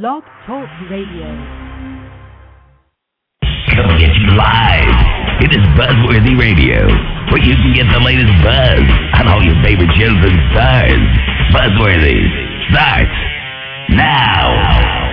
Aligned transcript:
Blog 0.00 0.22
Talk 0.46 0.70
Radio. 0.88 1.28
Coming 3.76 4.00
at 4.00 4.14
you 4.16 4.32
live. 4.40 5.44
It 5.44 5.52
is 5.52 5.60
Buzzworthy 5.76 6.32
Radio, 6.40 6.88
where 7.28 7.44
you 7.44 7.52
can 7.56 7.74
get 7.74 7.84
the 7.92 8.00
latest 8.00 8.32
buzz 8.42 8.80
on 9.20 9.28
all 9.28 9.44
your 9.44 9.52
favorite 9.62 9.90
shows 10.00 10.16
and 10.16 10.40
stars. 10.48 10.96
Buzzworthy 11.52 12.24
starts 12.70 13.12
now. 13.90 15.12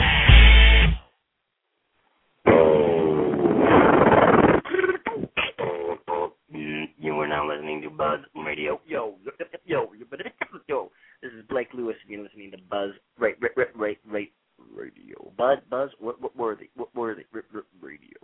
You 6.97 7.19
are 7.19 7.27
now 7.27 7.45
listening 7.49 7.81
to 7.81 7.89
Buzz 7.89 8.19
Radio. 8.33 8.79
Yo, 8.87 9.15
yo, 9.25 9.31
yo, 9.65 9.91
yo, 9.91 10.61
yo. 10.69 10.91
This 11.21 11.33
is 11.33 11.43
Blake 11.49 11.67
Lewis, 11.73 11.97
and 12.01 12.13
you're 12.13 12.23
listening 12.23 12.51
to 12.51 12.57
Buzz 12.69 12.91
right, 13.17 13.35
right, 13.41 13.51
right, 13.57 13.75
right, 13.75 13.97
right, 14.09 14.31
Radio. 14.73 15.31
Buzz, 15.37 15.59
Buzz, 15.69 15.89
what, 15.99 16.21
what 16.21 16.35
worthy, 16.35 16.69
what 16.75 16.93
worthy, 16.95 17.23
r- 17.33 17.43
r- 17.53 17.63
Radio. 17.81 18.17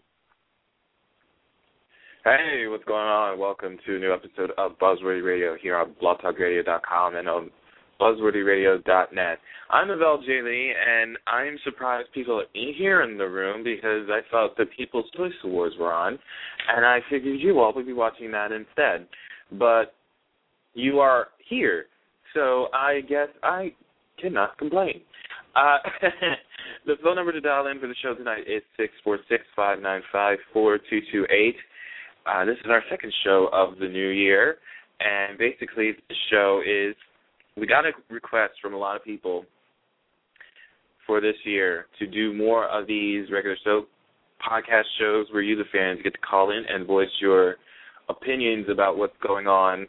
Hey, 2.24 2.66
what's 2.68 2.84
going 2.86 3.06
on? 3.06 3.40
Welcome 3.40 3.75
to 3.86 3.96
a 3.98 4.00
new 4.00 4.12
episode 4.12 4.52
of 4.58 4.80
Buzzworthy 4.80 5.24
Radio 5.24 5.56
here 5.62 5.78
on 5.78 5.94
blogtalkradio.com 6.02 7.16
and 7.16 7.30
on 7.30 7.52
buzzworthyradio.net. 8.02 9.38
I'm 9.70 9.88
Avell 9.90 10.26
J. 10.26 10.42
Lee, 10.42 10.74
and 10.74 11.18
I'm 11.28 11.60
surprised 11.64 12.08
people 12.12 12.40
are 12.40 12.46
here 12.54 13.04
in 13.04 13.18
the 13.18 13.30
room 13.30 13.64
because 13.64 14.08
I 14.10 14.22
thought 14.32 14.58
the 14.58 14.66
People's 14.76 15.06
Choice 15.16 15.34
Awards 15.44 15.76
were 15.80 15.94
on, 15.94 16.18
and 16.76 16.86
I 16.86 17.00
figured 17.12 17.40
you 17.40 17.60
all 17.60 17.74
would 17.76 17.86
be 17.86 17.94
watching 17.94 18.32
that 18.32 18.52
instead. 18.52 19.08
But 19.52 19.94
you 20.74 21.00
are 21.00 21.28
here, 21.48 21.86
so 22.34 22.68
I 22.74 23.02
guess 23.02 23.30
I 23.44 23.72
cannot 24.20 24.58
complain. 24.58 25.02
Uh, 25.56 25.78
the 26.88 26.96
phone 27.04 27.18
number 27.18 27.32
to 27.32 27.42
dial 27.42 27.68
in 27.68 27.80
for 27.80 27.88
the 27.88 27.96
show 28.02 28.16
tonight 28.16 28.46
is 28.48 28.64
six 28.78 28.94
four 29.04 29.20
six 29.30 29.44
five 29.56 29.80
nine 29.80 30.02
five 30.12 30.40
four 30.54 30.80
two 30.90 31.02
two 31.12 31.26
eight. 31.30 31.56
Uh, 32.26 32.46
this 32.46 32.58
is 32.64 32.70
our 32.70 32.82
second 32.90 33.14
show 33.24 33.50
of 33.54 33.78
the 33.80 33.88
new 33.88 34.10
year, 34.10 34.58
and 35.00 35.38
basically 35.38 35.92
the 36.10 36.16
show 36.32 36.62
is 36.66 36.96
we 37.56 37.68
got 37.68 37.86
a 37.86 37.92
request 38.10 38.54
from 38.62 38.74
a 38.74 38.78
lot 38.78 38.96
of 38.96 39.04
people 39.04 39.46
for 41.06 41.22
this 41.22 41.36
year 41.44 41.86
to 42.00 42.08
do 42.08 42.34
more 42.34 42.68
of 42.68 42.88
these 42.88 43.32
regular 43.32 43.56
show 43.64 43.86
podcast 44.42 44.84
shows 45.00 45.28
where 45.32 45.42
you, 45.42 45.56
the 45.56 45.64
fans, 45.72 46.00
get 46.04 46.14
to 46.14 46.20
call 46.20 46.52
in 46.52 46.64
and 46.68 46.86
voice 46.86 47.10
your 47.22 47.56
opinions 48.10 48.68
about 48.70 48.98
what's 48.98 49.16
going 49.26 49.48
on 49.48 49.88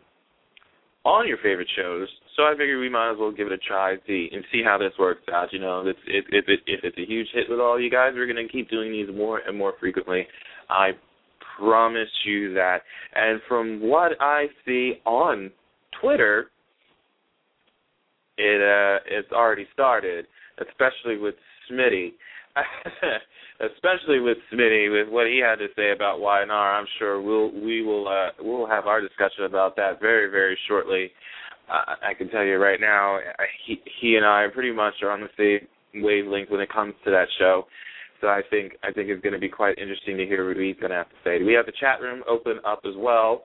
on 1.04 1.26
your 1.26 1.38
favorite 1.38 1.68
shows. 1.76 2.08
So 2.36 2.42
I 2.42 2.52
figured 2.52 2.80
we 2.80 2.88
might 2.88 3.12
as 3.12 3.16
well 3.18 3.32
give 3.32 3.46
it 3.46 3.52
a 3.52 3.58
try, 3.58 3.96
see 4.06 4.28
and 4.32 4.44
see 4.52 4.62
how 4.64 4.76
this 4.76 4.92
works 4.98 5.22
out. 5.32 5.52
You 5.52 5.60
know, 5.60 5.86
if 5.86 5.96
if 6.06 6.24
if, 6.28 6.44
it, 6.48 6.60
if 6.66 6.80
it's 6.84 6.98
a 6.98 7.06
huge 7.06 7.28
hit 7.32 7.48
with 7.48 7.60
all 7.60 7.80
you 7.80 7.90
guys, 7.90 8.12
we're 8.14 8.26
gonna 8.26 8.48
keep 8.48 8.68
doing 8.68 8.92
these 8.92 9.08
more 9.14 9.38
and 9.38 9.56
more 9.56 9.74
frequently. 9.80 10.26
I 10.68 10.90
promise 11.58 12.08
you 12.24 12.54
that. 12.54 12.78
And 13.14 13.40
from 13.48 13.80
what 13.80 14.12
I 14.20 14.46
see 14.64 14.94
on 15.04 15.50
Twitter, 16.00 16.46
it 18.38 18.60
uh 18.60 19.00
it's 19.06 19.32
already 19.32 19.66
started, 19.72 20.26
especially 20.60 21.18
with 21.18 21.34
Smitty. 21.70 22.12
especially 23.60 24.20
with 24.20 24.38
Smitty, 24.52 24.90
with 24.90 25.12
what 25.12 25.26
he 25.26 25.38
had 25.38 25.56
to 25.56 25.68
say 25.76 25.92
about 25.92 26.20
YNR, 26.20 26.50
I'm 26.78 26.86
sure 26.98 27.20
we'll 27.20 27.50
we 27.52 27.82
will 27.82 28.08
uh 28.08 28.30
we'll 28.40 28.66
have 28.66 28.86
our 28.86 29.00
discussion 29.00 29.44
about 29.44 29.76
that 29.76 30.00
very 30.00 30.30
very 30.30 30.58
shortly. 30.68 31.10
Uh, 31.68 31.94
I 32.10 32.14
can 32.14 32.28
tell 32.28 32.44
you 32.44 32.56
right 32.56 32.80
now, 32.80 33.18
he 33.66 33.80
he 34.00 34.16
and 34.16 34.24
I 34.24 34.46
pretty 34.52 34.72
much 34.72 34.94
are 35.02 35.10
on 35.10 35.20
the 35.20 35.28
same 35.36 36.02
wavelength 36.02 36.50
when 36.50 36.60
it 36.60 36.72
comes 36.72 36.94
to 37.04 37.10
that 37.10 37.26
show. 37.38 37.66
So 38.20 38.28
I 38.28 38.40
think 38.50 38.72
I 38.82 38.92
think 38.92 39.08
it's 39.08 39.22
going 39.22 39.34
to 39.34 39.38
be 39.38 39.48
quite 39.48 39.78
interesting 39.78 40.16
to 40.16 40.26
hear 40.26 40.46
what 40.46 40.56
he's 40.56 40.76
going 40.76 40.90
to 40.90 40.96
have 40.96 41.08
to 41.08 41.16
say. 41.24 41.42
We 41.42 41.54
have 41.54 41.66
the 41.66 41.72
chat 41.78 42.00
room 42.00 42.22
open 42.28 42.58
up 42.66 42.82
as 42.86 42.94
well, 42.96 43.44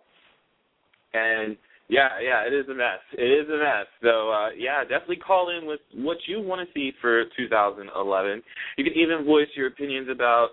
and 1.13 1.57
yeah, 1.89 2.07
yeah, 2.23 2.47
it 2.47 2.53
is 2.53 2.69
a 2.69 2.73
mess. 2.73 3.03
It 3.17 3.23
is 3.23 3.49
a 3.49 3.57
mess. 3.57 3.87
So 4.01 4.31
uh, 4.31 4.49
yeah, 4.57 4.83
definitely 4.83 5.17
call 5.17 5.49
in 5.55 5.67
with 5.67 5.81
what 5.93 6.17
you 6.25 6.41
want 6.41 6.65
to 6.65 6.73
see 6.73 6.91
for 7.01 7.25
2011. 7.37 8.41
You 8.77 8.83
can 8.83 8.93
even 8.93 9.25
voice 9.25 9.47
your 9.55 9.67
opinions 9.67 10.07
about 10.09 10.51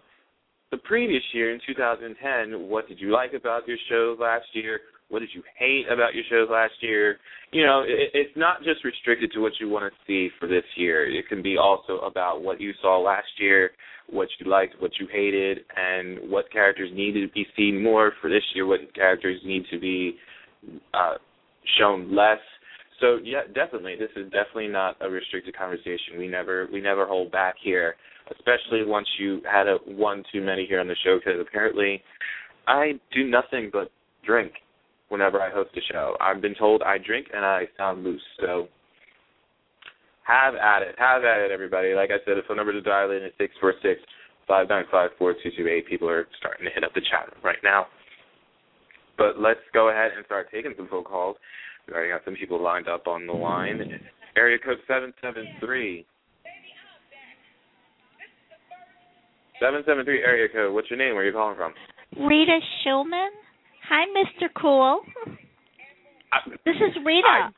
the 0.70 0.78
previous 0.78 1.22
year 1.32 1.54
in 1.54 1.60
2010. 1.66 2.68
What 2.68 2.88
did 2.88 3.00
you 3.00 3.12
like 3.12 3.32
about 3.34 3.68
your 3.68 3.78
shows 3.88 4.18
last 4.20 4.46
year? 4.52 4.80
What 5.08 5.20
did 5.20 5.30
you 5.32 5.42
hate 5.58 5.86
about 5.90 6.14
your 6.14 6.24
shows 6.28 6.48
last 6.50 6.74
year? 6.80 7.18
You 7.50 7.64
know, 7.64 7.80
it, 7.80 8.10
it's 8.12 8.36
not 8.36 8.62
just 8.62 8.84
restricted 8.84 9.32
to 9.32 9.40
what 9.40 9.52
you 9.58 9.68
want 9.68 9.90
to 9.92 9.98
see 10.06 10.28
for 10.38 10.46
this 10.46 10.64
year. 10.76 11.08
It 11.08 11.28
can 11.28 11.42
be 11.42 11.56
also 11.56 11.98
about 12.00 12.42
what 12.42 12.60
you 12.60 12.72
saw 12.82 12.98
last 12.98 13.28
year, 13.38 13.70
what 14.10 14.28
you 14.38 14.50
liked, 14.50 14.74
what 14.80 14.92
you 15.00 15.06
hated, 15.10 15.60
and 15.76 16.30
what 16.30 16.50
characters 16.52 16.90
needed 16.92 17.26
to 17.26 17.32
be 17.32 17.46
seen 17.56 17.82
more 17.82 18.12
for 18.20 18.28
this 18.28 18.42
year. 18.54 18.66
What 18.66 18.94
characters 18.94 19.40
need 19.44 19.64
to 19.70 19.78
be 19.78 20.16
uh, 20.92 21.14
shown 21.78 22.14
less. 22.14 22.38
So 23.00 23.18
yeah, 23.22 23.42
definitely, 23.54 23.96
this 23.98 24.10
is 24.16 24.24
definitely 24.24 24.68
not 24.68 24.96
a 25.00 25.08
restricted 25.08 25.56
conversation. 25.56 26.18
We 26.18 26.28
never 26.28 26.68
we 26.70 26.80
never 26.80 27.06
hold 27.06 27.32
back 27.32 27.54
here, 27.62 27.94
especially 28.30 28.84
once 28.84 29.06
you 29.18 29.40
had 29.50 29.68
a 29.68 29.78
one 29.86 30.22
too 30.32 30.42
many 30.42 30.66
here 30.66 30.80
on 30.80 30.88
the 30.88 30.96
show. 31.02 31.18
Because 31.18 31.40
apparently, 31.40 32.02
I 32.66 33.00
do 33.14 33.24
nothing 33.24 33.70
but 33.72 33.90
drink 34.26 34.52
whenever 35.08 35.40
I 35.40 35.50
host 35.50 35.70
a 35.76 35.80
show. 35.92 36.16
I've 36.20 36.40
been 36.40 36.54
told 36.54 36.82
I 36.82 36.98
drink 36.98 37.28
and 37.34 37.44
I 37.44 37.64
sound 37.76 38.04
loose. 38.04 38.22
So 38.40 38.68
have 40.24 40.54
at 40.54 40.82
it, 40.82 40.94
have 40.98 41.24
at 41.24 41.40
it, 41.40 41.50
everybody. 41.50 41.94
Like 41.94 42.10
I 42.10 42.18
said, 42.24 42.36
the 42.36 42.42
phone 42.46 42.56
number 42.58 42.72
to 42.72 42.82
dial 42.82 43.10
in 43.10 43.22
is 43.22 43.32
six 43.38 43.54
four 43.60 43.74
six 43.82 44.00
five 44.46 44.68
nine 44.68 44.84
five 44.90 45.10
four 45.18 45.34
two 45.42 45.50
two 45.56 45.68
eight. 45.68 45.88
People 45.88 46.08
are 46.08 46.26
starting 46.38 46.66
to 46.66 46.72
hit 46.72 46.84
up 46.84 46.92
the 46.94 47.00
chat 47.00 47.32
room 47.32 47.42
right 47.42 47.58
now. 47.64 47.86
But 49.16 49.40
let's 49.40 49.60
go 49.74 49.90
ahead 49.90 50.12
and 50.16 50.24
start 50.26 50.48
taking 50.52 50.74
some 50.76 50.88
phone 50.88 51.04
calls. 51.04 51.36
We 51.86 51.94
already 51.94 52.10
got 52.10 52.24
some 52.24 52.34
people 52.34 52.62
lined 52.62 52.88
up 52.88 53.06
on 53.06 53.26
the 53.26 53.32
line. 53.32 53.80
Area 54.36 54.58
code 54.64 54.78
seven 54.86 55.12
seven 55.22 55.44
three. 55.60 56.06
Seven 59.60 59.82
seven 59.86 60.04
three 60.04 60.22
area 60.22 60.48
code. 60.52 60.72
What's 60.72 60.90
your 60.90 60.98
name? 60.98 61.14
Where 61.14 61.24
are 61.24 61.26
you 61.26 61.32
calling 61.32 61.56
from? 61.56 61.72
Rita 62.16 62.60
Schulman. 62.84 63.28
Hi, 63.88 64.04
Mr. 64.16 64.48
Cool. 64.60 65.00
I, 66.32 66.38
This 66.64 66.76
is 66.76 66.96
Rita. 67.04 67.52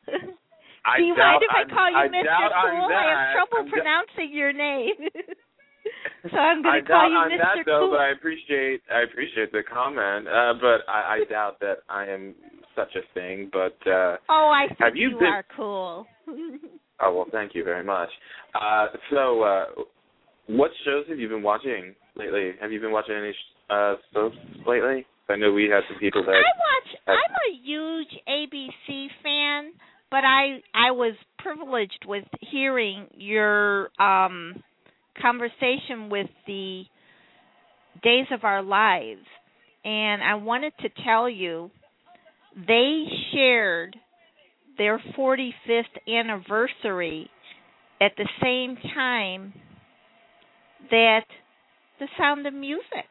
I 0.85 0.97
Do 0.99 1.03
you 1.05 1.15
doubt 1.17 1.41
mind 1.41 1.43
if 1.43 1.51
I 1.55 1.59
I'm- 1.59 1.71
call 1.71 1.91
you 1.91 1.97
I 1.97 2.09
Mr. 2.09 2.49
Cool? 2.49 2.89
I 2.95 3.05
have 3.11 3.35
trouble 3.35 3.59
I'm 3.59 3.65
d- 3.67 3.71
pronouncing 3.73 4.31
your 4.33 4.53
name. 4.53 4.95
so 6.31 6.37
I'm 6.39 6.63
going 6.63 6.75
I 6.75 6.81
to 6.81 6.87
call 6.87 7.11
you 7.11 7.17
I'm 7.19 7.31
Mr. 7.31 7.39
that 7.39 7.57
though, 7.67 7.81
Cool. 7.81 7.91
but 7.93 8.01
I 8.01 8.11
appreciate 8.11 8.81
I 8.93 9.01
appreciate 9.03 9.53
the 9.53 9.63
comment. 9.63 10.29
Uh, 10.29 10.55
but 10.61 10.89
I, 10.89 11.19
I 11.21 11.25
doubt 11.29 11.59
that 11.61 11.79
I 11.89 12.07
am 12.07 12.35
such 12.77 12.95
a 12.97 13.03
thing. 13.13 13.51
But 13.53 13.77
uh, 13.91 14.17
oh, 14.31 14.51
I 14.55 14.69
think 14.69 14.79
have 14.81 14.97
you 14.97 15.17
been- 15.19 15.27
are 15.29 15.45
cool. 15.57 16.07
oh 17.01 17.15
well, 17.15 17.27
thank 17.33 17.55
you 17.55 17.65
very 17.65 17.85
much. 17.85 18.09
Uh, 18.55 18.87
so, 19.11 19.43
uh, 19.43 19.65
what 20.47 20.71
shows 20.85 21.05
have 21.09 21.19
you 21.19 21.29
been 21.29 21.43
watching 21.43 21.95
lately? 22.17 22.53
Have 22.61 22.73
you 22.73 22.81
been 22.81 22.93
watching 22.93 23.17
any 23.17 23.35
uh, 23.69 23.95
soaps 24.15 24.37
lately? 24.67 25.05
I 25.31 25.37
know 25.37 25.53
we 25.53 25.65
had 25.65 25.83
some 25.89 25.99
people 25.99 26.25
that 26.25 26.33
I 26.33 26.35
watch. 26.35 27.01
I'm 27.07 27.53
a 27.53 27.57
huge 27.65 28.09
ABC 28.29 29.09
fan, 29.23 29.73
but 30.11 30.25
I 30.25 30.61
I 30.75 30.91
was 30.91 31.15
privileged 31.39 32.05
with 32.07 32.25
hearing 32.51 33.07
your 33.15 33.91
um 34.01 34.63
conversation 35.21 36.11
with 36.11 36.29
the 36.47 36.83
Days 38.03 38.27
of 38.33 38.45
Our 38.45 38.63
Lives, 38.63 39.27
and 39.85 40.23
I 40.23 40.35
wanted 40.35 40.73
to 40.81 40.89
tell 41.05 41.29
you 41.29 41.71
they 42.57 43.05
shared 43.33 43.97
their 44.79 45.01
45th 45.17 45.85
anniversary 46.09 47.29
at 48.01 48.13
the 48.17 48.29
same 48.43 48.77
time 48.95 49.53
that 50.91 51.27
The 51.99 52.07
Sound 52.19 52.47
of 52.47 52.55
Music 52.55 53.07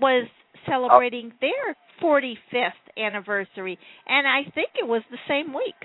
was 0.00 0.28
celebrating 0.66 1.32
their 1.40 1.76
45th 2.02 2.84
anniversary, 2.96 3.78
and 4.06 4.26
I 4.26 4.50
think 4.54 4.70
it 4.80 4.86
was 4.86 5.02
the 5.10 5.18
same 5.28 5.52
week. 5.54 5.80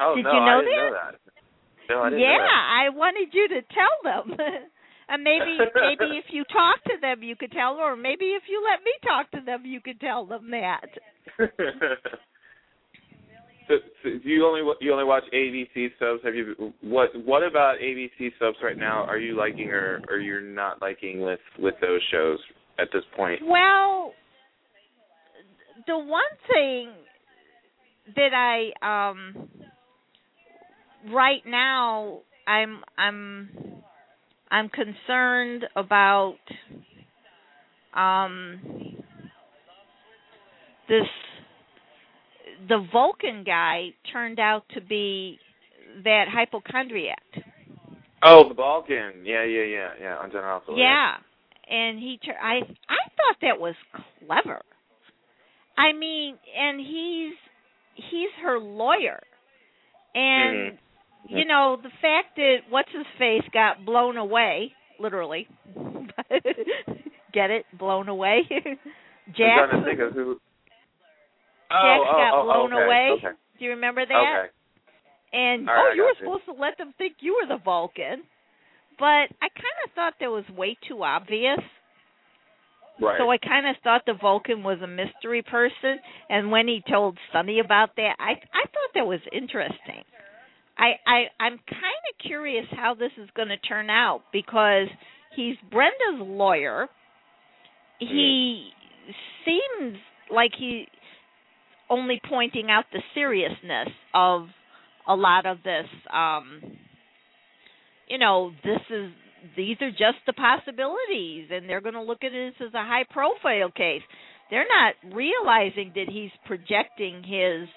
Oh 0.00 0.16
Did 0.16 0.24
no, 0.24 0.32
you 0.32 0.40
know 0.40 0.58
I 0.58 0.60
didn't 0.60 0.76
know 0.76 0.90
that? 0.92 1.12
that. 1.12 1.94
No, 1.94 2.00
I 2.02 2.10
didn't 2.10 2.20
yeah, 2.20 2.28
know 2.28 2.44
that. 2.44 2.84
I 2.84 2.88
wanted 2.90 3.28
you 3.32 3.48
to 3.48 3.60
tell 3.62 3.96
them. 4.02 4.36
and 5.08 5.22
maybe 5.22 5.58
maybe 5.74 6.16
if 6.16 6.26
you 6.30 6.44
talk 6.44 6.82
to 6.84 6.94
them 7.00 7.22
you 7.22 7.36
could 7.36 7.52
tell 7.52 7.76
them 7.76 7.84
or 7.84 7.96
maybe 7.96 8.26
if 8.26 8.44
you 8.48 8.62
let 8.64 8.82
me 8.82 8.92
talk 9.02 9.30
to 9.32 9.44
them 9.44 9.64
you 9.64 9.80
could 9.80 10.00
tell 10.00 10.26
them 10.26 10.50
that. 10.50 10.86
so, 13.68 13.74
so 14.02 14.10
do 14.22 14.28
you 14.28 14.46
only 14.46 14.60
you 14.80 14.92
only 14.92 15.04
watch 15.04 15.24
ABC 15.32 15.90
subs? 15.98 16.20
Have 16.24 16.34
you 16.34 16.72
what 16.82 17.10
what 17.24 17.42
about 17.42 17.78
ABC 17.78 18.30
subs 18.38 18.58
right 18.62 18.78
now? 18.78 19.04
Are 19.04 19.18
you 19.18 19.36
liking 19.36 19.68
or 19.68 20.00
or 20.08 20.18
you're 20.18 20.40
not 20.40 20.82
liking 20.82 21.20
with 21.20 21.40
with 21.58 21.74
those 21.80 22.00
shows 22.10 22.38
at 22.78 22.88
this 22.92 23.02
point? 23.16 23.40
Well, 23.42 24.12
the 25.86 25.96
one 25.96 26.22
thing 26.52 26.92
that 28.16 28.34
I 28.34 29.10
um 29.10 29.48
right 31.12 31.42
now 31.46 32.20
I'm 32.46 32.80
I'm 32.98 33.48
I'm 34.50 34.68
concerned 34.68 35.64
about 35.76 36.36
um 37.94 38.60
this 40.88 41.06
the 42.68 42.86
Vulcan 42.92 43.44
guy 43.44 43.88
turned 44.12 44.38
out 44.38 44.64
to 44.74 44.80
be 44.80 45.38
that 46.04 46.24
hypochondriac. 46.28 47.22
Oh, 48.22 48.48
the 48.48 48.54
Balkan. 48.54 49.22
Yeah, 49.24 49.44
yeah, 49.44 49.64
yeah, 49.64 49.88
yeah. 50.00 50.16
On 50.16 50.30
General 50.30 50.58
Hospital. 50.58 50.78
Yeah, 50.78 51.14
and 51.68 51.98
he. 51.98 52.18
Tur- 52.24 52.40
I 52.42 52.56
I 52.88 53.08
thought 53.16 53.36
that 53.42 53.60
was 53.60 53.74
clever. 54.26 54.62
I 55.76 55.92
mean, 55.92 56.36
and 56.58 56.80
he's 56.80 57.34
he's 58.10 58.30
her 58.42 58.58
lawyer, 58.58 59.20
and 60.14 60.72
Mhm. 60.72 60.78
you 61.26 61.44
know 61.44 61.76
the 61.82 61.90
fact 62.00 62.36
that 62.36 62.58
what's 62.70 62.90
his 62.92 63.06
face 63.18 63.44
got 63.52 63.84
blown 63.84 64.16
away, 64.16 64.72
literally. 64.98 65.48
Get 67.32 67.50
it? 67.50 67.66
Blown 67.76 68.08
away. 68.08 68.42
Jack. 69.36 69.58
I'm 69.60 69.68
trying 69.70 69.82
to 69.82 69.84
think 69.88 70.00
of 70.00 70.12
who. 70.12 70.40
Jack 71.70 72.00
oh, 72.00 72.04
oh, 72.06 72.16
got 72.16 72.32
oh, 72.34 72.44
blown 72.44 72.72
okay, 72.74 72.84
away. 72.84 73.08
Okay. 73.18 73.36
Do 73.58 73.64
you 73.64 73.70
remember 73.72 74.04
that? 74.06 74.14
Okay. 74.14 74.50
And 75.34 75.68
All 75.68 75.74
oh, 75.74 75.78
right, 75.78 75.90
oh, 75.92 75.94
you 75.94 76.02
were 76.02 76.08
you. 76.08 76.22
supposed 76.22 76.44
to 76.46 76.52
let 76.52 76.78
them 76.78 76.94
think 76.96 77.16
you 77.20 77.40
were 77.40 77.48
the 77.48 77.62
Vulcan. 77.62 78.22
But 78.98 79.34
I 79.42 79.50
kind 79.50 79.78
of 79.84 79.90
thought 79.94 80.14
that 80.20 80.30
was 80.30 80.44
way 80.56 80.76
too 80.86 81.02
obvious. 81.02 81.58
Right. 83.00 83.18
So 83.18 83.28
I 83.28 83.38
kind 83.38 83.66
of 83.66 83.74
thought 83.82 84.02
the 84.06 84.14
Vulcan 84.14 84.62
was 84.62 84.78
a 84.80 84.86
mystery 84.86 85.42
person, 85.42 85.98
and 86.28 86.52
when 86.52 86.68
he 86.68 86.80
told 86.88 87.18
Sonny 87.32 87.58
about 87.58 87.96
that, 87.96 88.14
I 88.20 88.30
I 88.30 88.62
thought 88.70 88.94
that 88.94 89.06
was 89.06 89.18
interesting. 89.32 90.04
I 90.78 90.92
I 91.04 91.24
I'm 91.40 91.58
kind 91.68 92.02
of 92.10 92.24
curious 92.24 92.66
how 92.70 92.94
this 92.94 93.10
is 93.20 93.28
going 93.34 93.48
to 93.48 93.56
turn 93.56 93.90
out 93.90 94.22
because 94.32 94.86
he's 95.34 95.56
Brenda's 95.72 96.20
lawyer. 96.20 96.86
He 97.98 98.70
mm. 99.08 99.14
seems 99.44 99.98
like 100.30 100.52
he 100.56 100.86
only 101.90 102.20
pointing 102.28 102.70
out 102.70 102.84
the 102.92 103.02
seriousness 103.14 103.88
of 104.14 104.46
a 105.06 105.14
lot 105.14 105.46
of 105.46 105.58
this 105.62 105.86
um 106.12 106.60
you 108.08 108.18
know 108.18 108.52
this 108.64 108.80
is 108.90 109.10
these 109.56 109.76
are 109.80 109.90
just 109.90 110.18
the 110.26 110.32
possibilities 110.32 111.48
and 111.50 111.68
they're 111.68 111.80
going 111.80 111.94
to 111.94 112.02
look 112.02 112.24
at 112.24 112.32
this 112.32 112.54
as 112.60 112.72
a 112.74 112.84
high 112.84 113.04
profile 113.10 113.70
case. 113.70 114.02
They're 114.50 114.66
not 114.68 115.14
realizing 115.14 115.92
that 115.94 116.06
he's 116.08 116.30
projecting 116.46 117.22
his 117.22 117.68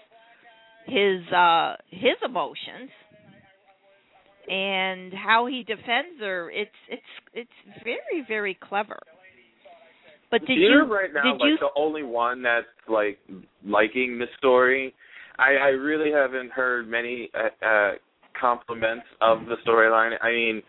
his 0.86 1.33
uh 1.33 1.75
his 1.89 2.15
emotions 2.24 2.89
and 4.50 5.12
how 5.13 5.48
he 5.48 5.63
defends 5.63 6.19
her. 6.21 6.50
It's 6.51 6.71
it's 6.89 7.01
it's 7.33 7.83
very 7.83 8.25
very 8.27 8.57
clever 8.62 9.00
but 10.31 10.41
did 10.45 10.57
You're 10.57 10.85
you 10.85 10.94
right 10.94 11.09
now 11.13 11.24
did 11.24 11.39
like 11.39 11.50
you 11.50 11.57
the 11.59 11.69
only 11.75 12.03
one 12.03 12.41
that's 12.41 12.68
like 12.88 13.19
liking 13.65 14.19
the 14.19 14.25
story. 14.38 14.94
I 15.38 15.56
I 15.56 15.68
really 15.69 16.12
haven't 16.12 16.51
heard 16.51 16.88
many 16.88 17.29
uh, 17.33 17.65
uh 17.65 17.91
compliments 18.39 19.06
of 19.21 19.39
the 19.45 19.56
storyline. 19.65 20.15
I 20.21 20.31
mean, 20.31 20.62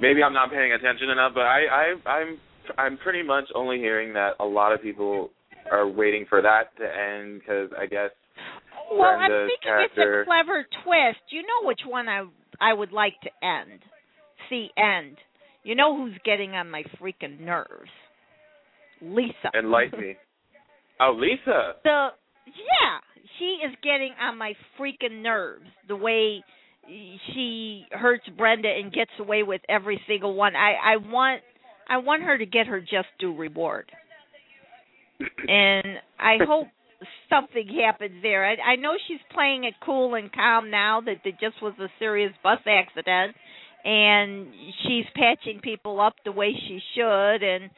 maybe 0.00 0.22
I'm 0.22 0.32
not 0.32 0.50
paying 0.50 0.72
attention 0.72 1.10
enough, 1.10 1.32
but 1.34 1.42
I 1.42 1.94
I 2.06 2.10
I'm 2.10 2.38
I'm 2.78 2.98
pretty 2.98 3.22
much 3.22 3.44
only 3.54 3.78
hearing 3.78 4.12
that 4.14 4.32
a 4.40 4.44
lot 4.44 4.72
of 4.72 4.82
people 4.82 5.30
are 5.70 5.88
waiting 5.88 6.24
for 6.28 6.42
that 6.42 6.76
to 6.78 6.84
end 6.84 7.40
because 7.40 7.70
I 7.78 7.86
guess 7.86 8.10
Well, 8.90 9.02
I'm 9.02 9.30
thinking 9.30 9.56
character- 9.62 10.20
it's 10.20 10.26
a 10.26 10.30
clever 10.30 10.66
twist. 10.84 11.20
You 11.30 11.42
know 11.42 11.66
which 11.68 11.80
one 11.86 12.08
I 12.08 12.24
I 12.60 12.72
would 12.72 12.92
like 12.92 13.14
to 13.22 13.30
end. 13.46 13.80
See 14.48 14.70
end. 14.76 15.16
You 15.62 15.74
know 15.74 15.96
who's 15.96 16.16
getting 16.24 16.52
on 16.54 16.70
my 16.70 16.82
freaking 17.00 17.40
nerves? 17.40 17.90
Lisa. 19.02 19.50
enlighten 19.56 20.00
me. 20.00 20.16
Oh, 21.00 21.16
Lisa. 21.18 21.74
the 21.84 22.08
yeah, 22.46 22.98
she 23.38 23.58
is 23.66 23.74
getting 23.82 24.12
on 24.20 24.36
my 24.36 24.54
freaking 24.78 25.22
nerves. 25.22 25.66
The 25.88 25.96
way 25.96 26.42
she 27.32 27.86
hurts 27.92 28.24
Brenda 28.36 28.68
and 28.68 28.92
gets 28.92 29.10
away 29.18 29.42
with 29.42 29.62
every 29.68 30.00
single 30.06 30.34
one. 30.34 30.56
I 30.56 30.94
I 30.94 30.96
want 30.96 31.42
I 31.88 31.98
want 31.98 32.22
her 32.22 32.36
to 32.36 32.46
get 32.46 32.66
her 32.66 32.80
just 32.80 33.08
due 33.18 33.36
reward. 33.36 33.90
and 35.48 35.98
I 36.18 36.38
hope 36.46 36.68
something 37.28 37.66
happens 37.84 38.22
there. 38.22 38.46
I, 38.46 38.72
I 38.72 38.76
know 38.76 38.92
she's 39.08 39.20
playing 39.32 39.64
it 39.64 39.74
cool 39.84 40.14
and 40.14 40.32
calm 40.32 40.70
now 40.70 41.00
that 41.00 41.16
it 41.24 41.36
just 41.40 41.62
was 41.62 41.74
a 41.80 41.88
serious 41.98 42.32
bus 42.42 42.58
accident, 42.66 43.36
and 43.84 44.48
she's 44.82 45.06
patching 45.14 45.60
people 45.62 46.00
up 46.00 46.14
the 46.24 46.32
way 46.32 46.52
she 46.52 46.80
should, 46.94 47.42
and 47.42 47.70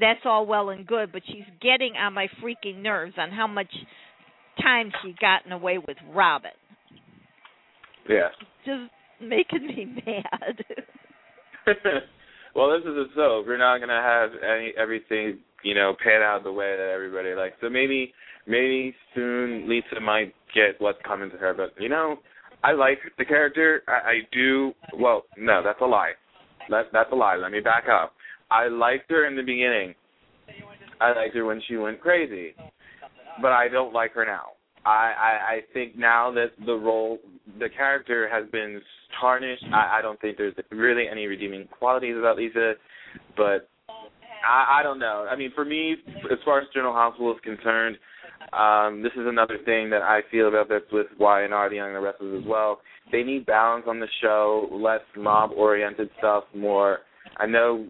that's 0.00 0.20
all 0.24 0.46
well 0.46 0.70
and 0.70 0.86
good. 0.86 1.12
But 1.12 1.22
she's 1.26 1.44
getting 1.60 1.94
on 1.96 2.12
my 2.14 2.28
freaking 2.42 2.82
nerves 2.82 3.14
on 3.18 3.30
how 3.30 3.46
much 3.46 3.70
time 4.62 4.90
she 5.02 5.14
gotten 5.20 5.52
away 5.52 5.78
with 5.78 5.96
Robin, 6.12 6.50
Yeah. 8.08 8.28
just 8.64 8.90
making 9.20 9.66
me 9.66 9.84
mad. 10.06 10.64
well, 12.54 12.70
this 12.70 12.82
is 12.82 12.96
a 12.96 13.06
soap. 13.14 13.46
We're 13.46 13.56
not 13.58 13.78
gonna 13.78 14.00
have 14.02 14.30
any 14.42 14.72
everything 14.76 15.38
you 15.62 15.74
know 15.74 15.94
pan 16.02 16.22
out 16.22 16.42
the 16.44 16.52
way 16.52 16.76
that 16.76 16.90
everybody 16.92 17.34
likes. 17.34 17.56
So 17.60 17.68
maybe 17.68 18.12
maybe 18.46 18.94
soon 19.14 19.68
Lisa 19.68 20.00
might 20.00 20.34
get 20.54 20.80
what's 20.80 20.98
coming 21.06 21.30
to 21.30 21.36
her. 21.36 21.54
But 21.54 21.80
you 21.80 21.88
know, 21.88 22.16
I 22.64 22.72
like 22.72 22.98
the 23.18 23.24
character. 23.24 23.82
I, 23.88 23.92
I 23.92 24.14
do. 24.32 24.72
Well, 24.98 25.24
no, 25.38 25.62
that's 25.64 25.80
a 25.80 25.86
lie. 25.86 26.12
That 26.68 26.86
that's 26.92 27.10
a 27.12 27.16
lie. 27.16 27.36
Let 27.36 27.52
me 27.52 27.60
back 27.60 27.84
up. 27.90 28.12
I 28.50 28.68
liked 28.68 29.10
her 29.10 29.26
in 29.26 29.36
the 29.36 29.42
beginning. 29.42 29.94
I 31.00 31.12
liked 31.12 31.34
her 31.34 31.44
when 31.44 31.62
she 31.66 31.76
went 31.76 32.00
crazy, 32.00 32.54
but 33.40 33.52
I 33.52 33.68
don't 33.68 33.94
like 33.94 34.12
her 34.12 34.26
now. 34.26 34.52
I, 34.84 34.90
I 34.90 35.52
I 35.54 35.60
think 35.72 35.96
now 35.96 36.32
that 36.32 36.52
the 36.64 36.74
role, 36.74 37.18
the 37.58 37.68
character 37.68 38.28
has 38.28 38.50
been 38.50 38.80
tarnished. 39.20 39.64
I, 39.72 39.98
I 39.98 40.02
don't 40.02 40.20
think 40.20 40.36
there's 40.36 40.54
really 40.70 41.06
any 41.10 41.26
redeeming 41.26 41.68
qualities 41.78 42.16
about 42.18 42.36
Lisa, 42.36 42.74
but 43.36 43.68
I, 44.46 44.80
I 44.80 44.82
don't 44.82 44.98
know. 44.98 45.26
I 45.30 45.36
mean, 45.36 45.52
for 45.54 45.64
me, 45.64 45.96
as 46.30 46.38
far 46.44 46.60
as 46.60 46.66
General 46.74 46.94
Hospital 46.94 47.32
is 47.32 47.40
concerned, 47.42 47.96
um, 48.52 49.02
this 49.02 49.12
is 49.12 49.26
another 49.26 49.58
thing 49.64 49.90
that 49.90 50.02
I 50.02 50.20
feel 50.30 50.48
about 50.48 50.68
this 50.68 50.82
with 50.92 51.06
Y&R, 51.18 51.68
the 51.68 51.76
Young 51.76 51.94
and 51.94 52.04
the 52.04 52.38
as 52.38 52.46
well. 52.46 52.80
They 53.12 53.22
need 53.22 53.46
balance 53.46 53.84
on 53.86 54.00
the 54.00 54.08
show, 54.22 54.68
less 54.72 55.00
mob-oriented 55.16 56.10
stuff, 56.18 56.44
more. 56.54 57.00
I 57.36 57.46
know 57.46 57.86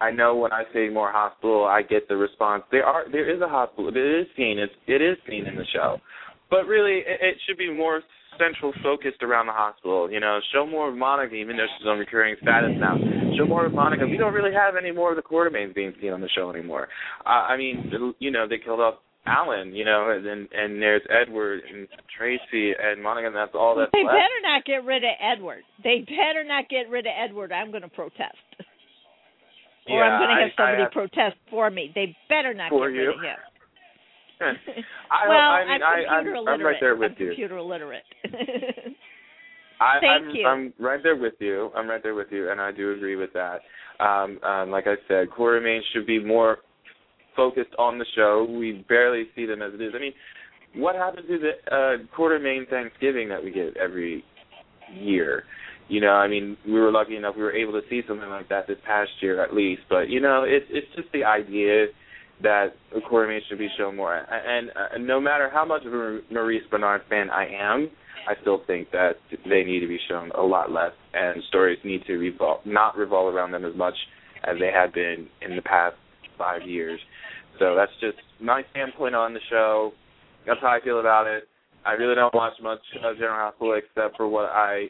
I 0.00 0.10
know 0.10 0.36
when 0.36 0.52
I 0.52 0.64
say 0.72 0.88
more 0.88 1.10
hospital, 1.10 1.64
I 1.64 1.82
get 1.82 2.08
the 2.08 2.16
response. 2.16 2.62
There 2.70 2.84
are 2.84 3.10
there 3.10 3.28
is 3.28 3.40
a 3.42 3.48
hospital. 3.48 3.88
It 3.88 3.98
is 3.98 4.26
seen. 4.36 4.58
It's 4.58 4.72
it 4.86 5.02
is 5.02 5.16
seen 5.28 5.46
in 5.46 5.56
the 5.56 5.66
show, 5.72 5.98
but 6.50 6.66
really 6.66 6.98
it, 6.98 7.18
it 7.20 7.36
should 7.46 7.58
be 7.58 7.72
more 7.72 8.02
central 8.38 8.72
focused 8.82 9.22
around 9.22 9.46
the 9.46 9.52
hospital. 9.52 10.10
You 10.10 10.20
know, 10.20 10.38
show 10.52 10.66
more 10.66 10.88
of 10.88 10.96
Monica, 10.96 11.34
even 11.34 11.56
though 11.56 11.66
she's 11.78 11.86
on 11.86 11.98
recurring 11.98 12.36
status 12.40 12.70
now. 12.78 12.96
Show 13.36 13.46
more 13.46 13.66
of 13.66 13.72
Monica. 13.74 14.06
We 14.06 14.16
don't 14.16 14.32
really 14.32 14.54
have 14.54 14.74
any 14.76 14.92
more 14.92 15.10
of 15.10 15.16
the 15.16 15.22
Quartermaines 15.22 15.74
being 15.74 15.92
seen 16.00 16.12
on 16.12 16.20
the 16.20 16.28
show 16.28 16.50
anymore. 16.50 16.88
Uh, 17.26 17.50
I 17.50 17.56
mean, 17.56 17.90
you 18.18 18.30
know, 18.30 18.46
they 18.48 18.58
killed 18.58 18.80
off 18.80 18.94
Alan. 19.26 19.74
You 19.74 19.84
know, 19.84 20.10
and 20.14 20.26
and, 20.26 20.48
and 20.52 20.80
there's 20.80 21.02
Edward 21.10 21.60
and 21.68 21.88
Tracy 22.16 22.72
and 22.78 23.02
Monica, 23.02 23.26
and 23.26 23.36
that's 23.36 23.54
all 23.54 23.76
that's 23.76 23.90
they 23.92 24.04
left. 24.04 24.14
better 24.14 24.40
not 24.42 24.64
get 24.64 24.84
rid 24.84 25.04
of 25.04 25.10
Edward. 25.20 25.62
They 25.82 26.06
better 26.06 26.44
not 26.46 26.68
get 26.68 26.88
rid 26.88 27.06
of 27.06 27.12
Edward. 27.18 27.52
I'm 27.52 27.70
going 27.70 27.82
to 27.82 27.88
protest. 27.88 28.38
Or 29.90 30.04
I'm 30.04 30.20
going 30.20 30.28
to 30.28 30.34
have 30.42 30.50
I- 30.50 30.52
I 30.52 30.56
somebody 30.56 30.82
have- 30.82 30.92
protest 30.92 31.36
for 31.50 31.70
me. 31.70 31.92
They 31.94 32.16
better 32.28 32.52
not 32.54 32.70
For 32.70 32.90
get 32.90 32.96
you? 32.96 33.08
rid 33.08 33.16
of 33.16 33.22
him. 33.24 33.36
I, 35.10 35.28
well, 35.28 35.50
I 35.50 35.64
mean, 35.64 35.82
am 35.82 36.04
computer 36.06 36.10
I'm, 36.14 36.26
illiterate. 36.36 36.60
I'm 36.60 36.66
right 36.66 36.76
there 36.80 36.96
with 36.96 37.10
I'm 37.12 37.16
you. 37.22 37.26
computer 37.28 37.56
illiterate. 37.58 38.04
I, 39.80 39.98
Thank 40.00 40.24
I'm, 40.28 40.30
you. 40.34 40.46
I'm 40.46 40.72
right 40.78 41.00
there 41.02 41.16
with 41.16 41.34
you. 41.40 41.70
I'm 41.76 41.88
right 41.88 42.02
there 42.02 42.14
with 42.14 42.28
you, 42.30 42.50
and 42.50 42.60
I 42.60 42.72
do 42.72 42.92
agree 42.92 43.16
with 43.16 43.30
that. 43.34 43.60
Um, 44.00 44.38
um, 44.44 44.70
like 44.70 44.86
I 44.86 44.94
said, 45.08 45.28
Quartermaine 45.36 45.80
should 45.92 46.06
be 46.06 46.22
more 46.22 46.58
focused 47.36 47.74
on 47.78 47.98
the 47.98 48.06
show. 48.16 48.46
We 48.48 48.84
barely 48.88 49.24
see 49.36 49.46
them 49.46 49.62
as 49.62 49.72
it 49.74 49.80
is. 49.80 49.92
I 49.94 50.00
mean, 50.00 50.12
what 50.74 50.94
happened 50.96 51.26
to 51.28 51.38
the 51.38 51.74
uh, 51.74 51.96
Quartermaine 52.16 52.66
Thanksgiving 52.68 53.28
that 53.28 53.42
we 53.42 53.50
get 53.52 53.76
every 53.76 54.24
year? 54.92 55.44
You 55.88 56.00
know, 56.02 56.12
I 56.12 56.28
mean, 56.28 56.56
we 56.66 56.74
were 56.74 56.92
lucky 56.92 57.16
enough 57.16 57.34
we 57.36 57.42
were 57.42 57.52
able 57.52 57.72
to 57.72 57.80
see 57.88 58.02
something 58.06 58.28
like 58.28 58.48
that 58.50 58.66
this 58.66 58.76
past 58.86 59.10
year 59.20 59.42
at 59.42 59.54
least. 59.54 59.82
But 59.88 60.08
you 60.10 60.20
know, 60.20 60.44
it's 60.46 60.66
it's 60.70 60.86
just 60.94 61.08
the 61.12 61.24
idea 61.24 61.86
that 62.42 62.74
Quartermaine 63.10 63.40
should 63.48 63.58
be 63.58 63.68
shown 63.76 63.96
more. 63.96 64.14
And 64.16 64.70
uh, 64.70 64.98
no 64.98 65.20
matter 65.20 65.50
how 65.52 65.64
much 65.64 65.84
of 65.84 65.92
a 65.92 66.20
Maurice 66.30 66.62
Benard 66.70 67.00
fan 67.08 67.30
I 67.30 67.46
am, 67.46 67.90
I 68.28 68.34
still 68.42 68.62
think 68.66 68.90
that 68.92 69.14
they 69.48 69.64
need 69.64 69.80
to 69.80 69.88
be 69.88 69.98
shown 70.08 70.30
a 70.32 70.42
lot 70.42 70.70
less, 70.70 70.92
and 71.14 71.42
stories 71.48 71.78
need 71.84 72.04
to 72.06 72.16
revolve, 72.16 72.60
not 72.64 72.96
revolve 72.96 73.34
around 73.34 73.52
them 73.52 73.64
as 73.64 73.74
much 73.74 73.94
as 74.44 74.56
they 74.60 74.70
had 74.72 74.92
been 74.92 75.26
in 75.42 75.56
the 75.56 75.62
past 75.62 75.96
five 76.36 76.62
years. 76.62 77.00
So 77.58 77.74
that's 77.74 77.92
just 78.00 78.18
my 78.40 78.62
standpoint 78.70 79.14
on 79.14 79.34
the 79.34 79.40
show. 79.50 79.92
That's 80.46 80.60
how 80.60 80.68
I 80.68 80.80
feel 80.84 81.00
about 81.00 81.26
it. 81.26 81.48
I 81.84 81.92
really 81.92 82.14
don't 82.14 82.34
watch 82.34 82.52
much 82.62 82.80
of 83.02 83.16
General 83.16 83.50
Hospital 83.50 83.78
except 83.78 84.16
for 84.16 84.28
what 84.28 84.50
I 84.50 84.86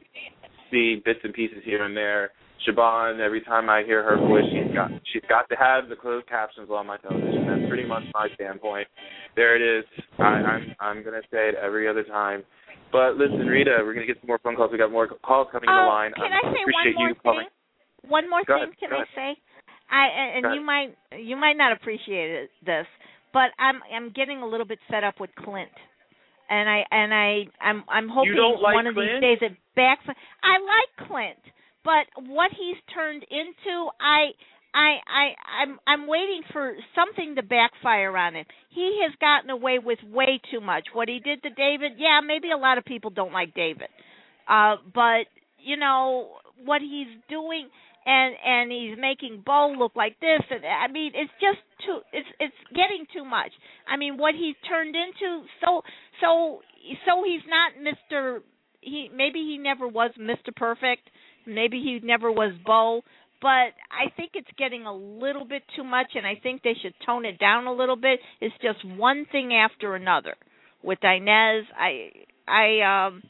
see 0.70 1.02
bits 1.04 1.20
and 1.24 1.32
pieces 1.34 1.58
here 1.64 1.84
and 1.84 1.96
there. 1.96 2.30
Siobhan, 2.66 3.20
every 3.20 3.40
time 3.42 3.70
I 3.70 3.84
hear 3.84 4.02
her 4.02 4.16
voice, 4.16 4.44
she's 4.50 4.74
got 4.74 4.90
she's 5.12 5.22
got 5.28 5.48
to 5.48 5.56
have 5.56 5.88
the 5.88 5.94
closed 5.96 6.26
captions 6.28 6.68
on 6.70 6.86
my 6.86 6.96
television. 6.98 7.46
That's 7.46 7.68
pretty 7.68 7.86
much 7.86 8.02
my 8.12 8.28
standpoint. 8.34 8.88
There 9.36 9.54
it 9.54 9.62
is. 9.62 9.84
I, 10.18 10.42
I'm 10.42 10.74
I'm 10.80 11.04
gonna 11.04 11.22
say 11.30 11.48
it 11.50 11.54
every 11.54 11.88
other 11.88 12.02
time. 12.02 12.42
But 12.90 13.14
listen, 13.14 13.46
Rita, 13.46 13.78
we're 13.82 13.94
gonna 13.94 14.06
get 14.06 14.18
some 14.20 14.26
more 14.26 14.40
phone 14.42 14.56
calls. 14.56 14.72
We 14.72 14.78
got 14.78 14.90
more 14.90 15.06
calls 15.06 15.48
coming 15.52 15.68
uh, 15.68 15.72
in 15.72 15.78
the 15.78 15.86
line. 15.86 16.12
Can 16.14 16.32
I, 16.32 16.48
I 16.48 16.52
say 16.52 16.62
appreciate 16.62 16.96
one 16.96 17.04
more 17.04 17.08
you 17.08 17.14
thing? 17.14 17.22
calling. 17.22 17.46
One 18.08 18.30
more 18.30 18.42
Go 18.44 18.54
thing 18.54 18.74
ahead, 18.74 18.78
can 18.80 18.90
I 18.92 18.96
ahead. 18.96 19.06
say? 19.14 19.30
I 19.90 20.04
and, 20.08 20.46
and 20.46 20.54
you 20.54 20.62
might 20.64 20.90
you 21.16 21.36
might 21.36 21.56
not 21.56 21.72
appreciate 21.72 22.30
it, 22.30 22.50
this, 22.66 22.86
but 23.32 23.54
I'm 23.58 23.80
I'm 23.94 24.10
getting 24.12 24.42
a 24.42 24.46
little 24.46 24.66
bit 24.66 24.78
set 24.90 25.04
up 25.04 25.20
with 25.20 25.30
Clint. 25.44 25.70
And 26.50 26.68
I 26.68 26.84
and 26.90 27.12
I 27.14 27.44
I'm 27.60 27.84
I'm 27.88 28.08
hoping 28.08 28.34
like 28.62 28.74
one 28.74 28.86
of 28.86 28.94
Clint? 28.94 29.10
these 29.14 29.20
days 29.20 29.38
it 29.42 29.56
backs. 29.76 30.04
I 30.06 30.54
like 30.58 31.08
Clint, 31.08 31.38
but 31.84 32.06
what 32.26 32.50
he's 32.52 32.76
turned 32.94 33.24
into, 33.30 33.88
I 34.00 34.32
I 34.74 34.96
I 35.06 35.62
I'm 35.62 35.78
I'm 35.86 36.06
waiting 36.06 36.42
for 36.52 36.74
something 36.94 37.36
to 37.36 37.42
backfire 37.42 38.16
on 38.16 38.34
him. 38.34 38.46
He 38.70 39.00
has 39.04 39.14
gotten 39.20 39.50
away 39.50 39.78
with 39.78 39.98
way 40.10 40.40
too 40.50 40.60
much. 40.60 40.84
What 40.92 41.08
he 41.08 41.20
did 41.20 41.42
to 41.42 41.50
David, 41.50 41.92
yeah, 41.98 42.20
maybe 42.26 42.50
a 42.50 42.56
lot 42.56 42.78
of 42.78 42.84
people 42.84 43.10
don't 43.10 43.32
like 43.32 43.54
David. 43.54 43.88
Uh 44.48 44.76
but 44.94 45.26
you 45.58 45.76
know 45.76 46.28
what 46.64 46.80
he's 46.80 47.08
doing 47.28 47.68
and 48.06 48.34
and 48.44 48.72
he's 48.72 48.96
making 48.98 49.42
Bo 49.44 49.74
look 49.78 49.92
like 49.96 50.18
this 50.20 50.40
and 50.50 50.64
I 50.64 50.90
mean 50.90 51.12
it's 51.14 51.32
just 51.40 51.58
too 51.84 52.00
it's 52.12 52.28
it's 52.40 52.56
getting 52.70 53.06
too 53.14 53.24
much. 53.24 53.52
I 53.88 53.96
mean 53.96 54.16
what 54.18 54.34
he's 54.34 54.56
turned 54.68 54.94
into 54.96 55.44
so 55.64 55.82
so 56.20 56.60
so 57.06 57.22
he's 57.24 57.42
not 57.48 57.72
Mr. 57.80 58.40
he 58.80 59.10
maybe 59.14 59.40
he 59.40 59.58
never 59.58 59.86
was 59.86 60.10
Mr. 60.20 60.54
Perfect. 60.54 61.10
Maybe 61.46 61.80
he 61.80 62.00
never 62.06 62.30
was 62.30 62.52
Bo, 62.66 63.02
but 63.40 63.72
I 63.90 64.10
think 64.16 64.32
it's 64.34 64.48
getting 64.58 64.84
a 64.84 64.94
little 64.94 65.46
bit 65.46 65.62
too 65.76 65.84
much 65.84 66.08
and 66.14 66.26
I 66.26 66.34
think 66.42 66.62
they 66.62 66.74
should 66.82 66.94
tone 67.06 67.24
it 67.24 67.38
down 67.38 67.66
a 67.66 67.72
little 67.72 67.96
bit. 67.96 68.20
It's 68.40 68.54
just 68.62 68.84
one 68.84 69.26
thing 69.30 69.54
after 69.54 69.94
another. 69.94 70.34
With 70.82 70.98
Inez, 71.02 71.64
I 71.76 72.10
I 72.46 73.06
um 73.06 73.22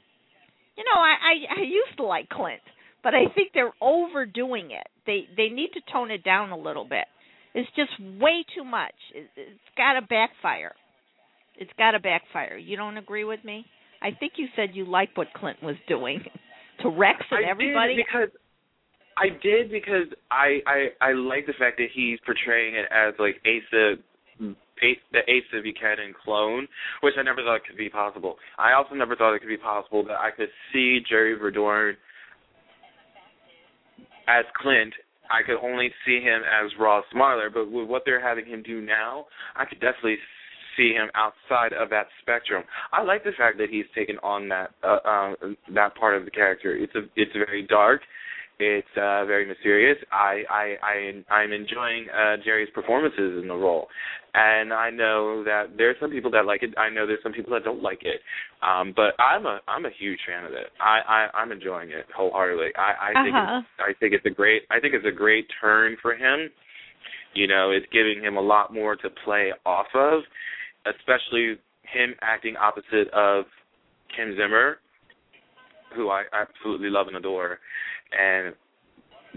you 0.77 0.85
know, 0.85 1.01
I, 1.01 1.15
I 1.59 1.61
I 1.61 1.63
used 1.63 1.97
to 1.97 2.05
like 2.05 2.29
Clint, 2.29 2.61
but 3.03 3.15
I 3.15 3.27
think 3.35 3.51
they're 3.55 3.73
overdoing 3.81 4.71
it. 4.71 4.87
They 5.07 5.27
they 5.37 5.49
need 5.49 5.71
to 5.75 5.81
tone 5.93 6.11
it 6.11 6.23
down 6.25 6.51
a 6.51 6.59
little 6.59 6.85
bit. 6.85 7.07
It's 7.55 7.69
just 7.75 7.91
way 8.21 8.45
too 8.55 8.65
much. 8.65 8.95
It, 9.15 9.29
it's 9.37 9.61
got 9.77 9.95
to 9.95 10.03
backfire. 10.03 10.75
It's 11.59 11.71
got 11.77 11.93
to 11.93 11.99
backfire. 11.99 12.57
You 12.57 12.77
don't 12.77 12.97
agree 12.97 13.25
with 13.25 13.45
me? 13.45 13.67
I 14.01 14.11
think 14.19 14.35
you 14.37 14.47
said 14.55 14.71
you 14.75 14.85
liked 14.85 15.17
what 15.19 15.27
Clinton 15.35 15.67
was 15.67 15.77
doing 15.89 16.23
to 16.83 16.89
Rex 16.89 17.19
and 17.31 17.45
I 17.45 17.51
everybody. 17.51 17.97
did 17.97 18.07
because 18.07 18.29
I 19.17 19.29
did 19.43 19.71
because 19.71 20.07
I 20.31 20.61
I 20.67 20.87
I 21.01 21.13
like 21.13 21.47
the 21.47 21.53
fact 21.59 21.79
that 21.79 21.89
he's 21.93 22.19
portraying 22.25 22.75
it 22.77 22.87
as 22.93 23.15
like 23.19 23.43
Asa. 23.45 23.97
Ace, 24.81 24.99
the 25.11 25.19
Asa 25.19 25.61
Buchanan 25.61 26.15
clone, 26.25 26.69
which 27.03 27.15
I 27.19 27.23
never 27.25 27.43
thought 27.43 27.63
could 27.67 27.77
be 27.77 27.89
possible. 27.89 28.37
I 28.59 28.75
also 28.75 28.95
never 28.95 29.17
thought 29.17 29.35
it 29.35 29.41
could 29.41 29.49
be 29.49 29.57
possible 29.57 30.05
that 30.05 30.21
I 30.21 30.31
could 30.31 30.51
see 30.73 31.01
Jerry 31.09 31.37
Verdorn 31.37 31.95
as 34.29 34.45
Clint. 34.63 34.95
I 35.29 35.43
could 35.45 35.59
only 35.61 35.91
see 36.07 36.21
him 36.21 36.43
as 36.43 36.71
Ross 36.79 37.05
Marler, 37.13 37.53
but 37.53 37.73
with 37.73 37.89
what 37.89 38.03
they're 38.07 38.23
having 38.25 38.47
him 38.47 38.63
do 38.63 38.81
now, 38.81 39.27
I 39.57 39.65
could 39.65 39.81
definitely 39.81 40.19
see 40.79 40.93
him 40.95 41.09
outside 41.15 41.73
of 41.75 41.91
that 41.91 42.07
spectrum. 42.23 42.63
I 42.93 43.03
like 43.03 43.23
the 43.25 43.33
fact 43.37 43.59
that 43.59 43.69
he's 43.69 43.85
taken 43.95 44.17
on 44.23 44.49
that 44.49 44.71
uh, 44.83 45.01
uh, 45.05 45.35
that 45.75 45.95
part 45.97 46.17
of 46.17 46.25
the 46.25 46.31
character. 46.31 46.75
It's 46.75 46.95
a 46.95 47.03
it's 47.17 47.33
very 47.35 47.67
dark. 47.67 48.01
It's 48.61 48.89
uh, 48.97 49.25
very 49.25 49.47
mysterious. 49.47 49.99
I 50.11 50.43
I 50.51 50.65
I 50.83 51.35
I'm 51.39 51.53
enjoying 51.53 52.07
uh, 52.11 52.37
Jerry's 52.45 52.71
performances 52.75 53.41
in 53.41 53.47
the 53.47 53.55
role, 53.55 53.87
and 54.35 54.73
I 54.73 54.91
know 54.91 55.45
that 55.45 55.77
there's 55.77 55.95
some 56.01 56.11
people 56.11 56.31
that 56.33 56.45
like 56.45 56.65
it. 56.65 56.75
I 56.77 56.89
know 56.91 57.07
there's 57.07 57.23
some 57.23 57.33
people 57.33 57.53
that 57.53 57.63
don't 57.63 57.85
like 57.85 58.03
it, 58.03 58.21
um, 58.61 58.93
but 58.97 59.15
I'm 59.23 59.47
a 59.47 59.61
I'm 59.69 59.85
a 59.87 59.91
huge 59.97 60.19
fan 60.27 60.45
of 60.45 60.53
it. 60.53 60.69
I, 60.81 60.97
I 61.07 61.39
I'm 61.39 61.53
enjoying 61.53 61.91
it 61.91 62.07
wholeheartedly. 62.17 62.71
I 62.77 63.11
I 63.11 63.23
think 63.23 63.35
Uh-huh. 63.37 63.59
it's, 63.63 63.69
I 63.79 63.93
think 64.01 64.13
it's 64.13 64.27
a 64.27 64.35
great 64.41 64.63
I 64.73 64.81
think 64.81 64.93
it's 64.95 65.07
a 65.07 65.17
great 65.25 65.47
turn 65.61 65.97
for 66.03 66.15
him. 66.17 66.51
You 67.35 67.47
know, 67.47 67.71
it's 67.71 67.87
giving 67.93 68.19
him 68.25 68.37
a 68.37 68.41
lot 68.41 68.75
more 68.75 68.97
to 68.97 69.09
play 69.25 69.53
off 69.65 69.87
of, 69.95 70.23
especially 70.97 71.57
him 71.83 72.15
acting 72.23 72.57
opposite 72.57 73.09
of 73.13 73.45
Kim 74.17 74.37
Zimmer, 74.37 74.79
who 75.97 76.11
I 76.11 76.25
absolutely 76.33 76.91
love 76.91 77.07
and 77.09 77.17
adore. 77.17 77.59
And 78.13 78.55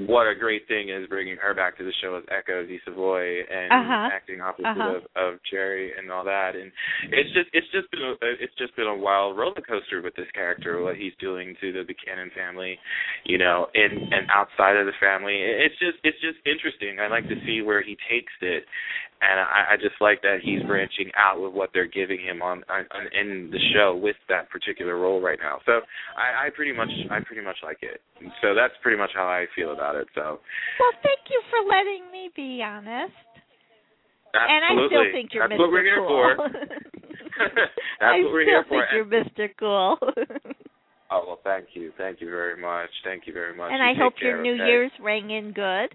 what 0.08 0.26
a 0.26 0.34
great 0.34 0.66
thing 0.70 0.88
is 0.90 1.06
bringing 1.10 1.36
her 1.36 1.54
back 1.54 1.78
to 1.78 1.84
the 1.84 1.92
show 2.02 2.16
as 2.16 2.24
Echo 2.32 2.64
DiSavoy 2.66 3.42
and 3.52 3.72
Uh-huh. 3.74 4.10
acting 4.12 4.40
opposite 4.40 4.68
Uh-huh. 4.68 5.02
of, 5.18 5.34
of 5.34 5.40
Jerry 5.52 5.92
and 5.98 6.10
all 6.10 6.24
that. 6.24 6.56
And 6.56 6.72
it's 7.12 7.30
just 7.34 7.50
it's 7.54 7.68
just 7.72 7.92
been 7.92 8.02
a 8.02 8.16
it's 8.40 8.56
just 8.56 8.74
been 8.78 8.88
a 8.88 8.96
wild 8.96 9.38
roller 9.38 9.60
coaster 9.62 10.02
with 10.02 10.16
this 10.16 10.32
character, 10.34 10.82
what 10.82 10.96
he's 10.96 11.14
doing 11.20 11.56
to 11.60 11.74
the 11.74 11.84
Buchanan 11.84 12.32
family, 12.34 12.80
you 13.26 13.38
know, 13.38 13.68
and 13.76 14.14
and 14.14 14.30
outside 14.32 14.78
of 14.78 14.86
the 14.86 14.94
family. 15.00 15.36
It's 15.36 15.78
just 15.78 15.98
it's 16.06 16.20
just 16.22 16.40
interesting. 16.46 17.00
I 17.00 17.08
like 17.08 17.28
to 17.28 17.36
see 17.46 17.62
where 17.62 17.82
he 17.84 17.98
takes 18.10 18.34
it, 18.42 18.64
and 19.22 19.40
I, 19.40 19.74
I 19.74 19.76
just 19.78 19.96
like 20.02 20.22
that 20.24 20.42
he's 20.44 20.62
branching 20.64 21.12
out 21.18 21.40
with 21.42 21.54
what 21.54 21.70
they're 21.74 21.88
giving 21.88 22.20
him 22.20 22.42
on, 22.42 22.64
on, 22.70 22.86
on 22.90 23.06
in 23.14 23.50
the 23.52 23.60
show 23.74 23.96
with 23.96 24.16
that 24.30 24.50
particular 24.50 24.98
role 24.98 25.22
right 25.22 25.38
now. 25.42 25.60
So 25.66 25.82
I, 26.18 26.48
I 26.48 26.50
pretty 26.50 26.74
much 26.74 26.90
I 27.10 27.20
pretty 27.22 27.42
much 27.46 27.58
like 27.64 27.80
it. 27.82 28.02
So 28.42 28.54
that's 28.58 28.74
pretty 28.82 28.98
much 28.98 29.12
how 29.14 29.26
I 29.30 29.46
feel 29.56 29.74
about 29.74 29.96
it. 29.96 30.08
So 30.16 30.42
well, 30.82 30.96
thank 31.06 31.22
you 31.30 31.42
for 31.54 31.62
letting 31.70 32.10
me 32.12 32.30
be 32.36 32.62
honest. 32.66 33.14
And 34.34 34.64
I 34.64 34.72
absolutely, 34.72 34.90
still 34.90 35.12
think 35.12 35.28
you're 35.34 35.44
that's 35.48 35.54
Mr. 35.54 35.60
what 35.60 35.72
we're 35.72 35.84
here 35.84 36.02
cool. 36.02 36.08
for. 36.08 36.50
that's 38.00 38.16
I 38.16 38.24
what 38.24 38.32
we're 38.32 38.46
still 38.48 38.64
here 38.64 38.66
for. 38.68 38.82
think 38.82 38.86
you're 38.92 39.06
Mr. 39.06 39.46
Cool. 39.60 39.98
Oh 41.14 41.26
well, 41.28 41.40
thank 41.44 41.66
you, 41.74 41.92
thank 41.98 42.22
you 42.22 42.30
very 42.30 42.56
much, 42.56 42.90
thank 43.04 43.28
you 43.28 43.34
very 43.34 43.54
much. 43.54 43.70
and 43.74 43.84
You 43.84 44.02
I 44.02 44.02
hope 44.02 44.18
care, 44.18 44.30
your 44.30 44.42
New 44.42 44.54
okay? 44.54 44.66
Year's 44.66 44.92
rang 45.02 45.30
in 45.30 45.52
good. 45.52 45.90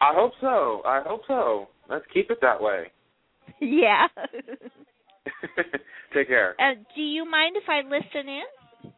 I 0.00 0.12
hope 0.14 0.32
so. 0.40 0.82
I 0.84 1.00
hope 1.06 1.20
so. 1.28 1.68
Let's 1.88 2.04
keep 2.12 2.30
it 2.30 2.38
that 2.42 2.60
way. 2.60 2.90
yeah. 3.60 4.06
take 6.14 6.28
care. 6.28 6.54
Uh, 6.58 6.74
do 6.94 7.02
you 7.02 7.28
mind 7.28 7.56
if 7.56 7.68
I 7.68 7.80
listen 7.82 8.28
in? 8.28 8.92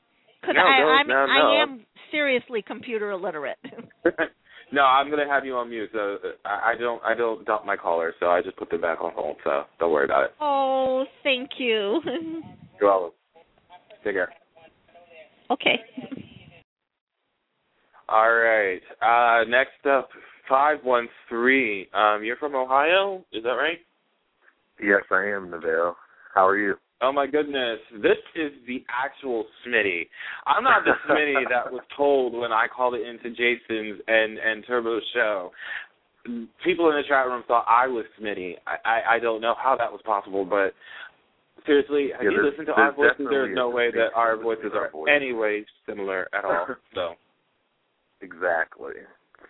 Could 0.45 0.55
No, 0.55 0.63
I? 0.63 0.79
no, 0.81 0.89
I'm, 0.89 1.09
no, 1.09 1.27
I 1.29 1.63
am 1.63 1.85
seriously 2.11 2.63
computer 2.67 3.11
illiterate. 3.11 3.59
no, 4.73 4.83
I'm 4.83 5.11
gonna 5.11 5.29
have 5.29 5.45
you 5.45 5.57
on 5.57 5.71
mute. 5.71 5.91
So 5.93 6.19
uh, 6.25 6.49
I, 6.49 6.73
I 6.73 6.75
don't 6.79 7.03
I 7.05 7.15
don't 7.15 7.45
dump 7.45 7.67
my 7.67 7.77
caller, 7.77 8.15
so 8.21 8.27
I 8.27 8.41
just 8.43 8.57
put 8.57 8.71
them 8.71 8.81
back 8.81 9.01
on 9.01 9.13
hold. 9.15 9.37
So 9.45 9.65
don't 9.81 9.93
worry 9.93 10.05
about 10.05 10.25
it. 10.25 10.31
oh, 10.41 11.05
thank 11.23 11.51
you. 11.59 12.01
You're 12.81 12.91
welcome. 12.91 13.11
Take 14.05 14.15
care. 14.15 14.33
okay. 15.51 15.81
All 18.09 18.33
right. 18.33 18.81
Uh, 19.03 19.45
next 19.51 19.85
up, 19.91 20.09
five 20.49 20.79
one 20.83 21.09
three. 21.29 21.89
Um, 21.95 22.23
you're 22.25 22.37
from 22.37 22.55
Ohio, 22.55 23.25
is 23.33 23.43
that 23.45 23.51
right? 23.51 23.79
Yes, 24.81 25.03
I 25.11 25.27
am, 25.27 25.51
Neville. 25.51 25.97
How 26.35 26.47
are 26.47 26.57
you? 26.59 26.75
Oh 27.01 27.13
my 27.13 27.27
goodness, 27.27 27.79
this 28.03 28.19
is 28.35 28.53
the 28.67 28.85
actual 28.91 29.47
Smitty. 29.67 30.09
I'm 30.47 30.65
not 30.65 30.83
the 30.85 30.93
Smitty 31.09 31.45
that 31.51 31.73
was 31.73 31.83
told 31.97 32.35
when 32.35 32.53
I 32.53 32.67
called 32.67 32.95
it 32.95 33.07
into 33.07 33.31
Jason's 33.31 34.01
and 34.09 34.39
and 34.39 34.65
Turbo's 34.67 35.03
show. 35.15 35.53
People 36.65 36.91
in 36.91 36.97
the 36.97 37.03
chat 37.09 37.27
room 37.27 37.45
thought 37.47 37.65
I 37.69 37.87
was 37.87 38.05
Smitty. 38.21 38.55
I 38.67 38.77
I, 38.89 39.15
I 39.15 39.19
don't 39.19 39.41
know 39.41 39.55
how 39.57 39.77
that 39.77 39.91
was 39.91 40.01
possible, 40.05 40.45
but 40.45 40.75
seriously, 41.67 42.09
have 42.13 42.25
Yeah, 42.25 42.31
you 42.31 42.45
listened 42.45 42.67
to 42.67 42.73
our 42.73 42.93
voices? 42.93 43.27
There's 43.31 43.55
no 43.55 43.71
way 43.71 43.91
that 43.93 44.09
our 44.17 44.37
voices 44.37 44.73
are 44.75 44.91
voices. 44.91 45.15
any 45.15 45.33
way 45.33 45.65
similar 45.87 46.29
at 46.33 46.45
all. 46.45 46.67
So 46.95 47.15
Exactly. 48.21 48.95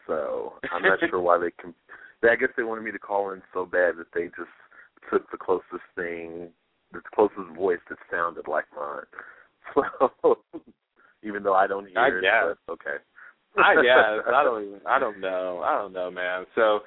So 0.06 0.54
I'm 0.72 0.82
not 0.82 0.98
sure 1.08 1.20
why 1.20 1.38
they 1.38 1.50
can. 1.60 1.74
I 2.22 2.36
guess 2.36 2.48
they 2.56 2.62
wanted 2.64 2.82
me 2.84 2.92
to 2.92 2.98
call 2.98 3.30
in 3.30 3.42
so 3.54 3.64
bad 3.64 3.94
that 3.98 4.08
they 4.14 4.24
just 4.26 4.50
took 5.10 5.30
the 5.30 5.36
closest 5.36 5.86
thing, 5.94 6.48
the 6.92 7.00
closest 7.14 7.54
voice 7.56 7.78
that 7.88 7.98
sounded 8.10 8.48
like 8.48 8.64
mine. 8.76 9.04
So 10.22 10.38
even 11.22 11.42
though 11.42 11.54
I 11.54 11.66
don't 11.66 11.86
hear 11.88 11.98
I 11.98 12.08
it, 12.08 12.22
guess. 12.22 12.56
but 12.66 12.72
okay. 12.72 12.96
I 13.58 13.74
guess 13.82 14.24
I 14.34 14.42
don't 14.44 14.64
even 14.66 14.80
I 14.86 14.98
don't 14.98 15.20
know 15.20 15.62
I 15.64 15.76
don't 15.76 15.92
know 15.92 16.10
man. 16.10 16.46
So 16.54 16.80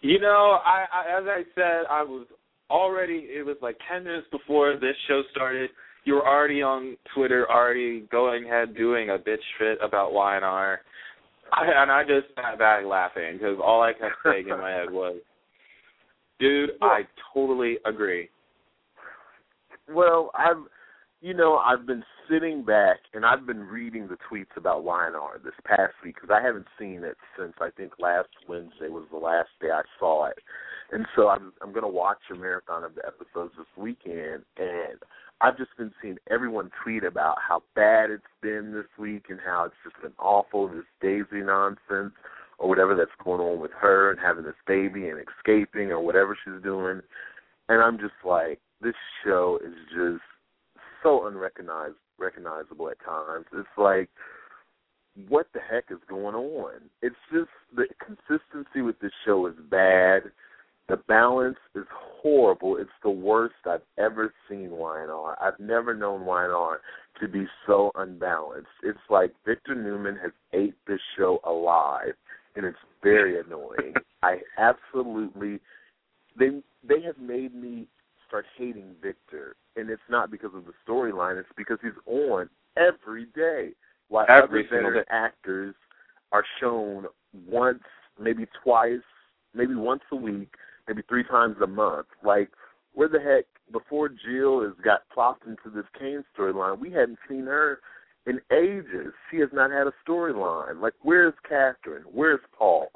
you 0.00 0.18
know 0.18 0.58
I, 0.64 0.86
I 0.92 1.18
as 1.18 1.24
I 1.26 1.42
said 1.54 1.84
I 1.90 2.02
was 2.02 2.26
already 2.70 3.26
it 3.28 3.44
was 3.44 3.56
like 3.62 3.76
ten 3.90 4.04
minutes 4.04 4.26
before 4.30 4.74
this 4.74 4.96
show 5.08 5.22
started. 5.30 5.70
You 6.04 6.14
were 6.14 6.26
already 6.26 6.62
on 6.62 6.96
Twitter, 7.14 7.46
already 7.50 8.06
going 8.10 8.46
ahead 8.46 8.74
doing 8.74 9.10
a 9.10 9.18
bitch 9.18 9.44
fit 9.58 9.78
about 9.82 10.12
Y 10.12 10.36
and 10.36 10.44
R, 10.44 10.80
I, 11.52 11.64
and 11.82 11.90
I 11.90 12.02
just 12.04 12.34
sat 12.34 12.58
back 12.58 12.84
laughing 12.84 13.34
because 13.34 13.58
all 13.62 13.82
I 13.82 13.92
kept 13.92 14.14
saying 14.24 14.48
in 14.48 14.58
my 14.58 14.70
head 14.70 14.90
was, 14.90 15.16
"Dude, 16.38 16.70
I 16.80 17.06
totally 17.32 17.78
agree." 17.84 18.28
Well, 19.88 20.30
I'm 20.34 20.68
You 21.22 21.34
know, 21.34 21.58
I've 21.58 21.86
been 21.86 22.02
sitting 22.30 22.64
back 22.64 22.98
and 23.12 23.26
I've 23.26 23.44
been 23.44 23.60
reading 23.60 24.08
the 24.08 24.16
tweets 24.30 24.56
about 24.56 24.84
YNR 24.84 25.42
this 25.44 25.52
past 25.66 25.92
week 26.02 26.14
because 26.14 26.30
I 26.32 26.40
haven't 26.40 26.66
seen 26.78 27.04
it 27.04 27.18
since 27.38 27.52
I 27.60 27.68
think 27.76 27.92
last 27.98 28.28
Wednesday 28.48 28.88
was 28.88 29.04
the 29.10 29.18
last 29.18 29.50
day 29.60 29.70
I 29.70 29.82
saw 29.98 30.26
it, 30.28 30.38
and 30.92 31.04
so 31.14 31.28
I'm 31.28 31.52
I'm 31.60 31.72
going 31.72 31.82
to 31.82 31.88
watch 31.88 32.20
a 32.32 32.36
marathon 32.36 32.84
of 32.84 32.94
the 32.94 33.04
episodes 33.06 33.52
this 33.58 33.66
weekend, 33.76 34.44
and 34.56 34.98
I've 35.40 35.56
just 35.56 35.70
been 35.78 35.92
seeing 36.02 36.18
everyone 36.30 36.70
tweet 36.82 37.04
about 37.04 37.38
how 37.46 37.62
bad 37.74 38.10
it's 38.10 38.22
been 38.42 38.72
this 38.72 38.86
week 38.98 39.26
and 39.30 39.38
how 39.44 39.64
it's 39.64 39.74
just 39.82 40.00
been 40.02 40.12
awful, 40.18 40.68
this 40.68 40.84
Daisy 41.00 41.42
nonsense 41.42 42.12
or 42.58 42.68
whatever 42.68 42.94
that's 42.94 43.10
going 43.24 43.40
on 43.40 43.58
with 43.58 43.70
her 43.80 44.10
and 44.10 44.20
having 44.20 44.44
this 44.44 44.54
baby 44.66 45.08
and 45.08 45.18
escaping 45.18 45.90
or 45.90 46.00
whatever 46.00 46.36
she's 46.44 46.62
doing, 46.62 47.00
and 47.70 47.82
I'm 47.82 47.98
just 47.98 48.12
like, 48.24 48.60
this 48.82 48.94
show 49.24 49.58
is 49.64 49.74
just 49.94 50.22
so 51.02 51.26
unrecognized 51.26 51.96
recognizable 52.18 52.90
at 52.90 53.02
times. 53.02 53.46
It's 53.54 53.66
like 53.78 54.10
what 55.28 55.46
the 55.54 55.60
heck 55.60 55.84
is 55.90 55.98
going 56.08 56.34
on? 56.34 56.74
It's 57.02 57.16
just 57.32 57.50
the 57.74 57.86
consistency 58.04 58.82
with 58.82 58.98
this 59.00 59.12
show 59.24 59.46
is 59.46 59.54
bad. 59.70 60.22
The 60.90 60.96
balance 61.08 61.58
is 61.76 61.84
horrible. 62.20 62.76
It's 62.76 62.90
the 63.04 63.10
worst 63.10 63.54
I've 63.64 63.82
ever 63.96 64.34
seen 64.48 64.70
YNR. 64.70 65.36
I've 65.40 65.58
never 65.60 65.94
known 65.94 66.22
YNR 66.22 66.78
to 67.20 67.28
be 67.28 67.46
so 67.64 67.92
unbalanced. 67.94 68.66
It's 68.82 68.98
like 69.08 69.32
Victor 69.46 69.76
Newman 69.76 70.16
has 70.16 70.32
ate 70.52 70.74
this 70.88 70.98
show 71.16 71.38
alive, 71.44 72.14
and 72.56 72.66
it's 72.66 72.78
very 73.04 73.38
annoying. 73.38 73.94
I 74.24 74.38
absolutely 74.58 75.60
they 76.36 76.60
they 76.82 77.00
have 77.02 77.18
made 77.18 77.54
me 77.54 77.86
start 78.26 78.46
hating 78.58 78.96
Victor, 79.00 79.54
and 79.76 79.90
it's 79.90 80.02
not 80.10 80.28
because 80.32 80.50
of 80.54 80.64
the 80.64 80.72
storyline. 80.86 81.38
It's 81.38 81.48
because 81.56 81.78
he's 81.82 81.92
on 82.06 82.48
every 82.76 83.26
day, 83.26 83.70
while 84.08 84.26
Every 84.28 84.62
other 84.66 84.68
single 84.70 84.90
veteran 84.90 85.04
actors 85.08 85.74
are 86.32 86.44
shown 86.60 87.06
once, 87.46 87.82
maybe 88.18 88.46
twice, 88.64 88.98
maybe 89.54 89.76
once 89.76 90.02
a 90.10 90.16
week, 90.16 90.52
maybe 90.90 91.02
three 91.08 91.24
times 91.24 91.56
a 91.62 91.66
month. 91.66 92.06
Like, 92.24 92.50
where 92.94 93.08
the 93.08 93.20
heck? 93.20 93.44
Before 93.72 94.08
Jill 94.08 94.62
has 94.64 94.72
got 94.84 95.08
plopped 95.14 95.46
into 95.46 95.70
this 95.72 95.84
Kane 95.96 96.24
storyline, 96.36 96.80
we 96.80 96.90
hadn't 96.90 97.18
seen 97.28 97.44
her 97.46 97.78
in 98.26 98.40
ages. 98.52 99.12
She 99.30 99.38
has 99.38 99.48
not 99.52 99.70
had 99.70 99.86
a 99.86 99.92
storyline. 100.06 100.80
Like, 100.80 100.94
where's 101.02 101.34
Catherine? 101.48 102.02
Where's 102.12 102.40
Paul? 102.58 102.88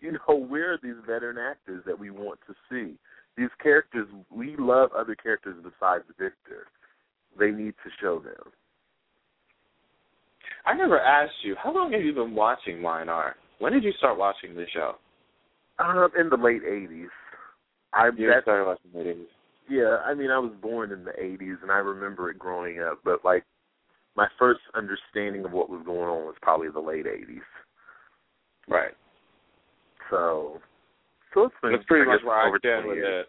You 0.00 0.12
know, 0.12 0.36
where 0.48 0.74
are 0.74 0.78
these 0.82 1.00
veteran 1.06 1.38
actors 1.38 1.82
that 1.86 1.98
we 1.98 2.10
want 2.10 2.40
to 2.46 2.54
see? 2.70 2.98
These 3.38 3.48
characters, 3.62 4.06
we 4.30 4.54
love 4.58 4.90
other 4.92 5.14
characters 5.14 5.56
besides 5.56 6.04
Victor. 6.18 6.66
They 7.38 7.50
need 7.50 7.72
to 7.82 7.90
show 8.02 8.18
them. 8.18 8.52
I 10.66 10.74
never 10.74 11.00
asked 11.00 11.32
you 11.42 11.56
how 11.60 11.74
long 11.74 11.92
have 11.92 12.02
you 12.02 12.12
been 12.12 12.34
watching 12.34 12.76
YNR? 12.80 13.32
When 13.58 13.72
did 13.72 13.82
you 13.82 13.92
start 13.96 14.18
watching 14.18 14.54
the 14.54 14.66
show? 14.74 14.96
Um, 15.78 16.10
in 16.18 16.28
the 16.28 16.36
late 16.36 16.62
'80s. 16.62 17.08
I 17.94 18.10
You 18.16 18.28
that's 18.28 18.44
started 18.44 18.66
watching 18.66 18.90
the 18.92 18.98
80s. 18.98 19.26
Yeah, 19.68 19.98
I 20.04 20.14
mean, 20.14 20.30
I 20.30 20.38
was 20.38 20.52
born 20.60 20.92
in 20.92 21.04
the 21.04 21.12
'80s, 21.12 21.62
and 21.62 21.70
I 21.70 21.78
remember 21.78 22.30
it 22.30 22.38
growing 22.38 22.80
up. 22.80 22.98
But 23.04 23.24
like, 23.24 23.44
my 24.16 24.26
first 24.38 24.60
understanding 24.74 25.44
of 25.44 25.52
what 25.52 25.70
was 25.70 25.82
going 25.84 26.08
on 26.08 26.26
was 26.26 26.34
probably 26.42 26.68
the 26.68 26.80
late 26.80 27.06
'80s. 27.06 27.40
Right. 28.68 28.92
So, 30.10 30.60
so 31.32 31.44
it's 31.44 31.54
been 31.62 31.72
That's 31.72 31.84
pretty 31.84 32.08
I 32.08 32.14
much 32.14 32.24
where 32.24 32.36
I 32.36 32.58
stand 32.58 32.84
20 32.84 33.00
with 33.00 33.08
it. 33.08 33.26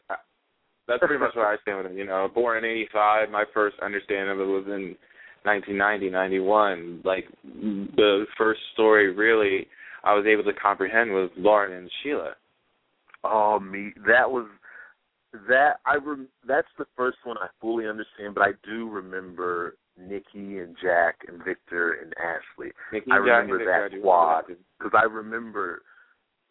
That's 0.88 1.00
pretty 1.00 1.18
much 1.18 1.36
where 1.36 1.48
I 1.48 1.58
stand 1.62 1.78
with 1.78 1.92
it. 1.92 1.98
You 1.98 2.06
know, 2.06 2.28
born 2.34 2.58
in 2.58 2.70
'85, 2.70 3.30
my 3.30 3.46
first 3.54 3.78
understanding 3.82 4.32
of 4.32 4.40
it 4.40 4.52
was 4.52 4.66
in 4.68 4.98
1990, 5.44 6.10
91. 6.10 7.02
Like 7.06 7.26
the 7.44 8.26
first 8.38 8.60
story, 8.74 9.14
really, 9.14 9.68
I 10.04 10.14
was 10.14 10.26
able 10.26 10.44
to 10.44 10.60
comprehend 10.60 11.12
was 11.12 11.30
Lauren 11.38 11.72
and 11.72 11.90
Sheila. 12.02 12.34
Oh, 13.24 13.60
me, 13.60 13.94
that 14.08 14.30
was 14.30 14.48
that. 15.48 15.78
I 15.86 15.96
rem, 15.96 16.28
that's 16.48 16.68
the 16.78 16.86
first 16.96 17.18
one 17.24 17.38
I 17.38 17.48
fully 17.62 17.88
understand, 17.88 18.36
but 18.36 18.42
I 18.44 18.52
do 18.64 18.90
remember 18.90 19.76
Nikki 19.98 20.60
and 20.60 20.76
Jack 20.82 21.18
and 21.28 21.44
Victor 21.44 21.94
and 22.02 22.14
Ashley. 22.18 22.72
Nikki, 22.92 23.12
I 23.12 23.18
Jack, 23.18 23.26
remember 23.26 23.58
that 23.60 23.66
Victor, 23.66 23.86
I 23.86 23.90
do 23.90 24.00
squad. 24.00 24.44
because 24.80 24.92
I 24.96 25.04
remember 25.06 25.82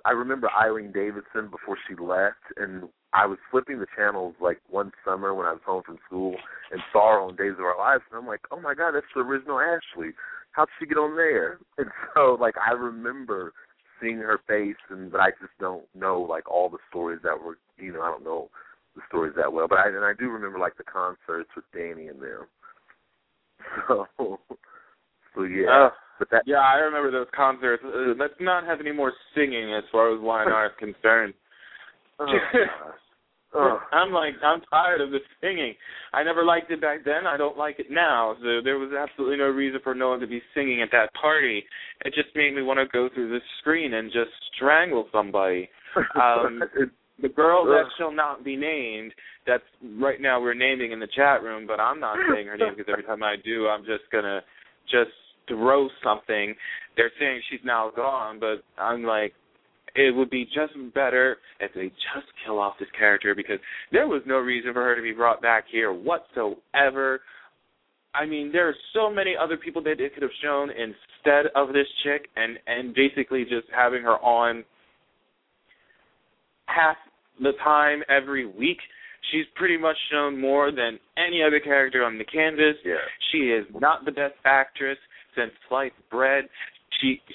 I 0.05 0.11
remember 0.11 0.51
Eileen 0.51 0.91
Davidson 0.93 1.49
before 1.51 1.79
she 1.87 1.95
left, 1.95 2.43
and 2.57 2.89
I 3.13 3.27
was 3.27 3.39
flipping 3.51 3.79
the 3.79 3.87
channels 3.97 4.35
like 4.41 4.59
one 4.69 4.91
summer 5.05 5.33
when 5.35 5.47
I 5.47 5.53
was 5.53 5.61
home 5.65 5.83
from 5.85 5.99
school 6.07 6.35
and 6.73 6.81
saw 6.93 7.13
her 7.13 7.21
on 7.21 7.37
Days 7.37 7.53
of 7.59 7.61
Our 7.65 7.79
Lives, 7.79 8.03
and 8.11 8.19
I'm 8.19 8.27
like, 8.27 8.41
oh 8.51 8.61
my 8.61 8.75
god, 8.75 8.93
that's 8.93 9.07
the 9.15 9.21
original 9.21 9.61
Ashley. 9.61 10.11
How'd 10.53 10.69
she 10.79 10.87
get 10.87 10.99
on 10.99 11.15
there? 11.17 11.59
And 11.79 11.89
so 12.15 12.37
like 12.41 12.55
I 12.59 12.73
remember 12.73 13.53
seeing 14.03 14.19
her 14.19 14.41
face, 14.49 14.77
and 14.91 15.11
but 15.11 15.21
I 15.21 15.31
just 15.41 15.53
don't 15.61 15.85
know 15.95 16.21
like 16.21 16.51
all 16.51 16.69
the 16.69 16.79
stories 16.91 17.21
that 17.23 17.39
were 17.41 17.59
you 17.79 17.93
know 17.93 18.03
I 18.03 18.11
don't 18.11 18.25
know 18.25 18.51
the 18.97 19.03
stories 19.09 19.33
that 19.37 19.53
well, 19.53 19.69
but 19.69 19.79
I 19.79 19.89
and 19.89 20.05
I 20.05 20.13
do 20.19 20.29
remember 20.29 20.59
like 20.59 20.77
the 20.77 20.85
concerts 20.85 21.49
with 21.57 21.65
Danny 21.73 22.09
and 22.09 22.21
them. 22.21 22.47
So 23.89 24.07
so 25.35 25.45
yeah, 25.45 25.87
Uh, 25.87 25.91
but 26.19 26.29
that 26.31 26.43
Yeah, 26.47 26.59
I 26.59 26.75
remember 26.75 27.11
those 27.11 27.29
concerts. 27.35 27.83
Uh, 27.85 28.15
let's 28.19 28.35
not 28.41 28.65
have 28.65 28.81
any 28.81 28.93
more 28.93 29.13
singing 29.35 29.73
as 29.73 29.85
far 29.91 30.13
as 30.13 30.21
YNR 30.21 30.67
is 30.67 30.73
concerned. 30.79 31.35
oh, 32.19 32.27
Oh. 33.55 33.81
I'm 33.93 34.13
like, 34.13 34.35
I'm 34.43 34.61
tired 34.71 35.01
of 35.01 35.11
the 35.11 35.19
singing. 35.41 35.75
I 36.13 36.23
never 36.23 36.45
liked 36.45 36.71
it 36.71 36.81
back 36.81 37.05
then. 37.05 37.27
I 37.27 37.37
don't 37.37 37.59
like 37.59 37.79
it 37.79 37.91
now. 37.91 38.37
So 38.41 38.61
there 38.63 38.79
was 38.79 38.93
absolutely 38.99 39.39
no 39.39 39.49
reason 39.49 39.81
for 39.83 39.95
no 39.95 40.11
one 40.11 40.21
to 40.21 40.27
be 40.27 40.43
singing 40.55 40.83
at 40.83 40.91
that 40.93 41.13
party. 41.21 41.65
It 42.05 42.15
just 42.15 42.35
made 42.35 42.55
me 42.55 42.63
want 42.63 42.79
to 42.79 42.87
go 42.87 43.09
through 43.13 43.31
the 43.31 43.41
screen 43.61 43.95
and 43.95 44.11
just 44.13 44.31
strangle 44.55 45.09
somebody. 45.13 45.69
Um, 46.21 46.63
The 47.21 47.29
girl 47.29 47.65
that 47.67 47.85
shall 47.99 48.11
not 48.11 48.43
be 48.43 48.57
named, 48.57 49.13
that's 49.47 49.63
right 50.01 50.21
now 50.21 50.41
we're 50.41 50.55
naming 50.55 50.91
in 50.91 50.99
the 50.99 51.07
chat 51.15 51.43
room, 51.43 51.67
but 51.67 51.79
I'm 51.79 52.01
not 52.01 52.17
saying 52.33 52.47
her 52.47 52.57
name 52.57 52.75
because 52.77 52.91
every 52.91 53.05
time 53.05 53.23
I 53.23 53.37
do, 53.45 53.69
I'm 53.69 53.85
just 53.85 54.05
gonna 54.11 54.41
just 54.91 55.11
throw 55.47 55.89
something. 56.03 56.55
They're 56.97 57.13
saying 57.21 57.43
she's 57.51 57.61
now 57.65 57.93
gone, 57.95 58.41
but 58.41 58.65
I'm 58.81 59.05
like, 59.05 59.35
it 59.95 60.15
would 60.15 60.31
be 60.31 60.45
just 60.45 60.73
better 60.95 61.39
if 61.61 61.73
they 61.75 61.89
just 61.89 62.27
kill 62.45 62.59
off 62.59 62.75
this 62.79 62.89
character 62.99 63.35
because 63.35 63.59
there 63.91 64.09
was 64.09 64.23
no 64.27 64.39
reason 64.39 64.73
for 64.73 64.83
her 64.83 64.97
to 64.97 65.03
be 65.03 65.13
brought 65.13 65.43
back 65.43 65.65
here 65.71 65.93
whatsoever. 65.93 67.21
I 68.15 68.27
mean, 68.27 68.51
there 68.53 68.69
are 68.69 68.75
so 68.95 69.11
many 69.11 69.35
other 69.41 69.57
people 69.57 69.83
that 69.85 70.01
it 70.01 70.15
could 70.15 70.23
have 70.23 70.33
shown 70.43 70.71
instead 70.71 71.47
of 71.55 71.69
this 71.69 71.87
chick, 72.05 72.29
and 72.37 72.59
and 72.67 72.95
basically 72.95 73.45
just 73.45 73.67
having 73.75 74.03
her 74.03 74.17
on 74.19 74.65
half 76.67 76.97
the 77.41 77.53
time 77.65 78.03
every 78.09 78.47
week. 78.47 78.79
She's 79.31 79.47
pretty 79.55 79.79
much 79.79 79.97
shown 80.11 80.39
more 80.39 80.73
than 80.73 80.99
any 81.17 81.43
other 81.43 81.61
character 81.61 82.05
on 82.05 82.19
the 82.19 82.25
canvas. 82.25 82.77
yeah. 82.85 82.97
She 83.31 83.39
is 83.51 83.65
not 83.81 84.05
the 84.05 84.11
best 84.11 84.35
actress 84.45 84.99
since 85.37 85.53
sliced 85.69 85.95
bread. 86.11 86.45
She 87.01 87.21
she 87.27 87.35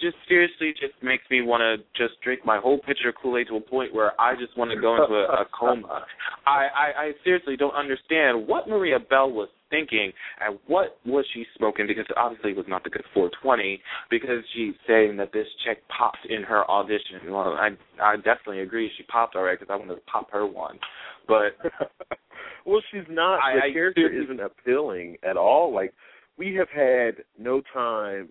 just 0.00 0.16
seriously 0.28 0.72
just 0.80 0.94
makes 1.02 1.24
me 1.30 1.42
want 1.42 1.60
to 1.60 1.84
just 2.00 2.20
drink 2.22 2.40
my 2.44 2.58
whole 2.58 2.78
pitcher 2.78 3.08
of 3.10 3.14
Kool-Aid 3.22 3.48
to 3.48 3.56
a 3.56 3.60
point 3.60 3.94
where 3.94 4.18
I 4.20 4.34
just 4.34 4.56
want 4.56 4.70
to 4.70 4.80
go 4.80 4.94
into 4.94 5.14
a, 5.14 5.42
a 5.42 5.46
coma. 5.58 6.04
I, 6.46 6.66
I 6.74 7.02
I 7.04 7.12
seriously 7.24 7.56
don't 7.56 7.74
understand 7.74 8.46
what 8.46 8.68
Maria 8.68 8.98
Bell 8.98 9.30
was 9.30 9.48
thinking 9.68 10.12
and 10.40 10.58
what 10.68 10.98
was 11.04 11.24
she 11.34 11.44
smoking 11.58 11.86
because 11.86 12.04
obviously 12.16 12.52
it 12.52 12.56
was 12.56 12.66
not 12.68 12.84
the 12.84 12.90
good 12.90 13.02
420 13.12 13.80
because 14.10 14.44
she's 14.54 14.74
saying 14.86 15.16
that 15.16 15.32
this 15.32 15.46
chick 15.64 15.82
popped 15.88 16.24
in 16.28 16.42
her 16.44 16.68
audition. 16.70 17.30
Well, 17.30 17.56
I 17.58 17.70
I 18.00 18.16
definitely 18.16 18.60
agree 18.60 18.90
she 18.96 19.02
popped 19.04 19.34
alright 19.36 19.58
because 19.58 19.72
I 19.72 19.76
want 19.76 19.90
to 19.90 20.04
pop 20.10 20.30
her 20.30 20.46
one, 20.46 20.78
but 21.26 21.52
well, 22.66 22.80
she's 22.92 23.06
not. 23.08 23.38
I- 23.42 23.54
the 23.56 23.64
I 23.64 23.72
character 23.72 24.02
seriously- 24.08 24.24
isn't 24.34 24.40
appealing 24.40 25.16
at 25.28 25.36
all. 25.36 25.74
Like 25.74 25.92
we 26.38 26.54
have 26.54 26.68
had 26.70 27.24
no 27.38 27.60
time 27.72 28.28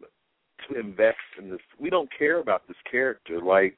to 0.69 0.79
invest 0.79 1.17
in 1.39 1.49
this. 1.49 1.59
We 1.79 1.89
don't 1.89 2.09
care 2.17 2.39
about 2.39 2.67
this 2.67 2.77
character. 2.89 3.39
Like, 3.41 3.77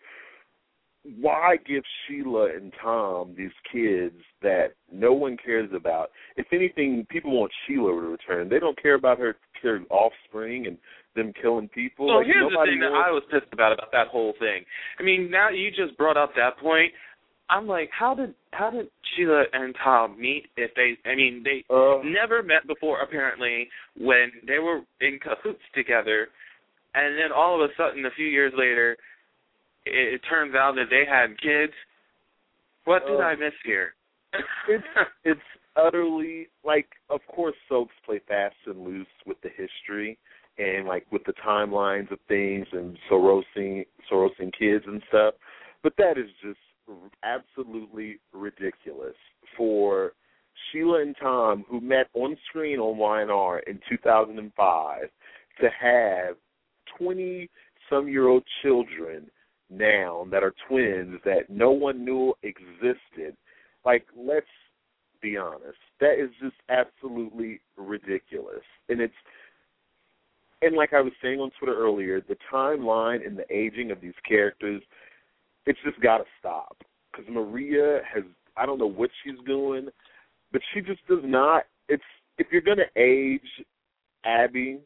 why 1.22 1.56
give 1.66 1.84
Sheila 2.06 2.50
and 2.56 2.74
Tom 2.82 3.34
these 3.38 3.52
kids 3.72 4.16
that 4.42 4.74
no 4.92 5.14
one 5.14 5.38
cares 5.44 5.70
about? 5.74 6.12
If 6.36 6.48
anything, 6.52 7.06
people 7.10 7.40
want 7.40 7.52
Sheila 7.66 7.92
to 7.92 8.08
return. 8.08 8.50
They 8.50 8.60
don't 8.60 8.82
care 8.82 8.96
about 8.96 9.18
her, 9.20 9.38
her 9.64 9.80
offspring 9.90 10.68
and 10.68 10.78
them 11.16 11.34
killing 11.42 11.70
people. 11.70 12.08
So 12.10 12.18
like, 12.18 12.28
here's 12.28 12.52
the 12.52 12.66
thing 12.66 12.80
that 12.82 12.92
I 12.92 13.12
was 13.12 13.24
pissed 13.32 13.52
about 13.54 13.72
about 13.72 13.92
that 13.92 14.08
whole 14.08 14.34
thing. 14.38 14.64
I 15.00 15.04
mean, 15.04 15.32
now 15.32 15.50
you 15.50 15.70
just 15.72 15.98
brought 15.98 16.18
up 16.18 16.32
that 16.36 16.58
point. 16.60 16.92
I'm 17.50 17.66
like, 17.66 17.90
how 17.98 18.14
did 18.14 18.34
how 18.52 18.70
did 18.70 18.88
Sheila 19.16 19.46
and 19.54 19.74
Tom 19.82 20.20
meet? 20.20 20.48
If 20.58 20.72
they, 20.76 20.98
I 21.10 21.16
mean, 21.16 21.44
they 21.44 21.64
Uh, 21.74 22.02
never 22.04 22.44
met 22.44 22.68
before 22.68 23.00
apparently 23.02 23.70
when 23.98 24.32
they 24.46 24.60
were 24.60 24.82
in 25.00 25.20
cahoots 25.24 25.64
together, 25.74 26.28
and 27.06 27.18
then 27.18 27.32
all 27.36 27.62
of 27.62 27.70
a 27.70 27.74
sudden, 27.78 28.06
a 28.06 28.12
few 28.12 28.26
years 28.28 28.54
later, 28.56 28.98
it, 29.86 30.16
it 30.16 30.22
turns 30.30 30.56
out 30.56 30.76
that 30.76 30.88
they 30.90 31.04
had 31.08 31.40
kids. 31.42 31.74
What 32.86 33.06
did 33.06 33.20
Uh, 33.20 33.24
I 33.24 33.36
miss 33.36 33.54
here? 33.64 33.94
it's 34.68 34.84
it's 35.24 35.42
utterly 35.76 36.48
like 36.64 36.88
of 37.10 37.22
course 37.28 37.56
soaps 37.70 37.94
play 38.06 38.20
fast 38.28 38.56
and 38.66 38.84
loose 38.84 39.08
with 39.26 39.38
the 39.42 39.50
history 39.50 40.18
and 40.58 40.86
like 40.88 41.06
with 41.12 41.24
the 41.26 41.34
timelines 41.46 42.12
of 42.12 42.20
things 42.28 42.66
and 42.74 42.98
SORASing 43.10 43.86
SORASing 44.12 44.52
kids 44.58 44.84
and 44.88 45.02
stuff. 45.10 45.36
But 45.84 45.94
that 45.98 46.18
is 46.18 46.30
just 46.42 46.60
absolutely 47.24 48.20
ridiculous 48.34 49.16
for 49.56 50.14
Sheila 50.72 51.02
and 51.02 51.16
Tom, 51.22 51.64
who 51.70 51.80
met 51.80 52.08
on 52.14 52.36
screen 52.50 52.80
on 52.80 52.98
YNR 52.98 53.60
in 53.68 53.80
2005, 53.90 55.02
to 55.62 55.70
have 55.70 56.36
20 56.98 57.50
some 57.90 58.08
year 58.08 58.28
old 58.28 58.44
children 58.62 59.30
now 59.70 60.26
that 60.32 60.44
are 60.44 60.54
twins 60.68 61.20
that 61.26 61.50
no 61.50 61.72
one 61.72 62.04
knew 62.04 62.34
existed. 62.44 63.36
Like, 63.86 64.06
let's 64.18 64.46
be 65.22 65.38
honest. 65.38 65.78
That 66.00 66.22
is 66.22 66.30
just 66.42 66.56
absolutely 66.70 67.60
ridiculous. 67.78 68.64
And 68.90 69.02
it's 69.02 69.14
and 70.62 70.76
like 70.76 70.94
I 70.94 71.02
was 71.02 71.14
saying 71.22 71.40
on 71.40 71.52
Twitter 71.60 71.78
earlier, 71.78 72.22
the 72.22 72.38
timeline 72.52 73.26
and 73.26 73.38
the 73.38 73.46
aging 73.54 73.92
of 73.92 74.02
these 74.02 74.14
characters, 74.28 74.82
it's 75.66 75.80
just 75.86 76.00
got 76.02 76.18
to 76.18 76.24
stop. 76.40 76.78
Because 77.12 77.30
Maria 77.30 78.02
has, 78.12 78.24
I 78.56 78.66
don't 78.66 78.80
know 78.80 78.90
what 78.90 79.12
she's 79.24 79.38
doing, 79.46 79.88
but 80.52 80.62
she 80.74 80.82
just 80.82 81.06
does 81.08 81.24
not. 81.24 81.64
It's 81.90 82.04
if 82.38 82.48
you're 82.52 82.62
going 82.62 82.78
to 82.78 83.00
age 83.00 83.66
Abby, 84.26 84.80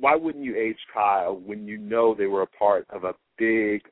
why 0.00 0.16
wouldn't 0.16 0.44
you 0.44 0.56
age 0.56 0.78
Kyle 0.92 1.36
when 1.44 1.66
you 1.66 1.76
know 1.76 2.14
they 2.14 2.26
were 2.26 2.42
a 2.42 2.46
part 2.46 2.86
of 2.90 3.04
a 3.04 3.14
big 3.38 3.82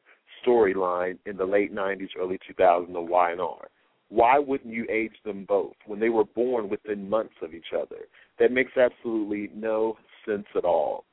storyline 0.44 1.18
in 1.26 1.36
the 1.36 1.44
late 1.44 1.74
'90s, 1.74 2.08
early 2.18 2.38
2000s 2.50 2.88
of 2.90 3.08
YNR? 3.08 3.66
Why 4.08 4.38
wouldn't 4.38 4.72
you 4.72 4.86
age 4.90 5.12
them 5.24 5.44
both 5.46 5.74
when 5.86 6.00
they 6.00 6.08
were 6.08 6.24
born 6.24 6.70
within 6.70 7.10
months 7.10 7.34
of 7.42 7.52
each 7.52 7.72
other? 7.76 8.06
That 8.38 8.52
makes 8.52 8.72
absolutely 8.76 9.50
no 9.54 9.98
sense 10.26 10.46
at 10.56 10.64
all. 10.64 11.04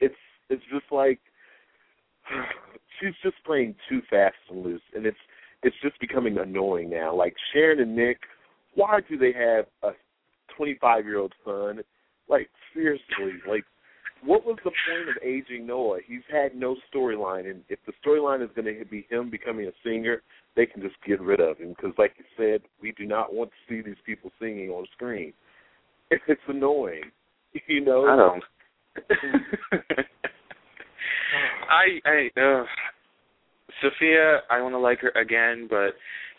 It's 0.00 0.14
it's 0.50 0.62
just 0.70 0.90
like 0.90 1.18
she's 3.00 3.14
just 3.22 3.36
playing 3.46 3.74
too 3.88 4.02
fast 4.10 4.36
and 4.50 4.62
loose, 4.62 4.82
and 4.94 5.06
it's 5.06 5.16
it's 5.62 5.76
just 5.82 5.98
becoming 6.00 6.38
annoying 6.38 6.90
now. 6.90 7.14
Like 7.14 7.34
Sharon 7.52 7.80
and 7.80 7.96
Nick, 7.96 8.18
why 8.74 9.00
do 9.08 9.16
they 9.16 9.32
have 9.32 9.66
a 9.82 9.96
25 10.56 11.06
year 11.06 11.18
old 11.18 11.32
son? 11.44 11.80
Like 12.28 12.50
seriously, 12.74 13.40
like 13.48 13.64
what 14.24 14.44
was 14.44 14.56
the 14.64 14.70
point 14.70 15.08
of 15.08 15.16
aging 15.22 15.66
Noah? 15.66 15.98
He's 16.06 16.22
had 16.30 16.54
no 16.54 16.76
storyline, 16.92 17.50
and 17.50 17.62
if 17.68 17.78
the 17.86 17.92
storyline 18.04 18.42
is 18.42 18.50
going 18.54 18.66
to 18.78 18.84
be 18.84 19.06
him 19.10 19.30
becoming 19.30 19.66
a 19.66 19.72
singer, 19.84 20.22
they 20.54 20.66
can 20.66 20.82
just 20.82 20.94
get 21.06 21.20
rid 21.20 21.40
of 21.40 21.58
him 21.58 21.70
because, 21.70 21.92
like 21.98 22.12
you 22.18 22.24
said, 22.36 22.62
we 22.80 22.92
do 22.92 23.04
not 23.04 23.34
want 23.34 23.50
to 23.50 23.56
see 23.68 23.82
these 23.82 23.96
people 24.06 24.30
singing 24.40 24.70
on 24.70 24.86
screen. 24.94 25.32
It's 26.28 26.40
annoying, 26.46 27.04
you 27.68 27.82
know. 27.82 28.04
I 28.04 28.16
don't. 28.16 28.44
I 31.70 32.00
I 32.04 32.28
uh, 32.38 32.64
Sophia, 33.80 34.40
I 34.50 34.60
want 34.60 34.74
to 34.74 34.78
like 34.78 35.00
her 35.00 35.08
again, 35.18 35.66
but 35.70 35.94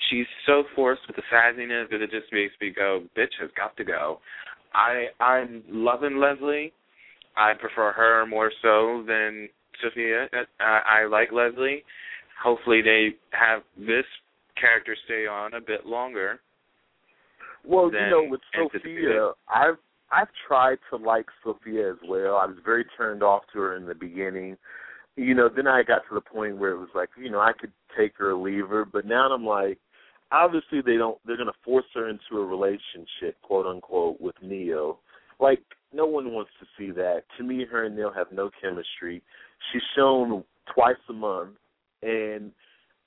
she's 0.10 0.28
so 0.46 0.64
forced 0.76 1.02
with 1.08 1.16
the 1.16 1.24
sassiness 1.34 1.90
that 1.90 2.02
it 2.02 2.12
just 2.12 2.32
makes 2.32 2.54
me 2.62 2.72
go, 2.76 3.04
bitch 3.18 3.34
has 3.42 3.50
got 3.58 3.76
to 3.78 3.84
go. 3.84 4.20
I 4.76 5.08
I'm 5.20 5.64
loving 5.68 6.18
Leslie. 6.18 6.72
I 7.36 7.54
prefer 7.60 7.92
her 7.94 8.26
more 8.26 8.52
so 8.62 9.04
than 9.08 9.50
Sophia. 9.82 10.28
I, 10.60 11.02
I 11.04 11.06
like 11.08 11.32
Leslie. 11.32 11.84
Hopefully, 12.42 12.82
they 12.82 13.10
have 13.32 13.62
this 13.78 14.06
character 14.60 14.96
stay 15.06 15.26
on 15.28 15.54
a 15.54 15.62
bit 15.62 15.86
longer. 15.86 16.40
Well, 17.66 17.92
you 17.92 18.10
know, 18.10 18.26
with 18.30 18.42
Sophia, 18.54 19.32
I've 19.48 19.78
I've 20.12 20.28
tried 20.48 20.78
to 20.90 20.98
like 20.98 21.26
Sophia 21.44 21.92
as 21.92 21.98
well. 22.08 22.36
I 22.36 22.46
was 22.46 22.58
very 22.64 22.86
turned 22.98 23.24
off 23.24 23.44
to 23.54 23.60
her 23.60 23.76
in 23.78 23.86
the 23.86 23.96
beginning. 23.96 24.58
You 25.16 25.34
know, 25.34 25.50
then 25.54 25.68
I 25.68 25.84
got 25.84 26.02
to 26.10 26.16
the 26.16 26.22
point 26.22 26.58
where 26.58 26.72
it 26.72 26.80
was 26.80 26.90
like, 26.94 27.10
you 27.18 27.30
know, 27.30 27.40
I 27.40 27.52
could 27.58 27.72
take 27.98 28.14
her 28.18 28.32
or 28.32 28.36
leave 28.36 28.68
her, 28.68 28.84
but 28.84 29.06
now 29.06 29.32
I'm 29.32 29.46
like, 29.46 29.80
obviously 30.32 30.82
they 30.82 30.98
don't 30.98 31.18
they're 31.26 31.38
gonna 31.38 31.52
force 31.64 31.86
her 31.94 32.10
into 32.10 32.42
a 32.42 32.46
relationship, 32.46 33.42
quote 33.42 33.66
unquote, 33.66 34.20
with 34.20 34.36
Neil. 34.42 35.00
Like 35.40 35.62
no 35.94 36.06
one 36.06 36.32
wants 36.32 36.52
to 36.60 36.66
see 36.78 36.92
that. 36.92 37.24
To 37.38 37.44
me, 37.44 37.66
her 37.70 37.86
and 37.86 37.96
Neil 37.96 38.12
have 38.14 38.28
no 38.32 38.50
chemistry. 38.62 39.22
She's 39.72 39.82
shown 39.96 40.44
twice 40.74 40.96
a 41.10 41.14
month, 41.14 41.56
and 42.02 42.52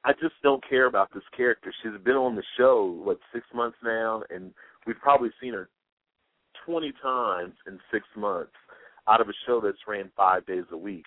I 0.05 0.13
just 0.13 0.35
don't 0.43 0.67
care 0.69 0.87
about 0.87 1.13
this 1.13 1.23
character. 1.37 1.73
She's 1.83 1.93
been 2.05 2.17
on 2.17 2.37
the 2.37 2.43
show 2.57 3.01
what 3.03 3.19
six 3.33 3.47
months 3.55 3.77
now, 3.83 4.23
and 4.31 4.53
we've 4.87 4.99
probably 5.01 5.31
seen 5.41 5.53
her 5.53 5.69
twenty 6.65 6.93
times 7.03 7.55
in 7.67 7.79
six 7.91 8.05
months 8.17 8.53
out 9.09 9.21
of 9.21 9.29
a 9.29 9.33
show 9.47 9.61
that's 9.61 9.79
ran 9.87 10.11
five 10.17 10.47
days 10.47 10.65
a 10.73 10.77
week. 10.77 11.05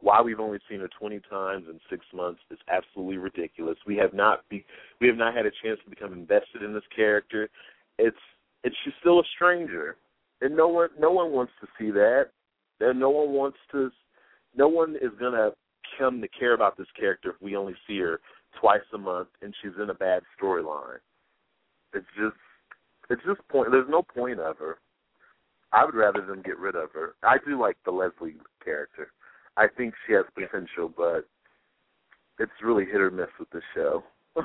Why 0.00 0.22
we've 0.22 0.40
only 0.40 0.58
seen 0.68 0.80
her 0.80 0.88
20 0.98 1.20
times 1.28 1.66
in 1.68 1.78
six 1.90 2.06
months 2.14 2.40
is 2.50 2.58
absolutely 2.68 3.18
ridiculous. 3.18 3.76
We 3.86 3.96
have 3.96 4.14
not 4.14 4.48
be 4.48 4.64
we 5.00 5.08
have 5.08 5.16
not 5.16 5.34
had 5.34 5.46
a 5.46 5.50
chance 5.62 5.78
to 5.84 5.90
become 5.90 6.12
invested 6.12 6.62
in 6.62 6.72
this 6.72 6.84
character. 6.94 7.50
It's 7.98 8.16
it's 8.64 8.74
she's 8.82 8.94
still 9.00 9.20
a 9.20 9.24
stranger 9.34 9.96
and 10.40 10.56
no 10.56 10.68
one 10.68 10.88
no 10.98 11.10
one 11.10 11.32
wants 11.32 11.52
to 11.60 11.68
see 11.78 11.90
that. 11.90 12.28
And 12.80 12.98
no 12.98 13.10
one 13.10 13.30
wants 13.30 13.58
to. 13.72 13.90
No 14.56 14.68
one 14.68 14.96
is 14.96 15.10
gonna 15.20 15.50
come 15.98 16.20
to 16.20 16.28
care 16.28 16.54
about 16.54 16.76
this 16.76 16.86
character 16.98 17.30
if 17.30 17.42
we 17.42 17.56
only 17.56 17.74
see 17.86 17.98
her 17.98 18.20
twice 18.60 18.80
a 18.94 18.98
month 18.98 19.28
and 19.42 19.54
she's 19.60 19.72
in 19.80 19.90
a 19.90 19.94
bad 19.94 20.22
storyline. 20.40 20.98
It's 21.92 22.06
just 22.16 22.36
it's 23.10 23.22
just 23.26 23.46
point. 23.48 23.70
There's 23.70 23.88
no 23.88 24.02
point 24.02 24.40
of 24.40 24.56
her. 24.58 24.78
I 25.72 25.84
would 25.84 25.94
rather 25.94 26.24
them 26.24 26.42
get 26.44 26.58
rid 26.58 26.74
of 26.74 26.90
her. 26.92 27.14
I 27.22 27.36
do 27.46 27.60
like 27.60 27.76
the 27.84 27.92
Leslie 27.92 28.36
character. 28.64 29.12
I 29.56 29.66
think 29.68 29.94
she 30.06 30.14
has 30.14 30.24
potential, 30.34 30.92
but 30.96 31.28
it's 32.38 32.50
really 32.62 32.86
hit 32.86 33.00
or 33.00 33.10
miss 33.10 33.28
with 33.38 33.50
the 33.50 33.60
show. 33.74 34.02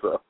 so 0.00 0.20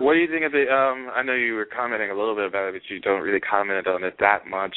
what 0.00 0.14
do 0.14 0.20
you 0.20 0.28
think 0.28 0.44
of 0.44 0.52
the? 0.52 0.66
Um, 0.70 1.10
I 1.14 1.22
know 1.22 1.34
you 1.34 1.54
were 1.54 1.66
commenting 1.66 2.10
a 2.10 2.14
little 2.14 2.34
bit 2.34 2.46
about 2.46 2.68
it, 2.68 2.74
but 2.74 2.94
you 2.94 3.00
don't 3.00 3.22
really 3.22 3.40
comment 3.40 3.86
on 3.86 4.04
it 4.04 4.14
that 4.20 4.46
much. 4.48 4.74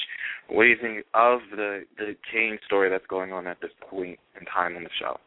What 0.47 0.63
do 0.63 0.69
you 0.69 0.77
think 0.81 1.05
of 1.13 1.39
the 1.51 1.83
the 1.97 2.15
Kane 2.31 2.57
story 2.65 2.89
that's 2.89 3.05
going 3.07 3.31
on 3.31 3.47
at 3.47 3.61
this 3.61 3.71
point 3.89 4.19
in 4.39 4.45
time 4.45 4.75
on 4.75 4.83
the 4.83 4.89
show? 4.99 5.17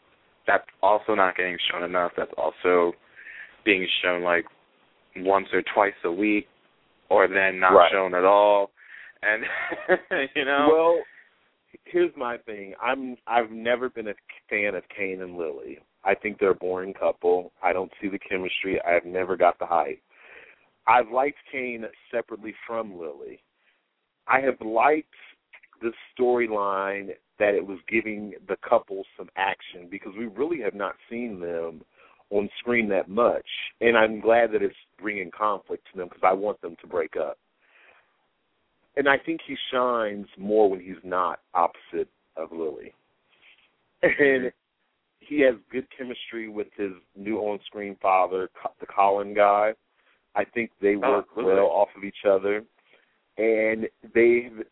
That's 0.46 0.64
also 0.82 1.14
not 1.14 1.36
getting 1.36 1.56
shown 1.70 1.82
enough. 1.82 2.12
That's 2.16 2.32
also 2.36 2.92
being 3.64 3.86
shown 4.02 4.22
like 4.22 4.44
once 5.16 5.46
or 5.52 5.62
twice 5.74 5.94
a 6.04 6.12
week, 6.12 6.46
or 7.08 7.28
then 7.28 7.60
not 7.60 7.70
right. 7.70 7.92
shown 7.92 8.14
at 8.14 8.24
all. 8.24 8.70
And 9.22 9.44
you 10.34 10.44
know, 10.44 10.68
well, 10.70 10.96
here's 11.84 12.12
my 12.16 12.36
thing. 12.38 12.74
I'm 12.82 13.16
I've 13.26 13.50
never 13.50 13.88
been 13.88 14.08
a 14.08 14.14
fan 14.50 14.74
of 14.74 14.82
Kane 14.96 15.22
and 15.22 15.36
Lily. 15.36 15.78
I 16.04 16.14
think 16.14 16.38
they're 16.38 16.50
a 16.50 16.54
boring 16.54 16.94
couple. 16.94 17.52
I 17.62 17.72
don't 17.72 17.90
see 18.00 18.08
the 18.08 18.18
chemistry. 18.18 18.80
I've 18.82 19.06
never 19.06 19.36
got 19.36 19.58
the 19.58 19.66
hype. 19.66 20.00
I've 20.86 21.10
liked 21.10 21.38
Kane 21.50 21.84
separately 22.12 22.54
from 22.66 22.98
Lily. 22.98 23.40
I 24.28 24.40
have 24.40 24.60
liked 24.60 25.14
the 25.80 25.92
storyline 26.18 27.10
that 27.38 27.54
it 27.54 27.66
was 27.66 27.78
giving 27.88 28.34
the 28.48 28.56
couple 28.68 29.04
some 29.16 29.28
action 29.36 29.88
because 29.90 30.12
we 30.18 30.26
really 30.26 30.60
have 30.60 30.74
not 30.74 30.94
seen 31.10 31.40
them 31.40 31.82
on 32.30 32.48
screen 32.58 32.88
that 32.88 33.08
much, 33.08 33.46
and 33.80 33.96
I'm 33.96 34.20
glad 34.20 34.52
that 34.52 34.62
it's 34.62 34.74
bringing 35.00 35.30
conflict 35.30 35.86
to 35.92 35.98
them 35.98 36.08
because 36.08 36.22
I 36.24 36.32
want 36.32 36.60
them 36.62 36.76
to 36.80 36.86
break 36.86 37.16
up. 37.16 37.38
And 38.96 39.08
I 39.08 39.18
think 39.18 39.40
he 39.46 39.56
shines 39.72 40.26
more 40.38 40.70
when 40.70 40.80
he's 40.80 41.02
not 41.02 41.40
opposite 41.54 42.08
of 42.36 42.52
Lily. 42.52 42.94
And 44.02 44.52
he 45.28 45.40
has 45.40 45.54
good 45.70 45.86
chemistry 45.96 46.48
with 46.48 46.68
his 46.76 46.92
new 47.16 47.38
on-screen 47.38 47.96
father, 48.00 48.48
the 48.80 48.86
Colin 48.86 49.34
guy. 49.34 49.72
I 50.34 50.44
think 50.44 50.70
they 50.80 50.96
oh, 50.96 51.10
work 51.10 51.26
oh, 51.36 51.44
well 51.44 51.66
off 51.66 51.88
of 51.96 52.04
each 52.04 52.24
other, 52.28 52.62
and 53.38 53.86
they've 54.14 54.64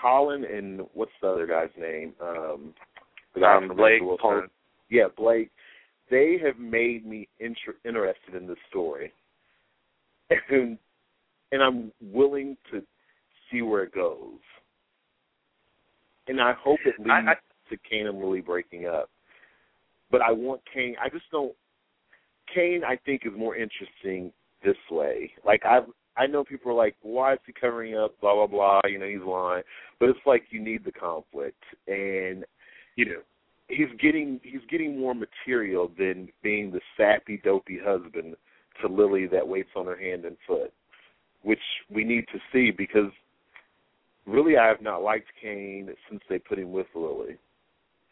Colin 0.00 0.44
and 0.44 0.82
what's 0.92 1.12
the 1.22 1.28
other 1.28 1.46
guy's 1.46 1.70
name? 1.78 2.12
Um, 2.20 2.74
the 3.34 3.40
guy 3.40 3.56
um, 3.56 3.68
Blake. 3.74 4.02
Yeah, 4.90 5.06
Blake. 5.16 5.50
They 6.10 6.38
have 6.44 6.58
made 6.58 7.06
me 7.06 7.28
inter- 7.40 7.78
interested 7.84 8.34
in 8.34 8.46
this 8.46 8.58
story, 8.68 9.12
and 10.50 10.78
and 11.52 11.62
I'm 11.62 11.92
willing 12.00 12.56
to 12.72 12.82
see 13.50 13.62
where 13.62 13.84
it 13.84 13.94
goes. 13.94 14.38
And 16.28 16.40
I 16.40 16.52
hope 16.52 16.80
it 16.84 16.98
leads 16.98 17.10
I, 17.10 17.32
I, 17.32 17.34
to 17.70 17.76
Kane 17.88 18.08
and 18.08 18.18
Lily 18.18 18.40
breaking 18.40 18.86
up 18.86 19.08
but 20.10 20.20
I 20.20 20.32
want 20.32 20.60
Kane. 20.72 20.96
I 21.02 21.08
just 21.08 21.24
don't. 21.30 21.54
Kane, 22.54 22.82
I 22.86 22.96
think, 23.04 23.22
is 23.24 23.32
more 23.36 23.56
interesting 23.56 24.32
this 24.64 24.76
way. 24.90 25.32
Like 25.44 25.62
I, 25.64 25.80
I 26.16 26.26
know 26.26 26.44
people 26.44 26.70
are 26.72 26.74
like, 26.74 26.96
why 27.02 27.34
is 27.34 27.38
he 27.46 27.52
covering 27.52 27.96
up? 27.96 28.18
Blah 28.20 28.34
blah 28.34 28.46
blah. 28.46 28.80
You 28.88 28.98
know, 28.98 29.06
he's 29.06 29.26
lying. 29.26 29.62
But 29.98 30.10
it's 30.10 30.18
like 30.26 30.44
you 30.50 30.62
need 30.62 30.84
the 30.84 30.92
conflict, 30.92 31.62
and 31.86 32.44
you 32.96 33.06
know, 33.06 33.20
he's 33.68 33.88
getting 34.00 34.40
he's 34.42 34.60
getting 34.70 34.98
more 34.98 35.14
material 35.14 35.90
than 35.98 36.28
being 36.42 36.70
the 36.70 36.80
sappy, 36.96 37.40
dopey 37.42 37.78
husband 37.82 38.36
to 38.80 38.88
Lily 38.88 39.26
that 39.26 39.46
waits 39.46 39.70
on 39.74 39.86
her 39.86 39.96
hand 39.96 40.24
and 40.24 40.36
foot, 40.46 40.72
which 41.42 41.60
we 41.90 42.04
need 42.04 42.24
to 42.32 42.38
see 42.52 42.70
because 42.70 43.10
really 44.26 44.56
I 44.56 44.66
have 44.66 44.82
not 44.82 45.02
liked 45.02 45.28
Kane 45.40 45.88
since 46.10 46.22
they 46.28 46.38
put 46.38 46.58
him 46.58 46.72
with 46.72 46.86
Lily, 46.94 47.38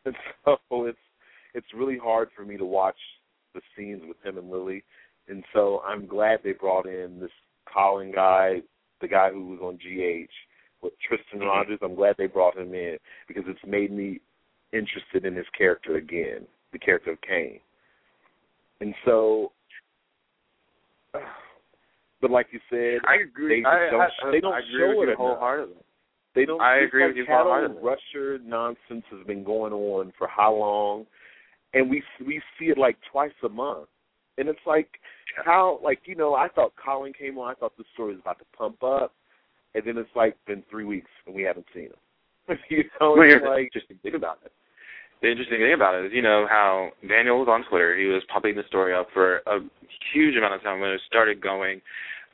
and 0.05 0.15
so 0.45 0.87
it's 0.87 0.99
it's 1.55 1.67
really 1.75 1.99
hard 1.99 2.29
for 2.37 2.45
me 2.45 2.57
to 2.57 2.65
watch 2.65 2.99
the 3.55 3.61
scenes 3.77 4.03
with 4.07 4.17
him 4.25 4.39
and 4.39 4.51
Lily, 4.51 4.83
and 5.29 5.45
so 5.53 5.81
I'm 5.87 6.07
glad 6.07 6.41
they 6.43 6.53
brought 6.53 6.87
in 6.87 7.21
this 7.21 7.31
Colin 7.73 8.13
guy, 8.13 8.61
the 9.01 9.09
guy 9.09 9.31
who 9.31 9.47
was 9.47 9.61
on 9.63 9.77
GH 9.77 10.31
with 10.83 10.93
Tristan 11.01 11.41
Mhm. 11.41 11.47
Rogers. 11.49 11.79
I'm 11.83 11.95
glad 11.95 12.17
they 12.19 12.27
brought 12.27 12.57
him 12.57 12.75
in 12.75 12.99
because 13.29 13.45
it's 13.47 13.65
made 13.65 13.91
me 13.91 14.21
interested 14.73 15.25
in 15.25 15.35
his 15.35 15.49
character 15.51 15.97
again, 15.97 16.47
the 16.73 16.79
character 16.79 17.13
of 17.13 17.21
Kane. 17.23 17.61
And 18.81 18.95
so, 19.05 19.53
but 22.21 22.31
like 22.31 22.49
you 22.53 22.61
said, 22.71 23.01
I 23.07 23.17
agree. 23.23 23.57
They 23.57 23.61
just 23.63 23.67
I, 23.69 23.91
don't- 23.91 24.01
I, 24.01 24.31
they 24.31 24.41
don't 24.41 24.55
I 24.55 24.59
agree 24.61 24.79
show 24.79 24.99
with 25.01 25.09
it 25.09 25.13
you 25.13 25.17
wholeheartedly. 25.17 25.77
they 26.35 26.45
don't. 26.45 26.61
I 26.61 26.79
agree 26.79 27.03
like 27.03 27.11
with 27.11 27.17
you 27.19 27.27
wholeheartedly. 27.27 27.83
rusher 27.83 28.39
nonsense 28.45 29.05
has 29.11 29.27
been 29.27 29.45
going 29.45 29.73
on 29.73 30.13
for 30.19 30.27
how 30.27 30.55
long, 30.55 31.07
and 31.75 31.91
we 31.91 32.03
we 32.25 32.41
see 32.59 32.67
it 32.67 32.79
like 32.79 32.97
twice 33.11 33.33
a 33.45 33.49
month, 33.49 33.89
and 34.39 34.49
it's 34.49 34.67
like 34.67 34.89
how 35.45 35.81
like 35.83 36.01
you 36.05 36.15
know 36.15 36.35
I 36.35 36.49
thought 36.49 36.73
Colin 36.83 37.13
came 37.13 37.39
on, 37.39 37.51
I 37.51 37.55
thought 37.55 37.77
the 37.77 37.85
story 37.93 38.13
was 38.13 38.21
about 38.21 38.39
to 38.39 38.45
pump 38.57 38.83
up, 38.83 39.13
and 39.75 39.85
then 39.85 39.99
it's 39.99 40.15
like 40.15 40.37
been 40.47 40.63
three 40.71 40.85
weeks 40.85 41.11
and 41.27 41.35
we 41.35 41.43
haven't 41.43 41.67
seen 41.75 41.85
him. 41.85 42.59
you 42.71 42.85
know, 43.01 43.17
it's 43.21 43.45
like 43.45 43.65
interesting 43.65 43.99
thing 44.03 44.15
about 44.15 44.39
it. 44.45 44.53
The 45.23 45.31
interesting 45.31 45.59
thing 45.59 45.73
about 45.73 45.95
it 45.95 46.07
is, 46.07 46.13
you 46.13 46.23
know, 46.23 46.47
how 46.49 46.91
Daniel 47.09 47.39
was 47.39 47.49
on 47.49 47.65
Twitter. 47.71 47.97
He 47.97 48.07
was 48.07 48.23
pumping 48.31 48.57
the 48.57 48.63
story 48.69 48.95
up 48.95 49.09
for 49.15 49.39
a 49.47 49.61
huge 50.13 50.37
amount 50.37 50.55
of 50.55 50.63
time 50.63 50.81
when 50.81 50.91
it 50.91 51.01
started 51.07 51.41
going, 51.41 51.81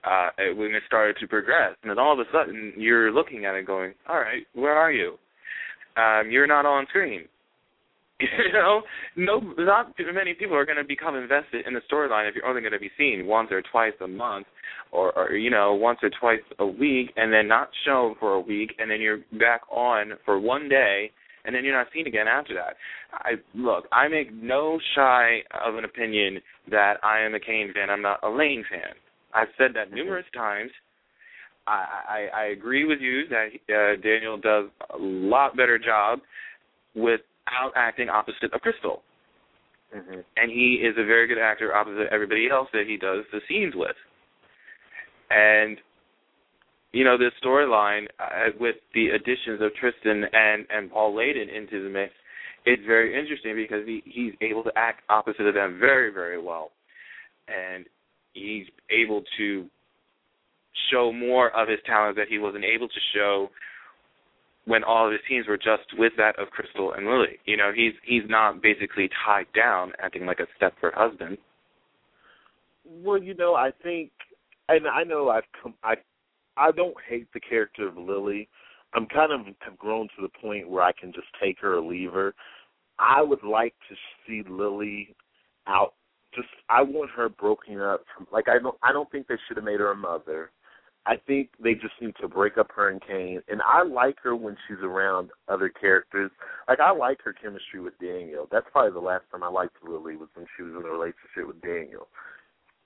uh, 0.03 0.31
when 0.57 0.74
it 0.74 0.83
started 0.87 1.16
to 1.20 1.29
progress. 1.29 1.76
And 1.83 1.90
then 1.90 1.98
all 1.98 2.12
of 2.12 2.18
a 2.18 2.24
sudden, 2.33 2.72
you're 2.76 3.12
looking 3.12 3.44
at 3.44 3.55
it 3.55 3.66
going, 3.66 3.94
all 4.09 4.18
right, 4.18 4.42
where 4.55 4.74
are 4.74 4.90
you? 4.90 5.18
Um, 5.96 6.31
you're 6.31 6.48
not 6.48 6.66
on 6.66 6.87
screen. 6.88 7.26
You 8.46 8.52
know, 8.52 8.83
no, 9.16 9.40
not 9.59 9.94
many 10.12 10.35
people 10.35 10.56
are 10.56 10.64
going 10.64 10.78
to 10.78 10.85
become 10.85 11.14
invested 11.14 11.66
in 11.66 11.74
the 11.74 11.80
storyline 11.90 12.28
if 12.28 12.35
you're 12.35 12.46
only 12.46 12.61
going 12.61 12.72
to 12.72 12.78
be 12.78 12.90
seen 12.98 13.26
once 13.26 13.48
or 13.50 13.62
twice 13.62 13.92
a 14.02 14.09
month, 14.09 14.46
or, 14.92 15.16
or 15.16 15.33
you 15.33 15.50
know, 15.50 15.74
once 15.74 15.98
or 16.02 16.11
twice 16.20 16.40
a 16.59 16.66
week, 16.66 17.12
and 17.16 17.33
then 17.33 17.48
not 17.48 17.70
shown 17.87 18.14
for 18.18 18.35
a 18.35 18.40
week, 18.40 18.72
and 18.78 18.90
then 18.90 19.00
you're 19.00 19.20
back 19.38 19.62
on 19.70 20.12
for 20.24 20.38
one 20.38 20.68
day, 20.68 21.11
and 21.44 21.54
then 21.54 21.64
you're 21.64 21.76
not 21.76 21.87
seen 21.94 22.06
again 22.06 22.28
after 22.28 22.54
that. 22.54 22.76
I 23.12 23.33
look, 23.54 23.87
I 23.92 24.09
make 24.09 24.33
no 24.33 24.78
shy 24.94 25.38
of 25.66 25.76
an 25.76 25.85
opinion 25.85 26.40
that 26.70 26.94
I 27.02 27.20
am 27.20 27.35
a 27.35 27.40
Kane 27.40 27.72
fan. 27.74 27.90
I'm 27.90 28.02
not 28.02 28.22
a 28.22 28.28
Lane 28.28 28.64
fan. 28.70 28.94
I've 29.35 29.48
said 29.56 29.70
that 29.74 29.92
numerous 29.92 30.26
times. 30.35 30.70
I, 31.66 32.28
I, 32.35 32.42
I 32.42 32.44
agree 32.46 32.85
with 32.85 33.00
you 33.00 33.22
that 33.28 33.48
uh, 33.72 34.00
Daniel 34.02 34.37
does 34.38 34.70
a 34.92 34.98
lot 34.98 35.56
better 35.56 35.78
job 35.78 36.20
without 37.50 37.72
acting 37.76 38.08
opposite 38.08 38.52
of 38.52 38.60
Christel, 38.60 39.02
mhm. 39.94 40.24
and 40.36 40.50
he 40.50 40.82
is 40.82 40.94
a 40.98 41.04
very 41.04 41.26
good 41.26 41.38
actor 41.38 41.74
opposite 41.74 42.08
everybody 42.12 42.48
else 42.50 42.68
that 42.72 42.86
he 42.86 42.96
does 42.96 43.24
the 43.32 43.40
scenes 43.48 43.74
with. 43.74 43.96
And 45.30 45.78
you 46.92 47.04
know 47.04 47.16
this 47.16 47.32
storyline 47.42 48.06
uh, 48.18 48.50
with 48.58 48.76
the 48.94 49.10
additions 49.10 49.60
of 49.60 49.74
Tristan 49.74 50.24
and 50.32 50.66
and 50.70 50.90
Paul 50.90 51.14
Leyden 51.14 51.48
into 51.48 51.82
the 51.82 51.90
mix, 51.90 52.12
it's 52.64 52.82
very 52.86 53.18
interesting 53.18 53.54
because 53.54 53.86
he 53.86 54.02
he's 54.04 54.34
able 54.40 54.64
to 54.64 54.72
act 54.76 55.02
opposite 55.08 55.46
of 55.46 55.54
them 55.54 55.78
very 55.78 56.12
very 56.12 56.40
well, 56.40 56.70
and 57.48 57.86
he's 58.32 58.66
able 58.90 59.22
to 59.38 59.66
show 60.90 61.12
more 61.12 61.50
of 61.50 61.68
his 61.68 61.78
talent 61.86 62.16
that 62.16 62.28
he 62.28 62.38
wasn't 62.38 62.64
able 62.64 62.88
to 62.88 63.00
show 63.14 63.50
when 64.66 64.85
all 64.85 65.07
of 65.07 65.12
his 65.12 65.20
scenes 65.29 65.49
were 65.49 65.57
just 65.57 65.99
with 65.99 66.12
that 66.16 66.38
of 66.38 66.49
Christel 66.51 66.92
and 66.92 67.07
Lily. 67.07 67.38
You 67.44 67.57
know, 67.57 67.73
he's 67.75 67.94
he's 68.05 68.29
not 68.29 68.62
basically 68.62 69.09
tied 69.25 69.46
down 69.55 69.92
acting 70.01 70.27
like 70.27 70.40
a 70.40 70.46
Stepford 70.62 70.94
husband. 70.94 71.38
Well, 72.85 73.23
you 73.23 73.35
know, 73.35 73.55
I 73.55 73.70
think, 73.83 74.11
and 74.68 74.87
I 74.88 75.05
know 75.05 75.29
I've 75.29 75.44
come, 75.62 75.75
I, 75.85 75.94
I 76.57 76.73
don't 76.73 76.96
hate 77.09 77.29
the 77.33 77.40
character 77.40 77.88
of 77.88 77.96
Lily. 77.96 78.49
I'm 78.94 79.07
kind 79.07 79.33
of 79.33 79.55
have 79.61 79.79
grown 79.79 80.09
to 80.16 80.23
the 80.23 80.40
point 80.40 80.68
where 80.68 80.83
I 80.83 80.92
can 80.92 81.12
just 81.12 81.29
take 81.40 81.61
her 81.61 81.77
or 81.79 81.83
leave 81.83 82.12
her. 82.12 82.35
I 82.99 83.23
would 83.23 83.44
like 83.44 83.75
to 83.88 83.94
see 84.27 84.42
Lily 84.49 85.14
out. 85.68 85.94
Just, 86.35 86.49
I 86.68 86.83
want 86.83 87.11
her 87.11 87.29
broken 87.29 87.81
up. 87.81 88.03
From, 88.16 88.27
like 88.33 88.49
I 88.49 88.59
don't, 88.59 88.77
I 88.83 88.92
don't 88.92 89.11
think 89.11 89.29
they 89.29 89.37
should 89.46 89.57
have 89.57 89.64
made 89.64 89.81
her 89.81 89.92
a 89.92 89.96
mother. 89.96 90.51
I 91.06 91.16
think 91.16 91.50
they 91.62 91.74
just 91.74 91.94
need 92.00 92.14
to 92.20 92.28
break 92.28 92.58
up 92.58 92.70
her 92.76 92.90
and 92.90 93.00
Kane. 93.00 93.40
And 93.48 93.62
I 93.62 93.82
like 93.82 94.16
her 94.22 94.36
when 94.36 94.56
she's 94.68 94.82
around 94.82 95.30
other 95.48 95.68
characters. 95.68 96.30
Like 96.68 96.80
I 96.80 96.92
like 96.92 97.22
her 97.22 97.32
chemistry 97.32 97.80
with 97.80 97.98
Daniel. 97.98 98.46
That's 98.52 98.66
probably 98.70 98.92
the 98.92 99.00
last 99.00 99.24
time 99.30 99.42
I 99.42 99.48
liked 99.48 99.76
Lily 99.82 100.16
was 100.16 100.28
when 100.34 100.46
she 100.56 100.62
was 100.62 100.72
in 100.72 100.86
a 100.86 100.92
relationship 100.92 101.46
with 101.46 101.60
Daniel. 101.62 102.08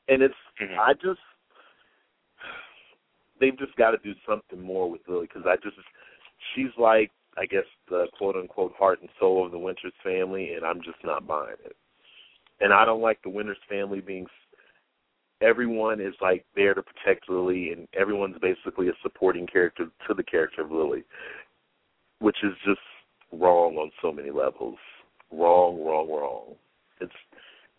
And 0.09 0.23
it's 0.23 0.35
Mhm. 0.61 0.79
I 0.79 0.95
just 0.95 1.21
they've 3.41 3.59
just 3.59 3.75
got 3.77 3.91
to 3.91 3.99
do 3.99 4.15
something 4.27 4.61
more 4.61 4.89
with 4.89 5.07
Lily 5.09 5.27
because 5.27 5.47
I 5.47 5.57
just 5.57 5.77
she's 6.55 6.77
like 6.79 7.11
I 7.37 7.47
guess 7.47 7.67
the 7.89 8.07
quote 8.17 8.37
unquote 8.37 8.75
heart 8.77 9.01
and 9.01 9.11
soul 9.19 9.45
of 9.45 9.51
the 9.51 9.59
Winters 9.59 9.93
family, 10.03 10.55
and 10.55 10.65
I'm 10.65 10.81
just 10.83 11.03
not 11.03 11.27
buying 11.27 11.57
it. 11.65 11.77
And 12.61 12.73
I 12.73 12.85
don't 12.85 13.03
like 13.03 13.21
the 13.23 13.31
Winters 13.31 13.59
family 13.69 14.01
being. 14.01 14.27
Everyone 15.45 16.01
is 16.01 16.15
like 16.23 16.45
there 16.57 16.75
to 16.75 16.83
protect 16.83 17.29
Lily, 17.29 17.73
and 17.73 17.87
everyone's 17.99 18.37
basically 18.41 18.89
a 18.89 18.93
supporting 19.03 19.47
character 19.47 19.87
to 20.09 20.15
the 20.15 20.23
character 20.23 20.63
of 20.63 20.71
Lily, 20.71 21.05
which 22.21 22.37
is 22.43 22.53
just 22.65 22.81
wrong 23.33 23.77
on 23.77 23.91
so 24.01 24.11
many 24.11 24.31
levels. 24.31 24.79
Wrong, 25.31 25.85
wrong, 25.85 26.09
wrong. 26.09 26.55
It's 27.01 27.13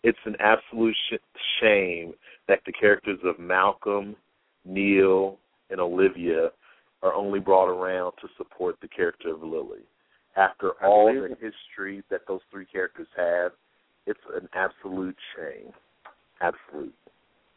it's 0.02 0.18
an 0.24 0.36
absolute 0.38 0.94
sh- 1.10 1.16
shame 1.60 2.12
that 2.46 2.60
the 2.66 2.72
characters 2.72 3.18
of 3.24 3.38
Malcolm, 3.40 4.14
Neil, 4.64 5.38
and 5.70 5.80
Olivia 5.80 6.50
are 7.02 7.14
only 7.14 7.40
brought 7.40 7.68
around 7.68 8.12
to 8.20 8.28
support 8.36 8.76
the 8.80 8.88
character 8.88 9.34
of 9.34 9.42
Lily. 9.42 9.80
After 10.36 10.72
I 10.82 10.86
all 10.86 11.06
the 11.06 11.30
history 11.30 12.02
that 12.10 12.20
those 12.28 12.40
three 12.50 12.66
characters 12.66 13.08
have, 13.16 13.52
it's 14.06 14.20
an 14.34 14.48
absolute 14.54 15.16
shame. 15.34 15.72
Absolute. 16.40 16.94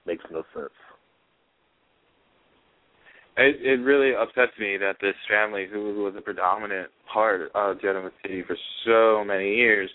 Makes 0.05 0.25
no 0.31 0.43
sense. 0.53 0.69
It 3.37 3.55
it 3.61 3.83
really 3.83 4.13
upsets 4.15 4.51
me 4.59 4.77
that 4.77 4.97
this 5.01 5.15
family, 5.29 5.65
who 5.71 6.03
was 6.03 6.13
a 6.17 6.21
predominant 6.21 6.89
part 7.11 7.51
of 7.55 7.81
Genoa 7.81 8.11
City 8.21 8.43
for 8.45 8.57
so 8.85 9.23
many 9.23 9.55
years, 9.55 9.89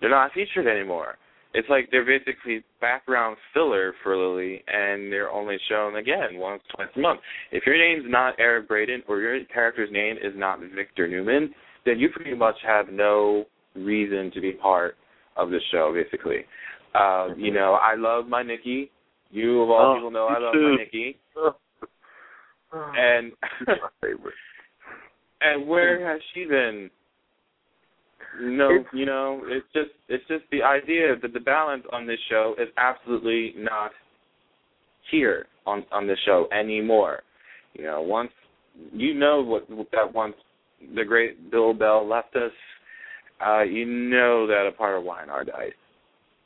they're 0.00 0.10
not 0.10 0.32
featured 0.32 0.66
anymore. 0.66 1.16
It's 1.54 1.68
like 1.70 1.88
they're 1.90 2.04
basically 2.04 2.62
background 2.80 3.36
filler 3.54 3.94
for 4.02 4.16
Lily, 4.16 4.62
and 4.66 5.10
they're 5.10 5.30
only 5.30 5.56
shown 5.68 5.96
again 5.96 6.34
once, 6.34 6.62
twice 6.74 6.88
a 6.94 7.00
month. 7.00 7.20
If 7.52 7.64
your 7.66 7.78
name's 7.78 8.04
not 8.10 8.34
Eric 8.38 8.68
Braeden 8.68 9.02
or 9.08 9.20
your 9.20 9.42
character's 9.46 9.90
name 9.90 10.16
is 10.22 10.34
not 10.36 10.60
Victor 10.74 11.08
Newman, 11.08 11.54
then 11.86 11.98
you 11.98 12.10
pretty 12.10 12.34
much 12.34 12.56
have 12.66 12.88
no 12.90 13.46
reason 13.74 14.30
to 14.34 14.40
be 14.40 14.52
part 14.52 14.96
of 15.36 15.50
the 15.50 15.58
show. 15.72 15.94
Basically, 15.94 16.44
uh, 16.94 17.28
you 17.36 17.52
know, 17.52 17.78
I 17.80 17.94
love 17.96 18.26
my 18.26 18.42
Nikki. 18.42 18.90
You 19.30 19.62
of 19.62 19.70
all 19.70 19.92
Oh, 19.92 19.94
people 19.96 20.10
know 20.10 20.26
I 20.26 20.38
love 20.38 20.52
too. 20.54 20.70
my 20.70 20.76
Nikki, 20.76 21.18
and 22.96 23.32
my 23.66 23.88
favorite. 24.02 24.34
and 25.40 25.68
where 25.68 26.06
has 26.10 26.20
she 26.34 26.44
been? 26.44 26.90
No, 28.40 28.70
It's- 28.70 28.86
you 28.92 29.06
know, 29.06 29.42
it's 29.46 29.66
just 29.72 29.90
it's 30.08 30.26
just 30.28 30.44
the 30.50 30.62
idea 30.62 31.16
that 31.20 31.32
the 31.32 31.40
balance 31.40 31.84
on 31.92 32.06
this 32.06 32.20
show 32.30 32.54
is 32.58 32.68
absolutely 32.76 33.54
not 33.56 33.90
here 35.10 35.46
on 35.66 35.84
on 35.92 36.06
this 36.06 36.18
show 36.24 36.48
anymore. 36.52 37.22
You 37.74 37.84
know, 37.84 38.00
once 38.02 38.30
you 38.92 39.14
know 39.14 39.42
what, 39.42 39.68
what 39.70 39.90
that 39.92 40.12
once 40.14 40.34
the 40.94 41.04
great 41.04 41.50
Bill 41.50 41.74
Bell 41.74 42.06
left 42.06 42.36
us, 42.36 42.52
uh, 43.44 43.62
you 43.62 43.84
know 43.86 44.46
that 44.46 44.66
a 44.68 44.72
part 44.72 44.96
of 44.96 45.04
YNR 45.04 45.44
died, 45.46 45.72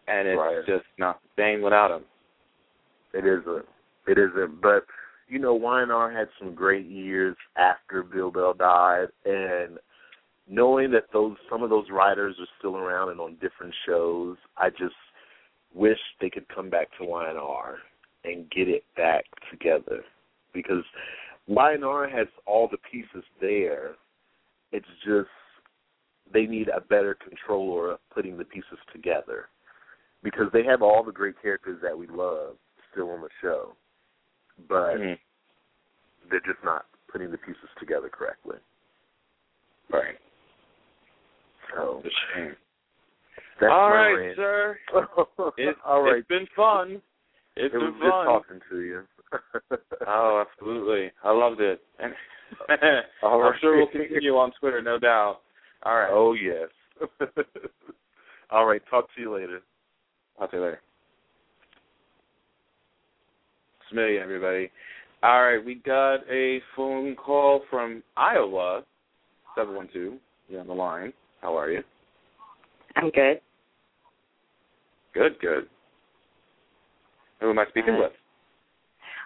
and 0.09 0.27
it's 0.29 0.39
Right. 0.39 0.65
just 0.67 0.87
not 0.99 1.21
the 1.23 1.43
same 1.43 1.63
without 1.63 1.91
him. 1.91 2.05
It 3.13 3.27
isn't. 3.27 3.67
It 4.07 4.19
isn't. 4.19 4.61
But 4.61 4.85
you 5.29 5.39
know, 5.39 5.59
YNR 5.59 6.15
had 6.15 6.29
some 6.39 6.55
great 6.55 6.87
years 6.87 7.37
after 7.57 8.03
Bill 8.03 8.31
Bell 8.31 8.55
died, 8.55 9.09
and 9.25 9.79
knowing 10.49 10.91
that 10.91 11.05
those 11.13 11.37
some 11.51 11.63
of 11.63 11.71
those 11.71 11.87
writers 11.91 12.37
are 12.39 12.47
still 12.59 12.77
around 12.77 13.11
and 13.11 13.21
on 13.21 13.37
different 13.41 13.75
shows, 13.87 14.37
I 14.57 14.71
just 14.71 14.95
wish 15.75 15.99
they 16.21 16.31
could 16.31 16.47
come 16.55 16.69
back 16.69 16.89
to 16.99 17.05
YNR 17.05 17.77
and 18.25 18.51
get 18.51 18.69
it 18.69 18.85
back 18.97 19.25
together 19.51 20.05
because 20.53 20.85
YNR 21.49 22.11
has 22.11 22.27
all 22.47 22.69
the 22.71 22.79
pieces 22.91 23.25
there. 23.41 23.93
It's 24.71 24.87
just 25.05 25.29
they 26.33 26.47
need 26.47 26.69
a 26.69 26.81
better 26.81 27.17
controller 27.27 27.93
of 27.93 27.99
putting 28.15 28.37
the 28.37 28.45
pieces 28.45 28.79
together 28.93 29.49
because 30.23 30.47
they 30.53 30.65
have 30.65 30.83
all 30.83 31.03
the 31.03 31.13
great 31.13 31.41
characters 31.41 31.79
that 31.83 31.97
we 31.97 32.07
love 32.07 32.57
still 32.93 33.11
on 33.11 33.21
the 33.21 33.29
show, 33.41 33.75
but 34.69 34.97
Mhm. 34.97 35.19
they're 36.31 36.41
just 36.41 36.63
not 36.63 36.87
putting 37.09 37.31
the 37.31 37.39
pieces 37.39 37.69
together 37.79 38.09
correctly. 38.09 38.59
Right. 39.91 40.19
So 41.75 42.03
It's 42.05 42.15
a 42.15 42.35
shame. 42.35 42.57
that's 43.61 43.73
All 43.73 43.91
right, 43.91 44.13
rant. 44.15 44.37
sir. 44.37 44.79
It's, 45.59 45.81
All 45.85 46.03
right. 46.03 46.19
it's 46.19 46.29
been 46.29 46.47
fun. 46.49 47.03
It's 47.57 47.75
it 47.75 47.79
was 47.79 47.91
been 47.93 48.01
good 48.01 48.11
fun. 48.11 48.27
talking 48.27 48.61
to 48.71 48.81
you. 48.81 49.09
Oh, 50.07 50.41
absolutely. 50.41 51.11
I 51.23 51.31
loved 51.31 51.61
it. 51.61 51.83
And 51.99 52.15
All 53.23 53.43
I'm 53.43 53.59
sure 53.61 53.77
we'll 53.77 53.87
continue 53.87 54.37
on 54.37 54.53
Twitter, 54.61 54.83
no 54.83 54.99
doubt. 54.99 55.43
All 55.85 55.95
right. 55.97 56.11
Oh 56.11 56.33
yes. 56.35 56.69
All 58.51 58.67
right. 58.67 58.83
Talk 58.91 59.09
to 59.15 59.21
you 59.21 59.33
later. 59.35 59.63
I'll 60.39 60.51
see 60.51 60.57
you 60.57 60.65
later. 60.65 60.81
Smitty, 63.93 64.21
everybody. 64.21 64.71
All 65.23 65.43
right, 65.45 65.65
we 65.65 65.77
got 65.77 66.21
a 66.31 66.61
phone 66.77 67.15
call 67.15 67.63
from 67.71 68.03
Iowa, 68.17 68.83
712. 69.57 70.19
You're 70.49 70.61
on 70.61 70.67
the 70.67 70.73
line. 70.73 71.13
How 71.41 71.57
are 71.57 71.71
you? 71.71 71.83
I'm 72.97 73.11
good. 73.11 73.41
Good, 75.15 75.39
good. 75.41 75.67
Who 77.41 77.51
am 77.51 77.59
I 77.59 77.67
speaking 77.69 77.95
Uh, 77.95 77.99
with? 78.01 78.13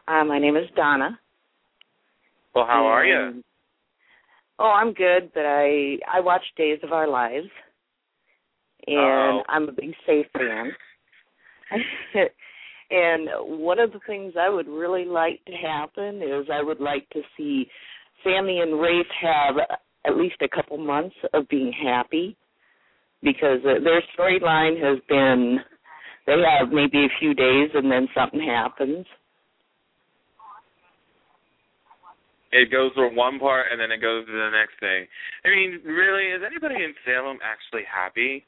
Uh, 0.09 0.25
my 0.25 0.39
name 0.39 0.57
is 0.57 0.69
Donna. 0.77 1.19
Well, 2.55 2.67
how 2.67 2.87
are 2.87 3.05
you? 3.05 3.43
Oh, 4.59 4.71
I'm 4.71 4.93
good, 4.95 5.31
but 5.35 5.45
I 5.45 5.99
I 6.11 6.21
watch 6.21 6.43
Days 6.57 6.79
of 6.83 6.93
Our 6.93 7.07
Lives, 7.07 7.49
and 8.87 8.99
Uh-oh. 8.99 9.43
I'm 9.49 9.69
a 9.69 9.73
big 9.73 9.95
Safe 10.07 10.27
fan. 10.33 10.73
and 12.91 13.29
one 13.61 13.79
of 13.79 13.93
the 13.93 14.01
things 14.07 14.35
I 14.39 14.49
would 14.49 14.69
really 14.69 15.05
like 15.05 15.45
to 15.47 15.53
happen 15.53 16.23
is 16.23 16.47
I 16.53 16.63
would 16.63 16.81
like 16.81 17.09
to 17.11 17.23
see 17.37 17.67
Sami 18.23 18.61
and 18.61 18.81
Rafe 18.81 19.07
have 19.23 19.57
at 20.07 20.17
least 20.17 20.37
a 20.41 20.49
couple 20.49 20.79
months 20.79 21.17
of 21.35 21.49
being 21.49 21.73
happy, 21.73 22.37
because 23.23 23.59
their 23.63 24.03
storyline 24.17 24.81
has 24.81 24.99
been 25.09 25.59
they 26.27 26.35
have 26.59 26.73
maybe 26.73 26.99
a 27.05 27.19
few 27.21 27.35
days 27.35 27.71
and 27.75 27.91
then 27.91 28.09
something 28.15 28.41
happens. 28.41 29.07
It 32.53 32.71
goes 32.71 32.93
for 32.95 33.13
one 33.13 33.39
part 33.39 33.67
and 33.71 33.81
then 33.81 33.91
it 33.91 34.01
goes 34.01 34.27
to 34.27 34.33
the 34.33 34.51
next 34.51 34.79
thing. 34.81 35.07
I 35.45 35.49
mean, 35.49 35.81
really, 35.85 36.33
is 36.33 36.43
anybody 36.47 36.83
in 36.83 36.95
Salem 37.05 37.39
actually 37.43 37.83
happy? 37.85 38.45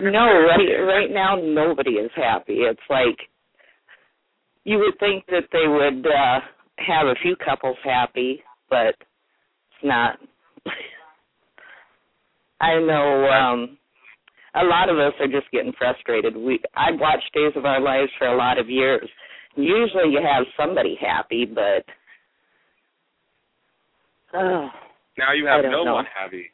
No, 0.00 0.26
right 0.26 0.82
right 0.84 1.10
now 1.10 1.36
nobody 1.36 1.92
is 1.92 2.10
happy. 2.16 2.66
It's 2.66 2.80
like 2.90 3.18
you 4.64 4.78
would 4.78 4.98
think 4.98 5.24
that 5.26 5.44
they 5.52 5.66
would 5.66 6.06
uh 6.06 6.40
have 6.78 7.06
a 7.06 7.14
few 7.22 7.36
couples 7.36 7.76
happy, 7.84 8.42
but 8.70 8.88
it's 8.88 9.84
not. 9.84 10.18
I 12.60 12.78
know 12.78 13.28
um 13.28 13.78
a 14.54 14.64
lot 14.64 14.88
of 14.88 14.98
us 14.98 15.14
are 15.20 15.28
just 15.28 15.50
getting 15.50 15.72
frustrated. 15.78 16.36
We 16.36 16.60
I've 16.76 17.00
watched 17.00 17.32
Days 17.34 17.52
of 17.56 17.64
Our 17.64 17.80
Lives 17.80 18.10
for 18.18 18.28
a 18.28 18.36
lot 18.36 18.58
of 18.58 18.68
years. 18.68 19.08
Usually 19.56 20.10
you 20.10 20.20
have 20.22 20.44
somebody 20.56 20.96
happy, 21.00 21.44
but 21.44 21.84
oh, 24.34 24.68
Now 25.18 25.32
you 25.32 25.46
have 25.46 25.64
no 25.64 25.84
know. 25.84 25.94
one 25.94 26.06
happy. 26.06 26.46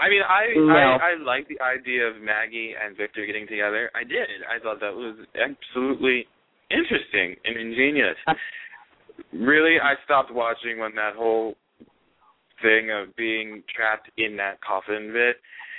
I 0.00 0.08
mean, 0.08 0.22
I 0.22 0.46
No. 0.56 0.74
I 0.74 1.12
I 1.12 1.22
like 1.22 1.46
the 1.48 1.60
idea 1.62 2.08
of 2.08 2.16
Maggie 2.20 2.74
and 2.74 2.96
Victor 2.96 3.24
getting 3.24 3.46
together. 3.46 3.90
I 3.94 4.04
did. 4.04 4.28
I 4.50 4.58
thought 4.62 4.80
that 4.80 4.94
was 4.94 5.16
absolutely 5.38 6.26
interesting 6.72 7.36
and 7.44 7.56
ingenious. 7.56 8.16
really, 9.32 9.76
I 9.82 9.94
stopped 10.04 10.32
watching 10.32 10.78
when 10.78 10.94
that 10.94 11.14
whole 11.16 11.54
thing 12.62 12.90
of 12.90 13.14
being 13.16 13.62
trapped 13.74 14.10
in 14.18 14.36
that 14.36 14.60
coffin 14.60 15.10
bit. 15.12 15.36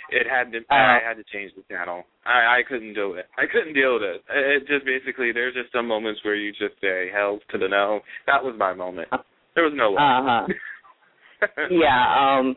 It 0.09 0.27
had 0.29 0.51
to. 0.51 0.59
I 0.69 0.97
Uh. 0.97 0.99
had 1.07 1.17
to 1.17 1.23
change 1.31 1.51
the 1.55 1.63
channel. 1.73 2.03
I 2.25 2.59
I 2.59 2.63
couldn't 2.67 2.93
do 2.93 3.13
it. 3.13 3.27
I 3.37 3.45
couldn't 3.47 3.73
deal 3.73 3.93
with 3.95 4.03
it. 4.03 4.23
It 4.29 4.67
just 4.67 4.85
basically 4.85 5.31
there's 5.31 5.53
just 5.55 5.71
some 5.71 5.87
moments 5.87 6.19
where 6.23 6.35
you 6.35 6.51
just 6.51 6.75
say 6.81 7.09
hell 7.11 7.39
to 7.51 7.57
the 7.57 7.67
no. 7.69 8.01
That 8.27 8.43
was 8.43 8.55
my 8.57 8.73
moment. 8.73 9.07
There 9.55 9.63
was 9.63 9.73
no 9.75 9.91
way. 9.91 9.97
uh-huh. 10.01 10.47
yeah, 11.71 12.03
um 12.39 12.55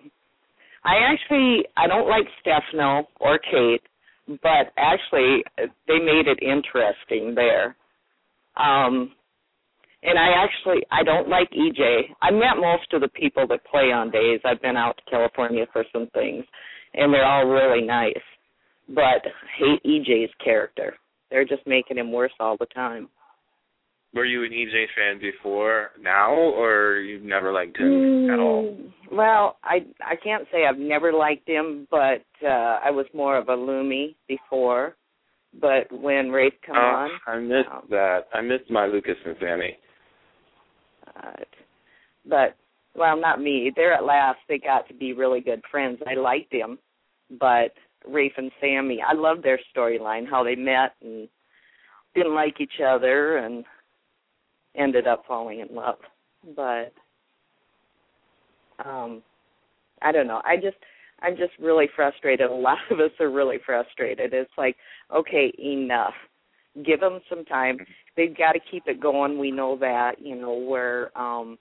I 0.84 0.96
actually 1.12 1.64
I 1.76 1.86
don't 1.86 2.08
like 2.08 2.26
Stefano 2.40 3.08
or 3.20 3.38
Kate, 3.38 3.82
but 4.42 4.72
actually 4.76 5.44
they 5.86 5.98
made 6.00 6.26
it 6.26 6.38
interesting 6.42 7.34
there. 7.34 7.76
Um 8.56 9.12
and 10.02 10.18
I 10.18 10.44
actually 10.44 10.82
I 10.90 11.02
don't 11.02 11.28
like 11.28 11.50
EJ. 11.50 12.14
I 12.22 12.30
met 12.30 12.60
most 12.60 12.92
of 12.92 13.00
the 13.00 13.08
people 13.08 13.46
that 13.48 13.64
play 13.64 13.92
on 13.92 14.10
days. 14.10 14.40
I've 14.44 14.62
been 14.62 14.76
out 14.76 14.96
to 14.98 15.10
California 15.10 15.66
for 15.72 15.84
some 15.92 16.08
things 16.14 16.44
and 16.94 17.12
they're 17.12 17.26
all 17.26 17.46
really 17.46 17.84
nice. 17.86 18.14
But 18.88 19.22
hate 19.58 19.82
EJ's 19.84 20.30
character. 20.42 20.94
They're 21.30 21.44
just 21.44 21.66
making 21.66 21.98
him 21.98 22.12
worse 22.12 22.32
all 22.38 22.56
the 22.56 22.66
time. 22.66 23.08
Were 24.14 24.24
you 24.24 24.44
an 24.44 24.50
EJ 24.52 24.86
fan 24.96 25.20
before 25.20 25.90
now, 26.00 26.32
or 26.32 27.00
you've 27.00 27.24
never 27.24 27.52
liked 27.52 27.76
him 27.76 28.30
at 28.30 28.38
all? 28.38 28.64
Mm, 28.64 28.92
Well, 29.12 29.58
I 29.62 29.84
I 30.00 30.16
can't 30.16 30.46
say 30.50 30.64
I've 30.64 30.78
never 30.78 31.12
liked 31.12 31.46
him, 31.48 31.86
but 31.90 32.24
uh 32.42 32.78
I 32.82 32.90
was 32.90 33.06
more 33.12 33.36
of 33.36 33.48
a 33.48 33.56
Lumi 33.56 34.14
before. 34.26 34.96
But 35.60 35.90
when 35.90 36.30
Rafe 36.30 36.52
come 36.64 36.76
oh, 36.76 36.80
on, 36.80 37.10
I 37.26 37.38
missed 37.38 37.68
um, 37.72 37.82
that. 37.90 38.26
I 38.34 38.40
missed 38.42 38.70
my 38.70 38.86
Lucas 38.86 39.16
and 39.24 39.36
Sami. 39.40 39.76
uh, 41.16 41.44
but 42.28 42.56
well, 42.94 43.18
not 43.18 43.40
me. 43.40 43.72
There 43.74 43.92
at 43.92 44.04
last 44.04 44.38
they 44.48 44.58
got 44.58 44.88
to 44.88 44.94
be 44.94 45.12
really 45.12 45.40
good 45.40 45.62
friends. 45.70 45.98
I 46.06 46.14
liked 46.14 46.52
him, 46.52 46.78
but 47.38 47.72
Rafe 48.06 48.32
and 48.36 48.50
Sami, 48.60 49.02
I 49.06 49.14
love 49.14 49.42
their 49.42 49.58
storyline, 49.74 50.28
how 50.28 50.44
they 50.44 50.54
met 50.54 50.94
and 51.02 51.28
didn't 52.14 52.34
like 52.34 52.60
each 52.60 52.80
other 52.86 53.38
and 53.38 53.64
ended 54.74 55.06
up 55.06 55.24
falling 55.26 55.60
in 55.60 55.74
love. 55.74 55.98
But 56.54 56.92
um 58.84 59.22
I 60.02 60.12
don't 60.12 60.26
know. 60.26 60.42
I 60.44 60.56
just 60.56 60.76
I'm 61.26 61.36
just 61.36 61.52
really 61.60 61.88
frustrated. 61.94 62.50
A 62.50 62.54
lot 62.54 62.78
of 62.90 63.00
us 63.00 63.10
are 63.20 63.30
really 63.30 63.58
frustrated. 63.64 64.32
It's 64.32 64.50
like, 64.56 64.76
okay, 65.14 65.52
enough. 65.58 66.14
Give 66.84 67.00
them 67.00 67.20
some 67.28 67.44
time. 67.44 67.78
They've 68.16 68.36
got 68.36 68.52
to 68.52 68.60
keep 68.70 68.84
it 68.86 69.00
going. 69.00 69.38
We 69.38 69.50
know 69.50 69.78
that, 69.78 70.20
you 70.20 70.36
know, 70.36 70.54
where 70.54 71.16
um 71.18 71.58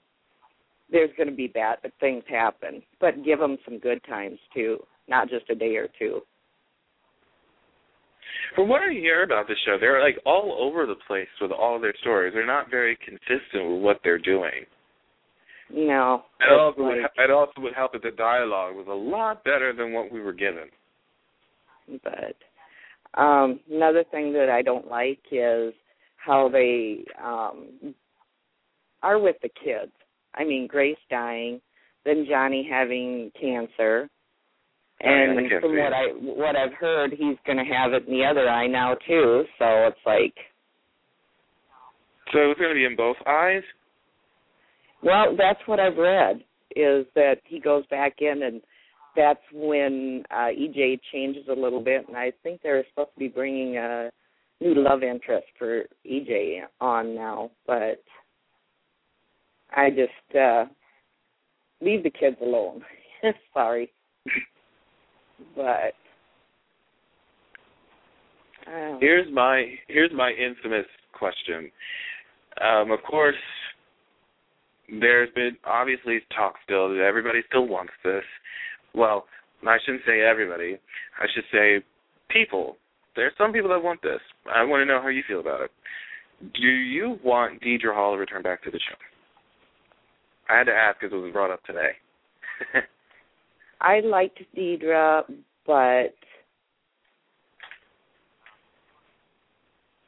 there's 0.90 1.10
going 1.16 1.28
to 1.28 1.34
be 1.34 1.48
bad 1.48 1.78
things 1.98 2.22
happen, 2.28 2.80
but 3.00 3.24
give 3.24 3.40
them 3.40 3.56
some 3.64 3.80
good 3.80 4.00
times 4.04 4.38
too, 4.54 4.78
not 5.08 5.28
just 5.28 5.50
a 5.50 5.54
day 5.54 5.74
or 5.74 5.88
two. 5.98 6.20
From 8.54 8.68
what 8.68 8.82
I 8.82 8.92
hear 8.92 9.24
about 9.24 9.48
the 9.48 9.54
show, 9.64 9.78
they're 9.80 10.00
like 10.00 10.18
all 10.24 10.56
over 10.60 10.86
the 10.86 10.94
place 11.06 11.26
with 11.40 11.50
all 11.50 11.80
their 11.80 11.94
stories. 12.00 12.32
They're 12.34 12.46
not 12.46 12.70
very 12.70 12.96
consistent 13.04 13.68
with 13.70 13.82
what 13.82 14.00
they're 14.04 14.18
doing. 14.18 14.64
No, 15.72 16.24
It 16.40 16.52
also, 16.52 16.68
it's 16.68 16.78
would, 16.78 17.02
like- 17.02 17.10
it 17.18 17.30
also 17.30 17.60
would 17.60 17.74
help 17.74 17.92
that 17.92 18.02
the 18.02 18.12
dialogue 18.12 18.76
was 18.76 18.86
a 18.88 18.92
lot 18.94 19.42
better 19.44 19.72
than 19.72 19.92
what 19.92 20.10
we 20.12 20.20
were 20.20 20.32
given. 20.32 20.68
but 22.02 22.36
um 23.20 23.60
another 23.70 24.04
thing 24.10 24.32
that 24.32 24.48
I 24.50 24.60
don't 24.62 24.88
like 24.88 25.20
is 25.30 25.72
how 26.16 26.48
they 26.48 27.04
um 27.22 27.94
are 29.02 29.18
with 29.18 29.36
the 29.42 29.48
kids. 29.48 29.92
I 30.34 30.44
mean, 30.44 30.66
Grace 30.66 30.96
dying, 31.10 31.60
then 32.04 32.26
Johnny 32.28 32.66
having 32.68 33.30
cancer, 33.40 34.08
Oh, 35.04 35.08
yeah, 35.08 35.30
and 35.38 35.50
from 35.60 35.76
what. 35.76 35.92
I 35.92 36.06
what 36.18 36.56
I've 36.56 36.72
heard, 36.74 37.10
he's 37.12 37.36
going 37.46 37.58
to 37.58 37.64
have 37.64 37.92
it 37.92 38.06
in 38.06 38.12
the 38.14 38.24
other 38.24 38.48
eye 38.48 38.66
now 38.66 38.94
too. 39.06 39.44
So 39.58 39.64
it's 39.88 39.98
like, 40.06 40.34
So 42.32 42.50
it's 42.50 42.58
going 42.58 42.70
to 42.70 42.74
be 42.74 42.84
in 42.86 42.96
both 42.96 43.16
eyes. 43.26 43.62
Well, 45.02 45.36
that's 45.36 45.60
what 45.66 45.80
I've 45.80 45.96
read 45.96 46.42
is 46.74 47.06
that 47.14 47.36
he 47.44 47.60
goes 47.60 47.86
back 47.86 48.16
in 48.20 48.42
and 48.42 48.60
that's 49.16 49.40
when 49.52 50.22
uh 50.30 50.48
EJ 50.48 51.00
changes 51.12 51.44
a 51.48 51.58
little 51.58 51.80
bit, 51.82 52.06
and 52.06 52.16
I 52.16 52.32
think 52.42 52.60
they're 52.62 52.84
supposed 52.90 53.14
to 53.14 53.18
be 53.18 53.28
bringing 53.28 53.78
a 53.78 54.10
new 54.60 54.74
love 54.74 55.02
interest 55.02 55.46
for 55.58 55.84
EJ 56.06 56.60
on 56.80 57.14
now, 57.14 57.50
but 57.66 58.02
I 59.74 59.88
just 59.90 60.36
uh 60.36 60.66
leave 61.80 62.02
the 62.02 62.10
kids 62.10 62.36
alone. 62.42 62.82
Sorry, 63.54 63.90
but 65.54 65.94
Here's 69.00 69.32
my 69.32 69.74
here's 69.88 70.12
my 70.12 70.30
infamous 70.32 70.86
question. 71.12 71.70
Um, 72.60 72.90
of 72.90 73.02
course, 73.08 73.34
there's 74.88 75.30
been 75.34 75.56
obviously 75.64 76.20
talk 76.34 76.54
still 76.64 76.88
that 76.90 77.02
everybody 77.02 77.40
still 77.48 77.66
wants 77.66 77.92
this. 78.04 78.24
Well, 78.94 79.26
I 79.66 79.78
shouldn't 79.84 80.04
say 80.06 80.20
everybody. 80.20 80.78
I 81.20 81.26
should 81.34 81.44
say 81.52 81.84
people. 82.30 82.76
There's 83.14 83.32
some 83.38 83.52
people 83.52 83.70
that 83.70 83.82
want 83.82 84.02
this. 84.02 84.20
I 84.52 84.62
want 84.62 84.82
to 84.82 84.84
know 84.86 85.00
how 85.00 85.08
you 85.08 85.22
feel 85.26 85.40
about 85.40 85.62
it. 85.62 85.70
Do 86.54 86.68
you 86.68 87.18
want 87.24 87.62
Deidre 87.62 87.94
Hall 87.94 88.12
to 88.12 88.18
return 88.18 88.42
back 88.42 88.62
to 88.64 88.70
the 88.70 88.78
show? 88.78 88.96
I 90.48 90.58
had 90.58 90.64
to 90.64 90.72
ask 90.72 91.00
because 91.00 91.14
it 91.14 91.20
was 91.20 91.32
brought 91.32 91.50
up 91.50 91.64
today. 91.64 91.92
I 93.80 94.00
liked 94.00 94.40
Deidre, 94.56 95.22
but 95.66 96.14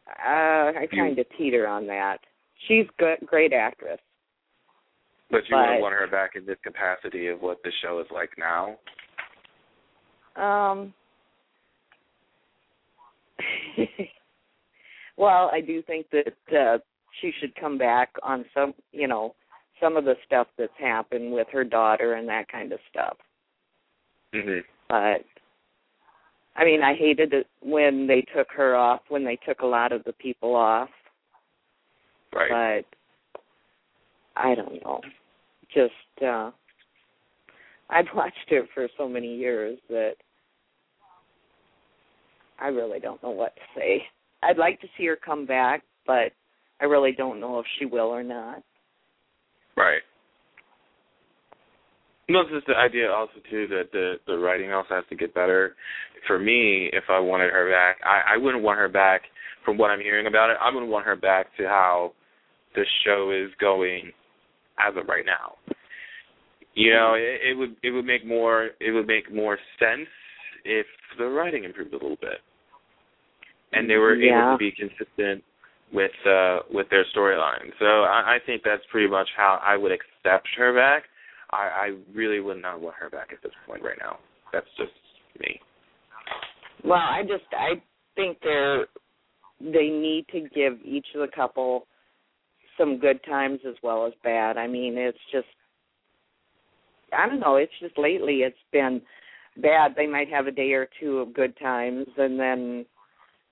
uh, 0.07 0.73
I 0.79 0.87
kind 0.95 1.19
of 1.19 1.27
teeter 1.37 1.67
on 1.67 1.87
that. 1.87 2.19
She's 2.67 2.87
good, 2.99 3.19
great 3.27 3.53
actress. 3.53 4.01
But 5.31 5.49
you 5.49 5.57
But- 5.57 5.67
wouldn't 5.67 5.83
want 5.83 5.95
her 5.95 6.07
back 6.07 6.37
in 6.37 6.47
this 6.47 6.59
capacity 6.63 7.27
of 7.29 7.43
what 7.43 7.63
the 7.63 7.71
show 7.83 8.01
is 8.01 8.11
like 8.11 8.31
now. 8.39 8.79
Um. 10.37 10.95
well, 15.17 15.51
I 15.53 15.61
do 15.61 15.83
think 15.83 16.07
that 16.11 16.35
uh, 16.57 16.79
she 17.21 17.33
should 17.41 17.55
come 17.57 17.79
back 17.79 18.11
on 18.23 18.45
some, 18.55 18.75
you 18.93 19.07
know, 19.07 19.35
some 19.81 19.97
of 19.97 20.05
the 20.05 20.17
stuff 20.27 20.49
that's 20.57 20.73
happened 20.79 21.33
with 21.33 21.49
her 21.53 21.65
daughter 21.65 22.15
and 22.15 22.29
that 22.29 22.49
kind 22.49 22.73
of 22.73 22.81
stuff. 22.91 23.17
Mhm. 24.35 24.65
But 24.89 25.25
I 26.57 26.65
mean, 26.65 26.83
I 26.83 26.95
hated 26.95 27.33
it 27.33 27.47
when 27.61 28.07
they 28.07 28.23
took 28.35 28.51
her 28.53 28.75
off, 28.75 29.03
when 29.09 29.25
they 29.25 29.37
took 29.37 29.61
a 29.61 29.67
lot 29.67 29.93
of 29.93 30.03
the 30.05 30.13
people 30.15 30.57
off. 30.57 30.91
Right. 32.33 32.85
But 32.85 32.99
I 34.37 34.55
don't 34.55 34.83
know. 34.85 35.01
Just 35.75 36.25
uh 36.25 36.51
I've 37.91 38.07
watched 38.15 38.37
it 38.51 38.69
for 38.75 38.89
so 38.97 39.09
many 39.09 39.37
years 39.37 39.79
that 39.89 40.15
I 42.61 42.69
really 42.69 42.99
don't 42.99 43.23
know 43.23 43.31
what 43.31 43.55
to 43.55 43.63
say. 43.77 44.03
I'd 44.43 44.59
like 44.59 44.81
to 44.81 44.89
see 44.97 45.07
her 45.07 45.17
come 45.17 45.47
back, 45.47 45.83
but 46.07 46.33
I 46.81 46.85
really 46.85 47.13
don't 47.13 47.41
know 47.41 47.59
if 47.59 47.67
she 47.79 47.87
will 47.87 48.07
or 48.07 48.23
not. 48.23 48.63
Right. 49.77 50.03
No, 52.29 52.41
it's 52.41 52.51
just 52.51 52.67
the 52.67 52.77
idea 52.77 53.11
also 53.11 53.41
too 53.51 53.67
that 53.69 53.91
the 53.93 54.17
the 54.27 54.37
writing 54.37 54.73
also 54.73 54.95
has 54.95 55.05
to 55.09 55.17
get 55.17 55.35
better. 55.35 55.75
For 56.27 56.39
me, 56.39 56.91
if 56.93 57.05
I 57.09 57.19
wanted 57.21 57.51
her 57.51 57.71
back, 57.71 57.97
I 58.05 58.35
I 58.35 58.37
wouldn't 58.37 58.63
want 58.63 58.79
her 58.79 58.89
back 58.89 59.23
from 59.65 59.79
what 59.79 59.91
I'm 59.91 60.01
hearing 60.01 60.27
about 60.27 60.51
it. 60.51 60.57
I 60.61 60.73
wouldn't 60.73 60.93
want 60.93 61.07
her 61.07 61.17
back 61.17 61.47
to 61.57 61.65
how 61.65 62.13
the 62.75 62.85
show 63.05 63.31
is 63.31 63.51
going 63.61 64.13
as 64.79 64.97
of 64.97 65.09
right 65.09 65.27
now. 65.27 65.57
You 66.75 66.93
know, 66.93 67.15
it, 67.15 67.51
it 67.51 67.59
would 67.59 67.77
it 67.83 67.91
would 67.91 68.05
make 68.05 68.27
more 68.27 68.71
it 68.81 68.93
would 68.93 69.07
make 69.07 69.33
more 69.35 69.59
sense 69.79 70.09
if 70.65 70.87
the 71.19 71.25
writing 71.25 71.65
improved 71.65 71.93
a 71.93 71.97
little 71.97 72.19
bit, 72.21 72.39
and 73.73 73.89
they 73.89 73.97
were 73.97 74.15
able 74.15 74.55
to 74.55 74.59
be 74.59 74.73
consistent 74.73 75.43
with 75.93 76.13
uh 76.27 76.61
with 76.71 76.89
their 76.91 77.05
storyline. 77.17 77.73
So 77.79 77.87
I, 77.87 78.37
I 78.37 78.39
think 78.47 78.63
that's 78.65 78.83
pretty 78.91 79.09
much 79.09 79.29
how 79.37 79.61
I 79.65 79.77
would 79.77 79.93
accept 79.93 80.47
her 80.57 80.75
back. 80.75 81.05
I, 81.51 81.57
I 81.57 81.91
really 82.15 82.41
would 82.41 82.61
not 82.61 82.81
want 82.81 82.97
her 83.01 83.09
back 83.09 83.29
at 83.33 83.43
this 83.43 83.53
point 83.67 83.83
right 83.83 83.97
now. 84.01 84.19
That's 84.53 84.67
just 84.77 84.93
me. 85.41 85.61
Well, 86.85 86.99
I 86.99 87.23
just 87.23 87.45
I 87.53 87.81
think 88.15 88.39
they're 88.43 88.87
they 89.61 89.89
need 89.89 90.27
to 90.33 90.41
give 90.55 90.79
each 90.85 91.07
of 91.15 91.23
the 91.23 91.35
couple 91.35 91.87
some 92.79 92.99
good 92.99 93.23
times 93.25 93.61
as 93.69 93.75
well 93.83 94.07
as 94.07 94.13
bad. 94.23 94.57
I 94.57 94.67
mean, 94.67 94.97
it's 94.97 95.19
just 95.33 95.47
I 97.13 97.27
don't 97.27 97.41
know, 97.41 97.57
it's 97.57 97.73
just 97.81 97.99
lately 97.99 98.39
it's 98.39 98.57
been 98.73 99.01
bad. 99.57 99.95
They 99.97 100.07
might 100.07 100.29
have 100.29 100.47
a 100.47 100.53
day 100.53 100.73
or 100.73 100.89
two 101.01 101.19
of 101.19 101.35
good 101.35 101.59
times 101.59 102.07
and 102.17 102.39
then 102.39 102.87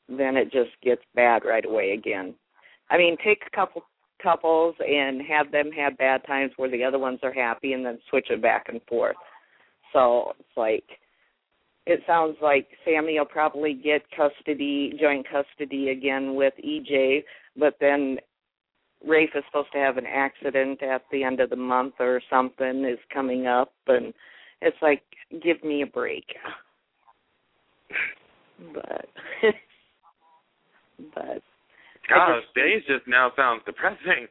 then 0.09 0.37
it 0.37 0.53
just 0.53 0.71
gets 0.83 1.03
bad 1.15 1.45
right 1.45 1.65
away 1.65 1.91
again. 1.91 2.35
I 2.91 2.97
mean, 2.97 3.17
take 3.25 3.43
a 3.47 3.57
couple 3.57 3.83
couples 4.23 4.77
and 4.81 5.21
have 5.23 5.51
them 5.51 5.71
have 5.73 5.99
bad 5.99 6.25
times 6.27 6.53
where 6.57 6.71
the 6.71 6.85
other 6.85 6.99
ones 6.99 7.19
are 7.23 7.33
happy 7.33 7.73
and 7.73 7.85
then 7.85 7.99
switch 8.09 8.29
it 8.31 8.41
back 8.41 8.67
and 8.69 8.81
forth. 8.89 9.17
So 9.93 10.33
it's 10.39 10.57
like 10.57 10.85
it 11.87 12.01
sounds 12.07 12.37
like 12.43 12.67
Sami 12.85 13.19
will 13.19 13.27
probably 13.27 13.73
get 13.73 14.03
custody, 14.11 14.99
joint 15.01 15.27
custody 15.31 15.91
again 15.91 16.35
with 16.35 16.55
EJ, 16.65 17.23
but 17.57 17.77
then 17.81 18.19
Rafe 19.05 19.31
is 19.35 19.45
supposed 19.47 19.73
to 19.73 19.79
have 19.79 19.97
an 19.99 20.07
accident 20.07 20.83
at 20.83 21.03
the 21.11 21.25
end 21.25 21.41
of 21.41 21.51
the 21.51 21.57
month 21.57 21.95
or 22.01 22.21
something 22.31 22.85
is 22.85 22.99
coming 23.13 23.47
up, 23.47 23.73
and 23.87 24.13
it's 24.63 24.77
like, 24.81 25.03
give 25.43 25.63
me 25.65 25.83
a 25.83 25.87
break. 25.87 26.25
But, 28.73 29.07
but 31.15 31.43
Gosh, 32.09 32.43
days 32.55 32.83
just 32.87 33.07
now 33.07 33.33
sounds 33.37 33.63
depressing. 33.67 34.27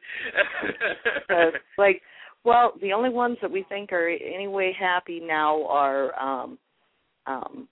like, 1.78 2.02
well, 2.44 2.72
the 2.80 2.92
only 2.92 3.10
ones 3.10 3.36
that 3.42 3.50
we 3.50 3.64
think 3.68 3.92
are 3.92 4.08
anyway 4.08 4.74
happy 4.78 5.20
now 5.20 5.66
are 5.66 6.18
um 6.18 6.58
um 7.26 7.68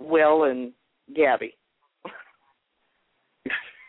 Will 0.00 0.44
and 0.44 0.72
Gabby. 1.14 1.54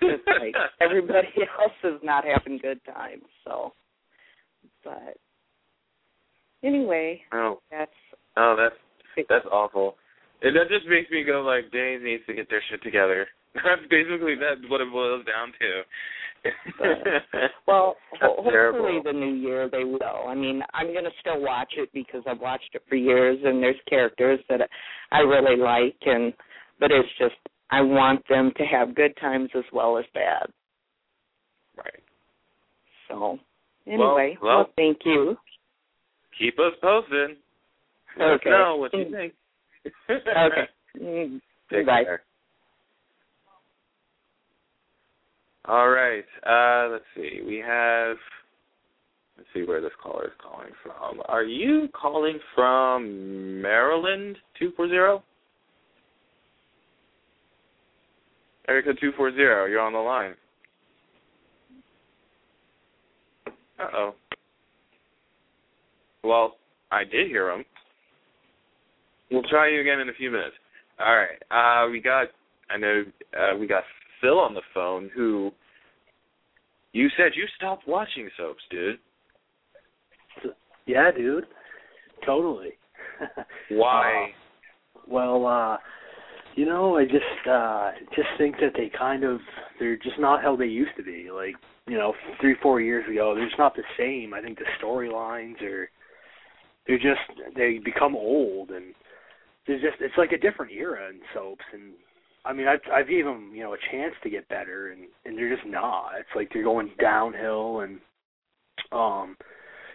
It's 0.01 0.23
like 0.27 0.55
everybody 0.81 1.27
else 1.61 1.71
is 1.83 1.99
not 2.03 2.23
having 2.23 2.59
good 2.59 2.79
times, 2.85 3.23
so 3.43 3.73
but 4.83 5.17
anyway, 6.63 7.21
oh, 7.33 7.59
that's 7.71 7.91
oh, 8.37 8.55
that's 8.57 9.27
that's 9.29 9.45
awful. 9.51 9.95
And 10.41 10.55
that 10.55 10.69
just 10.69 10.87
makes 10.87 11.09
me 11.09 11.23
go 11.23 11.41
like, 11.41 11.71
Days 11.71 12.01
needs 12.03 12.23
to 12.27 12.33
get 12.33 12.49
their 12.49 12.61
shit 12.69 12.83
together. 12.83 13.27
That's 13.55 13.81
basically 13.89 14.35
that's 14.35 14.61
what 14.69 14.81
it 14.81 14.91
boils 14.91 15.25
down 15.25 15.51
to. 15.59 15.81
well, 17.67 17.95
ho- 18.21 18.35
hopefully 18.35 18.51
terrible. 18.51 19.01
the 19.03 19.13
new 19.13 19.33
year 19.33 19.67
they 19.67 19.83
will. 19.83 20.27
I 20.27 20.35
mean, 20.35 20.61
I'm 20.75 20.93
going 20.93 21.05
to 21.05 21.11
still 21.21 21.41
watch 21.41 21.73
it 21.75 21.89
because 21.91 22.21
I've 22.27 22.39
watched 22.39 22.69
it 22.73 22.83
for 22.87 22.95
years, 22.95 23.39
and 23.43 23.63
there's 23.63 23.79
characters 23.89 24.39
that 24.49 24.61
I 25.11 25.19
really 25.19 25.59
like, 25.59 25.97
and 26.05 26.33
but 26.79 26.91
it's 26.91 27.09
just 27.17 27.33
I 27.69 27.81
want 27.81 28.25
them 28.29 28.51
to 28.57 28.63
have 28.65 28.95
good 28.95 29.15
times 29.17 29.49
as 29.55 29.63
well 29.73 29.97
as 29.97 30.05
bad. 30.13 30.47
right. 31.75 32.03
So 33.07 33.39
anyway, 33.85 34.37
well- 34.41 34.57
well 34.57 34.69
thank 34.75 35.05
you. 35.05 35.37
Keep 36.37 36.59
us 36.59 36.73
posted. 36.81 37.37
Let 38.17 38.27
us 38.27 38.33
Okay. 38.41 38.49
know 38.49 38.75
what 38.77 38.93
you 38.93 39.09
think. 39.11 39.33
Okay. 40.09 40.67
Mm, 40.99 41.41
Take 41.71 41.85
Bye. 41.85 42.03
care. 42.03 42.23
All 45.65 45.89
right. 45.89 46.25
Uh, 46.45 46.89
let's 46.91 47.05
see. 47.15 47.41
We 47.45 47.57
have. 47.57 48.17
Let's 49.37 49.49
see 49.53 49.63
where 49.63 49.81
this 49.81 49.91
caller 50.01 50.25
is 50.25 50.33
calling 50.41 50.71
from. 50.81 51.21
Are 51.25 51.43
you 51.43 51.89
calling 51.89 52.39
from 52.55 53.61
Maryland? 53.61 54.37
Two 54.57 54.71
four 54.75 54.87
zero. 54.87 55.23
Erica 58.69 58.93
two 58.99 59.11
four 59.15 59.33
zero. 59.33 59.65
You're 59.65 59.81
on 59.81 59.93
the 59.93 59.99
line. 59.99 60.33
Uh 63.79 63.87
oh. 63.95 64.15
Well, 66.23 66.55
I 66.91 67.03
did 67.03 67.27
hear 67.27 67.51
him. 67.51 67.63
We'll 69.31 69.43
try 69.43 69.69
you 69.69 69.81
again 69.81 69.99
in 69.99 70.09
a 70.09 70.13
few 70.13 70.31
minutes. 70.31 70.55
All 70.99 71.15
right. 71.15 71.85
Uh, 71.85 71.89
we 71.89 72.01
got. 72.01 72.27
I 72.69 72.77
know 72.77 73.03
uh, 73.37 73.57
we 73.57 73.67
got 73.67 73.83
Phil 74.21 74.39
on 74.39 74.53
the 74.53 74.61
phone. 74.73 75.09
Who 75.15 75.51
you 76.91 77.09
said 77.15 77.33
you 77.35 77.45
stopped 77.55 77.87
watching 77.87 78.29
soaps, 78.37 78.63
dude? 78.69 78.99
Yeah, 80.85 81.11
dude. 81.15 81.45
Totally. 82.25 82.71
Why? 83.69 84.31
Uh, 84.95 84.99
well, 85.07 85.45
uh 85.45 85.77
you 86.57 86.65
know, 86.65 86.97
I 86.97 87.05
just 87.05 87.47
uh 87.47 87.91
just 88.15 88.29
think 88.39 88.55
that 88.59 88.73
they 88.75 88.89
kind 88.89 89.23
of 89.23 89.39
they're 89.79 89.95
just 89.95 90.19
not 90.19 90.41
how 90.41 90.55
they 90.55 90.65
used 90.65 90.95
to 90.97 91.03
be. 91.03 91.29
Like, 91.31 91.53
you 91.85 91.97
know, 91.97 92.13
three, 92.41 92.55
four 92.63 92.81
years 92.81 93.07
ago, 93.09 93.35
they're 93.35 93.45
just 93.45 93.59
not 93.59 93.75
the 93.75 93.83
same. 93.95 94.33
I 94.33 94.41
think 94.41 94.57
the 94.57 94.65
storylines 94.83 95.61
are 95.61 95.87
they're 96.87 96.97
just 96.97 97.21
they 97.55 97.77
become 97.77 98.15
old 98.15 98.71
and 98.71 98.95
there's 99.67 99.83
just 99.83 99.97
it's 100.01 100.17
like 100.17 100.31
a 100.31 100.37
different 100.37 100.71
era 100.71 101.09
in 101.09 101.19
soaps 101.31 101.63
and 101.73 101.93
I 102.43 102.53
mean 102.53 102.67
I've 102.67 102.79
I've 102.91 103.07
given 103.07 103.33
them, 103.33 103.51
you 103.53 103.61
know, 103.61 103.75
a 103.75 103.91
chance 103.91 104.15
to 104.23 104.29
get 104.31 104.49
better 104.49 104.91
and 104.91 105.01
and 105.25 105.37
they're 105.37 105.55
just 105.55 105.67
not. 105.67 106.13
It's 106.19 106.35
like 106.35 106.49
they're 106.51 106.63
going 106.63 106.89
downhill 106.99 107.81
and 107.81 107.99
um 108.91 109.37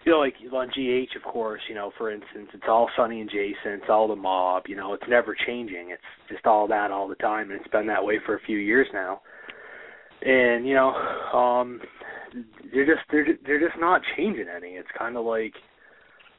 you 0.05 0.13
know, 0.13 0.19
like 0.19 0.35
on 0.53 0.69
GH, 0.69 1.17
of 1.17 1.23
course, 1.23 1.61
you 1.69 1.75
know, 1.75 1.93
for 1.97 2.11
instance, 2.11 2.49
it's 2.53 2.65
all 2.69 2.89
Sunny 2.97 3.21
and 3.21 3.31
Jason, 3.31 3.73
it's 3.81 3.89
all 3.89 4.09
the 4.09 4.17
mob, 4.17 4.65
you 4.67 4.77
know, 4.77 4.95
it's 4.95 5.05
never 5.09 5.37
changing. 5.47 5.91
It's 5.91 6.03
just 6.29 6.47
all 6.47 6.67
that 6.69 6.91
all 6.91 7.09
the 7.09 7.15
time, 7.17 7.51
and 7.51 7.61
it's 7.61 7.71
been 7.71 7.87
that 7.87 8.05
way 8.05 8.19
for 8.25 8.37
a 8.37 8.41
few 8.41 8.59
years 8.59 8.87
now. 8.93 9.21
And 10.23 10.67
you 10.67 10.75
know, 10.75 10.91
um, 11.37 11.81
they're 12.73 12.87
just 12.87 13.01
they're 13.11 13.27
they're 13.45 13.61
just 13.61 13.81
not 13.81 14.03
changing 14.17 14.47
any. 14.55 14.73
It's 14.73 14.89
kind 14.97 15.17
of 15.17 15.25
like, 15.25 15.55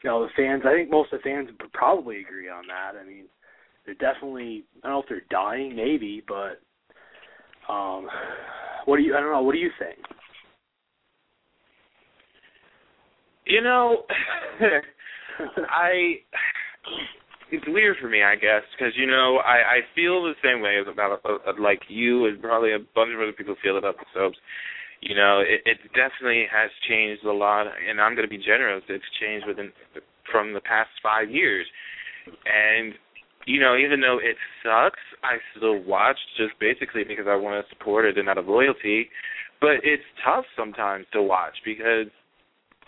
you 0.03 0.09
know, 0.09 0.23
the 0.23 0.29
fans. 0.35 0.63
I 0.65 0.73
think 0.73 0.89
most 0.89 1.11
of 1.13 1.19
the 1.19 1.29
fans 1.29 1.49
would 1.59 1.73
probably 1.73 2.21
agree 2.21 2.49
on 2.49 2.63
that. 2.67 2.99
I 2.99 3.05
mean, 3.05 3.25
they're 3.85 3.95
definitely. 3.95 4.63
I 4.83 4.87
don't 4.87 4.95
know 4.95 5.01
if 5.01 5.09
they're 5.09 5.21
dying, 5.29 5.75
maybe, 5.75 6.23
but 6.27 6.61
um, 7.71 8.07
what 8.85 8.97
do 8.97 9.03
you? 9.03 9.15
I 9.15 9.19
don't 9.19 9.31
know. 9.31 9.41
What 9.41 9.53
do 9.53 9.59
you 9.59 9.71
think? 9.79 9.99
You 13.45 13.61
know, 13.61 14.03
I 15.69 16.19
it's 17.51 17.65
weird 17.67 17.97
for 18.01 18.09
me, 18.09 18.23
I 18.23 18.35
guess, 18.35 18.63
because 18.77 18.93
you 18.95 19.05
know 19.05 19.37
I 19.45 19.57
I 19.57 19.79
feel 19.95 20.23
the 20.23 20.33
same 20.43 20.61
way 20.61 20.79
about 20.79 21.21
uh, 21.25 21.53
like 21.59 21.81
you 21.87 22.25
and 22.25 22.41
probably 22.41 22.73
a 22.73 22.79
bunch 22.79 23.11
of 23.13 23.21
other 23.21 23.33
people 23.33 23.55
feel 23.61 23.77
about 23.77 23.97
the 23.97 24.05
soaps. 24.13 24.37
You 25.01 25.15
know, 25.15 25.43
it, 25.45 25.61
it 25.65 25.77
definitely 25.93 26.45
has 26.49 26.71
changed 26.87 27.25
a 27.25 27.31
lot, 27.31 27.67
and 27.67 27.99
I'm 27.99 28.15
going 28.15 28.27
to 28.27 28.31
be 28.31 28.41
generous. 28.41 28.83
It's 28.87 29.03
changed 29.19 29.45
within 29.45 29.71
from 30.31 30.53
the 30.53 30.61
past 30.61 30.89
five 31.03 31.29
years, 31.29 31.67
and 32.25 32.93
you 33.45 33.59
know, 33.59 33.75
even 33.75 33.99
though 33.99 34.19
it 34.23 34.37
sucks, 34.63 35.03
I 35.23 35.35
still 35.57 35.83
watch 35.83 36.17
just 36.37 36.57
basically 36.59 37.03
because 37.03 37.25
I 37.27 37.35
want 37.35 37.63
to 37.63 37.75
support 37.75 38.05
it 38.05 38.17
and 38.17 38.29
out 38.29 38.37
of 38.37 38.47
loyalty. 38.47 39.09
But 39.59 39.83
it's 39.83 40.03
tough 40.23 40.45
sometimes 40.57 41.05
to 41.13 41.21
watch 41.21 41.53
because 41.65 42.07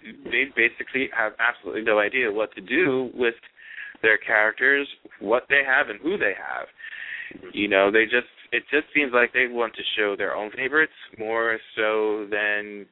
they 0.01 0.45
basically 0.55 1.09
have 1.15 1.33
absolutely 1.39 1.83
no 1.83 1.99
idea 1.99 2.31
what 2.31 2.53
to 2.55 2.61
do 2.61 3.09
with 3.13 3.35
their 4.01 4.17
characters, 4.17 4.87
what 5.19 5.43
they 5.49 5.61
have, 5.65 5.89
and 5.89 5.99
who 6.01 6.17
they 6.17 6.33
have. 6.37 6.67
Mm-hmm. 7.35 7.47
You 7.53 7.67
know, 7.67 7.91
they 7.91 8.05
just 8.05 8.27
it 8.51 8.63
just 8.71 8.85
seems 8.93 9.11
like 9.13 9.33
they 9.33 9.47
want 9.49 9.73
to 9.75 9.81
show 9.97 10.15
their 10.15 10.35
own 10.35 10.51
favorites 10.51 10.93
more 11.17 11.57
so 11.75 12.27
than 12.29 12.85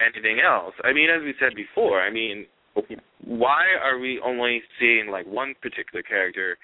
anything 0.00 0.40
else. 0.44 0.74
I 0.84 0.92
mean, 0.92 1.08
as 1.10 1.22
we 1.22 1.34
said 1.40 1.54
before, 1.54 2.00
I 2.00 2.10
mean, 2.10 2.46
why 3.24 3.64
are 3.82 3.98
we 3.98 4.20
only 4.24 4.62
seeing 4.78 5.08
like 5.10 5.26
one 5.26 5.54
particular 5.60 6.02
character 6.02 6.56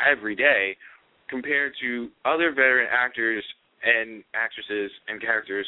every 0.00 0.34
day 0.34 0.76
compared 1.28 1.72
to 1.80 2.08
other 2.24 2.50
veteran 2.50 2.88
actors 2.90 3.44
and 3.84 4.22
actresses 4.34 4.90
and 5.08 5.20
characters 5.20 5.66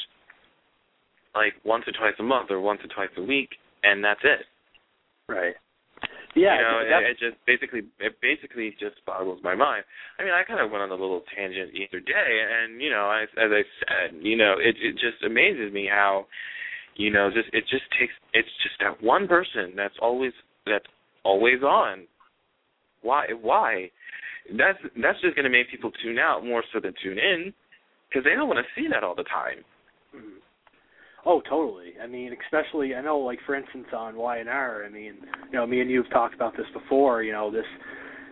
like 1.34 1.54
once 1.64 1.84
or 1.86 1.92
twice 1.92 2.14
a 2.18 2.22
month 2.22 2.50
or 2.50 2.60
once 2.60 2.80
or 2.82 2.88
twice 2.94 3.12
a 3.16 3.22
week 3.22 3.50
and 3.82 4.02
that's 4.02 4.20
it. 4.24 4.46
Right. 5.28 5.54
Yeah, 6.34 6.56
you 6.56 6.62
know, 6.62 6.78
it, 6.82 7.10
it 7.14 7.18
just 7.18 7.38
basically 7.46 7.86
it 8.00 8.18
basically 8.20 8.74
just 8.80 8.96
boggles 9.06 9.38
my 9.44 9.54
mind. 9.54 9.84
I 10.18 10.24
mean, 10.24 10.34
I 10.34 10.42
kind 10.42 10.58
of 10.58 10.70
went 10.70 10.82
on 10.82 10.90
a 10.90 10.98
little 10.98 11.22
tangent 11.30 11.70
the 11.72 11.86
other 11.86 12.00
day, 12.00 12.30
and 12.42 12.82
you 12.82 12.90
know, 12.90 13.06
I, 13.06 13.22
as 13.22 13.54
I 13.54 13.62
said, 13.78 14.18
you 14.20 14.36
know, 14.36 14.56
it 14.58 14.74
it 14.82 14.94
just 14.94 15.22
amazes 15.24 15.72
me 15.72 15.86
how, 15.88 16.26
you 16.96 17.12
know, 17.12 17.30
just 17.30 17.48
it 17.54 17.62
just 17.70 17.84
takes 18.00 18.12
it's 18.32 18.50
just 18.64 18.74
that 18.80 19.00
one 19.00 19.28
person 19.28 19.74
that's 19.76 19.94
always 20.02 20.32
that's 20.66 20.86
always 21.24 21.62
on. 21.62 22.06
Why? 23.02 23.26
Why? 23.40 23.90
That's 24.58 24.78
that's 25.00 25.20
just 25.22 25.36
going 25.36 25.46
to 25.46 25.54
make 25.54 25.70
people 25.70 25.92
tune 26.02 26.18
out 26.18 26.44
more 26.44 26.64
so 26.72 26.80
than 26.80 26.94
tune 27.00 27.18
in, 27.18 27.54
because 28.10 28.24
they 28.24 28.34
don't 28.34 28.48
want 28.48 28.58
to 28.58 28.68
see 28.74 28.88
that 28.90 29.04
all 29.04 29.14
the 29.14 29.24
time. 29.30 29.62
Mhm. 30.10 30.42
Oh, 31.26 31.40
totally. 31.48 31.94
I 32.02 32.06
mean, 32.06 32.34
especially 32.44 32.94
I 32.94 33.00
know, 33.00 33.18
like 33.18 33.38
for 33.46 33.54
instance, 33.54 33.86
on 33.96 34.16
Y 34.16 34.38
and. 34.38 34.48
I 34.48 34.88
mean, 34.90 35.14
you 35.50 35.58
know, 35.58 35.66
me 35.66 35.80
and 35.80 35.90
you 35.90 36.02
have 36.02 36.12
talked 36.12 36.34
about 36.34 36.56
this 36.56 36.66
before. 36.72 37.22
You 37.22 37.32
know, 37.32 37.50
this 37.50 37.64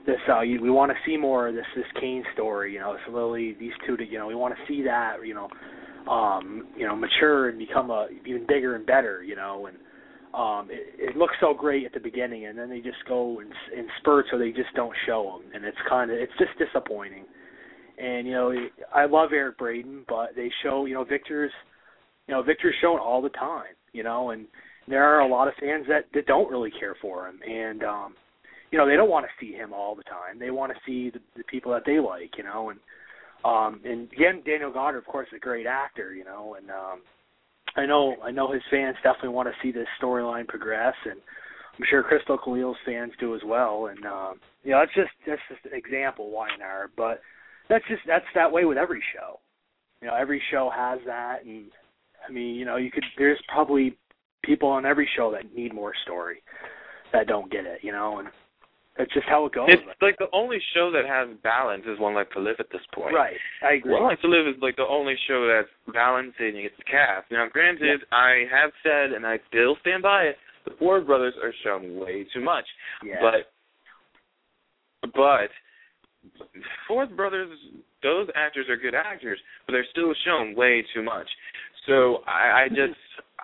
this 0.06 0.18
uh, 0.28 0.40
you, 0.40 0.60
we 0.60 0.70
want 0.70 0.92
to 0.92 0.96
see 1.06 1.16
more 1.16 1.48
of 1.48 1.54
this 1.54 1.64
this 1.74 1.86
Kane 2.00 2.24
story. 2.34 2.74
You 2.74 2.80
know, 2.80 2.92
this 2.92 3.02
Lily, 3.14 3.56
these 3.58 3.72
two. 3.86 3.96
To, 3.96 4.04
you 4.04 4.18
know, 4.18 4.26
we 4.26 4.34
want 4.34 4.54
to 4.54 4.60
see 4.68 4.82
that. 4.82 5.16
You 5.24 5.34
know, 5.34 6.12
um, 6.12 6.66
you 6.76 6.86
know, 6.86 6.94
mature 6.94 7.48
and 7.48 7.58
become 7.58 7.90
a 7.90 8.08
even 8.26 8.46
bigger 8.46 8.76
and 8.76 8.84
better. 8.84 9.22
You 9.22 9.36
know, 9.36 9.66
and 9.66 9.76
um, 10.34 10.68
it, 10.70 11.12
it 11.12 11.16
looks 11.16 11.34
so 11.40 11.54
great 11.54 11.86
at 11.86 11.94
the 11.94 12.00
beginning, 12.00 12.46
and 12.46 12.58
then 12.58 12.68
they 12.68 12.80
just 12.80 13.04
go 13.08 13.40
in, 13.40 13.48
in 13.78 13.86
spurts, 14.00 14.28
or 14.32 14.38
they 14.38 14.50
just 14.50 14.74
don't 14.74 14.94
show 15.06 15.38
them, 15.40 15.50
and 15.54 15.64
it's 15.64 15.78
kind 15.88 16.10
of 16.10 16.18
it's 16.18 16.32
just 16.38 16.52
disappointing. 16.58 17.24
And 17.96 18.26
you 18.26 18.34
know, 18.34 18.52
I 18.94 19.06
love 19.06 19.30
Eric 19.32 19.58
Braeden, 19.58 20.04
but 20.08 20.36
they 20.36 20.50
show 20.62 20.84
you 20.84 20.94
know 20.94 21.04
Victor's 21.04 21.52
you 22.28 22.34
know, 22.34 22.42
Victor's 22.42 22.74
shown 22.80 22.98
all 22.98 23.22
the 23.22 23.28
time, 23.30 23.74
you 23.92 24.02
know, 24.02 24.30
and 24.30 24.46
there 24.88 25.04
are 25.04 25.20
a 25.20 25.28
lot 25.28 25.48
of 25.48 25.54
fans 25.60 25.86
that 25.88 26.06
that 26.14 26.26
don't 26.26 26.50
really 26.50 26.70
care 26.70 26.96
for 27.00 27.28
him, 27.28 27.40
and 27.48 27.82
um, 27.82 28.14
you 28.70 28.78
know, 28.78 28.86
they 28.86 28.96
don't 28.96 29.10
want 29.10 29.26
to 29.26 29.44
see 29.44 29.52
him 29.52 29.72
all 29.72 29.94
the 29.94 30.02
time. 30.04 30.38
They 30.38 30.50
want 30.50 30.72
to 30.72 30.78
see 30.86 31.10
the, 31.10 31.20
the 31.36 31.44
people 31.44 31.72
that 31.72 31.82
they 31.84 32.00
like, 32.00 32.38
you 32.38 32.44
know, 32.44 32.70
and 32.70 32.80
um, 33.44 33.80
and 33.84 34.10
again, 34.12 34.42
Daniel 34.46 34.72
Goddard, 34.72 34.98
of 34.98 35.06
course, 35.06 35.28
is 35.32 35.36
a 35.36 35.40
great 35.40 35.66
actor, 35.66 36.14
you 36.14 36.24
know, 36.24 36.56
and 36.58 36.70
um, 36.70 37.02
I 37.76 37.86
know 37.86 38.16
I 38.22 38.30
know 38.30 38.52
his 38.52 38.62
fans 38.70 38.96
definitely 39.02 39.30
want 39.30 39.48
to 39.48 39.54
see 39.62 39.72
this 39.72 39.88
storyline 40.00 40.46
progress, 40.46 40.94
and 41.04 41.20
I'm 41.78 41.84
sure 41.88 42.02
Christel 42.02 42.38
Khalil's 42.38 42.76
fans 42.84 43.12
do 43.18 43.34
as 43.34 43.40
well. 43.44 43.86
And 43.86 44.04
um, 44.06 44.40
you 44.62 44.72
know, 44.72 44.80
that's 44.80 44.94
just 44.94 45.10
that's 45.26 45.40
just 45.48 45.64
an 45.64 45.78
example, 45.78 46.30
YNR, 46.34 46.88
but 46.96 47.20
that's 47.68 47.84
just 47.88 48.02
that's 48.06 48.24
that 48.34 48.52
way 48.52 48.64
with 48.64 48.78
every 48.78 49.02
show. 49.14 49.40
You 50.00 50.08
know, 50.08 50.14
every 50.14 50.42
show 50.50 50.70
has 50.74 50.98
that, 51.06 51.44
and 51.44 51.70
I 52.26 52.32
mean, 52.32 52.54
you 52.54 52.64
know, 52.64 52.76
you 52.76 52.90
could. 52.90 53.04
There's 53.18 53.40
probably 53.48 53.96
people 54.44 54.68
on 54.68 54.86
every 54.86 55.08
show 55.16 55.30
that 55.32 55.54
need 55.54 55.74
more 55.74 55.92
story 56.04 56.42
that 57.12 57.26
don't 57.26 57.50
get 57.50 57.66
it, 57.66 57.80
you 57.82 57.92
know, 57.92 58.18
and 58.18 58.28
that's 58.98 59.12
just 59.14 59.26
how 59.26 59.46
it 59.46 59.52
goes. 59.52 59.68
It's 59.70 59.82
like 60.02 60.18
the 60.18 60.28
only 60.32 60.58
show 60.74 60.90
that 60.92 61.06
has 61.06 61.28
balance 61.42 61.84
is 61.86 61.98
One 61.98 62.14
Life 62.14 62.28
to 62.34 62.40
Live 62.40 62.56
at 62.58 62.66
this 62.70 62.82
point. 62.94 63.14
Right, 63.14 63.36
I 63.62 63.74
agree. 63.74 63.92
One 63.92 64.04
Life 64.04 64.18
to 64.22 64.28
Live 64.28 64.46
is 64.46 64.60
like 64.60 64.76
the 64.76 64.86
only 64.88 65.14
show 65.28 65.48
that's 65.48 65.94
balanced 65.94 66.38
balancing 66.38 66.64
its 66.64 66.76
cast. 66.90 67.30
Now, 67.30 67.46
granted, 67.50 68.00
yeah. 68.00 68.16
I 68.16 68.44
have 68.50 68.70
said, 68.82 69.12
and 69.14 69.26
I 69.26 69.38
still 69.48 69.76
stand 69.80 70.02
by 70.02 70.24
it, 70.24 70.36
the 70.64 70.72
Ford 70.78 71.06
brothers 71.06 71.34
are 71.42 71.52
shown 71.64 71.98
way 71.98 72.26
too 72.32 72.40
much. 72.40 72.64
Yeah. 73.04 73.16
But, 73.20 75.12
but 75.14 75.50
Ford 76.86 77.16
brothers, 77.16 77.58
those 78.02 78.28
actors 78.36 78.66
are 78.68 78.76
good 78.76 78.94
actors, 78.94 79.38
but 79.66 79.72
they're 79.72 79.86
still 79.90 80.12
shown 80.24 80.54
way 80.54 80.84
too 80.94 81.02
much. 81.02 81.28
So 81.86 82.18
I, 82.26 82.64
I 82.64 82.68
just, 82.68 82.98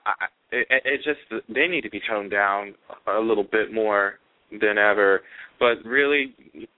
I, 0.07 0.27
it, 0.51 0.67
it 0.85 1.01
just 1.05 1.45
they 1.49 1.67
need 1.67 1.83
to 1.83 1.91
be 1.91 2.01
toned 2.09 2.31
down 2.31 2.75
a 3.07 3.21
little 3.21 3.45
bit 3.45 3.73
more 3.73 4.15
than 4.51 4.79
ever. 4.79 5.23
But 5.61 5.85
really, 5.85 6.35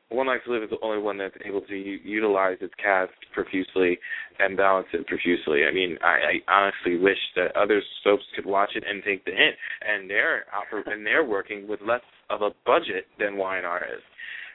One 0.09 0.27
Life 0.27 0.41
to 0.47 0.53
Live 0.53 0.63
is 0.63 0.71
the 0.71 0.79
only 0.83 1.03
one 1.03 1.19
that's 1.19 1.35
able 1.45 1.61
to 1.61 1.75
u- 1.75 2.01
utilize 2.03 2.57
its 2.61 2.73
cast 2.83 3.13
profusely 3.35 3.99
and 4.39 4.57
balance 4.57 4.87
it 4.93 5.07
profusely. 5.07 5.65
I 5.71 5.73
mean, 5.73 5.99
I, 6.03 6.41
I 6.49 6.53
honestly 6.53 6.97
wish 6.99 7.19
that 7.37 7.55
other 7.57 7.83
soaps 8.03 8.25
could 8.35 8.47
watch 8.47 8.71
it 8.75 8.85
and 8.89 9.03
take 9.05 9.25
the 9.25 9.33
hint. 9.33 9.55
And 9.87 10.09
they're 10.09 10.45
oper- 10.51 10.91
and 10.91 11.05
they're 11.05 11.25
working 11.25 11.69
with 11.69 11.81
less 11.87 12.01
of 12.31 12.43
a 12.43 12.51
budget 12.65 13.05
than 13.19 13.37
Y&R 13.37 13.85
is. 13.85 14.03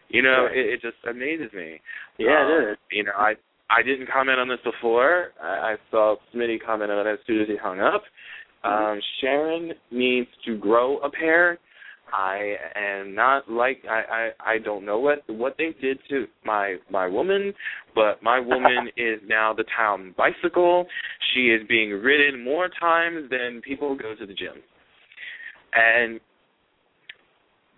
You 0.09 0.21
know, 0.21 0.47
it, 0.51 0.73
it 0.73 0.81
just 0.81 0.97
amazes 1.09 1.51
me. 1.53 1.79
Yeah, 2.17 2.45
um, 2.45 2.51
it 2.51 2.71
is. 2.71 2.77
You 2.91 3.03
know, 3.03 3.11
I 3.15 3.33
I 3.69 3.81
didn't 3.81 4.09
comment 4.11 4.39
on 4.39 4.47
this 4.47 4.59
before. 4.63 5.31
I, 5.41 5.45
I 5.45 5.75
saw 5.91 6.15
Smitty 6.33 6.57
comment 6.65 6.91
on 6.91 7.07
it 7.07 7.11
as 7.11 7.19
soon 7.25 7.41
as 7.41 7.47
he 7.47 7.55
hung 7.57 7.79
up. 7.79 8.03
Um, 8.63 8.99
Sharon 9.21 9.73
needs 9.91 10.29
to 10.45 10.57
grow 10.57 10.97
a 10.99 11.09
pair. 11.09 11.59
I 12.13 12.55
am 12.75 13.15
not 13.15 13.49
like 13.49 13.83
I, 13.89 14.29
I 14.45 14.53
I 14.53 14.57
don't 14.59 14.85
know 14.85 14.99
what 14.99 15.23
what 15.27 15.55
they 15.57 15.75
did 15.81 15.99
to 16.09 16.25
my 16.45 16.75
my 16.89 17.07
woman, 17.07 17.53
but 17.93 18.21
my 18.21 18.39
woman 18.39 18.89
is 18.97 19.19
now 19.27 19.53
the 19.53 19.65
town 19.75 20.13
bicycle. 20.17 20.85
She 21.33 21.47
is 21.47 21.61
being 21.67 21.89
ridden 21.89 22.43
more 22.43 22.69
times 22.79 23.29
than 23.29 23.61
people 23.61 23.95
go 23.95 24.15
to 24.15 24.25
the 24.25 24.33
gym, 24.33 24.61
and 25.73 26.19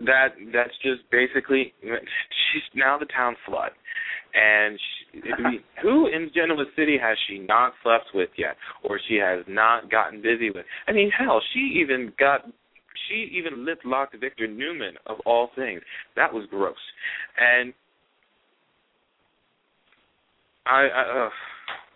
that 0.02 0.30
that's 0.54 0.78
just 0.84 1.10
basically 1.12 1.74
she's 1.82 2.64
now 2.76 2.98
the 2.98 3.06
town 3.06 3.36
slut. 3.48 3.70
And 4.34 4.80
she, 5.12 5.22
who 5.82 6.08
in 6.08 6.30
Genoa 6.34 6.66
City 6.76 6.98
has 7.02 7.18
she 7.28 7.40
not 7.40 7.74
slept 7.84 8.08
with 8.14 8.30
yet, 8.38 8.56
or 8.84 9.00
she 9.08 9.16
has 9.16 9.44
not 9.48 9.90
gotten 9.90 10.22
busy 10.22 10.50
with? 10.50 10.66
I 10.88 10.92
mean, 10.92 11.12
hell, 11.18 11.42
she 11.54 11.80
even 11.82 12.14
got 12.20 12.42
she 13.08 13.30
even 13.38 13.66
lip 13.66 13.80
locked 13.86 14.16
Victor 14.20 14.48
Newman 14.48 14.96
of 15.06 15.18
all 15.26 15.50
things. 15.56 15.82
That 16.16 16.34
was 16.34 16.46
gross. 16.50 16.76
And 17.40 17.74
I, 20.66 20.88
I 20.88 21.26
uh, 21.26 21.30